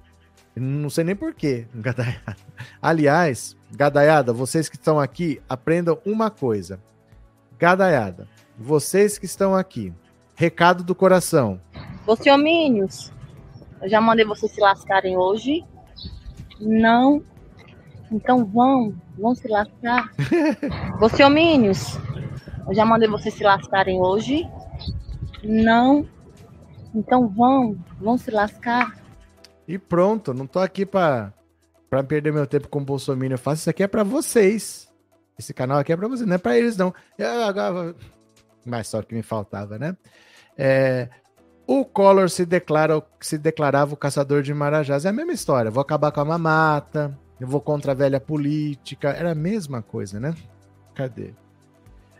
não 0.56 0.90
sei 0.90 1.04
nem 1.04 1.16
porquê, 1.16 1.66
gadaiada. 1.74 2.36
Aliás, 2.80 3.56
gadaiada, 3.70 4.32
vocês 4.32 4.68
que 4.68 4.76
estão 4.76 4.98
aqui, 4.98 5.40
aprendam 5.48 5.98
uma 6.04 6.30
coisa. 6.30 6.80
Gadaiada, 7.58 8.26
vocês 8.58 9.18
que 9.18 9.26
estão 9.26 9.54
aqui, 9.54 9.92
recado 10.34 10.82
do 10.82 10.94
coração. 10.94 11.60
Você 12.06 12.30
homínios, 12.30 13.12
eu 13.82 13.88
já 13.88 14.00
mandei 14.00 14.24
vocês 14.24 14.52
se 14.52 14.60
lascarem 14.60 15.16
hoje. 15.16 15.64
Não. 16.60 17.22
Então 18.10 18.44
vão, 18.44 18.94
vão 19.16 19.34
se 19.34 19.46
lascar. 19.46 20.10
Você 20.98 21.22
homínios, 21.22 21.96
eu 22.66 22.74
já 22.74 22.84
mandei 22.84 23.08
vocês 23.08 23.34
se 23.34 23.42
lascarem 23.42 24.00
hoje. 24.00 24.48
Não. 25.42 26.06
Então 26.94 27.28
vão, 27.28 27.76
vão 28.00 28.18
se 28.18 28.30
lascar. 28.30 28.99
E 29.70 29.78
pronto, 29.78 30.34
não 30.34 30.48
tô 30.48 30.58
aqui 30.58 30.84
para 30.84 31.32
perder 32.08 32.32
meu 32.32 32.44
tempo 32.44 32.66
com 32.66 32.80
o 32.80 32.84
Bolsonaro. 32.84 33.32
Eu 33.32 33.38
faço 33.38 33.60
isso 33.60 33.70
aqui 33.70 33.84
é 33.84 33.86
para 33.86 34.02
vocês. 34.02 34.92
Esse 35.38 35.54
canal 35.54 35.78
aqui 35.78 35.92
é 35.92 35.96
para 35.96 36.08
vocês, 36.08 36.26
não 36.26 36.34
é 36.34 36.38
para 36.38 36.58
eles 36.58 36.76
não. 36.76 36.92
Eu, 37.16 37.44
agora, 37.44 37.94
só 38.82 39.00
que 39.00 39.14
me 39.14 39.22
faltava, 39.22 39.78
né? 39.78 39.96
É, 40.58 41.08
o 41.68 41.84
Collor 41.84 42.28
se 42.28 42.44
declara 42.44 43.00
se 43.20 43.38
declarava 43.38 43.94
o 43.94 43.96
caçador 43.96 44.42
de 44.42 44.52
marajás. 44.52 45.04
É 45.04 45.10
a 45.10 45.12
mesma 45.12 45.32
história. 45.32 45.70
Vou 45.70 45.80
acabar 45.80 46.10
com 46.10 46.20
a 46.20 46.24
mamata. 46.24 47.16
Eu 47.38 47.46
vou 47.46 47.60
contra 47.60 47.92
a 47.92 47.94
velha 47.94 48.18
política. 48.18 49.10
Era 49.10 49.30
a 49.30 49.36
mesma 49.36 49.82
coisa, 49.82 50.18
né? 50.18 50.34
Cadê? 50.96 51.32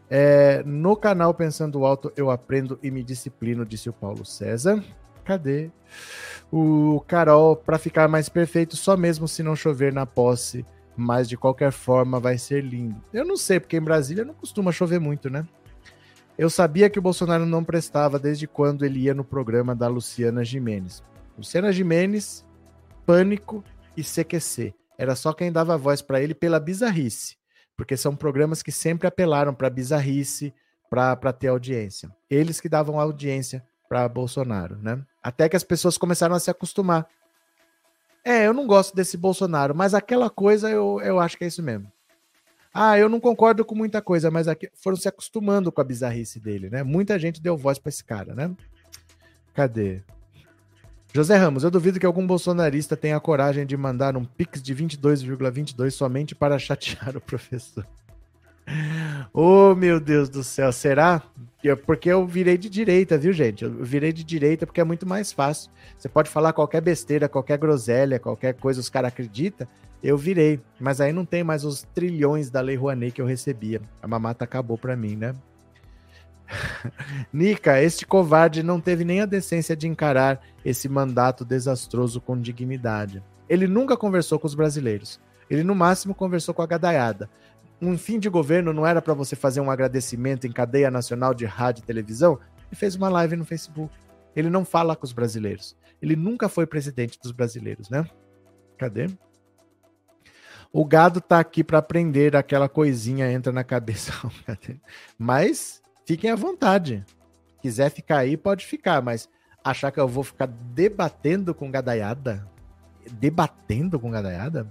É, 0.09 0.63
no 0.65 0.95
canal 0.95 1.35
Pensando 1.35 1.85
Alto 1.85 2.13
eu 2.17 2.31
aprendo 2.31 2.79
e 2.81 2.93
me 2.93 3.03
disciplino, 3.03 3.67
disse 3.67 3.91
o 3.91 3.93
Paulo 3.93 4.25
César. 4.25 4.81
Cadê? 5.25 5.71
O 6.51 7.01
Carol, 7.07 7.55
para 7.55 7.79
ficar 7.79 8.09
mais 8.09 8.29
perfeito, 8.29 8.77
só 8.77 8.97
mesmo 8.97 9.29
se 9.29 9.43
não 9.43 9.55
chover 9.55 9.93
na 9.93 10.05
posse, 10.05 10.67
mas 10.97 11.29
de 11.29 11.37
qualquer 11.37 11.71
forma 11.71 12.19
vai 12.19 12.37
ser 12.37 12.65
lindo. 12.65 13.03
Eu 13.13 13.25
não 13.25 13.37
sei, 13.37 13.61
porque 13.61 13.77
em 13.77 13.83
Brasília 13.83 14.25
não 14.25 14.35
costuma 14.35 14.73
chover 14.73 14.99
muito, 14.99 15.31
né? 15.31 15.47
Eu 16.37 16.49
sabia 16.49 16.89
que 16.89 16.99
o 16.99 17.03
Bolsonaro 17.03 17.45
não 17.45 17.63
prestava 17.63 18.19
desde 18.19 18.47
quando 18.47 18.85
ele 18.85 19.01
ia 19.01 19.15
no 19.15 19.23
programa 19.23 19.75
da 19.75 19.89
Luciana 19.89 20.45
Jimenez. 20.45 21.03
Luciana 21.37 21.73
Jimenez, 21.73 22.45
Pânico 23.07 23.63
e 23.97 24.03
CQC. 24.03 24.75
Era 24.99 25.15
só 25.15 25.33
quem 25.33 25.53
dava 25.53 25.77
voz 25.77 26.03
para 26.03 26.21
ele 26.21 26.35
pela 26.35 26.59
bizarrice, 26.59 27.37
porque 27.77 27.97
são 27.97 28.17
programas 28.17 28.63
que 28.63 28.73
sempre 28.73 29.07
apelaram 29.07 29.55
para 29.55 29.71
bizarrice, 29.71 30.53
para 30.89 31.33
ter 31.33 31.49
audiência. 31.49 32.11
Eles 32.29 32.61
que 32.61 32.69
davam 32.69 32.99
audiência 32.99 33.65
para 33.89 34.09
Bolsonaro, 34.09 34.77
né? 34.77 35.03
Até 35.23 35.49
que 35.49 35.57
as 35.57 35.65
pessoas 35.65 35.99
começaram 35.99 36.35
a 36.35 36.41
se 36.41 36.51
acostumar. 36.51 37.07
É, 38.25 38.47
eu 38.47 38.53
não 38.53 38.67
gosto 38.67 38.95
desse 38.95 39.17
Bolsonaro, 39.17 39.75
mas 39.75 39.95
aquela 39.95 40.29
coisa 40.29 40.71
eu, 40.71 41.01
eu 41.03 41.19
acho 41.19 41.37
que 41.37 41.45
é 41.45 41.47
isso 41.47 41.63
mesmo. 41.63 41.91
Ah, 42.73 42.97
eu 42.97 43.09
não 43.09 43.19
concordo 43.19 43.65
com 43.65 43.75
muita 43.75 44.01
coisa, 44.01 44.31
mas 44.31 44.47
aqui 44.47 44.71
foram 44.75 44.97
se 44.97 45.09
acostumando 45.09 45.73
com 45.73 45.81
a 45.81 45.85
bizarrice 45.85 46.39
dele, 46.39 46.71
né? 46.71 46.83
Muita 46.83 47.19
gente 47.19 47.43
deu 47.43 47.57
voz 47.57 47.79
para 47.79 47.89
esse 47.89 48.05
cara, 48.05 48.35
né? 48.35 48.55
Cadê? 49.55 50.03
José 51.13 51.37
Ramos, 51.37 51.65
eu 51.65 51.71
duvido 51.71 51.99
que 51.99 52.07
algum 52.07 52.25
bolsonarista 52.25 52.97
tenha 52.97 53.17
a 53.17 53.21
coragem 53.21 53.67
de 53.67 53.77
mandar 53.77 54.17
um 54.17 54.25
pix 54.25 54.63
de 54.63 54.75
22,22 54.75 55.51
,22 55.51 55.91
somente 55.91 56.35
para 56.37 56.59
chatear 56.59 57.17
o 57.17 57.21
professor. 57.21 57.85
Oh, 59.33 59.75
meu 59.75 60.01
Deus 60.01 60.29
do 60.29 60.43
céu, 60.43 60.73
será? 60.73 61.23
Porque 61.85 62.09
eu 62.09 62.27
virei 62.27 62.57
de 62.57 62.69
direita, 62.69 63.19
viu, 63.19 63.33
gente? 63.33 63.65
Eu 63.65 63.71
virei 63.71 64.13
de 64.13 64.25
direita 64.25 64.67
porque 64.67 64.81
é 64.81 64.85
muito 64.85 65.07
mais 65.07 65.33
fácil. 65.33 65.71
Você 65.97 66.09
pode 66.09 66.31
falar 66.31 66.53
qualquer 66.53 66.81
besteira, 66.81 67.29
qualquer 67.29 67.59
groselha, 67.59 68.19
qualquer 68.19 68.55
coisa, 68.55 68.81
os 68.81 68.89
caras 68.89 69.09
acreditam. 69.09 69.67
Eu 70.03 70.17
virei, 70.17 70.59
mas 70.81 71.01
aí 71.01 71.13
não 71.13 71.27
tem 71.27 71.45
mais 71.45 71.65
os 71.65 71.83
trilhões 71.95 72.51
da 72.51 72.61
Lei 72.61 72.77
Rouanet 72.77 73.13
que 73.13 73.21
eu 73.21 73.27
recebia. 73.27 73.83
A 74.03 74.09
mamata 74.09 74.45
acabou 74.45 74.79
para 74.79 74.97
mim, 74.97 75.15
né? 75.17 75.35
Nica, 77.33 77.81
este 77.83 78.07
covarde 78.07 78.63
não 78.63 78.81
teve 78.81 79.05
nem 79.05 79.21
a 79.21 79.27
decência 79.27 79.77
de 79.77 79.87
encarar 79.87 80.41
esse 80.65 80.89
mandato 80.89 81.45
desastroso 81.45 82.21
com 82.21 82.41
dignidade. 82.41 83.23
Ele 83.49 83.67
nunca 83.67 83.97
conversou 83.97 84.39
com 84.39 84.47
os 84.47 84.55
brasileiros. 84.55 85.21
Ele, 85.51 85.63
no 85.63 85.75
máximo, 85.75 86.15
conversou 86.15 86.55
com 86.55 86.63
a 86.63 86.67
gadaiada 86.67 87.29
um 87.81 87.97
fim 87.97 88.19
de 88.19 88.29
governo 88.29 88.73
não 88.73 88.87
era 88.87 89.01
para 89.01 89.15
você 89.15 89.35
fazer 89.35 89.61
um 89.61 89.71
agradecimento 89.71 90.47
em 90.47 90.53
cadeia 90.53 90.91
nacional 90.91 91.33
de 91.33 91.45
rádio 91.45 91.83
e 91.83 91.87
televisão? 91.87 92.39
Ele 92.69 92.77
fez 92.77 92.95
uma 92.95 93.09
live 93.09 93.37
no 93.37 93.45
Facebook. 93.45 93.93
Ele 94.37 94.51
não 94.51 94.65
fala 94.65 94.95
com 94.95 95.05
os 95.05 95.13
brasileiros. 95.13 95.77
Ele 96.01 96.15
nunca 96.15 96.49
foi 96.49 96.67
presidente 96.67 97.19
dos 97.21 97.33
brasileiros, 97.33 97.91
né? 97.91 98.09
Cadê? 98.79 99.07
O 100.73 100.85
gado 100.85 101.21
tá 101.21 101.41
aqui 101.41 101.65
para 101.65 101.79
aprender, 101.79 102.37
aquela 102.37 102.69
coisinha 102.69 103.31
entra 103.31 103.53
na 103.53 103.65
cabeça. 103.65 104.13
mas 105.19 105.83
fiquem 106.07 106.31
à 106.31 106.37
vontade. 106.37 107.05
Quiser 107.61 107.91
ficar 107.91 108.19
aí, 108.19 108.37
pode 108.37 108.65
ficar, 108.67 109.03
mas 109.03 109.29
achar 109.65 109.91
que 109.91 110.01
eu 110.01 110.09
vou 110.09 110.23
ficar 110.23 110.47
debatendo 110.47 111.55
com 111.55 111.71
gadaiada? 111.71 112.49
Debatendo 113.13 113.99
com 113.99 114.11
gadaiada? 114.11 114.71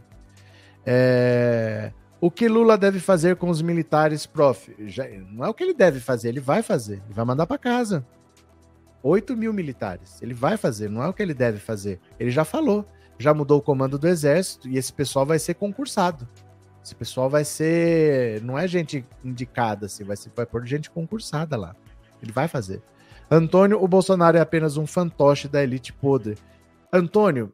É... 0.85 1.91
O 2.21 2.29
que 2.29 2.49
Lula 2.49 2.77
deve 2.77 2.99
fazer 2.99 3.37
com 3.37 3.49
os 3.49 3.61
militares, 3.61 4.25
prof? 4.25 4.75
Já, 4.87 5.07
não 5.31 5.45
é 5.45 5.49
o 5.49 5.53
que 5.53 5.63
ele 5.63 5.73
deve 5.73 5.99
fazer, 5.99 6.29
ele 6.29 6.41
vai 6.41 6.61
fazer. 6.61 7.01
Ele 7.05 7.13
vai 7.13 7.23
mandar 7.23 7.47
para 7.47 7.57
casa. 7.57 8.05
8 9.01 9.37
mil 9.37 9.53
militares. 9.53 10.21
Ele 10.21 10.33
vai 10.33 10.57
fazer, 10.57 10.89
não 10.89 11.01
é 11.01 11.07
o 11.07 11.13
que 11.13 11.23
ele 11.23 11.33
deve 11.33 11.59
fazer. 11.59 11.99
Ele 12.19 12.29
já 12.29 12.43
falou, 12.43 12.85
já 13.17 13.33
mudou 13.33 13.59
o 13.59 13.61
comando 13.61 13.97
do 13.97 14.07
exército 14.07 14.67
e 14.67 14.77
esse 14.77 14.91
pessoal 14.91 15.25
vai 15.25 15.39
ser 15.39 15.53
concursado. 15.53 16.27
Esse 16.83 16.95
pessoal 16.95 17.29
vai 17.29 17.45
ser. 17.45 18.41
Não 18.41 18.57
é 18.57 18.67
gente 18.67 19.05
indicada, 19.23 19.85
assim, 19.85 20.03
vai, 20.03 20.17
ser, 20.17 20.31
vai 20.35 20.45
pôr 20.45 20.65
gente 20.65 20.89
concursada 20.89 21.55
lá. 21.55 21.75
Ele 22.21 22.31
vai 22.31 22.47
fazer. 22.47 22.81
Antônio, 23.31 23.81
o 23.81 23.87
Bolsonaro 23.87 24.37
é 24.37 24.41
apenas 24.41 24.75
um 24.75 24.87
fantoche 24.87 25.47
da 25.47 25.61
elite 25.61 25.93
podre. 25.93 26.37
Antônio, 26.91 27.53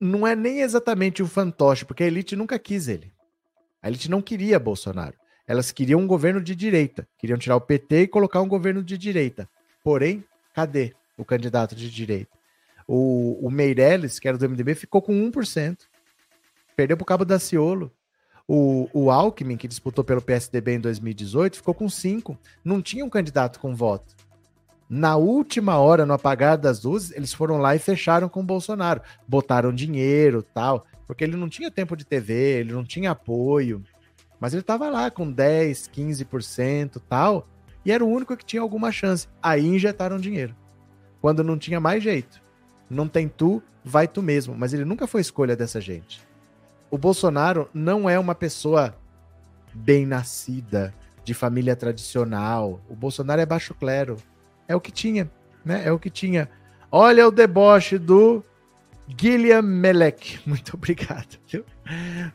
não 0.00 0.26
é 0.26 0.36
nem 0.36 0.60
exatamente 0.60 1.22
um 1.22 1.26
fantoche, 1.26 1.84
porque 1.84 2.04
a 2.04 2.06
elite 2.06 2.36
nunca 2.36 2.58
quis 2.58 2.88
ele. 2.88 3.12
A 3.82 3.88
elite 3.88 4.10
não 4.10 4.22
queria 4.22 4.58
Bolsonaro. 4.58 5.14
Elas 5.46 5.72
queriam 5.72 6.00
um 6.00 6.06
governo 6.06 6.42
de 6.42 6.54
direita. 6.54 7.08
Queriam 7.18 7.38
tirar 7.38 7.56
o 7.56 7.60
PT 7.60 8.02
e 8.02 8.08
colocar 8.08 8.40
um 8.40 8.48
governo 8.48 8.82
de 8.82 8.98
direita. 8.98 9.48
Porém, 9.82 10.24
cadê 10.54 10.94
o 11.16 11.24
candidato 11.24 11.74
de 11.74 11.90
direita? 11.90 12.36
O, 12.86 13.38
o 13.40 13.50
Meirelles, 13.50 14.18
que 14.18 14.28
era 14.28 14.36
do 14.36 14.48
MDB, 14.48 14.74
ficou 14.74 15.00
com 15.00 15.12
1%. 15.30 15.78
Perdeu 16.76 16.96
para 16.96 17.02
o 17.02 17.06
Cabo 17.06 17.24
da 17.24 17.38
Ciolo. 17.38 17.92
O, 18.46 18.88
o 18.92 19.10
Alckmin, 19.10 19.56
que 19.56 19.68
disputou 19.68 20.04
pelo 20.04 20.22
PSDB 20.22 20.74
em 20.74 20.80
2018, 20.80 21.56
ficou 21.56 21.74
com 21.74 21.86
5%. 21.86 22.36
Não 22.64 22.80
tinha 22.80 23.04
um 23.04 23.10
candidato 23.10 23.58
com 23.58 23.74
voto. 23.74 24.14
Na 24.88 25.16
última 25.16 25.78
hora, 25.78 26.06
no 26.06 26.14
apagar 26.14 26.56
das 26.56 26.82
luzes, 26.82 27.10
eles 27.12 27.32
foram 27.32 27.58
lá 27.58 27.76
e 27.76 27.78
fecharam 27.78 28.28
com 28.28 28.40
o 28.40 28.44
Bolsonaro. 28.44 29.02
Botaram 29.26 29.72
dinheiro 29.72 30.42
tal, 30.42 30.86
porque 31.06 31.22
ele 31.22 31.36
não 31.36 31.48
tinha 31.48 31.70
tempo 31.70 31.96
de 31.96 32.06
TV, 32.06 32.60
ele 32.60 32.72
não 32.72 32.84
tinha 32.84 33.10
apoio. 33.10 33.82
Mas 34.40 34.52
ele 34.52 34.62
estava 34.62 34.88
lá 34.88 35.10
com 35.10 35.30
10, 35.30 35.90
15% 35.94 37.02
tal, 37.08 37.46
e 37.84 37.92
era 37.92 38.04
o 38.04 38.08
único 38.08 38.36
que 38.36 38.44
tinha 38.44 38.62
alguma 38.62 38.90
chance. 38.90 39.28
Aí 39.42 39.66
injetaram 39.66 40.18
dinheiro. 40.18 40.54
Quando 41.20 41.44
não 41.44 41.58
tinha 41.58 41.80
mais 41.80 42.02
jeito. 42.02 42.40
Não 42.88 43.08
tem 43.08 43.28
tu, 43.28 43.62
vai 43.84 44.08
tu 44.08 44.22
mesmo. 44.22 44.54
Mas 44.54 44.72
ele 44.72 44.84
nunca 44.84 45.06
foi 45.06 45.20
escolha 45.20 45.56
dessa 45.56 45.80
gente. 45.80 46.20
O 46.90 46.96
Bolsonaro 46.96 47.68
não 47.74 48.08
é 48.08 48.18
uma 48.18 48.34
pessoa 48.34 48.94
bem 49.74 50.06
nascida, 50.06 50.94
de 51.24 51.34
família 51.34 51.76
tradicional. 51.76 52.80
O 52.88 52.96
Bolsonaro 52.96 53.40
é 53.40 53.46
baixo 53.46 53.74
clero. 53.74 54.16
É 54.68 54.76
o 54.76 54.80
que 54.80 54.92
tinha, 54.92 55.30
né? 55.64 55.82
É 55.84 55.90
o 55.90 55.98
que 55.98 56.10
tinha. 56.10 56.48
Olha 56.92 57.26
o 57.26 57.30
deboche 57.30 57.98
do 57.98 58.44
Guilherme 59.08 59.68
Melek. 59.68 60.40
Muito 60.46 60.76
obrigado, 60.76 61.38
viu? 61.46 61.64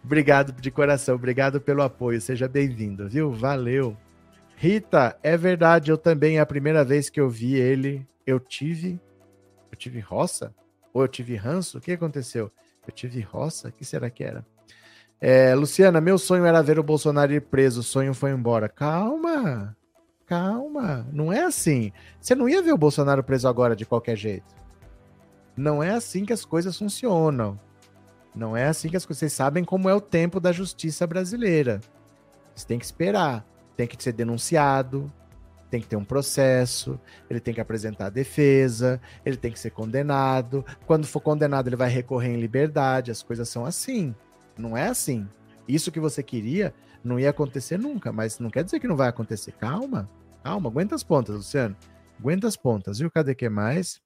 Obrigado 0.04 0.52
de 0.52 0.72
coração, 0.72 1.16
obrigado 1.16 1.62
pelo 1.62 1.84
apoio. 1.84 2.20
Seja 2.20 2.48
bem-vindo, 2.48 3.08
viu? 3.08 3.32
Valeu. 3.32 3.96
Rita, 4.56 5.18
é 5.22 5.38
verdade, 5.38 5.92
eu 5.92 5.98
também, 5.98 6.38
é 6.38 6.40
a 6.40 6.46
primeira 6.46 6.84
vez 6.84 7.10
que 7.10 7.20
eu 7.20 7.30
vi 7.30 7.56
ele, 7.56 8.06
eu 8.26 8.40
tive. 8.40 9.00
Eu 9.72 9.78
tive 9.78 10.00
roça? 10.00 10.54
Ou 10.94 11.04
eu 11.04 11.08
tive 11.08 11.36
ranço? 11.36 11.78
O 11.78 11.82
que 11.82 11.92
aconteceu? 11.92 12.52
Eu 12.88 12.94
tive 12.94 13.22
roça? 13.22 13.70
O 13.70 13.72
que 13.72 13.86
será 13.86 14.10
que 14.10 14.24
era? 14.24 14.46
É, 15.20 15.56
Luciana, 15.56 16.02
meu 16.02 16.18
sonho 16.18 16.46
era 16.46 16.62
ver 16.62 16.78
o 16.78 16.84
Bolsonaro 16.84 17.32
ir 17.32 17.42
preso, 17.42 17.80
o 17.80 17.84
sonho 17.84 18.14
foi 18.14 18.32
embora. 18.32 18.68
Calma, 18.68 19.76
Calma, 20.34 21.06
não 21.14 21.32
é 21.32 21.44
assim. 21.44 21.92
Você 22.20 22.34
não 22.34 22.50
ia 22.50 22.60
ver 22.60 22.74
o 22.74 22.78
Bolsonaro 22.78 23.24
preso 23.24 23.48
agora 23.48 23.76
de 23.76 23.86
qualquer 23.86 24.16
jeito. 24.16 24.56
Não 25.56 25.84
é 25.84 25.92
assim 25.92 26.26
que 26.26 26.34
as 26.34 26.44
coisas 26.44 26.76
funcionam. 26.76 27.60
Não 28.34 28.58
é 28.58 28.66
assim 28.66 28.90
que 28.90 28.98
as 28.98 29.06
coisas. 29.06 29.20
Vocês 29.20 29.34
sabem 29.34 29.64
como 29.64 29.88
é 29.88 29.94
o 29.94 30.02
tempo 30.02 30.40
da 30.40 30.52
justiça 30.52 31.06
brasileira. 31.06 31.82
Você 32.56 32.66
tem 32.66 32.80
que 32.80 32.86
esperar. 32.86 33.46
Tem 33.78 33.86
que 33.86 34.02
ser 34.04 34.14
denunciado, 34.14 35.12
tem 35.70 35.80
que 35.80 35.86
ter 35.88 35.98
um 35.98 36.06
processo, 36.06 37.00
ele 37.30 37.40
tem 37.40 37.54
que 37.54 37.62
apresentar 37.62 38.08
a 38.08 38.10
defesa, 38.10 39.00
ele 39.24 39.38
tem 39.38 39.52
que 39.52 39.60
ser 39.60 39.70
condenado. 39.70 40.66
Quando 40.88 41.06
for 41.06 41.22
condenado, 41.22 41.68
ele 41.68 41.76
vai 41.76 41.90
recorrer 41.90 42.30
em 42.34 42.42
liberdade. 42.42 43.12
As 43.12 43.22
coisas 43.22 43.48
são 43.50 43.68
assim. 43.68 44.16
Não 44.58 44.76
é 44.76 44.88
assim. 44.88 45.28
Isso 45.68 45.92
que 45.92 46.00
você 46.00 46.24
queria 46.24 46.74
não 47.04 47.20
ia 47.20 47.30
acontecer 47.30 47.78
nunca, 47.78 48.12
mas 48.12 48.40
não 48.40 48.50
quer 48.50 48.64
dizer 48.64 48.80
que 48.80 48.88
não 48.88 48.96
vai 48.96 49.10
acontecer. 49.10 49.52
Calma, 49.52 50.10
calma, 50.44 50.70
aguenta 50.70 50.94
as 50.94 51.04
pontas, 51.04 51.36
Luciano. 51.36 51.76
Aguenta 52.20 52.48
as 52.48 52.56
pontas, 52.56 53.00
viu? 53.00 53.10
Cadê 53.10 53.34
que 53.34 53.50
mais? 53.50 54.02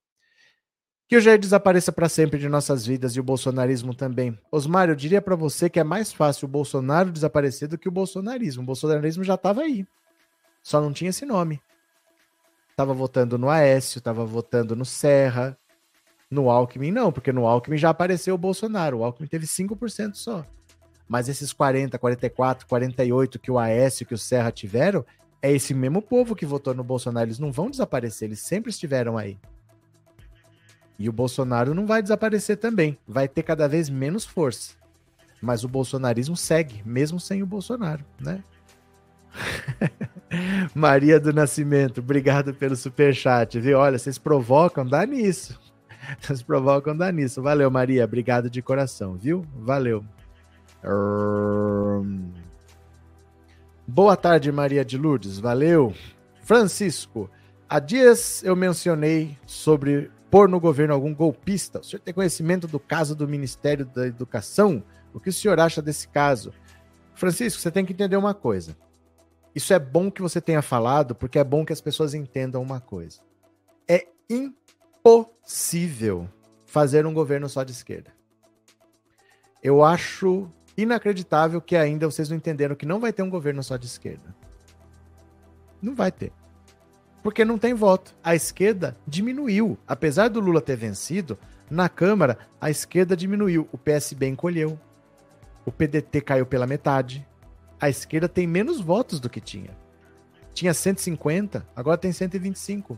Que 1.08 1.16
o 1.16 1.22
Jair 1.22 1.40
desapareça 1.40 1.92
para 1.92 2.10
sempre 2.10 2.38
de 2.38 2.50
nossas 2.50 2.86
vidas 2.86 3.16
e 3.16 3.20
o 3.20 3.24
bolsonarismo 3.24 3.94
também. 3.94 4.38
Osmar, 4.52 4.90
eu 4.90 4.96
diria 4.96 5.22
para 5.22 5.36
você 5.36 5.70
que 5.70 5.80
é 5.80 5.84
mais 5.84 6.12
fácil 6.12 6.46
o 6.46 6.52
Bolsonaro 6.52 7.12
desaparecer 7.12 7.68
do 7.68 7.78
que 7.78 7.88
o 7.88 7.92
bolsonarismo. 7.92 8.64
O 8.64 8.66
bolsonarismo 8.66 9.24
já 9.24 9.36
estava 9.36 9.62
aí. 9.62 9.88
Só 10.62 10.82
não 10.82 10.92
tinha 10.92 11.10
esse 11.10 11.26
nome. 11.26 11.62
Tava 12.76 12.94
votando 12.94 13.38
no 13.38 13.50
Aécio, 13.50 14.02
tava 14.02 14.26
votando 14.26 14.76
no 14.76 14.86
Serra, 14.86 15.58
no 16.30 16.50
Alckmin 16.50 16.92
não, 16.92 17.12
porque 17.12 17.32
no 17.32 17.48
Alckmin 17.48 17.78
já 17.78 17.90
apareceu 17.90 18.36
o 18.36 18.38
Bolsonaro. 18.38 19.00
O 19.00 19.04
Alckmin 19.04 19.28
teve 19.28 19.46
5% 19.46 20.16
só. 20.16 20.46
Mas 21.08 21.30
esses 21.30 21.54
40, 21.54 21.98
44, 21.98 22.68
48 22.68 23.40
que 23.40 23.50
o 23.50 23.58
Aécio 23.58 24.06
que 24.06 24.14
o 24.14 24.18
Serra 24.18 24.52
tiveram, 24.52 25.06
é 25.42 25.52
esse 25.52 25.74
mesmo 25.74 26.02
povo 26.02 26.36
que 26.36 26.46
votou 26.46 26.74
no 26.74 26.84
Bolsonaro. 26.84 27.28
Eles 27.28 27.40
não 27.40 27.52
vão 27.52 27.70
desaparecer, 27.70 28.28
eles 28.28 28.40
sempre 28.40 28.70
estiveram 28.70 29.18
aí. 29.18 29.38
E 31.00 31.08
o 31.08 31.14
Bolsonaro 31.14 31.74
não 31.74 31.86
vai 31.86 32.02
desaparecer 32.02 32.58
também. 32.58 32.98
Vai 33.08 33.28
ter 33.28 33.44
cada 33.44 33.68
vez 33.68 33.90
menos 33.90 34.26
força. 34.26 34.76
Mas 35.42 35.64
o 35.64 35.68
bolsonarismo 35.68 36.36
segue, 36.36 36.82
mesmo 36.84 37.20
sem 37.20 37.44
o 37.44 37.46
Bolsonaro, 37.46 38.04
né? 38.20 38.44
Maria 40.74 41.20
do 41.20 41.32
Nascimento, 41.32 42.00
obrigado 42.00 42.54
pelo 42.54 42.76
super 42.76 43.14
chat, 43.14 43.60
viu? 43.60 43.78
Olha, 43.78 44.00
vocês 44.00 44.18
provocam, 44.18 44.86
dá 44.86 45.06
nisso. 45.06 45.60
Vocês 46.22 46.42
provocam, 46.42 46.96
dá 46.96 47.12
nisso. 47.12 47.42
Valeu, 47.42 47.70
Maria, 47.70 48.06
obrigado 48.06 48.50
de 48.50 48.62
coração, 48.62 49.18
viu? 49.18 49.46
Valeu. 49.58 50.06
Boa 53.90 54.18
tarde, 54.18 54.52
Maria 54.52 54.84
de 54.84 54.98
Lourdes. 54.98 55.40
Valeu. 55.40 55.94
Francisco, 56.42 57.32
há 57.70 57.80
dias 57.80 58.44
eu 58.44 58.54
mencionei 58.54 59.38
sobre 59.46 60.12
pôr 60.30 60.50
no 60.50 60.60
governo 60.60 60.94
algum 60.94 61.16
golpista. 61.16 61.80
O 61.80 61.84
senhor 61.86 62.02
tem 62.02 62.14
conhecimento 62.14 62.68
do 62.68 62.82
caso 62.82 63.16
do 63.16 63.26
Ministério 63.26 63.86
da 63.86 64.06
Educação? 64.06 64.84
O 65.14 65.22
que 65.22 65.30
o 65.30 65.34
senhor 65.34 65.58
acha 65.58 65.82
desse 65.82 66.06
caso? 66.10 66.54
Francisco, 67.16 67.62
você 67.62 67.72
tem 67.72 67.86
que 67.86 67.94
entender 67.94 68.18
uma 68.18 68.34
coisa. 68.34 68.76
Isso 69.56 69.74
é 69.74 69.80
bom 69.80 70.12
que 70.12 70.22
você 70.22 70.42
tenha 70.42 70.62
falado, 70.62 71.16
porque 71.16 71.40
é 71.40 71.44
bom 71.44 71.66
que 71.66 71.72
as 71.72 71.80
pessoas 71.80 72.14
entendam 72.14 72.62
uma 72.62 72.82
coisa. 72.82 73.22
É 73.88 74.06
impossível 74.30 76.28
fazer 76.66 77.06
um 77.06 77.14
governo 77.14 77.48
só 77.48 77.64
de 77.64 77.72
esquerda. 77.72 78.12
Eu 79.64 79.82
acho 79.82 80.52
inacreditável 80.78 81.60
que 81.60 81.76
ainda 81.76 82.06
vocês 82.06 82.30
não 82.30 82.38
entenderam 82.38 82.76
que 82.76 82.86
não 82.86 83.00
vai 83.00 83.12
ter 83.12 83.24
um 83.24 83.30
governo 83.30 83.64
só 83.64 83.76
de 83.76 83.88
esquerda. 83.88 84.36
Não 85.82 85.96
vai 85.96 86.12
ter. 86.12 86.32
Porque 87.24 87.44
não 87.44 87.58
tem 87.58 87.74
voto. 87.74 88.16
A 88.24 88.36
esquerda 88.36 88.96
diminuiu. 89.08 89.78
Apesar 89.88 90.30
do 90.30 90.40
Lula 90.40 90.62
ter 90.62 90.78
vencido, 90.78 91.38
na 91.70 91.90
Câmara, 91.90 92.38
a 92.62 92.70
esquerda 92.70 93.18
diminuiu. 93.18 93.68
O 93.72 93.78
PSB 93.78 94.28
encolheu. 94.28 94.80
O 95.66 95.72
PDT 95.72 96.22
caiu 96.22 96.46
pela 96.46 96.68
metade. 96.68 97.28
A 97.80 97.90
esquerda 97.90 98.30
tem 98.30 98.48
menos 98.48 98.80
votos 98.80 99.20
do 99.20 99.30
que 99.30 99.42
tinha. 99.42 99.72
Tinha 100.54 100.74
150, 100.74 101.68
agora 101.76 101.98
tem 101.98 102.12
125. 102.12 102.98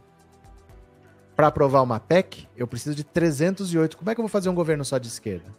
Para 1.36 1.48
aprovar 1.48 1.82
uma 1.82 2.00
PEC, 2.00 2.48
eu 2.56 2.68
preciso 2.68 2.96
de 2.96 3.04
308. 3.04 3.98
Como 3.98 4.10
é 4.10 4.14
que 4.14 4.22
eu 4.22 4.24
vou 4.24 4.30
fazer 4.30 4.50
um 4.50 4.56
governo 4.56 4.86
só 4.86 4.98
de 4.98 5.08
esquerda? 5.08 5.54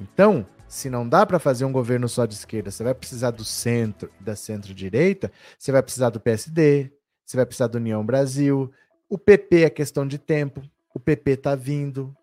Então, 0.00 0.46
se 0.66 0.90
não 0.90 1.08
dá 1.08 1.24
para 1.24 1.38
fazer 1.38 1.64
um 1.64 1.72
governo 1.72 2.08
só 2.08 2.26
de 2.26 2.34
esquerda, 2.34 2.70
você 2.70 2.82
vai 2.82 2.94
precisar 2.94 3.30
do 3.30 3.44
centro 3.44 4.10
e 4.20 4.24
da 4.24 4.34
centro-direita, 4.34 5.30
você 5.58 5.70
vai 5.70 5.82
precisar 5.82 6.10
do 6.10 6.20
PSD, 6.20 6.90
você 7.24 7.36
vai 7.36 7.46
precisar 7.46 7.68
do 7.68 7.76
União 7.76 8.04
Brasil, 8.04 8.72
o 9.08 9.16
PP 9.16 9.64
é 9.64 9.70
questão 9.70 10.06
de 10.06 10.18
tempo, 10.18 10.62
o 10.92 10.98
PP 10.98 11.32
está 11.32 11.54
vindo. 11.54 12.14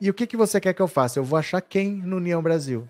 E 0.00 0.10
o 0.10 0.14
que, 0.14 0.26
que 0.26 0.36
você 0.36 0.60
quer 0.60 0.74
que 0.74 0.82
eu 0.82 0.88
faça? 0.88 1.18
Eu 1.18 1.24
vou 1.24 1.38
achar 1.38 1.60
quem 1.60 1.94
no 1.94 2.16
União 2.16 2.42
Brasil? 2.42 2.88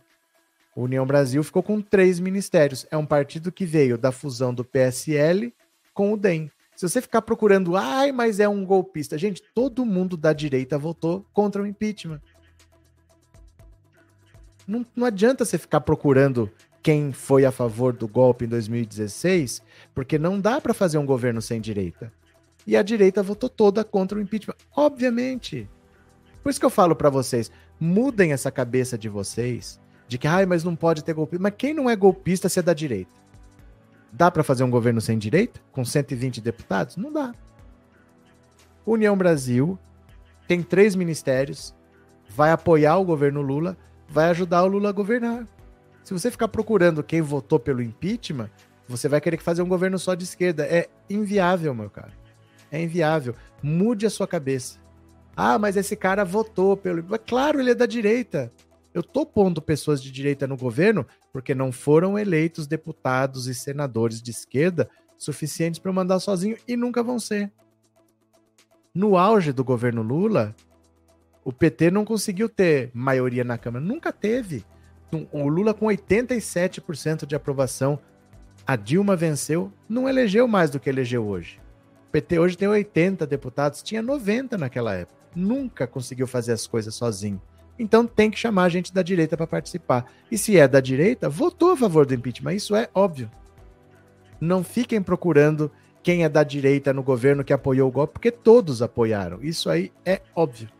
O 0.75 0.83
União 0.83 1.07
Brasil 1.07 1.43
ficou 1.43 1.63
com 1.63 1.81
três 1.81 2.21
ministérios. 2.21 2.87
É 2.91 2.97
um 2.97 3.07
partido 3.07 3.53
que 3.53 3.65
veio 3.65 3.97
da 3.97 4.13
fusão 4.13 4.53
do 4.53 4.65
PSL 4.65 5.53
com 5.95 6.13
o 6.13 6.17
DEM. 6.17 6.51
Se 6.77 6.87
você 6.87 7.01
ficar 7.01 7.23
procurando, 7.23 7.75
ai, 7.75 8.13
mas 8.13 8.39
é 8.39 8.47
um 8.47 8.65
golpista. 8.65 9.17
Gente, 9.17 9.43
todo 9.55 9.87
mundo 9.87 10.15
da 10.15 10.35
direita 10.35 10.77
votou 10.77 11.25
contra 11.33 11.63
o 11.63 11.67
impeachment. 11.67 12.21
Não, 14.67 14.85
não 14.95 15.07
adianta 15.07 15.45
você 15.45 15.59
ficar 15.59 15.81
procurando 15.81 16.51
quem 16.83 17.13
foi 17.13 17.45
a 17.45 17.53
favor 17.53 17.93
do 17.93 18.07
golpe 18.07 18.45
em 18.45 18.49
2016, 18.49 19.63
porque 19.95 20.19
não 20.19 20.41
dá 20.41 20.61
para 20.61 20.75
fazer 20.75 20.99
um 20.99 21.07
governo 21.07 21.43
sem 21.43 21.61
direita. 21.61 22.13
E 22.67 22.77
a 22.77 22.83
direita 22.83 23.23
votou 23.23 23.49
toda 23.49 23.85
contra 23.85 24.19
o 24.19 24.21
impeachment. 24.21 24.57
Obviamente. 24.75 25.69
Por 26.43 26.51
isso 26.51 26.61
que 26.61 26.67
eu 26.67 26.71
falo 26.71 26.95
para 26.95 27.11
vocês, 27.11 27.51
mudem 27.79 28.33
essa 28.33 28.51
cabeça 28.51 28.97
de 28.97 29.09
vocês, 29.09 29.81
de 30.09 30.19
que, 30.19 30.29
ai, 30.29 30.47
mas 30.47 30.63
não 30.63 30.77
pode 30.77 31.03
ter 31.03 31.13
golpista. 31.13 31.43
Mas 31.43 31.55
quem 31.57 31.75
não 31.75 31.91
é 31.91 31.97
golpista 31.97 32.49
se 32.49 32.59
é 32.59 32.63
da 32.63 32.73
direita? 32.73 33.11
Dá 34.13 34.31
para 34.31 34.45
fazer 34.45 34.65
um 34.65 34.71
governo 34.71 35.01
sem 35.01 35.19
direita? 35.19 35.61
Com 35.73 35.85
120 35.85 36.41
deputados? 36.41 36.97
Não 36.97 37.13
dá. 37.13 37.35
União 38.87 39.17
Brasil 39.17 39.79
tem 40.47 40.63
três 40.63 40.95
ministérios, 40.95 41.75
vai 42.29 42.53
apoiar 42.53 42.97
o 42.99 43.05
governo 43.05 43.43
Lula, 43.43 43.77
vai 44.09 44.31
ajudar 44.31 44.63
o 44.65 44.67
Lula 44.67 44.91
a 44.91 44.93
governar. 44.93 45.47
Se 46.03 46.13
você 46.13 46.31
ficar 46.31 46.49
procurando 46.49 47.03
quem 47.03 47.21
votou 47.21 47.59
pelo 47.59 47.83
impeachment, 47.83 48.51
você 48.89 49.09
vai 49.09 49.21
querer 49.21 49.39
fazer 49.39 49.63
um 49.63 49.69
governo 49.69 49.99
só 49.99 50.15
de 50.15 50.25
esquerda. 50.25 50.65
É 50.65 50.89
inviável, 51.11 51.75
meu 51.75 51.91
cara. 51.91 52.13
É 52.71 52.83
inviável. 52.83 53.35
Mude 53.63 54.07
a 54.07 54.11
sua 54.11 54.27
cabeça. 54.27 54.79
Ah, 55.37 55.59
mas 55.59 55.77
esse 55.77 55.97
cara 55.97 56.25
votou 56.25 56.77
pelo. 56.77 57.03
Claro, 57.27 57.61
ele 57.61 57.73
é 57.73 57.75
da 57.75 57.87
direita. 57.87 58.53
Eu 58.95 59.03
tô 59.03 59.27
pondo 59.27 59.61
pessoas 59.61 60.03
de 60.03 60.11
direita 60.11 60.47
no 60.47 60.57
governo 60.57 61.07
porque 61.33 61.55
não 61.55 61.71
foram 61.71 62.19
eleitos 62.19 62.67
deputados 62.67 63.47
e 63.47 63.55
senadores 63.55 64.23
de 64.23 64.31
esquerda 64.31 64.89
suficientes 65.19 65.79
para 65.79 65.93
mandar 65.93 66.19
sozinho 66.19 66.57
e 66.67 66.77
nunca 66.77 67.03
vão 67.03 67.19
ser. 67.19 67.53
No 68.95 69.19
auge 69.19 69.53
do 69.53 69.63
governo 69.63 70.01
Lula, 70.01 70.55
o 71.47 71.53
PT 71.53 71.93
não 71.93 72.05
conseguiu 72.05 72.49
ter 72.49 72.91
maioria 72.93 73.45
na 73.45 73.57
Câmara, 73.57 73.85
nunca 73.85 74.13
teve. 74.13 74.65
O 75.31 75.47
Lula 75.47 75.73
com 75.73 75.87
87% 75.87 77.25
de 77.25 77.37
aprovação, 77.37 78.01
a 78.67 78.75
Dilma 78.75 79.15
venceu, 79.15 79.73
não 79.89 80.09
elegeu 80.09 80.49
mais 80.49 80.71
do 80.71 80.81
que 80.81 80.91
elegeu 80.91 81.25
hoje. 81.25 81.61
O 82.09 82.11
PT 82.11 82.41
hoje 82.41 82.59
tem 82.59 82.67
80 82.67 83.25
deputados, 83.29 83.81
tinha 83.81 84.03
90 84.03 84.59
naquela 84.59 84.93
época. 84.93 85.17
Nunca 85.37 85.87
conseguiu 85.87 86.27
fazer 86.27 86.51
as 86.51 86.67
coisas 86.67 86.97
sozinho. 86.97 87.41
Então 87.79 88.09
tem 88.09 88.29
que 88.29 88.41
chamar 88.41 88.65
a 88.65 88.69
gente 88.69 88.93
da 88.93 89.03
direita 89.03 89.37
para 89.37 89.47
participar. 89.47 90.05
E 90.29 90.37
se 90.37 90.59
é 90.59 90.67
da 90.67 90.81
direita, 90.81 91.29
votou 91.29 91.71
a 91.71 91.77
favor 91.77 92.05
do 92.05 92.15
impeachment. 92.15 92.55
Isso 92.55 92.75
é 92.75 92.89
óbvio. 92.93 93.31
Não 94.41 94.65
fiquem 94.65 95.01
procurando 95.01 95.71
quem 96.03 96.25
é 96.25 96.29
da 96.29 96.43
direita 96.43 96.93
no 96.93 97.05
governo 97.05 97.45
que 97.45 97.53
apoiou 97.53 97.89
o 97.89 97.93
golpe, 97.93 98.15
porque 98.15 98.33
todos 98.33 98.83
apoiaram. 98.83 99.39
Isso 99.45 99.71
aí 99.71 99.93
é 100.05 100.23
óbvio. 100.35 100.75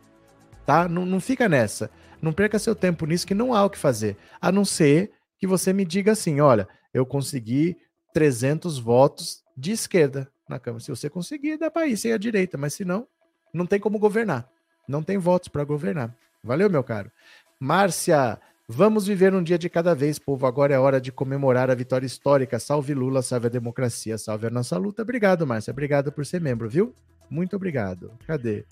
Tá? 0.67 0.89
Não, 0.89 1.07
não 1.07 1.21
fica 1.21 1.49
nessa. 1.49 1.91
Não 2.21 2.33
perca 2.33 2.59
seu 2.59 2.75
tempo 2.75 3.07
nisso, 3.07 3.27
que 3.27 3.35
não 3.35 3.55
há 3.55 3.65
o 3.65 3.71
que 3.71 3.79
fazer. 3.79 4.17
A 4.41 4.51
não 4.51 4.65
ser 4.65 5.13
que 5.39 5.47
você 5.47 5.73
me 5.73 5.85
diga 5.85 6.13
assim: 6.13 6.41
olha, 6.41 6.69
eu 6.93 7.07
consegui 7.07 7.77
300 8.13 8.79
votos 8.79 9.43
de 9.57 9.73
esquerda 9.73 10.31
na 10.49 10.59
Câmara. 10.59 10.83
Se 10.83 10.91
você 10.91 11.09
conseguir, 11.09 11.57
dá 11.57 11.71
para 11.71 11.87
ir 11.87 11.97
sem 11.97 12.13
a 12.13 12.19
direita, 12.19 12.59
mas 12.59 12.75
se 12.75 12.85
não, 12.85 13.07
não 13.53 13.67
tem 13.67 13.79
como 13.79 13.99
governar. 13.99 14.49
Não 14.89 15.03
tem 15.03 15.19
votos 15.19 15.49
para 15.49 15.65
governar. 15.65 16.15
Valeu, 16.43 16.71
meu 16.71 16.83
caro. 16.83 17.11
Márcia, 17.59 18.39
vamos 18.69 19.07
viver 19.07 19.35
um 19.35 19.43
dia 19.43 19.59
de 19.59 19.69
cada 19.69 19.95
vez, 19.95 20.19
povo. 20.19 20.47
Agora 20.47 20.75
é 20.75 20.79
hora 20.79 21.01
de 21.01 21.11
comemorar 21.11 21.71
a 21.71 21.75
vitória 21.75 22.07
histórica. 22.07 22.59
Salve 22.59 22.95
Lula, 22.95 23.23
salve 23.23 23.47
a 23.47 23.51
democracia, 23.51 24.17
salve 24.17 24.47
a 24.47 24.51
nossa 24.51 24.77
luta. 24.79 25.03
Obrigado, 25.03 25.47
Márcia. 25.47 25.73
Obrigado 25.73 26.13
por 26.13 26.25
ser 26.25 26.41
membro, 26.41 26.69
viu? 26.69 26.95
Muito 27.29 27.57
obrigado. 27.57 28.13
Cadê? 28.27 28.65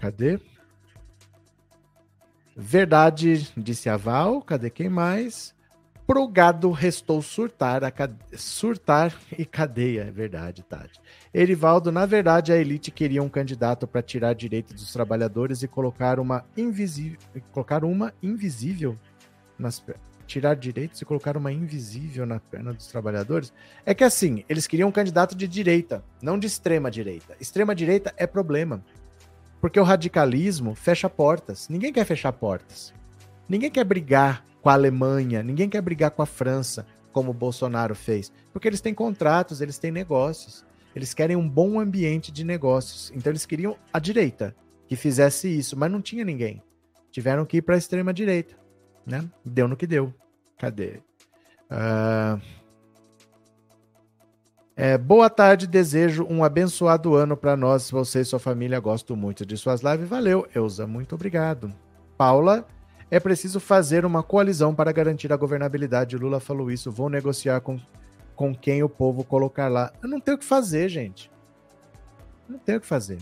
Cadê? 0.00 0.40
Verdade, 2.56 3.52
disse 3.54 3.88
a 3.90 3.98
Val. 3.98 4.40
Cadê 4.40 4.70
quem 4.70 4.88
mais? 4.88 5.54
Pro 6.06 6.26
gado 6.28 6.70
restou 6.70 7.20
surtar, 7.20 7.92
cade... 7.92 8.16
surtar 8.36 9.14
e 9.36 9.44
cadeia. 9.44 10.02
É 10.02 10.10
verdade, 10.10 10.62
Tati. 10.62 11.00
Erivaldo, 11.34 11.92
na 11.92 12.06
verdade, 12.06 12.52
a 12.52 12.56
elite 12.56 12.90
queria 12.90 13.22
um 13.22 13.28
candidato 13.28 13.86
para 13.86 14.00
tirar 14.00 14.32
direitos 14.32 14.72
dos 14.72 14.92
trabalhadores 14.92 15.62
e 15.62 15.68
colocar 15.68 16.18
uma 16.18 16.46
invisível. 16.56 17.18
Colocar 17.52 17.84
uma 17.84 18.14
invisível 18.22 18.96
nas 19.58 19.84
tirar 20.26 20.56
direitos 20.56 21.00
e 21.00 21.04
colocar 21.04 21.36
uma 21.36 21.52
invisível 21.52 22.26
na 22.26 22.40
perna 22.40 22.72
dos 22.72 22.86
trabalhadores. 22.86 23.52
É 23.84 23.94
que 23.94 24.04
assim, 24.04 24.44
eles 24.48 24.66
queriam 24.66 24.88
um 24.88 24.92
candidato 24.92 25.36
de 25.36 25.46
direita, 25.46 26.02
não 26.20 26.38
de 26.38 26.46
extrema 26.46 26.90
direita. 26.90 27.36
Extrema 27.40 27.74
direita 27.74 28.12
é 28.16 28.26
problema. 28.26 28.82
Porque 29.60 29.80
o 29.80 29.84
radicalismo 29.84 30.74
fecha 30.74 31.08
portas. 31.08 31.68
Ninguém 31.68 31.92
quer 31.92 32.04
fechar 32.04 32.32
portas. 32.32 32.92
Ninguém 33.48 33.70
quer 33.70 33.84
brigar 33.84 34.44
com 34.60 34.68
a 34.68 34.72
Alemanha, 34.72 35.42
ninguém 35.42 35.68
quer 35.68 35.80
brigar 35.80 36.10
com 36.10 36.22
a 36.22 36.26
França, 36.26 36.84
como 37.12 37.30
o 37.30 37.34
Bolsonaro 37.34 37.94
fez, 37.94 38.32
porque 38.52 38.68
eles 38.68 38.80
têm 38.80 38.92
contratos, 38.92 39.60
eles 39.60 39.78
têm 39.78 39.90
negócios, 39.90 40.66
eles 40.94 41.14
querem 41.14 41.36
um 41.36 41.48
bom 41.48 41.80
ambiente 41.80 42.32
de 42.32 42.44
negócios. 42.44 43.12
Então 43.14 43.30
eles 43.30 43.46
queriam 43.46 43.76
a 43.92 43.98
direita 43.98 44.54
que 44.88 44.96
fizesse 44.96 45.48
isso, 45.48 45.78
mas 45.78 45.90
não 45.90 46.02
tinha 46.02 46.24
ninguém. 46.24 46.62
Tiveram 47.10 47.46
que 47.46 47.58
ir 47.58 47.62
para 47.62 47.74
a 47.74 47.78
extrema 47.78 48.12
direita, 48.12 48.56
né? 49.06 49.24
Deu 49.44 49.68
no 49.68 49.76
que 49.76 49.86
deu. 49.86 50.12
Cadê? 50.58 51.00
Uh... 51.70 52.40
É, 54.78 54.98
boa 54.98 55.30
tarde, 55.30 55.66
desejo 55.66 56.26
um 56.28 56.44
abençoado 56.44 57.14
ano 57.14 57.34
para 57.34 57.56
nós, 57.56 57.90
você 57.90 58.20
e 58.20 58.24
sua 58.26 58.38
família. 58.38 58.78
Gosto 58.78 59.16
muito 59.16 59.46
de 59.46 59.56
suas 59.56 59.80
lives. 59.80 60.06
Valeu, 60.06 60.46
Eusa, 60.54 60.86
muito 60.86 61.14
obrigado. 61.14 61.72
Paula, 62.18 62.68
é 63.10 63.18
preciso 63.18 63.58
fazer 63.58 64.04
uma 64.04 64.22
coalizão 64.22 64.74
para 64.74 64.92
garantir 64.92 65.32
a 65.32 65.36
governabilidade. 65.36 66.18
Lula 66.18 66.40
falou 66.40 66.70
isso. 66.70 66.92
Vou 66.92 67.08
negociar 67.08 67.62
com, 67.62 67.80
com 68.34 68.54
quem 68.54 68.82
o 68.82 68.88
povo 68.88 69.24
colocar 69.24 69.68
lá. 69.68 69.90
Eu 70.02 70.10
não 70.10 70.20
tenho 70.20 70.36
o 70.36 70.40
que 70.40 70.44
fazer, 70.44 70.90
gente. 70.90 71.30
Não 72.46 72.58
tenho 72.58 72.76
o 72.76 72.80
que 72.82 72.86
fazer. 72.86 73.18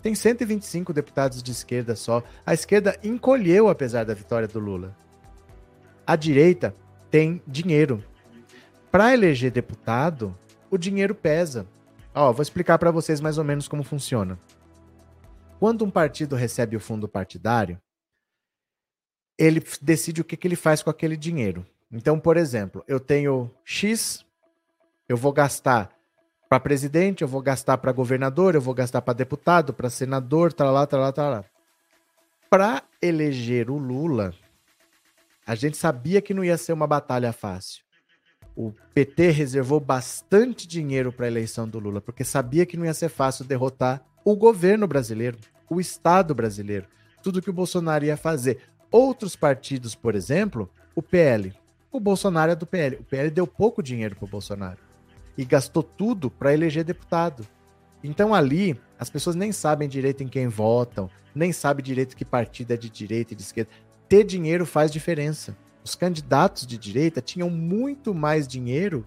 Tem 0.00 0.14
125 0.14 0.92
deputados 0.92 1.42
de 1.42 1.50
esquerda 1.50 1.96
só. 1.96 2.22
A 2.46 2.54
esquerda 2.54 2.96
encolheu 3.02 3.68
apesar 3.68 4.04
da 4.04 4.14
vitória 4.14 4.46
do 4.46 4.60
Lula. 4.60 4.96
A 6.06 6.14
direita 6.14 6.72
tem 7.10 7.42
dinheiro. 7.44 8.04
Para 8.90 9.12
eleger 9.12 9.50
deputado, 9.50 10.36
o 10.70 10.78
dinheiro 10.78 11.14
pesa. 11.14 11.66
Ó, 12.14 12.32
vou 12.32 12.42
explicar 12.42 12.78
para 12.78 12.90
vocês 12.90 13.20
mais 13.20 13.38
ou 13.38 13.44
menos 13.44 13.68
como 13.68 13.82
funciona. 13.82 14.38
Quando 15.58 15.84
um 15.84 15.90
partido 15.90 16.36
recebe 16.36 16.76
o 16.76 16.80
fundo 16.80 17.08
partidário, 17.08 17.80
ele 19.38 19.62
decide 19.80 20.20
o 20.20 20.24
que, 20.24 20.36
que 20.36 20.48
ele 20.48 20.56
faz 20.56 20.82
com 20.82 20.90
aquele 20.90 21.16
dinheiro. 21.16 21.66
Então, 21.90 22.18
por 22.18 22.36
exemplo, 22.36 22.82
eu 22.88 22.98
tenho 22.98 23.50
X, 23.64 24.24
eu 25.08 25.16
vou 25.16 25.32
gastar 25.32 25.90
para 26.48 26.60
presidente, 26.60 27.22
eu 27.22 27.28
vou 27.28 27.42
gastar 27.42 27.78
para 27.78 27.92
governador, 27.92 28.54
eu 28.54 28.60
vou 28.60 28.74
gastar 28.74 29.02
para 29.02 29.14
deputado, 29.14 29.74
para 29.74 29.90
senador, 29.90 30.52
tá 30.52 30.70
lá, 30.70 30.86
tá 30.86 30.98
lá. 30.98 31.44
Para 32.48 32.82
eleger 33.02 33.70
o 33.70 33.76
Lula, 33.76 34.32
a 35.46 35.54
gente 35.54 35.76
sabia 35.76 36.22
que 36.22 36.34
não 36.34 36.44
ia 36.44 36.56
ser 36.56 36.72
uma 36.72 36.86
batalha 36.86 37.32
fácil. 37.32 37.85
O 38.56 38.72
PT 38.94 39.30
reservou 39.30 39.78
bastante 39.78 40.66
dinheiro 40.66 41.12
para 41.12 41.26
a 41.26 41.28
eleição 41.28 41.68
do 41.68 41.78
Lula, 41.78 42.00
porque 42.00 42.24
sabia 42.24 42.64
que 42.64 42.76
não 42.76 42.86
ia 42.86 42.94
ser 42.94 43.10
fácil 43.10 43.44
derrotar 43.44 44.02
o 44.24 44.34
governo 44.34 44.86
brasileiro, 44.86 45.38
o 45.68 45.78
Estado 45.78 46.34
brasileiro, 46.34 46.86
tudo 47.22 47.42
que 47.42 47.50
o 47.50 47.52
Bolsonaro 47.52 48.04
ia 48.04 48.16
fazer. 48.16 48.60
Outros 48.90 49.36
partidos, 49.36 49.94
por 49.94 50.14
exemplo, 50.14 50.70
o 50.94 51.02
PL. 51.02 51.52
O 51.92 52.00
Bolsonaro 52.00 52.52
é 52.52 52.54
do 52.56 52.66
PL. 52.66 52.96
O 52.96 53.04
PL 53.04 53.30
deu 53.30 53.46
pouco 53.46 53.82
dinheiro 53.82 54.16
para 54.16 54.24
o 54.24 54.28
Bolsonaro 54.28 54.78
e 55.36 55.44
gastou 55.44 55.82
tudo 55.82 56.30
para 56.30 56.54
eleger 56.54 56.82
deputado. 56.82 57.46
Então 58.02 58.34
ali 58.34 58.78
as 58.98 59.10
pessoas 59.10 59.36
nem 59.36 59.52
sabem 59.52 59.88
direito 59.88 60.22
em 60.22 60.28
quem 60.28 60.48
votam, 60.48 61.10
nem 61.34 61.52
sabem 61.52 61.84
direito 61.84 62.16
que 62.16 62.24
partido 62.24 62.72
é 62.72 62.76
de 62.76 62.88
direita 62.88 63.34
e 63.34 63.36
de 63.36 63.42
esquerda. 63.42 63.70
Ter 64.08 64.24
dinheiro 64.24 64.64
faz 64.64 64.90
diferença. 64.90 65.56
Os 65.86 65.94
candidatos 65.94 66.66
de 66.66 66.76
direita 66.76 67.20
tinham 67.20 67.48
muito 67.48 68.12
mais 68.12 68.48
dinheiro 68.48 69.06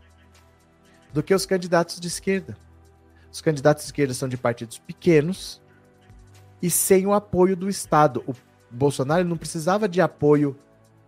do 1.12 1.22
que 1.22 1.36
os 1.36 1.46
candidatos 1.46 2.00
de 2.00 2.08
esquerda. 2.08 2.56
Os 3.30 3.42
candidatos 3.42 3.84
de 3.84 3.88
esquerda 3.90 4.14
são 4.14 4.30
de 4.30 4.38
partidos 4.38 4.80
pequenos 4.80 5.62
e 6.62 6.70
sem 6.70 7.06
o 7.06 7.12
apoio 7.12 7.58
do 7.58 7.68
Estado. 7.68 8.24
O 8.26 8.34
Bolsonaro 8.72 9.26
não 9.26 9.36
precisava 9.36 9.90
de 9.90 10.00
apoio 10.00 10.58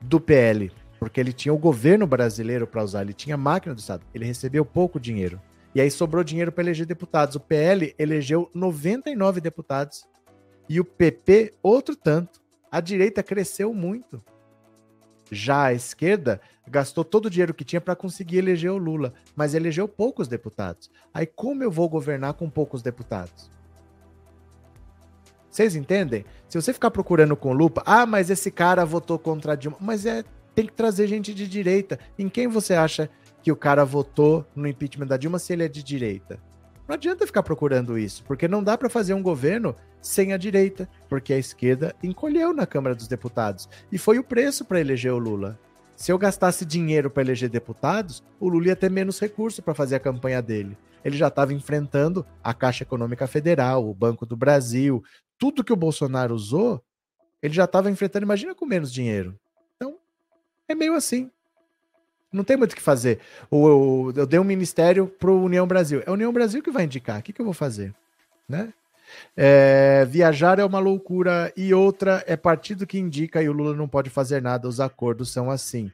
do 0.02 0.20
PL, 0.20 0.74
porque 1.00 1.22
ele 1.22 1.32
tinha 1.32 1.54
o 1.54 1.58
governo 1.58 2.06
brasileiro 2.06 2.68
para 2.68 2.84
usar, 2.84 3.04
ele 3.04 3.14
tinha 3.14 3.38
máquina 3.38 3.74
do 3.74 3.80
Estado, 3.80 4.04
ele 4.14 4.26
recebeu 4.26 4.66
pouco 4.66 5.00
dinheiro. 5.00 5.42
E 5.74 5.80
aí 5.80 5.90
sobrou 5.90 6.22
dinheiro 6.22 6.52
para 6.52 6.66
eleger 6.66 6.86
deputados. 6.86 7.38
O 7.38 7.40
PL 7.40 7.96
elegeu 7.98 8.52
99 8.54 9.40
deputados 9.40 10.04
e 10.68 10.82
o 10.82 10.84
PP 10.84 11.54
outro 11.64 11.96
tanto. 11.96 12.42
A 12.70 12.82
direita 12.82 13.24
cresceu 13.24 13.74
muito. 13.74 14.22
Já 15.32 15.64
a 15.66 15.74
esquerda 15.74 16.42
gastou 16.68 17.06
todo 17.06 17.28
o 17.28 17.30
dinheiro 17.30 17.54
que 17.54 17.64
tinha 17.64 17.80
para 17.80 17.96
conseguir 17.96 18.38
eleger 18.38 18.72
o 18.72 18.78
Lula, 18.78 19.14
mas 19.36 19.54
elegeu 19.54 19.88
poucos 19.88 20.28
deputados. 20.28 20.92
Aí 21.14 21.26
como 21.26 21.64
eu 21.64 21.72
vou 21.72 21.88
governar 21.88 22.34
com 22.34 22.50
poucos 22.50 22.82
deputados? 22.82 23.50
Vocês 25.50 25.76
entendem? 25.76 26.26
Se 26.48 26.62
você 26.62 26.74
ficar 26.74 26.92
procurando 26.92 27.36
com 27.36 27.54
lupa, 27.54 27.82
ah, 27.86 28.06
mas 28.06 28.30
esse 28.30 28.52
cara 28.52 28.86
votou 28.86 29.18
contra 29.18 29.54
a 29.54 29.56
Dilma, 29.56 29.78
mas 29.80 30.06
é 30.06 30.24
tem 30.54 30.66
que 30.66 30.74
trazer 30.74 31.08
gente 31.08 31.34
de 31.34 31.48
direita. 31.48 31.98
Em 32.20 32.28
quem 32.28 32.48
você 32.48 32.74
acha 32.74 33.10
que 33.42 33.52
o 33.52 33.56
cara 33.56 33.86
votou 33.86 34.46
no 34.56 34.68
impeachment 34.68 35.08
da 35.08 35.18
Dilma 35.18 35.40
se 35.40 35.54
ele 35.54 35.64
é 35.64 35.68
de 35.68 35.82
direita? 35.82 36.40
Não 36.88 36.96
adianta 36.96 37.26
ficar 37.26 37.44
procurando 37.44 37.98
isso, 37.98 38.24
porque 38.26 38.48
não 38.48 38.64
dá 38.64 38.78
para 38.78 38.90
fazer 38.90 39.14
um 39.14 39.24
governo 39.24 39.76
sem 40.02 40.34
a 40.34 40.38
direita, 40.38 40.90
porque 41.08 41.34
a 41.34 41.38
esquerda 41.38 41.96
encolheu 42.02 42.54
na 42.54 42.66
Câmara 42.66 42.96
dos 42.96 43.08
Deputados. 43.08 43.70
E 43.92 43.98
foi 43.98 44.18
o 44.18 44.24
preço 44.24 44.66
para 44.66 44.80
eleger 44.80 45.14
o 45.14 45.20
Lula. 45.20 45.60
Se 45.96 46.12
eu 46.12 46.18
gastasse 46.18 46.66
dinheiro 46.66 47.12
para 47.12 47.22
eleger 47.22 47.50
deputados, 47.50 48.24
o 48.40 48.50
Lula 48.50 48.68
ia 48.68 48.76
ter 48.76 48.90
menos 48.90 49.20
recurso 49.20 49.62
para 49.62 49.76
fazer 49.76 49.96
a 49.96 50.00
campanha 50.00 50.42
dele. 50.42 50.76
Ele 51.06 51.16
já 51.16 51.28
estava 51.28 51.54
enfrentando 51.54 52.26
a 52.44 52.54
Caixa 52.54 52.84
Econômica 52.84 53.28
Federal, 53.28 53.88
o 53.88 53.94
Banco 53.94 54.26
do 54.26 54.36
Brasil, 54.36 55.04
tudo 55.38 55.64
que 55.64 55.74
o 55.74 55.76
Bolsonaro 55.76 56.34
usou, 56.34 56.84
ele 57.42 57.54
já 57.54 57.66
estava 57.66 57.90
enfrentando, 57.90 58.26
imagina 58.26 58.54
com 58.54 58.66
menos 58.66 58.92
dinheiro. 58.94 59.38
Então, 59.76 59.98
é 60.68 60.76
meio 60.76 60.94
assim. 60.94 61.30
Não 62.32 62.44
tem 62.44 62.56
muito 62.56 62.74
o 62.74 62.76
que 62.76 62.82
fazer. 62.82 63.20
Eu, 63.52 64.14
eu 64.16 64.26
dei 64.26 64.40
um 64.40 64.44
ministério 64.44 65.08
para 65.08 65.30
o 65.30 65.44
União 65.44 65.68
Brasil. 65.68 66.02
É 66.06 66.10
a 66.10 66.14
União 66.14 66.32
Brasil 66.32 66.64
que 66.64 66.72
vai 66.72 66.86
indicar. 66.86 67.20
O 67.20 67.24
que, 67.24 67.34
que 67.34 67.42
eu 67.42 67.46
vou 67.46 67.54
fazer? 67.54 67.94
Né? 68.48 68.74
É, 69.36 70.06
viajar 70.06 70.60
é 70.60 70.66
uma 70.66 70.80
loucura 70.80 71.52
e 71.56 71.74
outra 71.74 72.24
é 72.28 72.36
partido 72.36 72.86
que 72.86 73.00
indica 73.00 73.42
e 73.42 73.50
o 73.50 73.54
Lula 73.54 73.76
não 73.76 73.88
pode 73.88 74.10
fazer 74.10 74.42
nada, 74.42 74.68
os 74.68 74.80
acordos 74.80 75.32
são 75.32 75.50
assim. 75.50 75.92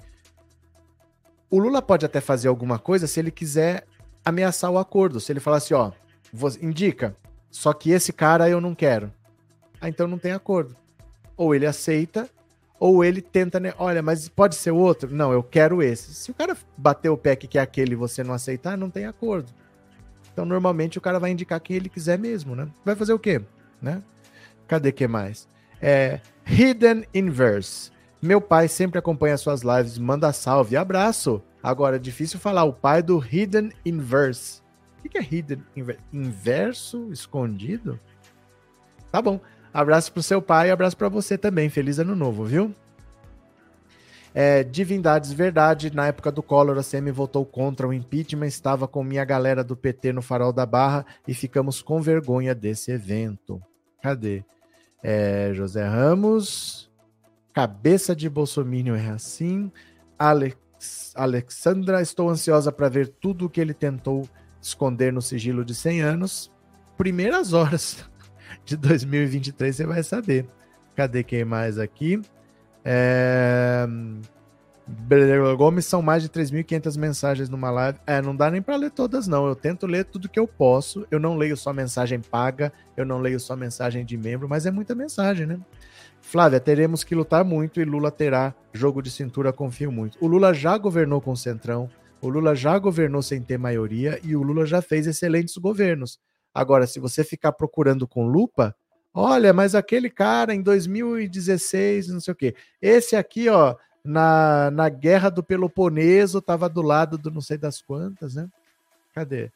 O 1.49 1.59
Lula 1.59 1.81
pode 1.81 2.05
até 2.05 2.19
fazer 2.19 2.47
alguma 2.47 2.77
coisa 2.77 3.07
se 3.07 3.19
ele 3.19 3.31
quiser 3.31 3.85
ameaçar 4.23 4.69
o 4.69 4.77
acordo, 4.77 5.19
se 5.19 5.31
ele 5.31 5.39
falar 5.39 5.57
assim, 5.57 5.73
ó, 5.73 5.91
indica, 6.61 7.15
só 7.49 7.71
que 7.73 7.91
esse 7.91 8.11
cara 8.11 8.49
eu 8.49 8.59
não 8.59 8.75
quero. 8.75 9.11
Ah, 9.79 9.87
então 9.87 10.07
não 10.07 10.17
tem 10.17 10.31
acordo. 10.31 10.75
Ou 11.37 11.55
ele 11.55 11.65
aceita, 11.65 12.29
ou 12.79 13.03
ele 13.03 13.21
tenta, 13.21 13.59
né? 13.59 13.73
Olha, 13.77 14.01
mas 14.01 14.27
pode 14.27 14.55
ser 14.55 14.71
outro? 14.71 15.13
Não, 15.13 15.31
eu 15.31 15.41
quero 15.41 15.81
esse. 15.81 16.13
Se 16.13 16.31
o 16.31 16.33
cara 16.33 16.57
bater 16.77 17.09
o 17.09 17.17
pé 17.17 17.35
que 17.35 17.47
quer 17.47 17.61
aquele 17.61 17.93
e 17.93 17.95
você 17.95 18.23
não 18.23 18.33
aceitar, 18.33 18.77
não 18.77 18.89
tem 18.89 19.05
acordo. 19.05 19.51
Então, 20.37 20.45
normalmente, 20.45 20.99
o 20.99 21.01
cara 21.01 21.17
vai 21.17 21.31
indicar 21.31 21.59
quem 21.59 21.75
ele 21.75 21.89
quiser 21.89 22.19
mesmo, 22.19 22.55
né? 22.55 22.67
Vai 22.85 22.95
fazer 22.95 23.11
o 23.11 23.17
quê? 23.17 23.41
Né? 23.81 24.03
Cadê 24.67 24.91
que 24.91 25.07
mais? 25.07 25.49
É, 25.81 26.21
Hidden 26.45 27.07
Inverse. 27.11 27.89
Meu 28.21 28.39
pai 28.39 28.67
sempre 28.67 28.99
acompanha 28.99 29.35
suas 29.35 29.63
lives, 29.63 29.97
manda 29.97 30.31
salve, 30.31 30.77
abraço. 30.77 31.41
Agora, 31.63 31.95
é 31.95 31.99
difícil 31.99 32.39
falar 32.39 32.65
o 32.65 32.71
pai 32.71 33.01
do 33.01 33.17
Hidden 33.17 33.71
Inverse. 33.83 34.61
O 35.03 35.09
que 35.09 35.17
é 35.17 35.23
Hidden 35.23 35.63
Inverse? 35.75 36.01
Inverso 36.13 37.11
escondido? 37.11 37.99
Tá 39.11 39.23
bom. 39.23 39.41
Abraço 39.73 40.13
pro 40.13 40.21
seu 40.21 40.39
pai 40.39 40.67
e 40.67 40.71
abraço 40.71 40.95
para 40.95 41.09
você 41.09 41.35
também. 41.35 41.67
Feliz 41.67 41.97
ano 41.97 42.15
novo, 42.15 42.45
viu? 42.45 42.75
É, 44.39 44.63
Divindades 44.63 45.33
Verdade, 45.33 45.91
na 45.91 46.05
época 46.05 46.31
do 46.31 46.43
Collor, 46.43 46.77
a 46.77 46.83
CM 46.83 47.09
votou 47.09 47.43
contra 47.43 47.87
o 47.87 47.91
impeachment, 47.91 48.45
estava 48.45 48.87
com 48.87 49.03
minha 49.03 49.25
galera 49.25 49.63
do 49.63 49.75
PT 49.75 50.13
no 50.13 50.21
Farol 50.21 50.53
da 50.53 50.63
Barra 50.63 51.03
e 51.27 51.33
ficamos 51.33 51.81
com 51.81 51.99
vergonha 52.03 52.53
desse 52.53 52.91
evento. 52.91 53.59
Cadê? 53.99 54.45
É, 55.01 55.49
José 55.55 55.83
Ramos, 55.87 56.87
cabeça 57.51 58.15
de 58.15 58.29
Bolsonaro 58.29 58.95
é 58.95 59.09
assim. 59.09 59.71
Alex, 60.19 61.15
Alexandra, 61.15 61.99
estou 61.99 62.29
ansiosa 62.29 62.71
para 62.71 62.89
ver 62.89 63.07
tudo 63.07 63.47
o 63.47 63.49
que 63.49 63.59
ele 63.59 63.73
tentou 63.73 64.29
esconder 64.61 65.11
no 65.11 65.19
sigilo 65.19 65.65
de 65.65 65.73
100 65.73 66.01
anos. 66.01 66.51
Primeiras 66.95 67.53
horas 67.53 68.07
de 68.63 68.77
2023 68.77 69.75
você 69.75 69.83
vai 69.87 70.03
saber. 70.03 70.47
Cadê 70.95 71.23
quem 71.23 71.43
mais 71.43 71.79
aqui? 71.79 72.21
É... 72.83 73.85
Gomes 75.57 75.85
são 75.85 76.01
mais 76.01 76.23
de 76.23 76.29
3.500 76.29 76.97
mensagens 76.97 77.49
numa 77.49 77.69
live. 77.69 77.99
É, 78.07 78.21
não 78.21 78.35
dá 78.35 78.49
nem 78.49 78.61
para 78.61 78.77
ler 78.77 78.91
todas, 78.91 79.27
não. 79.27 79.45
Eu 79.45 79.55
tento 79.55 79.85
ler 79.85 80.05
tudo 80.05 80.29
que 80.29 80.39
eu 80.39 80.47
posso. 80.47 81.05
Eu 81.11 81.19
não 81.19 81.35
leio 81.35 81.57
só 81.57 81.73
mensagem 81.73 82.21
paga, 82.21 82.71
eu 82.95 83.05
não 83.05 83.19
leio 83.19 83.39
só 83.39 83.55
mensagem 83.55 84.05
de 84.05 84.15
membro, 84.15 84.47
mas 84.47 84.65
é 84.65 84.71
muita 84.71 84.95
mensagem, 84.95 85.45
né? 85.45 85.59
Flávia, 86.21 86.59
teremos 86.59 87.03
que 87.03 87.15
lutar 87.15 87.43
muito 87.43 87.79
e 87.79 87.85
Lula 87.85 88.11
terá 88.11 88.53
jogo 88.73 89.01
de 89.01 89.11
cintura, 89.11 89.53
confio 89.53 89.91
muito. 89.91 90.17
O 90.21 90.27
Lula 90.27 90.53
já 90.53 90.77
governou 90.77 91.21
com 91.21 91.31
o 91.31 91.37
Centrão, 91.37 91.89
o 92.21 92.27
Lula 92.27 92.55
já 92.55 92.77
governou 92.77 93.21
sem 93.21 93.41
ter 93.41 93.57
maioria 93.57 94.19
e 94.23 94.35
o 94.35 94.41
Lula 94.41 94.65
já 94.65 94.81
fez 94.81 95.07
excelentes 95.07 95.55
governos. 95.57 96.19
Agora, 96.53 96.87
se 96.87 96.99
você 96.99 97.23
ficar 97.23 97.51
procurando 97.51 98.07
com 98.07 98.27
lupa, 98.27 98.75
Olha, 99.19 99.51
mas 99.51 99.73
aquele 99.73 100.11
cara 100.11 100.53
em 100.53 100.61
2016, 100.61 102.09
não 102.09 102.19
sei 102.19 102.31
o 102.31 102.35
quê. 102.35 102.53
Esse 102.79 103.15
aqui, 103.15 103.49
ó, 103.49 103.75
na, 104.05 104.69
na 104.69 104.89
guerra 104.89 105.31
do 105.31 105.41
Peloponeso, 105.41 106.37
estava 106.37 106.69
do 106.69 106.83
lado 106.83 107.17
do 107.17 107.31
não 107.31 107.41
sei 107.41 107.57
das 107.57 107.81
quantas, 107.81 108.35
né? 108.35 108.47
Cadê? 109.15 109.51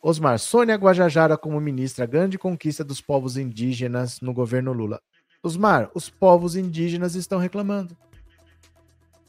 Osmar, 0.00 0.38
Sônia 0.38 0.76
Guajajara 0.76 1.36
como 1.36 1.60
ministra, 1.60 2.06
grande 2.06 2.38
conquista 2.38 2.82
dos 2.82 3.02
povos 3.02 3.36
indígenas 3.36 4.22
no 4.22 4.32
governo 4.32 4.72
Lula. 4.72 4.98
Osmar, 5.42 5.90
os 5.94 6.08
povos 6.08 6.56
indígenas 6.56 7.14
estão 7.14 7.38
reclamando. 7.38 7.94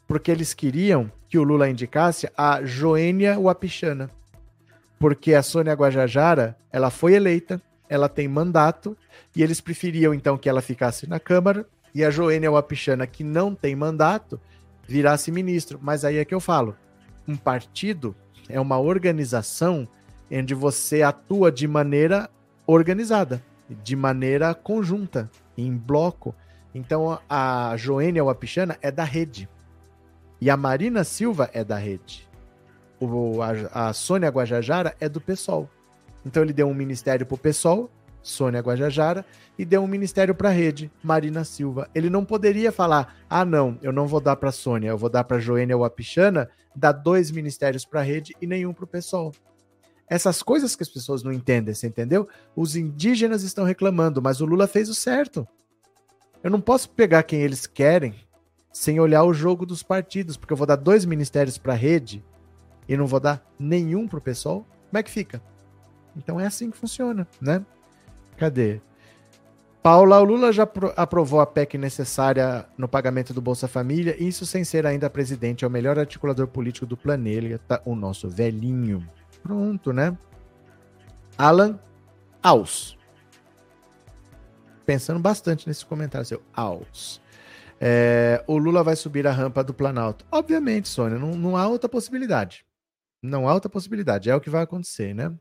Porque 0.07 0.31
eles 0.31 0.53
queriam 0.53 1.11
que 1.27 1.37
o 1.37 1.43
Lula 1.43 1.69
indicasse 1.69 2.31
a 2.37 2.63
Joênia 2.63 3.37
Wapichana. 3.37 4.09
Porque 4.97 5.33
a 5.33 5.43
Sônia 5.43 5.73
Guajajara, 5.73 6.57
ela 6.71 6.89
foi 6.89 7.15
eleita, 7.15 7.61
ela 7.89 8.09
tem 8.09 8.27
mandato, 8.27 8.97
e 9.35 9.43
eles 9.43 9.61
preferiam 9.61 10.13
então 10.13 10.37
que 10.37 10.49
ela 10.49 10.61
ficasse 10.61 11.07
na 11.07 11.19
Câmara 11.19 11.65
e 11.93 12.03
a 12.03 12.09
Joênia 12.09 12.51
Wapichana, 12.51 13.07
que 13.07 13.23
não 13.23 13.55
tem 13.55 13.75
mandato, 13.75 14.39
virasse 14.87 15.31
ministro. 15.31 15.79
Mas 15.81 16.03
aí 16.03 16.17
é 16.17 16.25
que 16.25 16.35
eu 16.35 16.39
falo: 16.39 16.75
um 17.27 17.35
partido 17.35 18.15
é 18.49 18.59
uma 18.59 18.77
organização 18.77 19.87
onde 20.31 20.53
você 20.53 21.01
atua 21.01 21.51
de 21.51 21.67
maneira 21.67 22.29
organizada, 22.67 23.41
de 23.69 23.95
maneira 23.95 24.53
conjunta, 24.53 25.29
em 25.57 25.75
bloco. 25.75 26.35
Então 26.73 27.19
a 27.29 27.73
Joênia 27.77 28.23
Wapichana 28.23 28.77
é 28.81 28.91
da 28.91 29.03
rede. 29.03 29.47
E 30.41 30.49
a 30.49 30.57
Marina 30.57 31.03
Silva 31.03 31.49
é 31.53 31.63
da 31.63 31.77
rede. 31.77 32.29
O, 32.99 33.41
a, 33.41 33.87
a 33.89 33.93
Sônia 33.93 34.29
Guajajara 34.29 34.95
é 34.99 35.07
do 35.07 35.21
PSOL. 35.21 35.69
Então 36.25 36.41
ele 36.41 36.53
deu 36.53 36.67
um 36.67 36.73
ministério 36.73 37.25
para 37.25 37.35
o 37.35 37.37
PSOL, 37.37 37.89
Sônia 38.21 38.59
Guajajara, 38.59 39.23
e 39.57 39.63
deu 39.63 39.83
um 39.83 39.87
ministério 39.87 40.33
para 40.33 40.49
a 40.49 40.51
rede, 40.51 40.91
Marina 41.03 41.43
Silva. 41.43 41.87
Ele 41.93 42.09
não 42.09 42.25
poderia 42.25 42.71
falar: 42.71 43.15
ah, 43.29 43.45
não, 43.45 43.77
eu 43.81 43.91
não 43.91 44.07
vou 44.07 44.19
dar 44.19 44.35
para 44.35 44.51
Sônia, 44.51 44.89
eu 44.89 44.97
vou 44.97 45.09
dar 45.09 45.23
para 45.23 45.39
Joênia 45.39 45.77
Wapichana, 45.77 46.49
dar 46.75 46.91
dois 46.91 47.29
ministérios 47.29 47.85
para 47.85 47.99
a 47.99 48.03
rede 48.03 48.35
e 48.41 48.47
nenhum 48.47 48.73
para 48.73 48.85
o 48.85 48.87
PSOL. 48.87 49.31
Essas 50.07 50.43
coisas 50.43 50.75
que 50.75 50.83
as 50.83 50.89
pessoas 50.89 51.23
não 51.23 51.31
entendem, 51.31 51.73
você 51.73 51.87
entendeu? 51.87 52.27
Os 52.55 52.75
indígenas 52.75 53.43
estão 53.43 53.63
reclamando, 53.63 54.21
mas 54.21 54.41
o 54.41 54.45
Lula 54.45 54.67
fez 54.67 54.89
o 54.89 54.93
certo. 54.93 55.47
Eu 56.43 56.51
não 56.51 56.61
posso 56.61 56.89
pegar 56.89 57.23
quem 57.23 57.41
eles 57.41 57.65
querem 57.65 58.13
sem 58.71 58.99
olhar 58.99 59.23
o 59.23 59.33
jogo 59.33 59.65
dos 59.65 59.81
partidos, 59.81 60.37
porque 60.37 60.53
eu 60.53 60.57
vou 60.57 60.67
dar 60.67 60.75
dois 60.75 61.05
ministérios 61.05 61.57
para 61.57 61.73
a 61.73 61.77
rede 61.77 62.23
e 62.87 62.95
não 62.95 63.07
vou 63.07 63.19
dar 63.19 63.43
nenhum 63.57 64.07
para 64.07 64.19
o 64.19 64.21
PSOL. 64.21 64.65
Como 64.89 64.99
é 64.99 65.01
que 65.01 65.09
fica? 65.09 65.41
Então 66.15 66.39
é 66.39 66.45
assim 66.45 66.71
que 66.71 66.77
funciona, 66.77 67.27
né? 67.41 67.65
Cadê? 68.37 68.81
Paula, 69.85 70.19
o 70.19 70.23
Lula 70.23 70.51
já 70.51 70.67
aprovou 70.95 71.39
a 71.39 71.45
PEC 71.45 71.77
necessária 71.77 72.65
no 72.75 72.87
pagamento 72.87 73.33
do 73.35 73.41
Bolsa 73.41 73.67
Família, 73.67 74.15
isso 74.21 74.43
sem 74.43 74.63
ser 74.63 74.83
ainda 74.83 75.11
presidente, 75.11 75.63
é 75.63 75.67
o 75.67 75.69
melhor 75.69 75.99
articulador 75.99 76.47
político 76.47 76.87
do 76.87 76.97
planeta, 76.97 77.79
o 77.85 77.95
nosso 77.95 78.27
velhinho. 78.27 79.07
Pronto, 79.43 79.93
né? 79.93 80.17
Alan 81.37 81.79
Aus. 82.41 82.97
Pensando 84.87 85.19
bastante 85.19 85.67
nesse 85.67 85.85
comentário 85.85 86.25
seu, 86.25 86.41
Aus. 86.51 87.21
É, 87.79 88.43
o 88.47 88.57
Lula 88.57 88.83
vai 88.83 88.95
subir 88.95 89.27
a 89.27 89.31
rampa 89.31 89.63
do 89.63 89.71
Planalto. 89.73 90.25
Obviamente, 90.31 90.87
Sônia, 90.87 91.19
não, 91.19 91.35
não 91.35 91.55
há 91.55 91.67
outra 91.67 91.87
possibilidade. 91.87 92.65
Não 93.21 93.47
há 93.47 93.53
outra 93.53 93.69
possibilidade, 93.69 94.31
é 94.31 94.35
o 94.35 94.41
que 94.41 94.49
vai 94.49 94.63
acontecer, 94.63 95.13
né? 95.13 95.31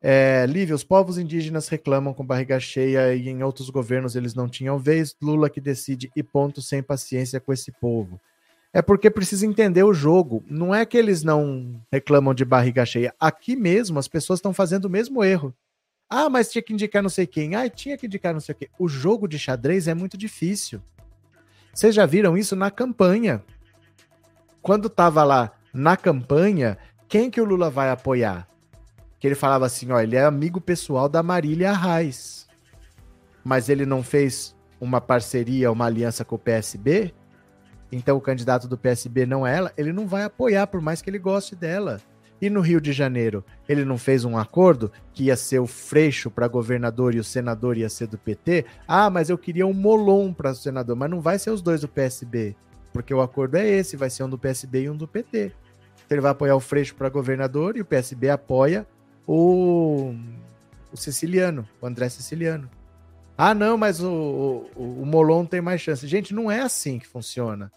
É, 0.00 0.46
Lívia, 0.48 0.76
os 0.76 0.84
povos 0.84 1.18
indígenas 1.18 1.68
reclamam 1.68 2.14
com 2.14 2.24
barriga 2.24 2.60
cheia 2.60 3.14
e 3.14 3.28
em 3.28 3.42
outros 3.42 3.68
governos 3.68 4.14
eles 4.14 4.34
não 4.34 4.48
tinham 4.48 4.78
vez. 4.78 5.16
Lula 5.20 5.50
que 5.50 5.60
decide 5.60 6.10
e 6.14 6.22
ponto 6.22 6.62
sem 6.62 6.82
paciência 6.82 7.40
com 7.40 7.52
esse 7.52 7.72
povo. 7.72 8.20
É 8.72 8.80
porque 8.80 9.10
precisa 9.10 9.46
entender 9.46 9.82
o 9.82 9.94
jogo. 9.94 10.44
Não 10.48 10.74
é 10.74 10.84
que 10.86 10.96
eles 10.96 11.22
não 11.24 11.80
reclamam 11.90 12.34
de 12.34 12.44
barriga 12.44 12.86
cheia. 12.86 13.14
Aqui 13.18 13.56
mesmo 13.56 13.98
as 13.98 14.06
pessoas 14.06 14.38
estão 14.38 14.52
fazendo 14.52 14.84
o 14.84 14.90
mesmo 14.90 15.24
erro. 15.24 15.54
Ah, 16.08 16.30
mas 16.30 16.50
tinha 16.50 16.62
que 16.62 16.72
indicar 16.72 17.02
não 17.02 17.10
sei 17.10 17.26
quem. 17.26 17.54
Ah, 17.54 17.68
tinha 17.68 17.96
que 17.96 18.06
indicar 18.06 18.32
não 18.32 18.40
sei 18.40 18.54
quem. 18.54 18.68
O 18.78 18.88
jogo 18.88 19.26
de 19.26 19.38
xadrez 19.38 19.88
é 19.88 19.94
muito 19.94 20.16
difícil. 20.16 20.80
Vocês 21.74 21.94
já 21.94 22.06
viram 22.06 22.36
isso 22.36 22.54
na 22.54 22.70
campanha? 22.70 23.42
Quando 24.62 24.86
estava 24.86 25.24
lá 25.24 25.52
na 25.72 25.96
campanha, 25.96 26.78
quem 27.08 27.30
que 27.30 27.40
o 27.40 27.44
Lula 27.44 27.70
vai 27.70 27.90
apoiar? 27.90 28.48
Que 29.18 29.26
ele 29.26 29.34
falava 29.34 29.66
assim, 29.66 29.90
ó, 29.90 30.00
ele 30.00 30.16
é 30.16 30.24
amigo 30.24 30.60
pessoal 30.60 31.08
da 31.08 31.22
Marília 31.22 31.70
Arraes. 31.70 32.46
Mas 33.44 33.68
ele 33.68 33.84
não 33.84 34.02
fez 34.02 34.56
uma 34.80 35.00
parceria, 35.00 35.72
uma 35.72 35.86
aliança 35.86 36.24
com 36.24 36.36
o 36.36 36.38
PSB, 36.38 37.12
então 37.90 38.16
o 38.16 38.20
candidato 38.20 38.68
do 38.68 38.78
PSB 38.78 39.26
não 39.26 39.46
é 39.46 39.56
ela, 39.56 39.72
ele 39.76 39.92
não 39.92 40.06
vai 40.06 40.22
apoiar, 40.24 40.66
por 40.66 40.80
mais 40.80 41.02
que 41.02 41.08
ele 41.08 41.18
goste 41.18 41.56
dela. 41.56 42.00
E 42.40 42.48
no 42.48 42.60
Rio 42.60 42.80
de 42.80 42.92
Janeiro, 42.92 43.44
ele 43.68 43.84
não 43.84 43.98
fez 43.98 44.24
um 44.24 44.38
acordo 44.38 44.92
que 45.12 45.24
ia 45.24 45.36
ser 45.36 45.58
o 45.58 45.66
Freixo 45.66 46.30
para 46.30 46.46
governador 46.46 47.14
e 47.14 47.18
o 47.18 47.24
senador 47.24 47.76
ia 47.76 47.88
ser 47.88 48.06
do 48.06 48.16
PT? 48.16 48.64
Ah, 48.86 49.10
mas 49.10 49.28
eu 49.28 49.36
queria 49.36 49.66
um 49.66 49.72
Molon 49.72 50.32
para 50.32 50.54
senador, 50.54 50.94
mas 50.94 51.10
não 51.10 51.20
vai 51.20 51.38
ser 51.38 51.50
os 51.50 51.60
dois 51.60 51.80
do 51.80 51.88
PSB, 51.88 52.54
porque 52.92 53.12
o 53.12 53.20
acordo 53.20 53.56
é 53.56 53.68
esse, 53.68 53.96
vai 53.96 54.08
ser 54.08 54.22
um 54.22 54.30
do 54.30 54.38
PSB 54.38 54.82
e 54.82 54.90
um 54.90 54.96
do 54.96 55.08
PT. 55.08 55.52
Então 56.06 56.16
ele 56.16 56.20
vai 56.20 56.30
apoiar 56.30 56.54
o 56.54 56.60
Freixo 56.60 56.94
para 56.94 57.08
governador 57.08 57.76
e 57.76 57.80
o 57.80 57.84
PSB 57.84 58.30
apoia 58.30 58.86
o, 59.28 60.14
o 60.90 60.96
Siciliano, 60.96 61.68
o 61.82 61.86
André 61.86 62.08
Siciliano. 62.08 62.68
Ah, 63.36 63.54
não, 63.54 63.76
mas 63.76 64.02
o, 64.02 64.64
o, 64.74 65.02
o 65.02 65.06
Molon 65.06 65.44
tem 65.44 65.60
mais 65.60 65.82
chance. 65.82 66.08
Gente, 66.08 66.34
não 66.34 66.50
é 66.50 66.60
assim 66.60 66.98
que 66.98 67.06
funciona. 67.06 67.70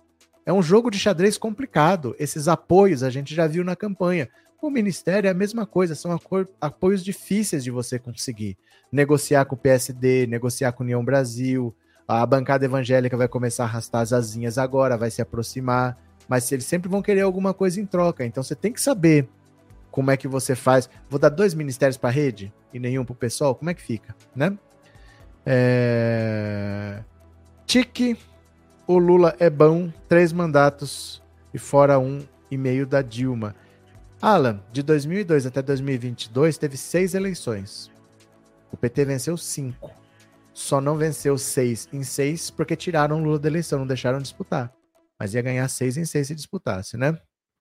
É 0.45 0.53
um 0.53 0.63
jogo 0.63 0.89
de 0.89 0.97
xadrez 0.97 1.37
complicado. 1.37 2.15
Esses 2.17 2.47
apoios 2.47 3.03
a 3.03 3.09
gente 3.09 3.35
já 3.35 3.45
viu 3.45 3.65
na 3.65 3.75
campanha. 3.75 4.29
O 4.61 4.69
ministério 4.69 5.27
é 5.27 5.31
a 5.31 5.35
mesma 5.35 5.65
coisa, 5.65 5.93
são 5.93 6.17
apoios 6.59 7.03
difíceis 7.03 7.63
de 7.63 7.69
você 7.69 7.99
conseguir. 7.99 8.57
Negociar 8.91 9.45
com 9.45 9.55
o 9.55 9.57
PSD, 9.57 10.27
negociar 10.27 10.71
com 10.71 10.83
a 10.83 10.85
União 10.85 11.03
Brasil, 11.03 11.75
a 12.07 12.25
bancada 12.25 12.65
evangélica 12.65 13.17
vai 13.17 13.27
começar 13.27 13.63
a 13.63 13.67
arrastar 13.67 14.01
as 14.01 14.13
asinhas 14.13 14.57
agora, 14.57 14.97
vai 14.97 15.09
se 15.09 15.21
aproximar, 15.21 15.97
mas 16.29 16.51
eles 16.51 16.65
sempre 16.65 16.89
vão 16.89 17.01
querer 17.01 17.21
alguma 17.21 17.53
coisa 17.53 17.81
em 17.81 17.85
troca. 17.85 18.25
Então 18.25 18.43
você 18.43 18.55
tem 18.55 18.71
que 18.71 18.81
saber 18.81 19.27
como 19.91 20.09
é 20.09 20.17
que 20.17 20.27
você 20.27 20.55
faz. 20.55 20.89
Vou 21.09 21.19
dar 21.19 21.29
dois 21.29 21.53
ministérios 21.53 21.97
para 21.97 22.09
a 22.09 22.13
rede 22.13 22.51
e 22.73 22.79
nenhum 22.79 23.03
para 23.03 23.13
o 23.13 23.15
pessoal, 23.15 23.53
como 23.53 23.69
é 23.69 23.73
que 23.73 23.81
fica, 23.81 24.15
né? 24.35 24.57
É... 25.45 27.03
Tique, 27.65 28.17
o 28.87 28.97
Lula 28.97 29.35
é 29.39 29.49
bom, 29.49 29.91
três 30.07 30.31
mandatos 30.31 31.21
e 31.53 31.59
fora 31.59 31.99
um 31.99 32.21
e 32.49 32.57
meio 32.57 32.87
da 32.87 33.01
Dilma. 33.01 33.55
Alan, 34.21 34.61
de 34.71 34.83
2002 34.83 35.45
até 35.45 35.61
2022 35.61 36.57
teve 36.57 36.77
seis 36.77 37.13
eleições. 37.13 37.91
O 38.71 38.77
PT 38.77 39.05
venceu 39.05 39.35
cinco. 39.35 39.91
Só 40.53 40.79
não 40.79 40.97
venceu 40.97 41.37
seis 41.37 41.87
em 41.91 42.03
seis 42.03 42.49
porque 42.49 42.75
tiraram 42.75 43.19
o 43.19 43.23
Lula 43.23 43.39
da 43.39 43.47
eleição, 43.47 43.79
não 43.79 43.87
deixaram 43.87 44.19
disputar. 44.19 44.71
Mas 45.19 45.33
ia 45.33 45.41
ganhar 45.41 45.67
seis 45.67 45.97
em 45.97 46.05
seis 46.05 46.27
se 46.27 46.35
disputasse, 46.35 46.97
né? 46.97 47.17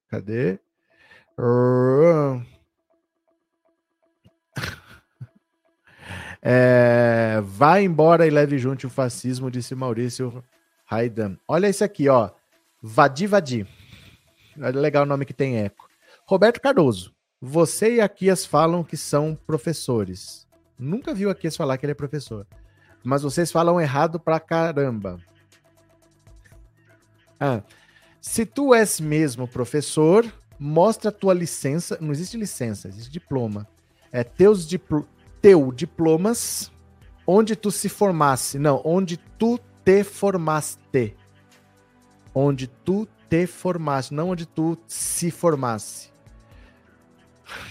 Cadê? 0.09 0.59
É, 6.43 7.39
vai 7.45 7.85
embora 7.85 8.27
e 8.27 8.31
leve 8.31 8.57
junto 8.57 8.87
o 8.87 8.91
fascismo, 8.91 9.51
disse 9.51 9.75
Maurício 9.75 10.43
Raidan. 10.87 11.37
Olha 11.47 11.69
isso 11.69 11.85
aqui, 11.85 12.09
ó. 12.09 12.31
Vadi 12.83 13.27
Vadi. 13.27 13.67
Legal 14.57 15.03
o 15.03 15.07
nome 15.07 15.27
que 15.27 15.35
tem 15.35 15.59
eco. 15.59 15.87
Roberto 16.27 16.61
Cardoso, 16.61 17.15
você 17.41 17.97
e 17.97 18.01
Aquias 18.01 18.47
falam 18.47 18.83
que 18.83 18.97
são 18.97 19.39
professores. 19.47 20.49
Nunca 20.79 21.13
viu 21.13 21.29
Aquias 21.29 21.57
falar 21.57 21.77
que 21.77 21.85
ele 21.85 21.93
é 21.93 21.95
professor. 21.95 22.47
Mas 23.05 23.23
vocês 23.23 23.51
falam 23.53 23.81
errado 23.81 24.19
pra 24.19 24.41
caramba. 24.41 25.19
Ah, 27.39 27.63
se 28.21 28.45
tu 28.45 28.75
és 28.75 29.01
mesmo 29.01 29.49
professor, 29.49 30.31
mostra 30.61 31.11
tua 31.11 31.33
licença. 31.33 31.97
Não 32.01 32.13
existe 32.13 32.37
licença, 32.37 32.87
existe 32.89 33.11
diploma. 33.11 33.67
É 34.13 34.23
teus 34.23 34.69
dipl 34.69 35.01
teu 35.41 35.73
diplomas 35.73 36.71
onde 37.27 37.57
tu 37.57 37.71
se 37.71 37.89
formasse. 37.89 38.59
Não, 38.59 38.83
onde 38.85 39.17
tu 39.17 39.59
te 39.83 40.05
formaste. 40.05 41.17
Onde 42.35 42.67
tu 42.67 43.09
te 43.29 43.47
formasse, 43.47 44.13
não 44.13 44.29
onde 44.31 44.45
tu 44.45 44.77
se 44.87 45.31
formasse. 45.31 46.11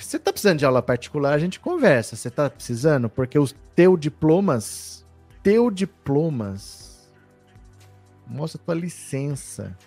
Você 0.02 0.18
tá 0.18 0.32
precisando 0.32 0.60
de 0.60 0.66
aula 0.66 0.82
particular, 0.82 1.34
a 1.34 1.38
gente 1.38 1.60
conversa. 1.60 2.16
Você 2.16 2.30
tá 2.30 2.50
precisando? 2.50 3.08
Porque 3.08 3.38
os 3.38 3.56
teu 3.76 3.96
diplomas, 3.96 5.06
teu 5.44 5.70
diplomas, 5.70 7.10
mostra 8.28 8.60
tua 8.66 8.76
licença. 8.76 9.78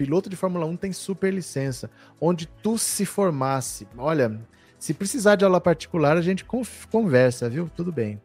Piloto 0.00 0.30
de 0.30 0.36
Fórmula 0.36 0.64
1 0.64 0.76
tem 0.78 0.92
super 0.94 1.30
licença. 1.30 1.90
Onde 2.18 2.46
tu 2.46 2.78
se 2.78 3.04
formasse. 3.04 3.86
Olha, 3.98 4.40
se 4.78 4.94
precisar 4.94 5.36
de 5.36 5.44
aula 5.44 5.60
particular, 5.60 6.16
a 6.16 6.22
gente 6.22 6.42
conversa, 6.90 7.50
viu? 7.50 7.70
Tudo 7.76 7.92
bem. 7.92 8.18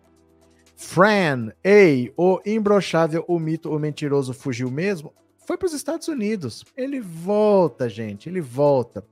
Fran, 0.77 1.51
ei, 1.61 2.13
o 2.15 2.39
imbrochável, 2.45 3.25
o 3.27 3.37
mito, 3.37 3.69
o 3.69 3.77
mentiroso 3.77 4.33
fugiu 4.33 4.71
mesmo? 4.71 5.13
Foi 5.45 5.57
para 5.57 5.65
os 5.65 5.73
Estados 5.73 6.07
Unidos. 6.07 6.63
Ele 6.77 7.01
volta, 7.01 7.89
gente, 7.89 8.29
ele 8.29 8.39
volta 8.39 9.05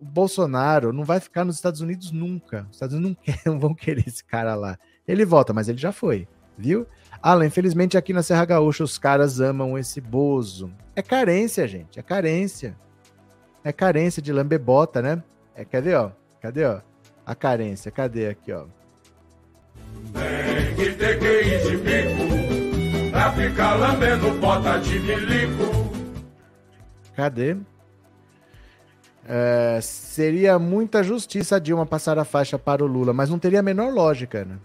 o 0.00 0.04
Bolsonaro 0.04 0.92
não 0.92 1.02
vai 1.02 1.18
ficar 1.18 1.44
nos 1.44 1.56
Estados 1.56 1.80
Unidos 1.80 2.12
nunca. 2.12 2.66
Os 2.68 2.76
Estados 2.76 2.94
Unidos 2.94 3.16
não, 3.16 3.24
quer, 3.24 3.40
não 3.46 3.58
vão 3.58 3.74
querer 3.74 4.06
esse 4.06 4.22
cara 4.22 4.54
lá. 4.54 4.78
Ele 5.08 5.24
volta, 5.24 5.52
mas 5.52 5.68
ele 5.68 5.78
já 5.78 5.90
foi, 5.90 6.28
viu? 6.56 6.86
Alan, 7.24 7.46
infelizmente 7.46 7.96
aqui 7.96 8.12
na 8.12 8.22
Serra 8.22 8.44
Gaúcha 8.44 8.84
os 8.84 8.98
caras 8.98 9.40
amam 9.40 9.78
esse 9.78 9.98
Bozo. 9.98 10.70
É 10.94 11.00
carência, 11.00 11.66
gente, 11.66 11.98
é 11.98 12.02
carência. 12.02 12.76
É 13.64 13.72
carência 13.72 14.20
de 14.20 14.30
lambebota, 14.30 15.00
né? 15.00 15.22
É, 15.56 15.64
ver, 15.64 15.94
ó? 15.94 16.10
Cadê, 16.38 16.66
ó? 16.66 16.82
A 17.24 17.34
carência, 17.34 17.90
cadê 17.90 18.28
aqui, 18.28 18.52
ó? 18.52 18.66
Tem 20.12 20.74
que 20.76 20.92
ter 20.92 21.18
de 21.62 21.76
bico 21.78 23.10
pra 23.10 23.32
ficar 23.32 23.74
lambendo 23.76 24.30
bota 24.38 24.76
de 24.80 25.00
milico. 25.00 25.94
Cadê? 27.16 27.56
É, 29.26 29.78
seria 29.80 30.58
muita 30.58 31.02
justiça 31.02 31.56
a 31.56 31.58
Dilma 31.58 31.86
passar 31.86 32.18
a 32.18 32.24
faixa 32.26 32.58
para 32.58 32.84
o 32.84 32.86
Lula, 32.86 33.14
mas 33.14 33.30
não 33.30 33.38
teria 33.38 33.60
a 33.60 33.62
menor 33.62 33.94
lógica, 33.94 34.44
né? 34.44 34.58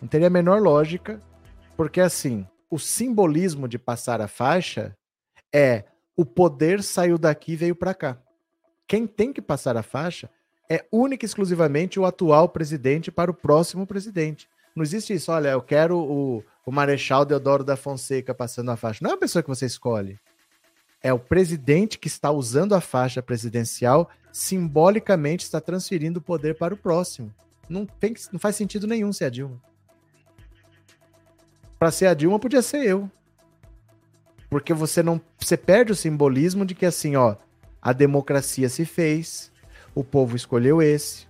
Não 0.00 0.08
teria 0.08 0.28
a 0.28 0.30
menor 0.30 0.62
lógica, 0.62 1.20
porque 1.76 2.00
assim, 2.00 2.46
o 2.70 2.78
simbolismo 2.78 3.68
de 3.68 3.78
passar 3.78 4.20
a 4.20 4.28
faixa 4.28 4.96
é 5.52 5.84
o 6.16 6.24
poder 6.24 6.82
saiu 6.82 7.18
daqui 7.18 7.52
e 7.52 7.56
veio 7.56 7.76
para 7.76 7.94
cá. 7.94 8.18
Quem 8.86 9.06
tem 9.06 9.32
que 9.32 9.42
passar 9.42 9.76
a 9.76 9.82
faixa 9.82 10.30
é 10.70 10.84
única 10.90 11.24
e 11.24 11.26
exclusivamente 11.26 12.00
o 12.00 12.06
atual 12.06 12.48
presidente 12.48 13.10
para 13.10 13.30
o 13.30 13.34
próximo 13.34 13.86
presidente. 13.86 14.48
Não 14.74 14.82
existe 14.82 15.12
isso, 15.12 15.30
olha, 15.30 15.50
eu 15.50 15.62
quero 15.62 15.98
o, 15.98 16.44
o 16.64 16.72
Marechal 16.72 17.24
Deodoro 17.24 17.64
da 17.64 17.76
Fonseca 17.76 18.34
passando 18.34 18.70
a 18.70 18.76
faixa. 18.76 19.00
Não 19.02 19.10
é 19.10 19.14
uma 19.14 19.20
pessoa 19.20 19.42
que 19.42 19.48
você 19.48 19.66
escolhe 19.66 20.18
é 21.06 21.12
o 21.12 21.20
presidente 21.20 22.00
que 22.00 22.08
está 22.08 22.32
usando 22.32 22.74
a 22.74 22.80
faixa 22.80 23.22
presidencial, 23.22 24.10
simbolicamente 24.32 25.44
está 25.44 25.60
transferindo 25.60 26.18
o 26.18 26.22
poder 26.22 26.56
para 26.56 26.74
o 26.74 26.76
próximo. 26.76 27.32
Não, 27.68 27.86
tem, 27.86 28.12
não 28.32 28.40
faz 28.40 28.56
sentido 28.56 28.88
nenhum 28.88 29.12
ser 29.12 29.26
a 29.26 29.30
Dilma. 29.30 29.62
Para 31.78 31.90
ser 31.90 32.06
a 32.06 32.14
Dilma, 32.14 32.38
podia 32.38 32.62
ser 32.62 32.84
eu. 32.84 33.10
Porque 34.48 34.72
você 34.72 35.02
não. 35.02 35.20
Você 35.38 35.56
perde 35.56 35.92
o 35.92 35.96
simbolismo 35.96 36.64
de 36.64 36.74
que 36.74 36.86
assim, 36.86 37.16
ó, 37.16 37.36
a 37.82 37.92
democracia 37.92 38.68
se 38.68 38.84
fez, 38.84 39.52
o 39.94 40.02
povo 40.02 40.36
escolheu 40.36 40.80
esse, 40.80 41.26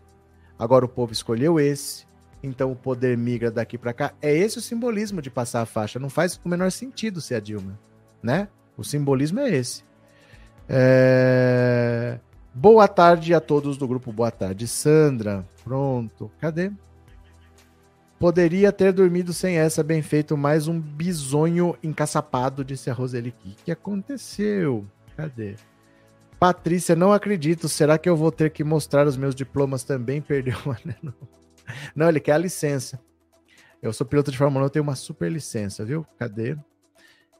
agora 0.58 0.84
o 0.84 0.88
povo 0.88 1.12
escolheu 1.12 1.58
esse, 1.58 2.06
então 2.42 2.70
o 2.70 2.76
poder 2.76 3.16
migra 3.16 3.50
daqui 3.50 3.76
para 3.76 3.92
cá. 3.92 4.14
É 4.20 4.34
esse 4.34 4.58
o 4.58 4.62
simbolismo 4.62 5.20
de 5.20 5.30
passar 5.30 5.62
a 5.62 5.66
faixa. 5.66 5.98
Não 5.98 6.10
faz 6.10 6.40
o 6.44 6.48
menor 6.48 6.70
sentido 6.70 7.20
ser 7.20 7.36
a 7.36 7.40
Dilma, 7.40 7.78
né? 8.22 8.48
O 8.76 8.84
simbolismo 8.84 9.40
é 9.40 9.50
esse. 9.50 9.84
É... 10.68 12.18
Boa 12.52 12.88
tarde 12.88 13.34
a 13.34 13.40
todos 13.40 13.76
do 13.76 13.86
grupo. 13.86 14.12
Boa 14.12 14.30
tarde, 14.30 14.66
Sandra. 14.66 15.46
Pronto. 15.62 16.30
Cadê? 16.38 16.70
Poderia 18.18 18.72
ter 18.72 18.92
dormido 18.92 19.32
sem 19.34 19.58
essa, 19.58 19.82
bem 19.82 20.00
feito, 20.00 20.36
mais 20.38 20.68
um 20.68 20.80
bisonho 20.80 21.76
encaçapado, 21.82 22.64
disse 22.64 22.88
a 22.88 22.94
Roseli. 22.94 23.34
O 23.44 23.64
que 23.64 23.70
aconteceu? 23.70 24.86
Cadê? 25.14 25.56
Patrícia, 26.38 26.96
não 26.96 27.12
acredito. 27.12 27.68
Será 27.68 27.98
que 27.98 28.08
eu 28.08 28.16
vou 28.16 28.32
ter 28.32 28.50
que 28.50 28.64
mostrar 28.64 29.06
os 29.06 29.18
meus 29.18 29.34
diplomas 29.34 29.84
também? 29.84 30.20
Perdeu 30.22 30.56
anel. 30.64 31.14
Não, 31.94 32.08
ele 32.08 32.20
quer 32.20 32.32
a 32.32 32.38
licença. 32.38 32.98
Eu 33.82 33.92
sou 33.92 34.06
piloto 34.06 34.30
de 34.30 34.38
Fórmula 34.38 34.64
1, 34.64 34.66
eu 34.66 34.70
tenho 34.70 34.82
uma 34.82 34.96
super 34.96 35.30
licença, 35.30 35.84
viu? 35.84 36.06
Cadê? 36.18 36.56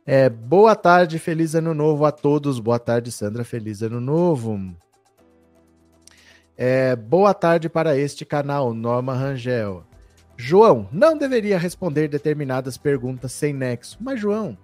É, 0.04 0.28
boa 0.28 0.76
tarde, 0.76 1.18
feliz 1.18 1.54
ano 1.54 1.72
novo 1.72 2.04
a 2.04 2.12
todos. 2.12 2.60
Boa 2.60 2.78
tarde, 2.78 3.10
Sandra, 3.10 3.44
feliz 3.44 3.82
ano 3.82 4.00
novo. 4.00 4.76
É, 6.54 6.94
boa 6.94 7.32
tarde 7.32 7.68
para 7.68 7.96
este 7.96 8.24
canal, 8.24 8.74
Norma 8.74 9.14
Rangel. 9.14 9.84
João, 10.36 10.88
não 10.92 11.16
deveria 11.16 11.58
responder 11.58 12.08
determinadas 12.08 12.76
perguntas 12.76 13.32
sem 13.32 13.52
nexo. 13.52 13.96
Mas, 14.00 14.20
João, 14.20 14.56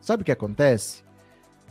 sabe 0.00 0.22
o 0.22 0.24
que 0.24 0.32
acontece? 0.32 1.04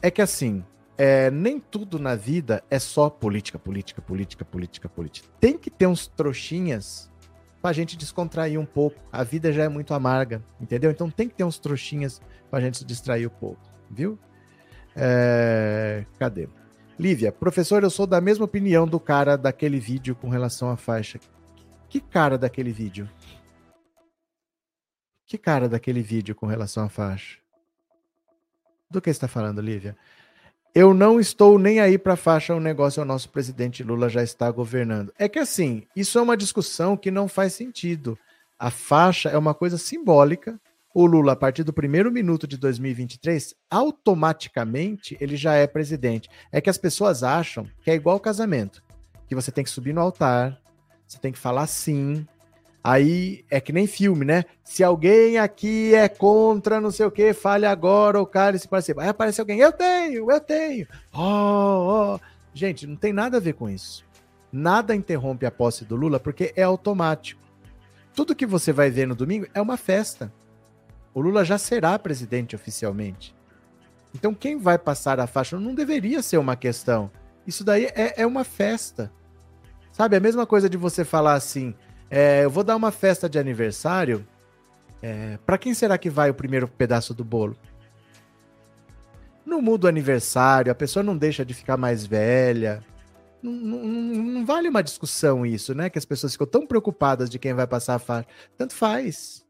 É 0.01 0.11
que 0.11 0.21
assim, 0.21 0.63
é, 0.97 1.31
nem 1.31 1.59
tudo 1.59 1.97
na 1.97 2.15
vida 2.15 2.63
é 2.69 2.77
só 2.77 3.09
política, 3.09 3.57
política, 3.57 4.01
política, 4.01 4.45
política, 4.45 4.87
política. 4.87 5.27
Tem 5.39 5.57
que 5.57 5.71
ter 5.71 5.87
uns 5.87 6.05
trouxinhas 6.05 7.09
pra 7.61 7.73
gente 7.73 7.97
descontrair 7.97 8.59
um 8.59 8.65
pouco. 8.65 8.97
A 9.11 9.23
vida 9.23 9.51
já 9.51 9.63
é 9.63 9.69
muito 9.69 9.93
amarga, 9.93 10.43
entendeu? 10.59 10.91
Então 10.91 11.09
tem 11.09 11.27
que 11.27 11.35
ter 11.35 11.43
uns 11.43 11.57
trouxinhas 11.57 12.21
pra 12.49 12.61
gente 12.61 12.77
se 12.77 12.85
distrair 12.85 13.25
um 13.25 13.31
pouco, 13.31 13.61
viu? 13.89 14.19
É... 14.95 16.05
Cadê? 16.19 16.47
Lívia, 16.99 17.31
professor, 17.31 17.81
eu 17.81 17.89
sou 17.89 18.05
da 18.05 18.21
mesma 18.21 18.45
opinião 18.45 18.87
do 18.87 18.99
cara 18.99 19.35
daquele 19.35 19.79
vídeo 19.79 20.15
com 20.15 20.29
relação 20.29 20.69
à 20.69 20.77
faixa. 20.77 21.19
Que 21.89 21.99
cara 21.99 22.37
daquele 22.37 22.71
vídeo? 22.71 23.09
Que 25.31 25.37
cara 25.37 25.69
daquele 25.69 26.01
vídeo 26.01 26.35
com 26.35 26.45
relação 26.45 26.83
à 26.83 26.89
faixa? 26.89 27.37
Do 28.89 28.99
que 28.99 29.09
está 29.09 29.29
falando, 29.29 29.61
Lívia? 29.61 29.95
Eu 30.75 30.93
não 30.93 31.21
estou 31.21 31.57
nem 31.57 31.79
aí 31.79 31.97
para 31.97 32.17
faixa, 32.17 32.53
o 32.53 32.59
negócio 32.59 32.99
é 32.99 33.03
o 33.03 33.07
nosso 33.07 33.29
presidente 33.29 33.81
Lula 33.81 34.09
já 34.09 34.21
está 34.21 34.51
governando. 34.51 35.13
É 35.17 35.29
que 35.29 35.39
assim, 35.39 35.83
isso 35.95 36.19
é 36.19 36.21
uma 36.21 36.35
discussão 36.35 36.97
que 36.97 37.09
não 37.09 37.29
faz 37.29 37.53
sentido. 37.53 38.19
A 38.59 38.69
faixa 38.69 39.29
é 39.29 39.37
uma 39.37 39.53
coisa 39.53 39.77
simbólica 39.77 40.59
o 40.93 41.05
Lula, 41.05 41.31
a 41.31 41.37
partir 41.37 41.63
do 41.63 41.71
primeiro 41.71 42.11
minuto 42.11 42.45
de 42.45 42.57
2023, 42.57 43.55
automaticamente 43.69 45.15
ele 45.21 45.37
já 45.37 45.53
é 45.53 45.65
presidente. 45.65 46.29
É 46.51 46.59
que 46.59 46.69
as 46.69 46.77
pessoas 46.77 47.23
acham 47.23 47.65
que 47.85 47.89
é 47.89 47.95
igual 47.95 48.19
casamento, 48.19 48.83
que 49.29 49.33
você 49.33 49.49
tem 49.49 49.63
que 49.63 49.69
subir 49.69 49.93
no 49.93 50.01
altar, 50.01 50.59
você 51.07 51.17
tem 51.17 51.31
que 51.31 51.39
falar 51.39 51.67
sim. 51.67 52.27
Aí 52.83 53.45
é 53.49 53.61
que 53.61 53.71
nem 53.71 53.85
filme, 53.85 54.25
né? 54.25 54.43
Se 54.63 54.83
alguém 54.83 55.37
aqui 55.37 55.93
é 55.93 56.09
contra 56.09 56.81
não 56.81 56.89
sei 56.89 57.05
o 57.05 57.11
que, 57.11 57.31
fale 57.31 57.65
agora 57.65 58.19
ou 58.19 58.25
cara 58.25 58.57
se 58.57 58.67
parecer. 58.67 58.97
Aí 58.99 59.09
aparece 59.09 59.39
alguém, 59.39 59.59
eu 59.59 59.71
tenho, 59.71 60.31
eu 60.31 60.39
tenho. 60.39 60.87
Oh, 61.13 62.15
oh. 62.15 62.19
Gente, 62.53 62.87
não 62.87 62.95
tem 62.95 63.13
nada 63.13 63.37
a 63.37 63.39
ver 63.39 63.53
com 63.53 63.69
isso. 63.69 64.03
Nada 64.51 64.95
interrompe 64.95 65.45
a 65.45 65.51
posse 65.51 65.85
do 65.85 65.95
Lula 65.95 66.19
porque 66.19 66.53
é 66.55 66.63
automático. 66.63 67.41
Tudo 68.15 68.35
que 68.35 68.45
você 68.45 68.73
vai 68.73 68.89
ver 68.89 69.07
no 69.07 69.15
domingo 69.15 69.47
é 69.53 69.61
uma 69.61 69.77
festa. 69.77 70.33
O 71.13 71.21
Lula 71.21 71.45
já 71.45 71.57
será 71.57 71.97
presidente 71.99 72.55
oficialmente. 72.55 73.35
Então, 74.13 74.33
quem 74.33 74.57
vai 74.57 74.77
passar 74.77 75.19
a 75.19 75.27
faixa 75.27 75.57
não 75.59 75.73
deveria 75.73 76.21
ser 76.21 76.37
uma 76.37 76.55
questão. 76.55 77.09
Isso 77.47 77.63
daí 77.63 77.85
é, 77.85 78.21
é 78.21 78.27
uma 78.27 78.43
festa. 78.43 79.11
Sabe, 79.91 80.15
a 80.15 80.19
mesma 80.19 80.45
coisa 80.45 80.69
de 80.69 80.77
você 80.77 81.05
falar 81.05 81.33
assim: 81.33 81.73
é, 82.11 82.43
eu 82.43 82.49
vou 82.49 82.61
dar 82.61 82.75
uma 82.75 82.91
festa 82.91 83.29
de 83.29 83.39
aniversário. 83.39 84.27
É, 85.01 85.39
para 85.45 85.57
quem 85.57 85.73
será 85.73 85.97
que 85.97 86.09
vai 86.09 86.29
o 86.29 86.33
primeiro 86.33 86.67
pedaço 86.67 87.13
do 87.13 87.23
bolo? 87.23 87.55
Não 89.45 89.61
muda 89.61 89.87
o 89.87 89.89
aniversário, 89.89 90.71
a 90.71 90.75
pessoa 90.75 91.01
não 91.01 91.17
deixa 91.17 91.45
de 91.45 91.53
ficar 91.53 91.77
mais 91.77 92.05
velha. 92.05 92.83
Não, 93.41 93.51
não, 93.51 93.83
não, 93.85 94.45
vale 94.45 94.67
uma 94.67 94.83
discussão 94.83 95.45
isso, 95.45 95.73
né? 95.73 95.89
Que 95.89 95.97
as 95.97 96.05
pessoas 96.05 96.33
ficam 96.33 96.45
tão 96.45 96.67
preocupadas 96.67 97.29
de 97.29 97.39
quem 97.39 97.53
vai 97.53 97.65
passar 97.65 97.95
a 97.95 97.99
faixa. 97.99 98.27
Tanto 98.57 98.75
faz. 98.75 99.45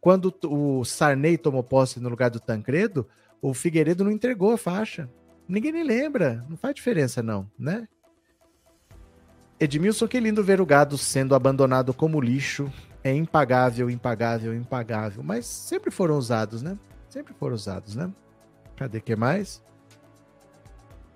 Quando 0.00 0.32
o 0.44 0.84
Sarney 0.84 1.38
tomou 1.38 1.64
posse 1.64 1.98
no 1.98 2.08
lugar 2.08 2.30
do 2.30 2.38
Tancredo, 2.38 3.08
o 3.40 3.52
Figueiredo 3.54 4.04
não 4.04 4.12
entregou 4.12 4.52
a 4.52 4.58
faixa. 4.58 5.10
Ninguém 5.48 5.72
nem 5.72 5.82
lembra. 5.82 6.44
Não 6.48 6.56
faz 6.56 6.74
diferença, 6.74 7.22
não, 7.22 7.50
né? 7.58 7.88
Edmilson, 9.60 10.06
que 10.06 10.20
lindo 10.20 10.44
ver 10.44 10.60
o 10.60 10.66
gado 10.66 10.96
sendo 10.96 11.34
abandonado 11.34 11.92
como 11.92 12.20
lixo. 12.20 12.72
É 13.02 13.12
impagável, 13.12 13.90
impagável, 13.90 14.54
impagável. 14.54 15.22
Mas 15.22 15.46
sempre 15.46 15.90
foram 15.90 16.16
usados, 16.16 16.62
né? 16.62 16.78
Sempre 17.08 17.34
foram 17.34 17.54
usados, 17.54 17.96
né? 17.96 18.10
Cadê 18.76 19.00
que 19.00 19.16
mais? 19.16 19.62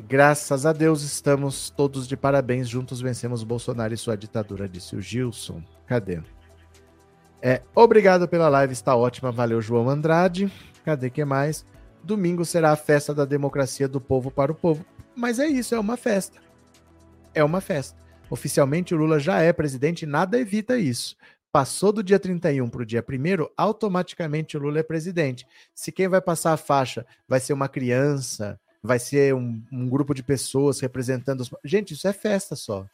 Graças 0.01 0.66
a 0.66 0.73
Deus 0.73 1.02
estamos 1.02 1.70
todos 1.70 2.09
de 2.09 2.16
parabéns. 2.16 2.69
Juntos 2.69 3.01
vencemos 3.01 3.44
Bolsonaro 3.44 3.94
e 3.94 3.97
sua 3.97 4.16
ditadura, 4.16 4.69
disse 4.69 4.97
o 4.97 5.01
Gilson. 5.01 5.62
Cadê? 5.86 6.20
É, 7.40 7.62
obrigado 7.74 8.27
pela 8.27 8.48
live, 8.48 8.73
está 8.73 8.97
ótima. 8.97 9.31
Valeu, 9.31 9.60
João 9.60 9.89
Andrade. 9.89 10.52
Cadê 10.85 11.10
que 11.10 11.24
mais? 11.24 11.64
Domingo 12.02 12.44
será 12.44 12.73
a 12.73 12.77
festa 12.77 13.14
da 13.14 13.24
democracia 13.24 13.86
do 13.86 14.01
povo 14.01 14.31
para 14.31 14.51
o 14.51 14.55
povo. 14.55 14.85
Mas 15.14 15.39
é 15.39 15.47
isso, 15.47 15.74
é 15.74 15.78
uma 15.78 15.97
festa. 15.97 16.40
É 17.35 17.44
uma 17.44 17.60
festa. 17.60 17.97
Oficialmente 18.32 18.94
o 18.94 18.96
Lula 18.96 19.20
já 19.20 19.42
é 19.42 19.52
presidente 19.52 20.04
e 20.04 20.06
nada 20.06 20.38
evita 20.38 20.78
isso. 20.78 21.14
Passou 21.52 21.92
do 21.92 22.02
dia 22.02 22.18
31 22.18 22.66
para 22.70 22.80
o 22.80 22.86
dia 22.86 23.04
1 23.06 23.46
automaticamente 23.54 24.56
o 24.56 24.60
Lula 24.60 24.78
é 24.78 24.82
presidente. 24.82 25.46
Se 25.74 25.92
quem 25.92 26.09
vai 26.09 26.18
passar 26.18 26.54
a 26.54 26.56
faixa 26.56 27.04
vai 27.28 27.40
ser 27.40 27.52
uma 27.52 27.68
criança, 27.68 28.59
vai 28.82 28.98
ser 28.98 29.34
um, 29.34 29.62
um 29.70 29.86
grupo 29.86 30.14
de 30.14 30.22
pessoas 30.22 30.80
representando 30.80 31.42
os. 31.42 31.50
Gente, 31.62 31.92
isso 31.92 32.09
é 32.09 32.12
festa 32.14 32.56
só. 32.56 32.86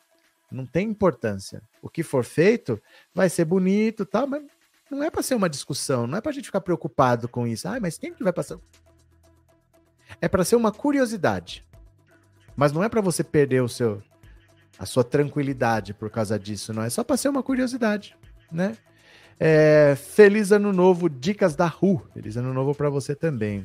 Não 0.50 0.66
tem 0.66 0.88
importância. 0.88 1.62
O 1.80 1.88
que 1.88 2.02
for 2.02 2.24
feito 2.24 2.82
vai 3.14 3.28
ser 3.28 3.44
bonito, 3.44 4.04
tal, 4.04 4.26
mas 4.26 4.42
não 4.90 5.04
é 5.04 5.08
para 5.08 5.22
ser 5.22 5.36
uma 5.36 5.48
discussão, 5.48 6.08
não 6.08 6.18
é 6.18 6.20
para 6.20 6.32
a 6.32 6.34
gente 6.34 6.46
ficar 6.46 6.62
preocupado 6.62 7.28
com 7.28 7.46
isso. 7.46 7.68
Ah, 7.68 7.78
mas 7.78 7.96
quem 7.96 8.12
que 8.12 8.24
vai 8.24 8.32
passar? 8.32 8.58
É 10.20 10.26
para 10.26 10.44
ser 10.44 10.56
uma 10.56 10.72
curiosidade. 10.72 11.64
Mas 12.56 12.72
não 12.72 12.82
é 12.82 12.88
para 12.88 13.00
você 13.00 13.22
perder 13.22 13.62
o 13.62 13.68
seu 13.68 14.02
a 14.78 14.86
sua 14.86 15.02
tranquilidade 15.02 15.92
por 15.92 16.08
causa 16.10 16.38
disso, 16.38 16.72
não 16.72 16.82
é 16.82 16.90
só 16.90 17.02
para 17.02 17.16
ser 17.16 17.28
uma 17.28 17.42
curiosidade, 17.42 18.16
né? 18.50 18.76
É, 19.40 19.94
feliz 19.96 20.50
ano 20.50 20.72
novo, 20.72 21.08
dicas 21.08 21.54
da 21.54 21.66
RU. 21.66 22.02
Feliz 22.12 22.36
ano 22.36 22.52
novo 22.52 22.74
para 22.74 22.90
você 22.90 23.14
também. 23.14 23.64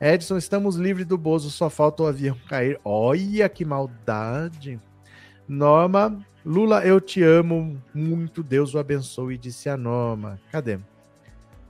Edson, 0.00 0.36
estamos 0.36 0.76
livres 0.76 1.06
do 1.06 1.18
Bozo, 1.18 1.50
só 1.50 1.68
falta 1.68 2.04
o 2.04 2.06
avião 2.06 2.36
cair. 2.48 2.78
Olha 2.84 3.48
que 3.48 3.64
maldade. 3.64 4.80
Norma, 5.48 6.24
Lula, 6.44 6.84
eu 6.84 7.00
te 7.00 7.22
amo 7.22 7.82
muito, 7.92 8.42
Deus 8.42 8.74
o 8.74 8.78
abençoe, 8.78 9.36
disse 9.36 9.68
a 9.68 9.76
Norma. 9.76 10.38
Cadê? 10.52 10.78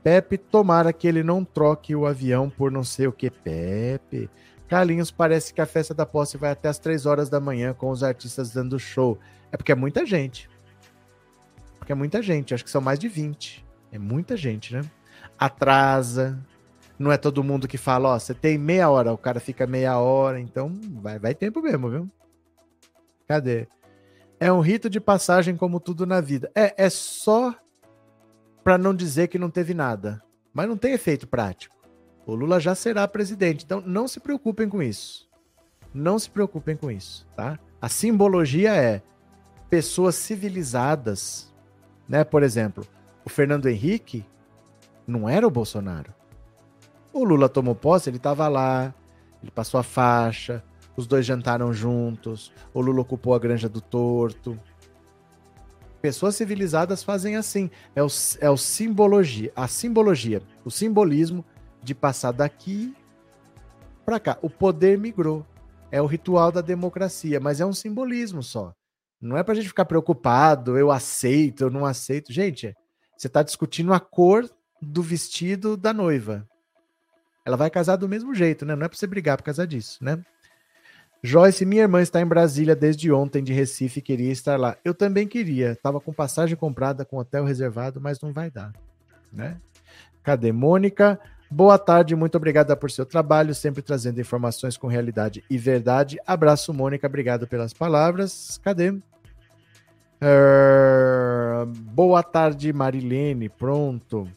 Pepe, 0.03 0.37
tomara 0.37 0.93
que 0.93 1.09
ele 1.09 1.23
não 1.23 1.45
troque 1.45 1.95
o 1.97 2.07
avião 2.07 2.51
por 2.51 2.71
não 2.71 2.85
sei 2.85 3.07
o 3.07 3.13
que. 3.13 3.31
Pepe. 3.31 4.29
Carlinhos, 4.69 5.11
parece 5.11 5.53
que 5.55 5.61
a 5.61 5.67
festa 5.67 5.95
da 5.95 6.05
posse 6.05 6.37
vai 6.37 6.51
até 6.51 6.69
as 6.69 6.79
3 6.79 7.07
horas 7.07 7.31
da 7.31 7.41
manhã 7.41 7.73
com 7.73 7.91
os 7.91 8.03
artistas 8.03 8.53
dando 8.53 8.79
show. 8.79 9.19
É 9.51 9.57
porque 9.57 9.73
é 9.73 9.75
muita 9.75 10.05
gente. 10.05 10.49
Porque 11.79 11.93
é 11.93 11.95
muita 11.95 12.23
gente, 12.23 12.53
acho 12.53 12.65
que 12.65 12.71
são 12.71 12.81
mais 12.81 12.99
de 12.99 13.09
20. 13.09 13.65
É 13.91 13.99
muita 13.99 14.37
gente, 14.37 14.75
né? 14.75 14.83
Atrasa. 15.39 16.39
Não 16.99 17.11
é 17.11 17.17
todo 17.17 17.45
mundo 17.45 17.67
que 17.67 17.79
fala, 17.79 18.11
ó, 18.11 18.19
você 18.19 18.35
tem 18.35 18.59
meia 18.59 18.91
hora, 18.91 19.13
o 19.13 19.19
cara 19.19 19.41
fica 19.41 19.67
meia 19.67 19.99
hora, 19.99 20.39
então 20.39 20.79
vai, 21.01 21.19
vai 21.19 21.35
tempo 21.35 21.63
mesmo, 21.63 21.89
viu? 21.89 22.11
Cadê? 23.27 23.69
É 24.41 24.53
um 24.53 24.61
rito 24.61 24.91
de 24.91 25.01
passagem 25.01 25.57
como 25.57 25.81
tudo 25.81 26.05
na 26.05 26.21
vida. 26.21 26.51
É, 26.55 26.75
é 26.77 26.91
só 26.91 27.55
para 28.63 28.77
não 28.77 28.95
dizer 28.95 29.29
que 29.29 29.39
não 29.39 29.49
teve 29.49 29.73
nada. 29.73 30.23
Mas 30.53 30.69
não 30.69 30.77
tem 30.77 30.93
efeito 30.93 31.27
prático. 31.27 31.78
O 32.29 32.35
Lula 32.35 32.61
já 32.61 32.75
será 32.75 33.09
presidente, 33.09 33.65
então 33.65 33.81
não 33.81 34.07
se 34.07 34.21
preocupem 34.21 34.69
com 34.69 34.83
isso. 34.83 35.27
Não 35.95 36.19
se 36.19 36.29
preocupem 36.29 36.77
com 36.77 36.91
isso, 36.91 37.27
tá? 37.35 37.59
A 37.81 37.89
simbologia 37.89 38.77
é 38.77 39.01
pessoas 39.71 40.15
civilizadas, 40.15 41.51
né? 42.07 42.25
Por 42.25 42.43
exemplo, 42.43 42.87
o 43.25 43.31
Fernando 43.31 43.67
Henrique 43.67 44.27
não 45.07 45.27
era 45.27 45.47
o 45.47 45.51
Bolsonaro. 45.51 46.13
O 47.15 47.25
Lula 47.25 47.49
tomou 47.49 47.75
posse, 47.75 48.11
ele 48.11 48.19
estava 48.19 48.47
lá, 48.47 48.95
ele 49.43 49.51
passou 49.51 49.81
a 49.81 49.83
faixa, 49.83 50.63
os 50.99 51.07
dois 51.07 51.25
jantaram 51.25 51.73
juntos. 51.73 52.53
O 52.75 52.83
Lula 52.83 53.01
ocupou 53.01 53.33
a 53.33 53.39
granja 53.39 53.71
do 53.71 53.81
torto. 53.81 54.61
Pessoas 56.03 56.37
civilizadas 56.37 57.03
fazem 57.03 57.37
assim. 57.37 57.71
É, 57.97 58.03
o, 58.03 58.09
é 58.39 58.51
o 58.51 58.57
simbologia, 58.59 59.51
a 59.57 59.67
simbologia, 59.67 60.43
o 60.63 60.71
simbolismo 60.71 61.43
de 61.83 61.95
passar 61.95 62.33
daqui 62.33 62.95
para 64.05 64.19
cá. 64.19 64.39
O 64.43 64.51
poder 64.51 64.99
migrou. 64.99 65.47
É 65.91 66.03
o 66.03 66.07
ritual 66.07 66.53
da 66.53 66.61
democracia, 66.61 67.41
mas 67.41 67.61
é 67.61 67.67
um 67.67 67.73
simbolismo 67.73 68.43
só. 68.43 68.75
Não 69.21 69.37
é 69.37 69.43
para 69.43 69.55
gente 69.55 69.69
ficar 69.69 69.87
preocupado, 69.87 70.77
eu 70.77 70.91
aceito, 70.91 71.65
eu 71.65 71.71
não 71.71 71.87
aceito. 71.87 72.33
Gente, 72.33 72.75
você 73.17 73.27
está 73.27 73.43
discutindo 73.43 73.93
a 73.93 73.99
cor 73.99 74.49
do 74.81 75.03
vestido 75.03 75.77
da 75.77 75.93
noiva. 75.93 76.47
Ela 77.45 77.57
vai 77.57 77.71
casar 77.71 77.97
do 77.97 78.09
mesmo 78.09 78.35
jeito, 78.35 78.67
né? 78.67 78.77
Não 78.77 78.85
é 78.85 78.89
para 78.89 78.99
você 78.99 79.07
brigar 79.07 79.39
por 79.39 79.45
causa 79.45 79.67
disso, 79.67 80.05
né? 80.05 80.23
Joyce, 81.23 81.67
minha 81.67 81.83
irmã 81.83 82.01
está 82.01 82.21
em 82.21 82.27
Brasília 82.27 82.77
desde 82.77 83.11
ontem 83.11 83.43
de 83.43 83.53
Recife 83.53 84.01
queria 84.01 84.31
estar 84.31 84.59
lá. 84.59 84.77
Eu 84.85 84.95
também 84.95 85.27
queria. 85.27 85.73
Estava 85.73 86.01
com 86.01 86.13
passagem 86.13 86.57
comprada, 86.57 87.05
com 87.05 87.17
hotel 87.17 87.45
reservado, 87.45 88.01
mas 88.01 88.21
não 88.21 88.33
vai 88.33 88.51
dar. 88.51 88.73
Né? 89.33 89.61
Cadê 90.23 90.53
Mônica? 90.53 91.19
Boa 91.51 91.79
tarde, 91.79 92.15
muito 92.15 92.37
obrigada 92.37 92.77
por 92.77 92.91
seu 92.91 93.07
trabalho, 93.07 93.55
sempre 93.55 93.81
trazendo 93.81 94.21
informações 94.21 94.77
com 94.77 94.87
realidade 94.87 95.43
e 95.49 95.57
verdade. 95.57 96.19
Abraço, 96.27 96.75
Mônica, 96.75 97.07
obrigado 97.07 97.47
pelas 97.47 97.73
palavras. 97.73 98.61
Cadê? 98.63 98.91
Uh, 100.21 101.65
boa 101.67 102.23
tarde, 102.23 102.71
Marilene. 102.73 103.49
Pronto. 103.49 104.29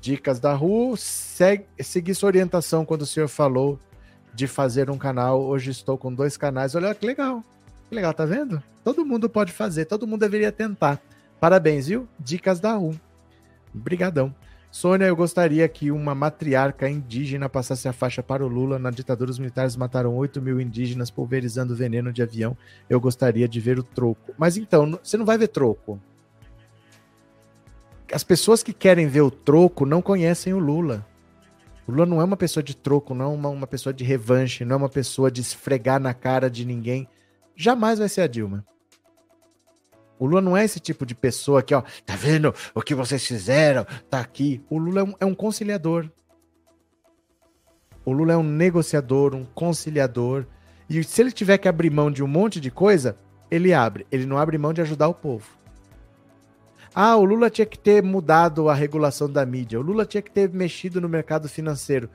Dicas 0.00 0.40
da 0.40 0.52
rua. 0.54 0.96
Segue, 0.96 1.66
segui 1.80 2.14
sua 2.14 2.28
orientação 2.28 2.84
quando 2.84 3.02
o 3.02 3.06
senhor 3.06 3.28
falou 3.28 3.78
de 4.34 4.48
fazer 4.48 4.90
um 4.90 4.98
canal. 4.98 5.40
Hoje 5.42 5.70
estou 5.70 5.96
com 5.96 6.12
dois 6.12 6.36
canais. 6.36 6.74
Olha 6.74 6.94
que 6.94 7.06
legal. 7.06 7.44
Que 7.88 7.94
legal, 7.94 8.12
tá 8.12 8.24
vendo? 8.24 8.60
Todo 8.82 9.06
mundo 9.06 9.28
pode 9.28 9.52
fazer, 9.52 9.84
todo 9.84 10.06
mundo 10.06 10.20
deveria 10.20 10.50
tentar. 10.50 11.00
Parabéns, 11.38 11.86
viu? 11.86 12.08
Dicas 12.18 12.58
da 12.58 12.76
U. 12.76 12.94
Brigadão. 13.72 14.34
Sônia, 14.76 15.06
eu 15.06 15.16
gostaria 15.16 15.66
que 15.70 15.90
uma 15.90 16.14
matriarca 16.14 16.86
indígena 16.86 17.48
passasse 17.48 17.88
a 17.88 17.94
faixa 17.94 18.22
para 18.22 18.44
o 18.44 18.46
Lula. 18.46 18.78
Na 18.78 18.90
ditadura, 18.90 19.30
os 19.30 19.38
militares 19.38 19.74
mataram 19.74 20.14
8 20.14 20.42
mil 20.42 20.60
indígenas 20.60 21.10
pulverizando 21.10 21.74
veneno 21.74 22.12
de 22.12 22.22
avião. 22.22 22.54
Eu 22.86 23.00
gostaria 23.00 23.48
de 23.48 23.58
ver 23.58 23.78
o 23.78 23.82
troco. 23.82 24.34
Mas 24.36 24.58
então, 24.58 25.00
você 25.02 25.16
não 25.16 25.24
vai 25.24 25.38
ver 25.38 25.48
troco. 25.48 25.98
As 28.12 28.22
pessoas 28.22 28.62
que 28.62 28.74
querem 28.74 29.08
ver 29.08 29.22
o 29.22 29.30
troco 29.30 29.86
não 29.86 30.02
conhecem 30.02 30.52
o 30.52 30.58
Lula. 30.58 31.06
O 31.88 31.92
Lula 31.92 32.04
não 32.04 32.20
é 32.20 32.24
uma 32.24 32.36
pessoa 32.36 32.62
de 32.62 32.76
troco, 32.76 33.14
não 33.14 33.24
é 33.24 33.28
uma, 33.28 33.48
uma 33.48 33.66
pessoa 33.66 33.94
de 33.94 34.04
revanche, 34.04 34.62
não 34.62 34.74
é 34.74 34.76
uma 34.76 34.90
pessoa 34.90 35.30
de 35.30 35.40
esfregar 35.40 35.98
na 35.98 36.12
cara 36.12 36.50
de 36.50 36.66
ninguém. 36.66 37.08
Jamais 37.56 37.98
vai 37.98 38.10
ser 38.10 38.20
a 38.20 38.26
Dilma. 38.26 38.62
O 40.18 40.26
Lula 40.26 40.40
não 40.40 40.56
é 40.56 40.64
esse 40.64 40.80
tipo 40.80 41.04
de 41.04 41.14
pessoa 41.14 41.62
que, 41.62 41.74
ó, 41.74 41.82
tá 42.04 42.16
vendo 42.16 42.54
o 42.74 42.80
que 42.80 42.94
vocês 42.94 43.26
fizeram? 43.26 43.86
Tá 44.08 44.20
aqui. 44.20 44.62
O 44.70 44.78
Lula 44.78 45.00
é 45.00 45.04
um, 45.04 45.14
é 45.20 45.26
um 45.26 45.34
conciliador. 45.34 46.08
O 48.04 48.12
Lula 48.12 48.32
é 48.32 48.36
um 48.36 48.42
negociador, 48.42 49.34
um 49.34 49.44
conciliador. 49.44 50.46
E 50.88 51.02
se 51.02 51.20
ele 51.20 51.32
tiver 51.32 51.58
que 51.58 51.68
abrir 51.68 51.90
mão 51.90 52.10
de 52.10 52.22
um 52.22 52.28
monte 52.28 52.60
de 52.60 52.70
coisa, 52.70 53.18
ele 53.50 53.74
abre. 53.74 54.06
Ele 54.10 54.24
não 54.26 54.38
abre 54.38 54.56
mão 54.56 54.72
de 54.72 54.80
ajudar 54.80 55.08
o 55.08 55.14
povo. 55.14 55.56
Ah, 56.94 57.16
o 57.16 57.24
Lula 57.24 57.50
tinha 57.50 57.66
que 57.66 57.78
ter 57.78 58.02
mudado 58.02 58.70
a 58.70 58.74
regulação 58.74 59.28
da 59.28 59.44
mídia. 59.44 59.78
O 59.78 59.82
Lula 59.82 60.06
tinha 60.06 60.22
que 60.22 60.30
ter 60.30 60.48
mexido 60.50 60.98
no 61.00 61.08
mercado 61.08 61.48
financeiro. 61.48 62.08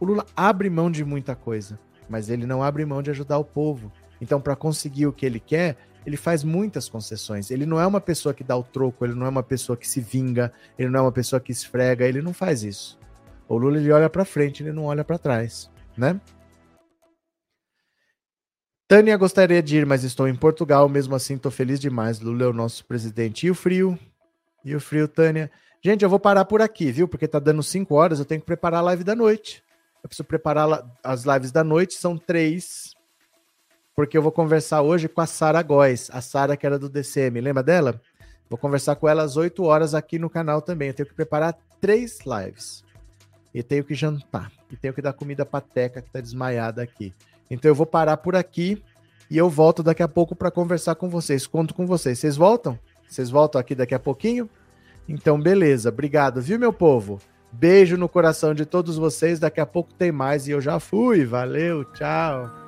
O 0.00 0.06
Lula 0.06 0.24
abre 0.34 0.70
mão 0.70 0.90
de 0.90 1.04
muita 1.04 1.36
coisa, 1.36 1.78
mas 2.08 2.30
ele 2.30 2.46
não 2.46 2.62
abre 2.62 2.84
mão 2.86 3.02
de 3.02 3.10
ajudar 3.10 3.36
o 3.38 3.44
povo. 3.44 3.92
Então, 4.20 4.40
para 4.40 4.56
conseguir 4.56 5.06
o 5.06 5.12
que 5.12 5.26
ele 5.26 5.38
quer, 5.38 5.76
ele 6.04 6.16
faz 6.16 6.44
muitas 6.44 6.88
concessões. 6.88 7.50
Ele 7.50 7.66
não 7.66 7.80
é 7.80 7.86
uma 7.86 8.00
pessoa 8.00 8.34
que 8.34 8.44
dá 8.44 8.56
o 8.56 8.62
troco, 8.62 9.04
ele 9.04 9.14
não 9.14 9.26
é 9.26 9.28
uma 9.28 9.42
pessoa 9.42 9.76
que 9.76 9.88
se 9.88 10.00
vinga, 10.00 10.52
ele 10.78 10.88
não 10.88 11.00
é 11.00 11.02
uma 11.02 11.12
pessoa 11.12 11.40
que 11.40 11.52
esfrega, 11.52 12.06
ele 12.06 12.22
não 12.22 12.32
faz 12.32 12.62
isso. 12.62 12.98
O 13.48 13.56
Lula 13.56 13.78
ele 13.78 13.92
olha 13.92 14.08
para 14.08 14.24
frente, 14.24 14.62
ele 14.62 14.72
não 14.72 14.84
olha 14.84 15.04
para 15.04 15.18
trás, 15.18 15.70
né? 15.96 16.20
Tânia 18.88 19.16
gostaria 19.16 19.62
de 19.62 19.78
ir, 19.78 19.86
mas 19.86 20.04
estou 20.04 20.28
em 20.28 20.34
Portugal, 20.34 20.88
mesmo 20.88 21.14
assim 21.14 21.36
estou 21.36 21.50
feliz 21.50 21.80
demais. 21.80 22.20
Lula 22.20 22.44
é 22.44 22.46
o 22.46 22.52
nosso 22.52 22.84
presidente. 22.84 23.46
E 23.46 23.50
o 23.50 23.54
frio? 23.54 23.98
E 24.64 24.74
o 24.74 24.80
frio, 24.80 25.08
Tânia? 25.08 25.50
Gente, 25.82 26.02
eu 26.02 26.10
vou 26.10 26.20
parar 26.20 26.44
por 26.44 26.60
aqui, 26.60 26.92
viu? 26.92 27.08
Porque 27.08 27.26
tá 27.26 27.38
dando 27.38 27.62
5 27.62 27.94
horas, 27.94 28.18
eu 28.18 28.24
tenho 28.24 28.40
que 28.40 28.46
preparar 28.46 28.80
a 28.80 28.84
live 28.84 29.02
da 29.02 29.16
noite. 29.16 29.62
Eu 30.02 30.08
preciso 30.08 30.26
preparar 30.26 30.84
as 31.02 31.24
lives 31.24 31.50
da 31.50 31.64
noite, 31.64 31.94
são 31.94 32.18
três 32.18 32.94
porque 33.94 34.16
eu 34.16 34.22
vou 34.22 34.32
conversar 34.32 34.82
hoje 34.82 35.08
com 35.08 35.20
a 35.20 35.26
Sara 35.26 35.62
Góes, 35.62 36.10
a 36.12 36.20
Sara 36.20 36.56
que 36.56 36.66
era 36.66 36.78
do 36.78 36.88
DCM, 36.88 37.40
lembra 37.40 37.62
dela? 37.62 38.00
Vou 38.48 38.58
conversar 38.58 38.96
com 38.96 39.08
ela 39.08 39.22
às 39.22 39.36
8 39.36 39.62
horas 39.64 39.94
aqui 39.94 40.18
no 40.18 40.28
canal 40.28 40.60
também. 40.60 40.88
Eu 40.88 40.94
tenho 40.94 41.08
que 41.08 41.14
preparar 41.14 41.56
três 41.80 42.18
lives. 42.26 42.84
E 43.54 43.62
tenho 43.62 43.82
que 43.82 43.94
jantar. 43.94 44.52
E 44.70 44.76
tenho 44.76 44.92
que 44.92 45.00
dar 45.00 45.12
comida 45.12 45.44
pra 45.44 45.60
Teca, 45.60 46.02
que 46.02 46.10
tá 46.10 46.20
desmaiada 46.20 46.82
aqui. 46.82 47.14
Então 47.50 47.70
eu 47.70 47.74
vou 47.74 47.86
parar 47.86 48.18
por 48.18 48.36
aqui 48.36 48.82
e 49.30 49.38
eu 49.38 49.48
volto 49.48 49.82
daqui 49.82 50.02
a 50.02 50.08
pouco 50.08 50.36
para 50.36 50.50
conversar 50.50 50.94
com 50.94 51.08
vocês. 51.08 51.46
Conto 51.46 51.72
com 51.72 51.86
vocês. 51.86 52.18
Vocês 52.18 52.36
voltam? 52.36 52.78
Vocês 53.08 53.30
voltam 53.30 53.58
aqui 53.58 53.74
daqui 53.74 53.94
a 53.94 53.98
pouquinho? 53.98 54.48
Então, 55.08 55.40
beleza. 55.40 55.88
Obrigado, 55.88 56.40
viu, 56.40 56.58
meu 56.58 56.72
povo? 56.72 57.18
Beijo 57.50 57.96
no 57.96 58.08
coração 58.08 58.54
de 58.54 58.64
todos 58.66 58.96
vocês. 58.96 59.38
Daqui 59.38 59.60
a 59.60 59.66
pouco 59.66 59.92
tem 59.94 60.12
mais 60.12 60.46
e 60.46 60.50
eu 60.50 60.60
já 60.60 60.78
fui. 60.78 61.24
Valeu, 61.24 61.84
tchau. 61.92 62.61